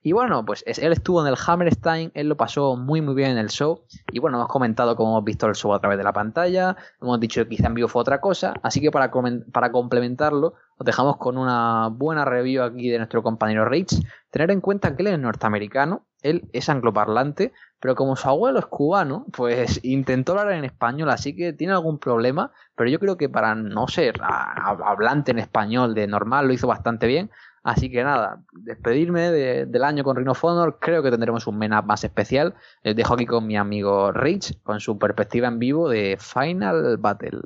Y 0.00 0.12
bueno, 0.12 0.44
pues 0.44 0.62
él 0.64 0.92
estuvo 0.92 1.20
en 1.20 1.26
el 1.26 1.36
Hammerstein, 1.44 2.12
él 2.14 2.28
lo 2.28 2.36
pasó 2.36 2.76
muy 2.76 3.00
muy 3.00 3.14
bien 3.14 3.32
en 3.32 3.38
el 3.38 3.48
show. 3.48 3.82
Y 4.12 4.20
bueno, 4.20 4.38
hemos 4.38 4.48
comentado 4.48 4.94
cómo 4.94 5.10
hemos 5.10 5.24
visto 5.24 5.46
el 5.46 5.56
show 5.56 5.74
a 5.74 5.80
través 5.80 5.98
de 5.98 6.04
la 6.04 6.12
pantalla, 6.12 6.76
hemos 7.02 7.18
dicho 7.18 7.42
que 7.42 7.48
quizá 7.48 7.66
en 7.66 7.74
vivo 7.74 7.88
fue 7.88 8.00
otra 8.00 8.20
cosa, 8.20 8.54
así 8.62 8.80
que 8.80 8.92
para, 8.92 9.10
para 9.52 9.72
complementarlo, 9.72 10.54
os 10.78 10.86
dejamos 10.86 11.16
con 11.16 11.36
una 11.36 11.88
buena 11.88 12.24
review 12.24 12.62
aquí 12.62 12.88
de 12.88 12.98
nuestro 12.98 13.24
compañero 13.24 13.64
Rich. 13.64 14.00
Tener 14.30 14.52
en 14.52 14.60
cuenta 14.60 14.94
que 14.94 15.02
él 15.02 15.08
es 15.08 15.18
norteamericano, 15.18 16.06
él 16.22 16.48
es 16.52 16.68
angloparlante, 16.68 17.52
pero 17.80 17.94
como 17.94 18.16
su 18.16 18.28
abuelo 18.28 18.58
es 18.58 18.66
cubano, 18.66 19.26
pues 19.32 19.80
intentó 19.84 20.38
hablar 20.38 20.56
en 20.56 20.64
español, 20.64 21.10
así 21.10 21.34
que 21.34 21.52
tiene 21.52 21.72
algún 21.72 21.98
problema, 21.98 22.52
pero 22.74 22.90
yo 22.90 22.98
creo 22.98 23.16
que 23.16 23.28
para 23.28 23.54
no 23.54 23.88
ser 23.88 24.20
hablante 24.22 25.30
en 25.30 25.38
español 25.38 25.94
de 25.94 26.06
normal 26.06 26.46
lo 26.46 26.52
hizo 26.52 26.66
bastante 26.66 27.06
bien. 27.06 27.30
Así 27.64 27.90
que 27.90 28.02
nada, 28.02 28.42
despedirme 28.52 29.30
del 29.30 29.84
año 29.84 30.02
con 30.02 30.16
Rhino 30.16 30.32
Honor, 30.40 30.78
creo 30.80 31.02
que 31.02 31.10
tendremos 31.10 31.46
un 31.46 31.58
menap 31.58 31.84
más 31.84 32.02
especial. 32.02 32.54
Les 32.82 32.96
dejo 32.96 33.14
aquí 33.14 33.26
con 33.26 33.46
mi 33.46 33.58
amigo 33.58 34.10
Rich, 34.10 34.62
con 34.62 34.80
su 34.80 34.98
perspectiva 34.98 35.48
en 35.48 35.58
vivo 35.58 35.88
de 35.88 36.16
Final 36.18 36.96
Battle. 36.96 37.40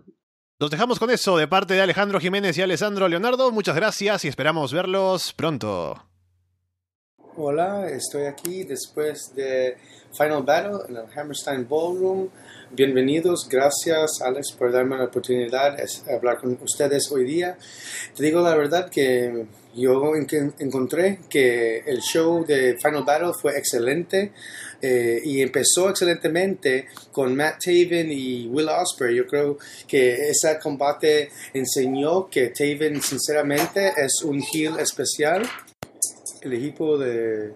Nos 0.61 0.71
dejamos 0.71 1.01
con 1.01 1.11
eso 1.11 1.37
de 1.37 1.49
parte 1.49 1.75
de 1.75 1.83
Alejandro 1.83 2.21
Jiménez 2.21 2.57
y 2.57 2.63
Alessandro 2.63 3.09
Leonardo. 3.09 3.51
Muchas 3.51 3.75
gracias 3.75 4.25
y 4.25 4.29
esperamos 4.29 4.73
verlos 4.73 5.33
pronto. 5.33 6.12
Hola, 7.35 7.89
estoy 7.89 8.25
aquí 8.25 8.65
después 8.65 9.35
de 9.35 9.79
Final 10.13 10.43
Battle 10.43 10.81
en 10.87 10.97
el 10.99 11.05
Hammerstein 11.17 11.67
Ballroom. 11.67 12.29
Bienvenidos, 12.71 13.49
gracias 13.49 14.21
Alex 14.21 14.53
por 14.53 14.71
darme 14.71 14.99
la 14.99 15.05
oportunidad 15.05 15.79
de 15.79 16.15
hablar 16.15 16.37
con 16.37 16.59
ustedes 16.61 17.11
hoy 17.11 17.25
día. 17.25 17.57
Te 18.15 18.23
digo 18.23 18.43
la 18.43 18.55
verdad 18.55 18.91
que 18.91 19.47
yo 19.75 20.13
encontré 20.59 21.21
que 21.31 21.79
el 21.87 22.01
show 22.01 22.45
de 22.45 22.77
Final 22.77 23.05
Battle 23.05 23.33
fue 23.33 23.57
excelente 23.57 24.33
eh, 24.83 25.23
y 25.25 25.41
empezó 25.41 25.89
excelentemente 25.89 26.89
con 27.13 27.35
Matt 27.35 27.61
Taven 27.65 28.13
y 28.13 28.47
Will 28.49 28.69
Ospreay. 28.69 29.17
Yo 29.17 29.27
creo 29.27 29.57
que 29.89 30.29
ese 30.29 30.59
combate 30.59 31.31
enseñó 31.55 32.29
que 32.29 32.49
Taven 32.51 33.01
sinceramente 33.01 33.95
es 33.97 34.21
un 34.23 34.43
heel 34.53 34.79
especial 34.79 35.49
el 36.43 36.53
equipo 36.53 36.99
de, 36.99 37.55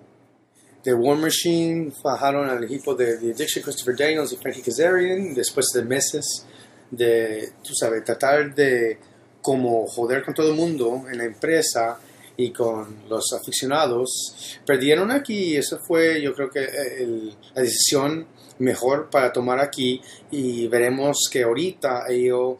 de 0.84 0.94
War 0.94 1.18
Machine 1.18 1.92
bajaron 2.02 2.48
al 2.48 2.62
equipo 2.64 2.94
de 2.94 3.16
The 3.16 3.32
Addiction, 3.32 3.64
Christopher 3.64 3.96
Daniels 3.96 4.32
y 4.32 4.36
Frankie 4.36 4.62
Kazarian, 4.62 5.34
después 5.34 5.66
de 5.74 5.82
meses 5.82 6.46
de, 6.90 7.52
tú 7.62 7.74
sabes, 7.74 8.04
tratar 8.04 8.54
de 8.54 8.98
como 9.42 9.86
joder 9.86 10.24
con 10.24 10.34
todo 10.34 10.50
el 10.50 10.56
mundo 10.56 11.04
en 11.10 11.18
la 11.18 11.24
empresa 11.24 11.98
y 12.36 12.50
con 12.50 13.08
los 13.08 13.32
aficionados, 13.32 14.58
perdieron 14.64 15.10
aquí 15.10 15.52
y 15.52 15.56
eso 15.56 15.78
fue 15.78 16.20
yo 16.20 16.34
creo 16.34 16.50
que 16.50 16.64
el, 16.98 17.34
la 17.54 17.62
decisión 17.62 18.26
mejor 18.58 19.08
para 19.10 19.32
tomar 19.32 19.58
aquí 19.60 20.00
y 20.30 20.68
veremos 20.68 21.28
que 21.30 21.42
ahorita 21.42 22.04
ellos 22.08 22.58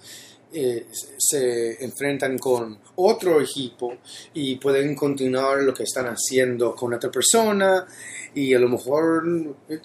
eh, 0.53 0.87
se 1.19 1.85
enfrentan 1.85 2.39
con 2.39 2.79
otro 2.97 3.41
equipo 3.41 3.97
y 4.35 4.57
pueden 4.57 4.95
continuar 4.95 5.63
lo 5.63 5.73
que 5.73 5.85
están 5.85 6.07
haciendo 6.07 6.75
con 6.75 6.95
otra 6.95 7.11
persona 7.11 7.87
y 8.35 8.55
a 8.55 8.59
lo 8.59 8.69
mejor 8.69 9.57
eh, 9.69 9.79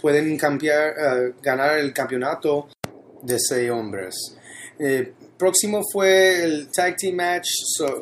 pueden 0.00 0.36
cambiar, 0.36 0.94
eh, 0.98 1.32
ganar 1.42 1.78
el 1.78 1.92
campeonato 1.92 2.68
de 3.22 3.38
seis 3.38 3.70
hombres. 3.70 4.36
próximo 5.38 5.82
fue 5.92 6.42
el 6.42 6.68
tag 6.72 6.96
team 6.96 7.16
match 7.16 7.48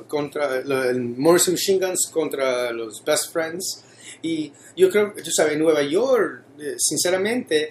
contra 0.09 0.57
el 0.59 1.01
Morrison 1.01 1.55
Machine 1.55 1.87
Guns 1.87 2.11
contra 2.13 2.71
los 2.73 3.05
Best 3.05 3.33
Friends 3.33 3.85
y 4.23 4.53
yo 4.77 4.89
creo 4.91 5.13
tú 5.13 5.31
sabes 5.31 5.59
Nueva 5.59 5.83
York 5.83 6.45
sinceramente 6.79 7.71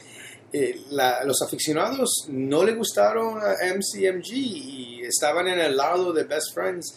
eh, 0.51 0.81
los 1.25 1.41
aficionados 1.41 2.25
no 2.29 2.63
le 2.63 2.73
gustaron 2.73 3.39
a 3.39 3.55
MCMG 3.75 4.33
y 4.33 5.01
estaban 5.03 5.47
en 5.47 5.59
el 5.59 5.77
lado 5.77 6.11
de 6.11 6.23
Best 6.23 6.53
Friends, 6.53 6.95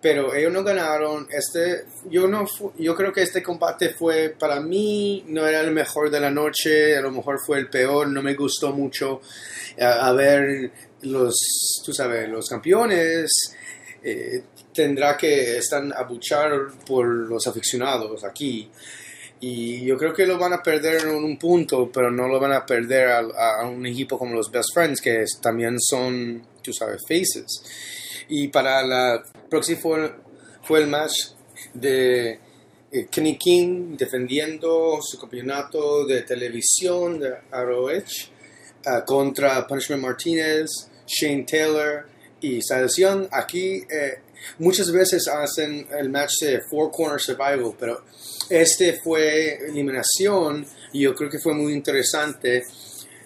pero 0.00 0.34
ellos 0.34 0.52
no 0.52 0.64
ganaron. 0.64 1.28
Este, 1.30 1.84
yo, 2.10 2.26
no 2.26 2.44
yo 2.78 2.96
creo 2.96 3.12
que 3.12 3.22
este 3.22 3.42
combate 3.42 3.90
fue, 3.90 4.34
para 4.36 4.60
mí, 4.60 5.24
no 5.28 5.46
era 5.46 5.60
el 5.60 5.70
mejor 5.70 6.10
de 6.10 6.20
la 6.20 6.30
noche, 6.30 6.96
a 6.96 7.00
lo 7.00 7.12
mejor 7.12 7.38
fue 7.44 7.58
el 7.58 7.68
peor, 7.68 8.08
no 8.08 8.20
me 8.20 8.34
gustó 8.34 8.72
mucho 8.72 9.20
a, 9.80 10.12
ver 10.12 10.72
los, 11.02 11.34
tú 11.84 11.92
sabes, 11.92 12.28
los 12.28 12.48
campeones 12.48 13.30
eh, 14.02 14.42
tendrá 14.74 15.16
que 15.16 15.58
estar 15.58 15.82
a 15.94 16.02
buchar 16.02 16.50
por 16.84 17.06
los 17.06 17.46
aficionados 17.46 18.24
aquí. 18.24 18.70
Y 19.44 19.84
yo 19.84 19.96
creo 19.98 20.14
que 20.14 20.24
lo 20.24 20.38
van 20.38 20.52
a 20.52 20.62
perder 20.62 21.02
en 21.02 21.08
un 21.08 21.36
punto, 21.36 21.90
pero 21.92 22.12
no 22.12 22.28
lo 22.28 22.38
van 22.38 22.52
a 22.52 22.64
perder 22.64 23.08
a, 23.08 23.18
a 23.60 23.66
un 23.66 23.84
equipo 23.84 24.16
como 24.16 24.36
los 24.36 24.48
Best 24.52 24.72
Friends, 24.72 25.00
que 25.00 25.24
también 25.40 25.80
son, 25.80 26.46
tú 26.62 26.72
sabes, 26.72 27.02
faces. 27.08 27.44
Y 28.28 28.48
para 28.48 28.86
la 28.86 29.20
próxima 29.50 29.80
fue, 30.62 30.80
el 30.80 30.86
match 30.86 31.32
de 31.74 32.38
eh, 32.92 33.06
Kenny 33.10 33.36
King 33.36 33.96
defendiendo 33.96 35.00
su 35.02 35.18
campeonato 35.18 36.06
de 36.06 36.22
televisión 36.22 37.18
de 37.18 37.34
ROH 37.50 38.30
ah, 38.86 39.04
contra 39.04 39.66
Punishment 39.66 40.04
Martinez, 40.04 40.70
Shane 41.04 41.44
Taylor 41.44 42.06
y 42.40 42.60
Young. 42.96 43.26
Aquí 43.32 43.82
eh, 43.90 44.20
muchas 44.58 44.90
veces 44.92 45.28
hacen 45.28 45.86
el 45.98 46.10
match 46.10 46.40
de 46.40 46.60
Four 46.60 46.90
Corner 46.90 47.20
Survival, 47.20 47.74
pero 47.78 48.04
este 48.48 49.00
fue 49.02 49.66
eliminación 49.68 50.66
y 50.92 51.00
yo 51.00 51.14
creo 51.14 51.30
que 51.30 51.38
fue 51.38 51.54
muy 51.54 51.72
interesante. 51.72 52.64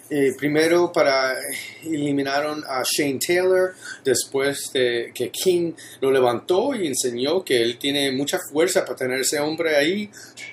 Eh, 0.09 0.33
primero 0.37 0.89
para 0.89 1.35
eliminaron 1.83 2.63
a 2.65 2.81
Shane 2.83 3.19
Taylor 3.19 3.73
después 4.05 4.71
de 4.73 5.11
que 5.13 5.29
King 5.31 5.73
lo 5.99 6.11
levantó 6.11 6.73
y 6.73 6.87
enseñó 6.87 7.43
que 7.43 7.61
él 7.61 7.77
tiene 7.77 8.13
mucha 8.13 8.39
fuerza 8.39 8.85
para 8.85 8.95
tener 8.95 9.19
ese 9.19 9.37
hombre 9.41 9.75
ahí 9.75 10.09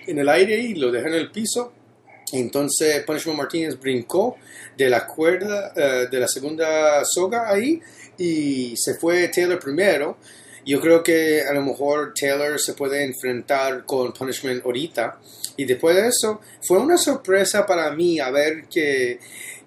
en 0.08 0.18
el 0.18 0.28
aire 0.28 0.58
y 0.58 0.74
lo 0.74 0.90
dejó 0.90 1.06
en 1.06 1.14
el 1.14 1.30
piso. 1.30 1.72
Entonces 2.32 3.04
Punishment 3.04 3.38
Martinez 3.38 3.78
brincó 3.78 4.36
de 4.76 4.90
la 4.90 5.06
cuerda 5.06 5.72
eh, 5.76 6.08
de 6.10 6.18
la 6.18 6.26
segunda 6.26 7.04
soga 7.04 7.48
ahí 7.48 7.80
y 8.18 8.74
se 8.76 8.94
fue 8.94 9.28
Taylor 9.28 9.60
primero. 9.60 10.18
Yo 10.66 10.80
creo 10.80 11.02
que 11.02 11.42
a 11.42 11.52
lo 11.52 11.62
mejor 11.62 12.14
Taylor 12.18 12.58
se 12.58 12.72
puede 12.74 13.04
enfrentar 13.04 13.84
con 13.84 14.12
Punishment 14.12 14.64
ahorita. 14.64 15.18
Y 15.56 15.64
después 15.66 15.94
de 15.96 16.08
eso, 16.08 16.40
fue 16.66 16.78
una 16.78 16.96
sorpresa 16.96 17.66
para 17.66 17.90
mí 17.92 18.18
a 18.18 18.30
ver 18.30 18.64
que 18.68 19.18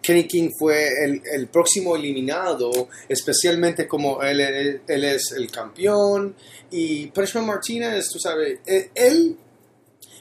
Kenny 0.02 0.28
King 0.28 0.50
fue 0.58 0.88
el, 1.06 1.22
el 1.34 1.48
próximo 1.48 1.96
eliminado, 1.96 2.72
especialmente 3.08 3.88
como 3.88 4.22
él, 4.22 4.40
él- 4.42 5.04
es 5.04 5.32
el 5.32 5.50
campeón. 5.52 6.36
Y 6.72 7.08
Punishment 7.08 7.48
Martinez, 7.48 8.10
tú 8.12 8.20
sabes, 8.20 8.60
él, 8.66 8.90
él- 8.96 9.38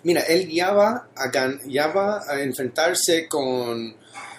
mira, 0.04 0.20
él 0.22 0.48
ya 0.48 0.72
va 0.72 1.08
a, 1.16 1.30
gan- 1.32 1.60
ya 1.66 1.88
va 1.88 2.20
a 2.28 2.40
enfrentarse 2.42 3.26
con, 3.28 3.96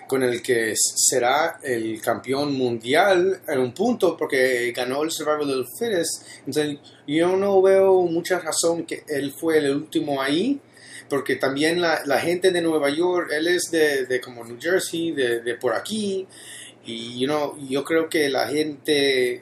con 0.07 0.23
el 0.23 0.41
que 0.41 0.73
será 0.75 1.59
el 1.63 2.01
campeón 2.01 2.57
mundial 2.57 3.41
en 3.47 3.59
un 3.59 3.73
punto 3.73 4.15
porque 4.15 4.71
ganó 4.71 5.03
el 5.03 5.11
Survival 5.11 5.59
of 5.59 5.67
the 5.67 5.85
Fittest. 5.85 6.23
Entonces, 6.45 6.77
yo 7.05 7.35
no 7.35 7.61
veo 7.61 8.03
mucha 8.03 8.39
razón 8.39 8.85
que 8.85 9.03
él 9.07 9.33
fue 9.37 9.57
el 9.59 9.75
último 9.75 10.21
ahí 10.21 10.59
porque 11.09 11.35
también 11.35 11.79
la, 11.81 12.19
gente 12.19 12.51
de 12.51 12.61
Nueva 12.61 12.89
York, 12.89 13.29
él 13.31 13.47
es 13.47 13.69
de, 13.71 14.05
de 14.05 14.19
como 14.19 14.43
New 14.43 14.57
Jersey, 14.59 15.11
de, 15.11 15.39
de 15.39 15.55
por 15.55 15.73
aquí, 15.73 16.27
y 16.85 17.19
you 17.19 17.27
know, 17.27 17.57
yo 17.67 17.83
creo 17.83 18.09
que 18.09 18.29
la 18.29 18.47
gente, 18.47 19.41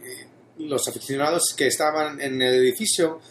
los 0.57 0.87
aficionados 0.87 1.53
que 1.55 1.67
estaban 1.67 2.19
en 2.19 2.41
el 2.41 2.55
edificio, 2.55 3.21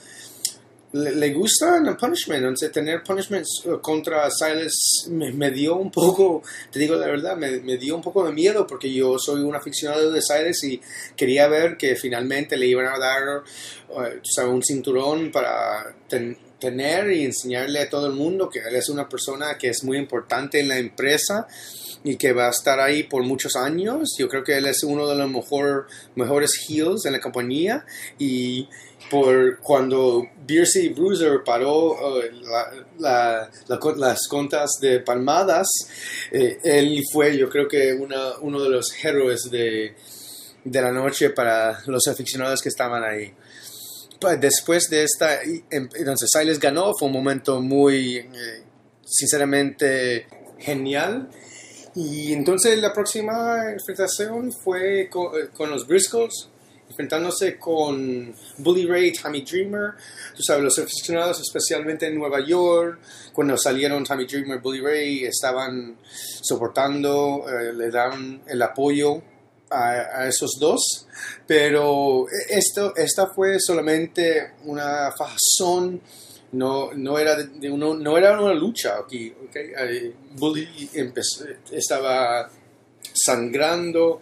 le, 0.95 1.15
le 1.17 1.33
gustan 1.33 1.87
el 1.87 1.97
punishment, 1.97 2.39
entonces 2.39 2.71
tener 2.71 3.03
punishment 3.03 3.45
eh, 3.65 3.71
contra 3.83 4.31
Silas 4.31 5.09
me, 5.11 5.51
dio 5.51 5.77
un 5.77 5.91
poco, 5.91 6.43
te 6.71 6.79
digo 6.79 6.95
la 6.95 7.07
verdad, 7.07 7.37
me, 7.37 7.77
dio 7.77 7.97
un 7.97 8.03
poco 8.03 8.25
de 8.25 8.33
miedo 8.33 8.67
porque 8.67 8.93
yo 8.93 9.19
soy 9.19 9.43
un 9.43 9.57
aficionado 9.57 10.13
de 10.13 10.23
Silas 10.23 10.63
y 10.63 10.81
quería 11.17 11.49
ver 11.49 11.77
que 11.77 11.97
finalmente 11.97 12.57
le 12.57 12.67
iban 12.67 12.87
a 12.87 12.99
dar 12.99 13.43
sabes, 14.23 14.53
un 14.53 14.63
cinturón 14.63 15.33
para 15.33 15.95
ten- 16.09 16.39
tener 16.61 17.11
y 17.11 17.25
enseñarle 17.25 17.81
a 17.81 17.91
todo 17.91 18.07
el 18.07 18.15
mundo 18.15 18.49
que 18.49 18.61
él 18.61 18.77
es 18.77 18.89
una 18.89 19.09
persona 19.09 19.59
que 19.59 19.69
es 19.69 19.83
muy 19.85 19.99
importante 19.99 20.61
en 20.61 20.69
la 20.69 20.79
empresa 20.79 21.47
y 22.05 22.17
que 22.17 22.33
va 22.33 22.47
a 22.47 22.51
estar 22.51 22.81
ahí 22.81 23.03
por 23.05 23.23
muchos 23.23 23.57
años. 23.57 24.15
Yo 24.19 24.29
creo 24.29 24.45
que 24.45 24.57
él 24.59 24.67
es 24.67 24.85
uno 24.85 25.09
de 25.09 25.17
los 25.17 25.31
mejor, 25.31 25.87
mejores 26.15 26.53
heels 26.69 27.07
en 27.07 27.13
la 27.13 27.21
compañía 27.21 27.85
y 28.19 28.69
por 29.11 29.59
cuando 29.61 30.27
Beersey 30.47 30.89
Bruiser 30.91 31.43
paró 31.45 32.21
eh, 32.23 32.31
la- 32.43 32.73
la- 32.99 33.51
la 33.69 33.79
las 33.97 34.27
contas 34.29 34.71
de 34.81 35.01
palmadas, 35.01 35.67
eh, 36.33 36.59
él 36.65 37.03
fue 37.13 37.37
yo 37.37 37.49
creo 37.49 37.69
que 37.69 37.93
una, 37.93 38.39
uno 38.41 38.63
de 38.63 38.69
los 38.71 38.87
héroes 39.05 39.43
de, 39.51 39.95
de 40.65 40.83
la 40.83 40.91
noche 40.93 41.31
para 41.31 41.81
los 41.87 42.07
aficionados 42.09 42.61
que 42.63 42.69
estaban 42.71 43.05
ahí. 43.05 43.33
Después 44.41 44.89
de 44.89 45.03
esta, 45.03 45.43
em- 45.43 45.89
entonces 45.95 46.31
Silas 46.33 46.59
ganó, 46.59 46.93
fue 46.99 47.09
un 47.09 47.13
momento 47.15 47.61
muy, 47.61 48.17
eh, 48.17 48.63
sinceramente, 49.05 50.27
genial. 50.59 51.29
Y 51.95 52.33
entonces 52.33 52.79
la 52.79 52.93
próxima 52.93 53.71
enfrentación 53.73 54.51
fue 54.53 55.09
con, 55.11 55.27
eh, 55.39 55.49
con 55.55 55.71
los 55.71 55.87
Briscoes, 55.87 56.49
enfrentándose 56.95 57.59
con 57.59 58.33
Bully 58.59 58.87
Ray 58.87 59.13
Tommy 59.13 59.43
Dreamer. 59.43 59.95
Tú 60.37 60.45
sabes, 60.45 60.63
los 60.63 60.79
aficionados, 60.79 61.41
especialmente 61.41 62.07
en 62.07 62.15
Nueva 62.15 62.39
York, 62.47 63.01
cuando 63.33 63.57
salieron 63.59 64.05
Tommy 64.05 64.27
Dreamer, 64.27 64.61
Bully 64.61 64.81
Ray, 64.81 65.25
estaban 65.25 65.97
soportando, 66.41 67.47
eh, 67.49 67.73
le 67.73 67.91
dan 67.91 68.43
el 68.47 68.63
apoyo 68.63 69.21
a, 69.71 70.29
esos 70.29 70.53
dos. 70.61 71.09
Pero 71.49 72.27
esto, 72.49 72.95
esta 72.95 73.27
fue 73.27 73.59
solamente 73.59 74.53
una 74.65 75.11
fajazón 75.19 76.01
no, 76.53 76.93
no, 76.93 77.19
era 77.19 77.37
no 77.61 78.17
era 78.17 78.41
una 78.41 78.55
lucha 78.55 78.99
aquí. 79.05 79.35
Bully 80.37 80.91
empezó- 80.95 81.47
estaba 81.73 82.49
sangrando, 83.13 84.21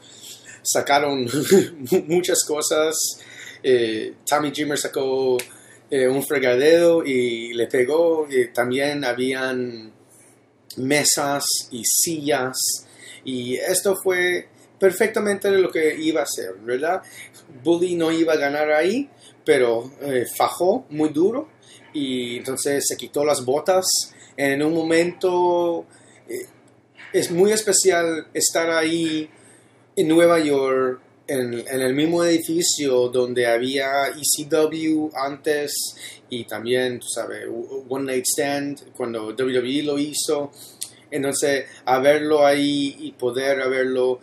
sacaron 0.62 1.28
muchas 2.06 2.44
cosas. 2.44 2.94
Eh, 3.62 4.14
Tommy 4.26 4.50
Dreamer 4.50 4.78
sacó 4.78 5.36
eh, 5.90 6.08
un 6.08 6.22
fregadero 6.24 7.04
y 7.04 7.52
le 7.52 7.66
pegó. 7.66 8.26
Eh, 8.30 8.50
también 8.54 9.04
habían 9.04 9.92
mesas 10.76 11.44
y 11.70 11.82
sillas. 11.84 12.56
Y 13.24 13.56
esto 13.56 13.96
fue 14.02 14.48
perfectamente 14.78 15.50
lo 15.50 15.70
que 15.70 15.94
iba 15.96 16.22
a 16.22 16.26
ser, 16.26 16.54
¿verdad? 16.62 17.02
Bully 17.62 17.94
no 17.94 18.10
iba 18.10 18.32
a 18.32 18.36
ganar 18.36 18.72
ahí, 18.72 19.08
pero 19.44 19.92
fajó 20.36 20.86
muy 20.90 21.10
duro 21.10 21.48
y 21.92 22.38
entonces 22.38 22.84
se 22.88 22.96
quitó 22.96 23.24
las 23.24 23.44
botas. 23.44 23.84
En 24.36 24.60
un 24.60 24.74
momento 24.74 25.86
es 27.12 27.30
muy 27.30 27.52
especial 27.52 28.26
estar 28.34 28.70
ahí 28.70 29.30
en 29.96 30.08
Nueva 30.08 30.38
York, 30.40 31.00
en, 31.26 31.54
en 31.54 31.80
el 31.80 31.94
mismo 31.94 32.24
edificio 32.24 33.08
donde 33.08 33.46
había 33.46 34.08
ECW 34.08 35.10
antes 35.14 35.72
y 36.32 36.44
también, 36.44 36.98
tú 36.98 37.08
sabes, 37.14 37.46
One 37.88 38.06
Night 38.06 38.24
Stand, 38.26 38.92
cuando 38.96 39.34
WWE 39.34 39.82
lo 39.82 39.98
hizo. 39.98 40.50
Entonces, 41.10 41.66
a 41.84 41.98
ahí 41.98 42.96
y 43.00 43.12
poder 43.12 43.60
haberlo, 43.60 44.18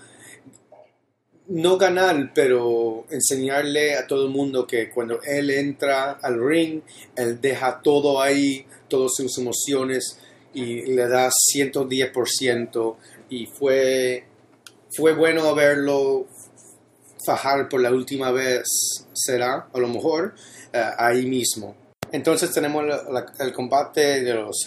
no 1.50 1.78
ganar, 1.78 2.32
pero 2.34 3.06
enseñarle 3.12 3.96
a 3.96 4.08
todo 4.08 4.26
el 4.26 4.32
mundo 4.32 4.66
que 4.66 4.90
cuando 4.90 5.22
él 5.22 5.52
entra 5.52 6.14
al 6.14 6.44
ring, 6.44 6.82
él 7.16 7.40
deja 7.40 7.80
todo 7.80 8.20
ahí, 8.20 8.66
todas 8.88 9.12
sus 9.16 9.38
emociones 9.38 10.20
y 10.52 10.88
le 10.88 11.08
da 11.08 11.30
110% 11.30 12.96
y 13.30 13.46
fue, 13.46 14.24
fue 15.00 15.14
bueno 15.14 15.56
verlo 15.56 16.28
fajar 17.26 17.70
por 17.70 17.80
la 17.80 17.90
última 17.90 18.32
vez, 18.32 18.68
será, 19.14 19.70
a 19.72 19.80
lo 19.80 19.88
mejor, 19.88 20.36
eh, 20.74 20.84
ahí 20.98 21.26
mismo. 21.26 21.74
Entonces 22.12 22.52
tenemos 22.52 22.84
el 23.40 23.54
combate 23.54 24.24
de 24.24 24.34
los, 24.34 24.66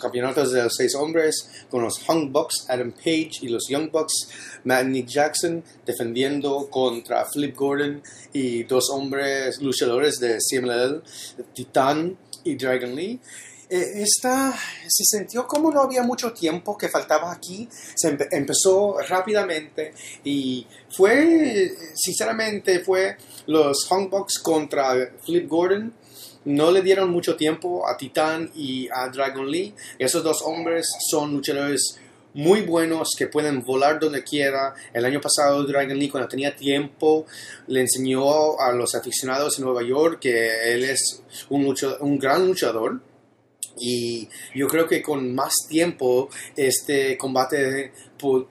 campeonatos 0.00 0.50
de 0.50 0.64
los 0.64 0.74
seis 0.74 0.94
hombres 0.96 1.66
con 1.70 1.82
los 1.82 2.04
Young 2.04 2.32
Bucks, 2.32 2.66
Adam 2.68 2.90
Page 2.90 3.30
y 3.42 3.48
los 3.48 3.68
Young 3.68 3.92
Bucks, 3.92 4.28
Matt 4.64 4.86
Nick 4.86 5.06
Jackson 5.06 5.62
defendiendo 5.86 6.68
contra 6.68 7.24
Flip 7.26 7.54
Gordon 7.54 8.02
y 8.32 8.64
dos 8.64 8.90
hombres 8.90 9.60
luchadores 9.62 10.18
de 10.18 10.38
CMLL, 10.38 11.02
Titan 11.54 12.16
y 12.42 12.56
Dragon 12.56 12.96
Lee. 12.96 13.20
Eh, 13.72 14.02
esta 14.02 14.52
se 14.88 15.04
sintió 15.04 15.46
como 15.46 15.70
no 15.70 15.80
había 15.82 16.02
mucho 16.02 16.32
tiempo 16.32 16.76
que 16.76 16.88
faltaba 16.88 17.30
aquí, 17.30 17.68
se 17.70 18.18
empe- 18.18 18.26
empezó 18.32 18.98
rápidamente 19.08 19.94
y 20.24 20.66
fue, 20.90 21.72
sinceramente, 21.94 22.80
fue 22.80 23.16
los 23.46 23.88
Bucks 23.88 24.40
contra 24.40 25.12
Flip 25.24 25.48
Gordon. 25.48 25.94
No 26.46 26.70
le 26.72 26.82
dieron 26.82 27.10
mucho 27.10 27.36
tiempo 27.36 27.86
a 27.86 27.96
Titan 27.96 28.50
y 28.54 28.88
a 28.92 29.08
Dragon 29.08 29.48
Lee. 29.48 29.74
Esos 29.98 30.24
dos 30.24 30.42
hombres 30.42 30.88
son 31.08 31.32
luchadores 31.34 31.96
muy 32.32 32.62
buenos 32.62 33.10
que 33.16 33.26
pueden 33.26 33.62
volar 33.62 34.00
donde 34.00 34.24
quiera. 34.24 34.74
El 34.92 35.04
año 35.04 35.20
pasado 35.20 35.62
Dragon 35.64 35.96
Lee 35.98 36.08
cuando 36.08 36.28
tenía 36.28 36.56
tiempo 36.56 37.26
le 37.66 37.82
enseñó 37.82 38.58
a 38.58 38.72
los 38.72 38.94
aficionados 38.94 39.58
en 39.58 39.64
Nueva 39.66 39.82
York 39.82 40.18
que 40.20 40.72
él 40.72 40.84
es 40.84 41.22
un, 41.50 41.76
un 42.00 42.18
gran 42.18 42.46
luchador. 42.46 43.00
Y 43.78 44.28
yo 44.54 44.68
creo 44.68 44.86
que 44.86 45.02
con 45.02 45.34
más 45.34 45.54
tiempo 45.68 46.28
este 46.56 47.16
combate 47.16 47.92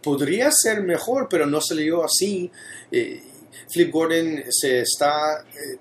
podría 0.01 0.49
ser 0.51 0.82
mejor, 0.82 1.28
pero 1.30 1.45
no 1.45 1.62
salió 1.62 2.03
así. 2.03 2.49
Eh, 2.91 3.22
Flip 3.72 3.91
Gordon 3.91 4.43
se 4.49 4.82
está... 4.82 5.45
Eh, 5.49 5.78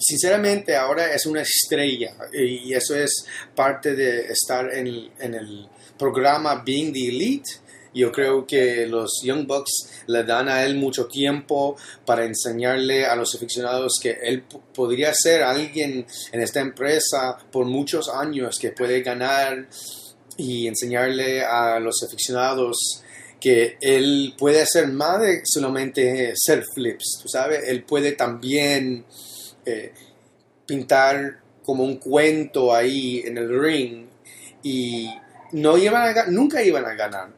sinceramente 0.00 0.76
ahora 0.76 1.12
es 1.12 1.26
una 1.26 1.42
estrella 1.42 2.14
y 2.32 2.72
eso 2.72 2.94
es 2.94 3.26
parte 3.56 3.96
de 3.96 4.26
estar 4.30 4.72
en 4.72 4.86
el 4.86 5.68
programa 5.98 6.62
Being 6.64 6.92
the 6.92 7.08
Elite. 7.08 7.50
Yo 7.94 8.12
creo 8.12 8.46
que 8.46 8.86
los 8.86 9.20
Young 9.22 9.46
Bucks 9.46 10.02
le 10.06 10.24
dan 10.24 10.48
a 10.48 10.64
él 10.64 10.76
mucho 10.76 11.06
tiempo 11.06 11.76
para 12.04 12.24
enseñarle 12.24 13.06
a 13.06 13.16
los 13.16 13.34
aficionados 13.34 13.94
que 14.00 14.18
él 14.22 14.44
podría 14.74 15.12
ser 15.14 15.42
alguien 15.42 16.06
en 16.32 16.40
esta 16.40 16.60
empresa 16.60 17.38
por 17.50 17.66
muchos 17.66 18.08
años 18.08 18.58
que 18.58 18.72
puede 18.72 19.02
ganar 19.02 19.66
y 20.36 20.66
enseñarle 20.66 21.44
a 21.44 21.80
los 21.80 22.02
aficionados 22.02 23.02
que 23.40 23.76
él 23.80 24.34
puede 24.36 24.62
hacer 24.62 24.88
más 24.88 25.20
de 25.20 25.42
solamente 25.44 26.32
ser 26.36 26.64
flips, 26.74 27.20
tú 27.22 27.28
sabes, 27.28 27.68
él 27.68 27.84
puede 27.84 28.12
también 28.12 29.04
eh, 29.64 29.92
pintar 30.66 31.40
como 31.62 31.84
un 31.84 31.96
cuento 31.96 32.74
ahí 32.74 33.22
en 33.24 33.38
el 33.38 33.60
ring 33.60 34.06
y 34.62 35.08
no 35.52 35.78
iban 35.78 36.16
a, 36.16 36.26
nunca 36.26 36.62
iban 36.62 36.84
a 36.84 36.94
ganar. 36.94 37.37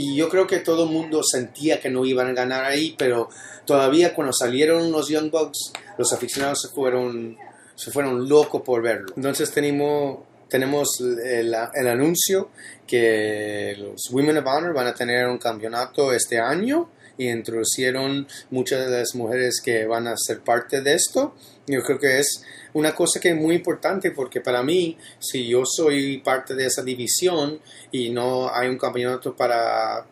Y 0.00 0.14
yo 0.14 0.28
creo 0.28 0.46
que 0.46 0.60
todo 0.60 0.84
el 0.84 0.90
mundo 0.90 1.22
sentía 1.24 1.80
que 1.80 1.90
no 1.90 2.04
iban 2.04 2.28
a 2.28 2.32
ganar 2.32 2.64
ahí, 2.64 2.94
pero 2.96 3.28
todavía 3.64 4.14
cuando 4.14 4.32
salieron 4.32 4.92
los 4.92 5.08
Young 5.08 5.28
Bucks, 5.28 5.72
los 5.98 6.12
aficionados 6.12 6.60
se 6.62 6.68
fueron, 6.68 7.36
se 7.74 7.90
fueron 7.90 8.28
locos 8.28 8.62
por 8.62 8.80
verlo. 8.80 9.12
Entonces 9.16 9.50
tenemos, 9.50 10.20
tenemos 10.48 11.00
el, 11.00 11.52
el 11.74 11.88
anuncio 11.88 12.50
que 12.86 13.74
los 13.76 14.08
Women 14.12 14.38
of 14.38 14.46
Honor 14.46 14.72
van 14.72 14.86
a 14.86 14.94
tener 14.94 15.26
un 15.26 15.38
campeonato 15.38 16.12
este 16.12 16.38
año 16.38 16.90
y 17.16 17.28
introducieron 17.28 18.28
muchas 18.50 18.88
de 18.88 19.00
las 19.00 19.16
mujeres 19.16 19.60
que 19.60 19.84
van 19.84 20.06
a 20.06 20.16
ser 20.16 20.42
parte 20.42 20.80
de 20.80 20.94
esto. 20.94 21.34
Yo 21.68 21.82
creo 21.82 21.98
que 21.98 22.18
es 22.18 22.42
una 22.72 22.94
cosa 22.94 23.20
que 23.20 23.28
es 23.30 23.36
muy 23.36 23.56
importante 23.56 24.10
porque 24.10 24.40
para 24.40 24.62
mí, 24.62 24.96
si 25.18 25.46
yo 25.46 25.64
soy 25.66 26.18
parte 26.18 26.54
de 26.54 26.66
esa 26.66 26.82
división 26.82 27.60
y 27.92 28.08
no 28.08 28.52
hay 28.52 28.68
un 28.68 28.78
campeonato 28.78 29.36
para 29.36 30.06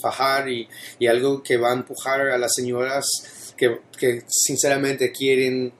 fajar 0.00 0.48
y, 0.48 0.68
algo 1.08 1.42
que 1.42 1.56
va 1.56 1.70
a 1.70 1.74
empujar 1.74 2.20
a 2.20 2.38
las 2.38 2.54
señoras 2.54 3.04
que, 3.56 3.80
sinceramente 4.28 5.10
quieren 5.10 5.72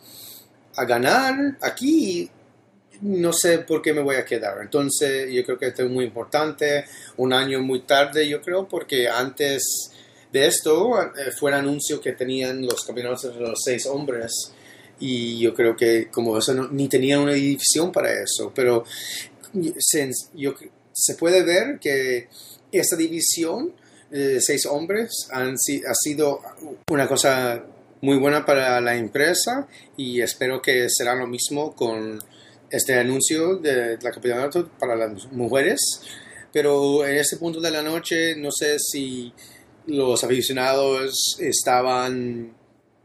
ganar 0.76 1.56
aquí, 1.60 2.28
no 3.02 3.32
sé 3.32 3.60
por 3.60 3.80
qué 3.80 3.94
me 3.94 4.02
voy 4.02 4.16
a 4.16 4.24
quedar. 4.24 4.58
Entonces, 4.60 5.30
yo 5.32 5.44
creo 5.44 5.58
que 5.58 5.68
esto 5.68 5.84
es 5.84 5.90
muy 5.90 6.04
importante. 6.04 6.84
Un 7.16 7.32
año 7.32 7.60
muy 7.60 7.80
tarde, 7.82 8.28
yo 8.28 8.42
creo, 8.42 8.68
porque 8.68 9.08
antes 9.08 9.92
de 10.32 10.46
esto 10.46 11.00
eh, 11.02 11.30
fue 11.38 11.50
el 11.50 11.58
anuncio 11.58 12.00
que 12.00 12.12
tenían 12.12 12.62
los 12.62 12.84
campeonatos 12.84 13.34
de 13.34 13.40
los 13.40 13.60
seis 13.64 13.86
hombres 13.86 14.52
y 15.00 15.40
yo 15.40 15.54
creo 15.54 15.74
que 15.74 16.08
como 16.08 16.38
eso 16.38 16.68
ni 16.70 16.88
tenían 16.88 17.20
una 17.20 17.32
división 17.32 17.90
para 17.90 18.12
eso, 18.12 18.52
pero 18.54 18.84
se, 19.78 20.10
se 20.92 21.14
puede 21.14 21.42
ver 21.42 21.78
que 21.80 22.28
esta 22.70 22.96
división 22.96 23.72
de 24.10 24.40
seis 24.40 24.66
hombres 24.66 25.28
han, 25.30 25.54
ha 25.54 25.94
sido 25.94 26.40
una 26.90 27.08
cosa 27.08 27.64
muy 28.02 28.18
buena 28.18 28.44
para 28.44 28.80
la 28.80 28.96
empresa 28.96 29.66
y 29.96 30.20
espero 30.20 30.60
que 30.62 30.88
será 30.88 31.14
lo 31.14 31.26
mismo 31.26 31.74
con 31.74 32.18
este 32.70 32.94
anuncio 32.98 33.56
de 33.56 33.98
la 34.00 34.10
campeonato 34.10 34.68
para 34.78 34.96
las 34.96 35.30
mujeres. 35.32 35.80
Pero 36.52 37.06
en 37.06 37.16
este 37.16 37.36
punto 37.36 37.60
de 37.60 37.70
la 37.70 37.82
noche 37.82 38.34
no 38.36 38.50
sé 38.50 38.78
si 38.78 39.32
los 39.86 40.22
aficionados 40.24 41.36
estaban 41.40 42.54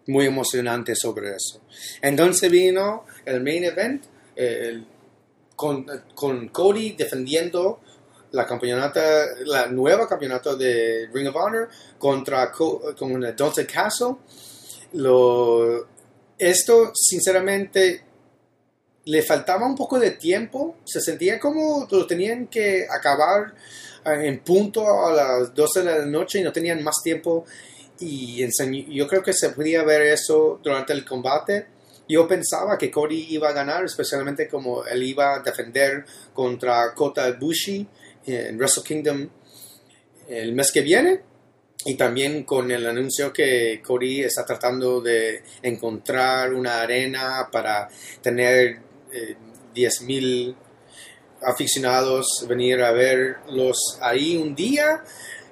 muy 0.07 0.25
emocionantes 0.25 0.99
sobre 0.99 1.35
eso. 1.35 1.61
Entonces 2.01 2.49
vino 2.51 3.05
el 3.25 3.41
main 3.41 3.63
event 3.63 4.03
con, 5.55 5.85
con, 6.13 6.49
Cody 6.49 6.91
defendiendo 6.91 7.79
la 8.31 8.45
campeonata, 8.45 9.01
la 9.45 9.67
nueva 9.67 10.07
campeonato 10.07 10.55
de 10.57 11.09
Ring 11.13 11.27
of 11.27 11.35
Honor 11.35 11.69
contra 11.97 12.51
con 12.51 13.21
Dante 13.21 13.65
Castle. 13.65 14.15
Esto, 16.37 16.91
sinceramente, 16.93 18.01
le 19.05 19.21
faltaba 19.21 19.65
un 19.65 19.75
poco 19.75 19.97
de 19.99 20.11
tiempo. 20.11 20.77
Se 20.85 20.99
sentía 20.99 21.39
como 21.39 21.87
lo 21.89 22.05
tenían 22.05 22.47
que 22.47 22.85
acabar 22.89 23.53
en 24.05 24.39
punto 24.39 24.85
a 25.05 25.11
las 25.13 25.55
12 25.55 25.83
de 25.83 25.99
la 25.99 26.05
noche 26.05 26.39
y 26.39 26.43
no 26.43 26.51
tenían 26.51 26.83
más 26.83 27.01
tiempo. 27.01 27.45
Y 27.99 28.45
yo 28.93 29.07
creo 29.07 29.23
que 29.23 29.33
se 29.33 29.49
podía 29.49 29.83
ver 29.83 30.01
eso 30.01 30.59
durante 30.63 30.93
el 30.93 31.05
combate. 31.05 31.67
Yo 32.07 32.27
pensaba 32.27 32.77
que 32.77 32.91
Cody 32.91 33.27
iba 33.29 33.49
a 33.49 33.53
ganar, 33.53 33.85
especialmente 33.85 34.47
como 34.47 34.85
él 34.85 35.03
iba 35.03 35.35
a 35.35 35.39
defender 35.39 36.05
contra 36.33 36.93
Kota 36.93 37.27
Ibushi 37.29 37.87
en 38.27 38.57
Wrestle 38.57 38.83
Kingdom 38.83 39.29
el 40.27 40.53
mes 40.53 40.71
que 40.71 40.81
viene. 40.81 41.21
Y 41.85 41.95
también 41.95 42.43
con 42.43 42.71
el 42.71 42.85
anuncio 42.85 43.31
que 43.31 43.81
Cody 43.85 44.21
está 44.21 44.45
tratando 44.45 45.01
de 45.01 45.43
encontrar 45.61 46.53
una 46.53 46.81
arena 46.81 47.47
para 47.51 47.87
tener 48.21 48.79
eh, 49.11 49.35
10.000 49.75 50.55
aficionados 51.43 52.45
venir 52.47 52.81
a 52.81 52.91
verlos 52.91 53.99
ahí 54.01 54.35
un 54.37 54.55
día. 54.55 55.03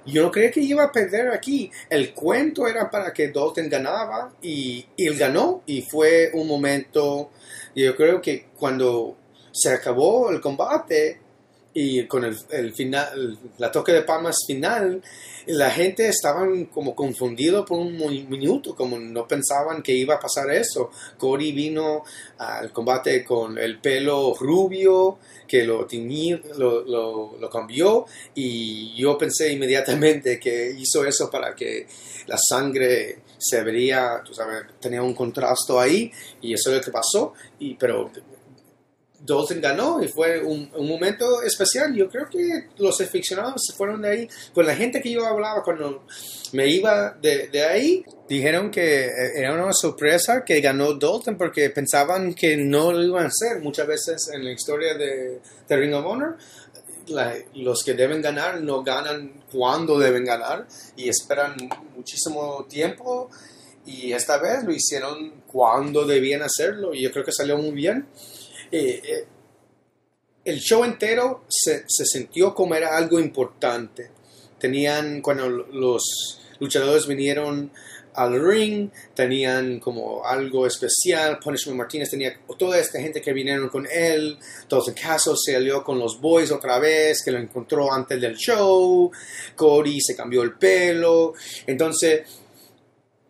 Yo 0.05 0.23
no 0.23 0.31
creía 0.31 0.51
que 0.51 0.59
iba 0.61 0.83
a 0.83 0.91
perder 0.91 1.29
aquí. 1.29 1.71
El 1.89 2.13
cuento 2.13 2.67
era 2.67 2.89
para 2.89 3.13
que 3.13 3.29
Dalton 3.29 3.69
ganaba 3.69 4.33
y, 4.41 4.85
él 4.97 5.17
ganó 5.17 5.63
y 5.65 5.81
fue 5.81 6.31
un 6.33 6.47
momento, 6.47 7.31
yo 7.75 7.95
creo 7.95 8.21
que 8.21 8.47
cuando 8.57 9.17
se 9.51 9.71
acabó 9.71 10.31
el 10.31 10.41
combate 10.41 11.19
y 11.73 12.05
con 12.05 12.23
el, 12.23 12.73
final, 12.73 13.37
la 13.57 13.71
toque 13.71 13.91
de 13.91 14.03
palmas 14.03 14.37
final, 14.45 15.01
la 15.47 15.71
gente 15.71 16.07
estaba 16.07 16.47
como 16.71 16.95
confundido 16.95 17.65
por 17.65 17.79
un 17.79 17.97
minuto, 18.29 18.75
como 18.75 18.99
no 18.99 19.27
pensaban 19.27 19.81
que 19.81 19.93
iba 19.93 20.15
a 20.15 20.19
pasar 20.19 20.51
eso. 20.51 20.91
Cody 21.17 21.51
vino 21.51 22.03
al 22.37 22.71
combate 22.71 23.25
con 23.25 23.57
el 23.57 23.79
pelo 23.79 24.35
rubio, 24.39 25.17
que 25.47 25.63
lo, 25.63 25.87
lo, 26.57 27.37
lo, 27.39 27.49
cambió 27.49 28.05
y 28.33 28.95
yo 28.95 29.17
pensé 29.17 29.51
inmediatamente 29.51 30.39
que 30.39 30.71
hizo 30.77 31.05
eso 31.05 31.29
para 31.29 31.53
que 31.55 31.85
la 32.27 32.37
sangre 32.37 33.19
se 33.37 33.61
vería, 33.63 34.21
tú 34.25 34.33
sabes, 34.33 34.63
tenía 34.79 35.03
un 35.03 35.13
contraste 35.13 35.73
ahí 35.77 36.11
y 36.41 36.53
eso 36.53 36.71
es 36.71 36.77
lo 36.77 36.83
que 36.83 36.91
pasó, 36.91 37.33
y, 37.59 37.75
pero 37.75 38.09
Dalton 39.25 39.61
ganó 39.61 40.03
y 40.03 40.07
fue 40.07 40.41
un, 40.41 40.69
momento 40.75 41.41
especial. 41.41 41.93
Yo 41.95 42.09
creo 42.09 42.27
que 42.29 42.67
los 42.77 42.99
aficionados 42.99 43.73
fueron 43.75 44.01
de 44.01 44.09
ahí. 44.09 44.27
Con 44.53 44.65
la 44.65 44.75
gente 44.75 45.01
que 45.01 45.11
yo 45.11 45.25
hablaba 45.25 45.63
cuando 45.63 46.05
me 46.51 46.67
iba 46.67 47.17
de, 47.21 47.63
ahí, 47.63 48.03
dijeron 48.27 48.69
que 48.69 49.09
era 49.35 49.53
una 49.53 49.73
sorpresa 49.73 50.43
que 50.45 50.59
ganó 50.59 50.93
Dalton 50.93 51.37
porque 51.37 51.69
pensaban 51.69 52.33
que 52.33 52.57
no 52.57 52.91
lo 52.91 53.01
iban 53.03 53.25
a 53.25 53.27
hacer. 53.27 53.61
Muchas 53.61 53.87
veces 53.87 54.29
en 54.33 54.43
la 54.43 54.51
historia 54.51 54.95
de, 54.95 55.39
de 55.67 55.77
Ring 55.77 55.93
of 55.93 56.05
Honor, 56.05 56.37
los 57.55 57.83
que 57.83 57.93
deben 57.93 58.21
ganar 58.21 58.61
no 58.61 58.83
ganan 58.83 59.43
cuando 59.51 59.99
deben 59.99 60.25
ganar 60.25 60.67
y 60.95 61.07
esperan 61.07 61.55
muchísimo 61.95 62.65
tiempo. 62.69 63.29
Y 63.85 64.13
esta 64.13 64.37
vez 64.37 64.63
lo 64.63 64.71
hicieron 64.71 65.43
cuando 65.47 66.05
debían 66.05 66.41
hacerlo 66.41 66.93
y 66.93 67.01
yo 67.01 67.11
creo 67.11 67.25
que 67.25 67.31
salió 67.31 67.57
muy 67.57 67.71
bien. 67.71 68.07
Eh, 68.75 69.01
eh, 69.03 69.25
el 70.45 70.59
show 70.59 70.83
entero 70.83 71.43
se, 71.47 71.83
se, 71.87 72.05
sintió 72.05 72.55
como 72.55 72.73
era 72.73 72.97
algo 72.97 73.19
importante. 73.19 74.09
Tenían, 74.57 75.21
cuando 75.21 75.47
los 75.47 76.39
luchadores 76.59 77.05
vinieron 77.05 77.71
al 78.15 78.43
ring, 78.43 78.89
tenían 79.13 79.79
como 79.79 80.25
algo 80.25 80.65
especial. 80.65 81.37
Punishment 81.37 81.77
Martínez 81.77 82.09
tenía 82.09 82.35
toda 82.57 82.79
esta 82.79 82.99
gente 82.99 83.21
que 83.21 83.31
vinieron 83.31 83.69
con 83.69 83.85
él. 83.85 84.39
El 84.71 84.93
caso 84.95 85.35
se 85.37 85.55
alió 85.55 85.83
con 85.83 85.99
los 85.99 86.19
boys 86.19 86.51
otra 86.51 86.79
vez, 86.79 87.21
que 87.23 87.29
lo 87.29 87.37
encontró 87.37 87.93
antes 87.93 88.19
del 88.19 88.35
show. 88.35 89.11
Cody 89.55 90.01
se 90.01 90.15
cambió 90.15 90.41
el 90.41 90.53
pelo. 90.53 91.35
Entonces, 91.67 92.23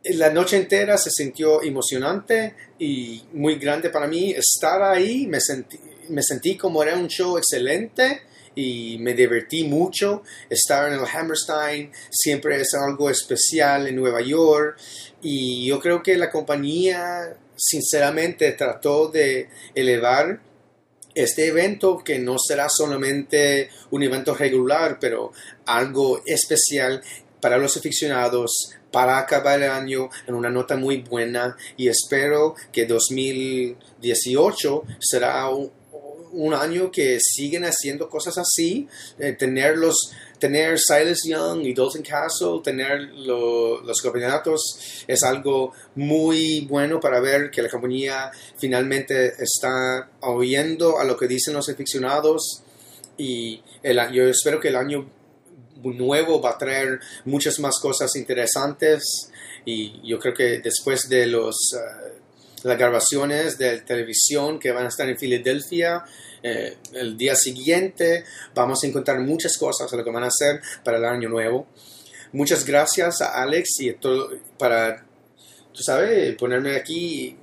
la 0.04 0.30
noche 0.30 0.58
entera 0.58 0.98
se 0.98 1.10
sintió 1.10 1.62
emocionante 1.62 2.56
y 2.80 3.24
muy 3.34 3.56
grande 3.56 3.90
para 3.90 4.08
mí. 4.08 4.32
Estar 4.32 4.82
ahí, 4.82 5.28
me 5.28 5.40
sentí, 5.40 5.80
me 6.10 6.22
sentí 6.22 6.58
como 6.58 6.84
era 6.84 6.98
un 6.98 7.08
show 7.08 7.38
excelente 7.38 8.24
y 8.56 8.98
me 9.00 9.14
divertí 9.14 9.64
mucho. 9.64 10.24
Estar 10.50 10.92
en 10.92 11.00
el 11.00 11.06
Hammerstein 11.06 11.92
siempre 12.10 12.60
es 12.60 12.74
algo 12.74 13.10
especial 13.10 13.88
en 13.88 13.96
Nueva 13.96 14.22
York 14.22 14.78
y 15.22 15.68
yo 15.68 15.80
creo 15.80 16.04
que 16.04 16.18
la 16.18 16.30
compañía 16.30 17.38
sinceramente 17.56 18.52
trató 18.54 19.08
de 19.08 19.50
elevar 19.74 20.42
este 21.16 21.48
evento 21.48 22.04
que 22.04 22.18
no 22.20 22.38
será 22.40 22.68
solamente 22.70 23.70
un 23.92 24.04
evento 24.04 24.34
regular, 24.34 24.98
pero 25.00 25.32
algo 25.66 26.22
especial 26.26 27.04
para 27.44 27.58
los 27.60 27.78
aficionados, 27.78 28.50
para 28.92 29.20
acabar 29.20 29.62
el 29.62 29.70
año 29.70 30.10
en 30.26 30.34
una 30.34 30.50
nota 30.50 30.76
muy 30.78 30.98
buena 31.04 31.56
y 31.78 31.90
espero 31.90 32.56
que 32.72 32.86
2018 32.88 34.84
será 35.00 35.48
un, 35.50 35.72
un 36.32 36.54
año 36.54 36.90
que 36.92 37.20
siguen 37.22 37.64
haciendo 37.66 38.10
cosas 38.10 38.38
así, 38.38 38.88
eh, 39.20 39.34
tener 39.34 39.78
los 39.78 40.12
tener 40.40 40.78
Silas 40.78 41.20
Young 41.26 41.62
y 41.64 41.74
Dalton 41.74 42.02
Castle, 42.02 42.60
tener 42.64 43.00
lo- 43.16 43.80
los 43.82 44.02
campeonatos 44.02 45.04
es 45.08 45.24
algo 45.24 45.72
muy 45.96 46.66
bueno 46.70 47.00
para 47.00 47.22
ver 47.22 47.50
que 47.50 47.62
la 47.62 47.70
compañía 47.70 48.30
finalmente 48.58 49.34
está 49.42 50.10
oyendo 50.20 51.00
a 51.00 51.06
lo 51.06 51.16
que 51.16 51.28
dicen 51.28 51.54
los 51.54 51.70
aficionados 51.70 52.62
y 53.18 53.62
el, 53.84 54.00
yo 54.12 54.28
espero 54.28 54.60
que 54.60 54.68
el 54.68 54.76
año 54.76 55.10
nuevo 55.82 56.42
va 56.42 56.52
a 56.52 56.58
traer 56.58 57.00
muchas 57.26 57.60
más 57.60 57.80
cosas 57.80 58.16
interesantes. 58.16 59.32
Y 59.66 60.08
yo 60.08 60.20
creo 60.20 60.34
que 60.34 60.60
después 60.60 61.08
de 61.10 61.28
los 61.28 61.56
eh, 61.74 62.14
las 62.64 62.78
grabaciones 62.78 63.58
de 63.58 63.82
televisión 63.82 64.60
que 64.60 64.72
van 64.72 64.86
a 64.86 64.90
estar 64.90 65.08
en 65.08 65.18
Filadelfia 65.18 66.04
eh, 66.42 66.78
el 66.94 67.18
día 67.18 67.36
siguiente 67.36 68.26
vamos 68.54 68.84
a 68.84 68.88
encontrar 68.88 69.20
muchas 69.22 69.58
cosas 69.58 69.90
lo 69.92 70.04
que 70.04 70.12
van 70.12 70.24
a 70.24 70.28
hacer 70.28 70.62
para 70.84 70.98
el 70.98 71.06
año 71.06 71.30
nuevo. 71.30 71.68
Muchas 72.34 72.66
gracias 72.66 73.22
a 73.22 73.42
Alex 73.42 73.80
y 73.80 73.90
a 73.90 74.00
todo 74.00 74.30
para 74.58 75.06
tú 75.72 75.82
sabes 75.82 76.36
ponerme 76.36 76.76
aquí 76.76 77.38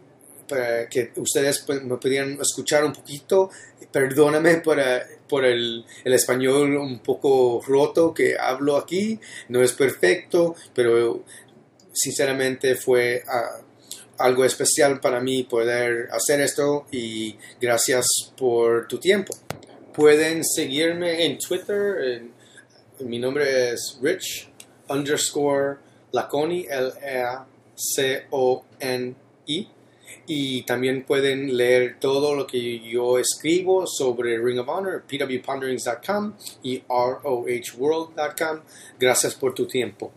para 0.47 0.89
que 0.89 1.13
ustedes 1.17 1.65
me 1.69 1.97
pudieran 1.97 2.39
escuchar 2.41 2.85
un 2.85 2.93
poquito. 2.93 3.51
Perdóname 3.91 4.57
por, 4.57 4.79
eh, 4.79 5.03
por 5.31 5.45
el, 5.45 5.85
el 6.05 6.13
español 6.13 6.77
un 6.77 6.99
poco 6.99 7.63
roto 7.67 8.13
que 8.13 8.37
hablo 8.37 8.77
aquí 8.77 9.19
no 9.49 9.63
es 9.63 9.73
perfecto 9.73 10.57
pero 10.75 11.25
sinceramente 11.93 12.75
fue 12.75 13.23
ah, 13.29 13.61
algo 14.21 14.45
especial 14.45 15.01
para 15.01 15.21
mí 15.21 15.45
poder 15.45 16.09
hacer 16.13 16.41
esto 16.41 16.87
y 16.91 17.37
gracias 17.61 18.07
por 18.37 18.87
tu 18.87 18.99
tiempo. 18.99 19.35
Pueden 19.95 20.45
seguirme 20.45 21.25
en 21.25 21.39
Twitter, 21.39 22.23
mi 23.01 23.19
nombre 23.19 23.73
es 23.73 23.99
Rich 24.01 24.51
underscore 24.89 25.79
Laconi, 26.13 26.67
L-A-C-O-N-I. 26.69 27.49
Y 30.33 30.63
también 30.63 31.03
pueden 31.03 31.57
leer 31.57 31.97
todo 31.99 32.37
lo 32.37 32.47
que 32.47 32.79
yo 32.79 33.19
escribo 33.19 33.85
sobre 33.85 34.39
Ring 34.39 34.61
of 34.61 34.69
Honor, 34.69 35.03
pwponderings.com 35.03 36.35
y 36.63 36.85
rohworld.com. 36.89 38.61
Gracias 38.97 39.35
por 39.35 39.55
tu 39.55 39.67
tiempo. 39.67 40.13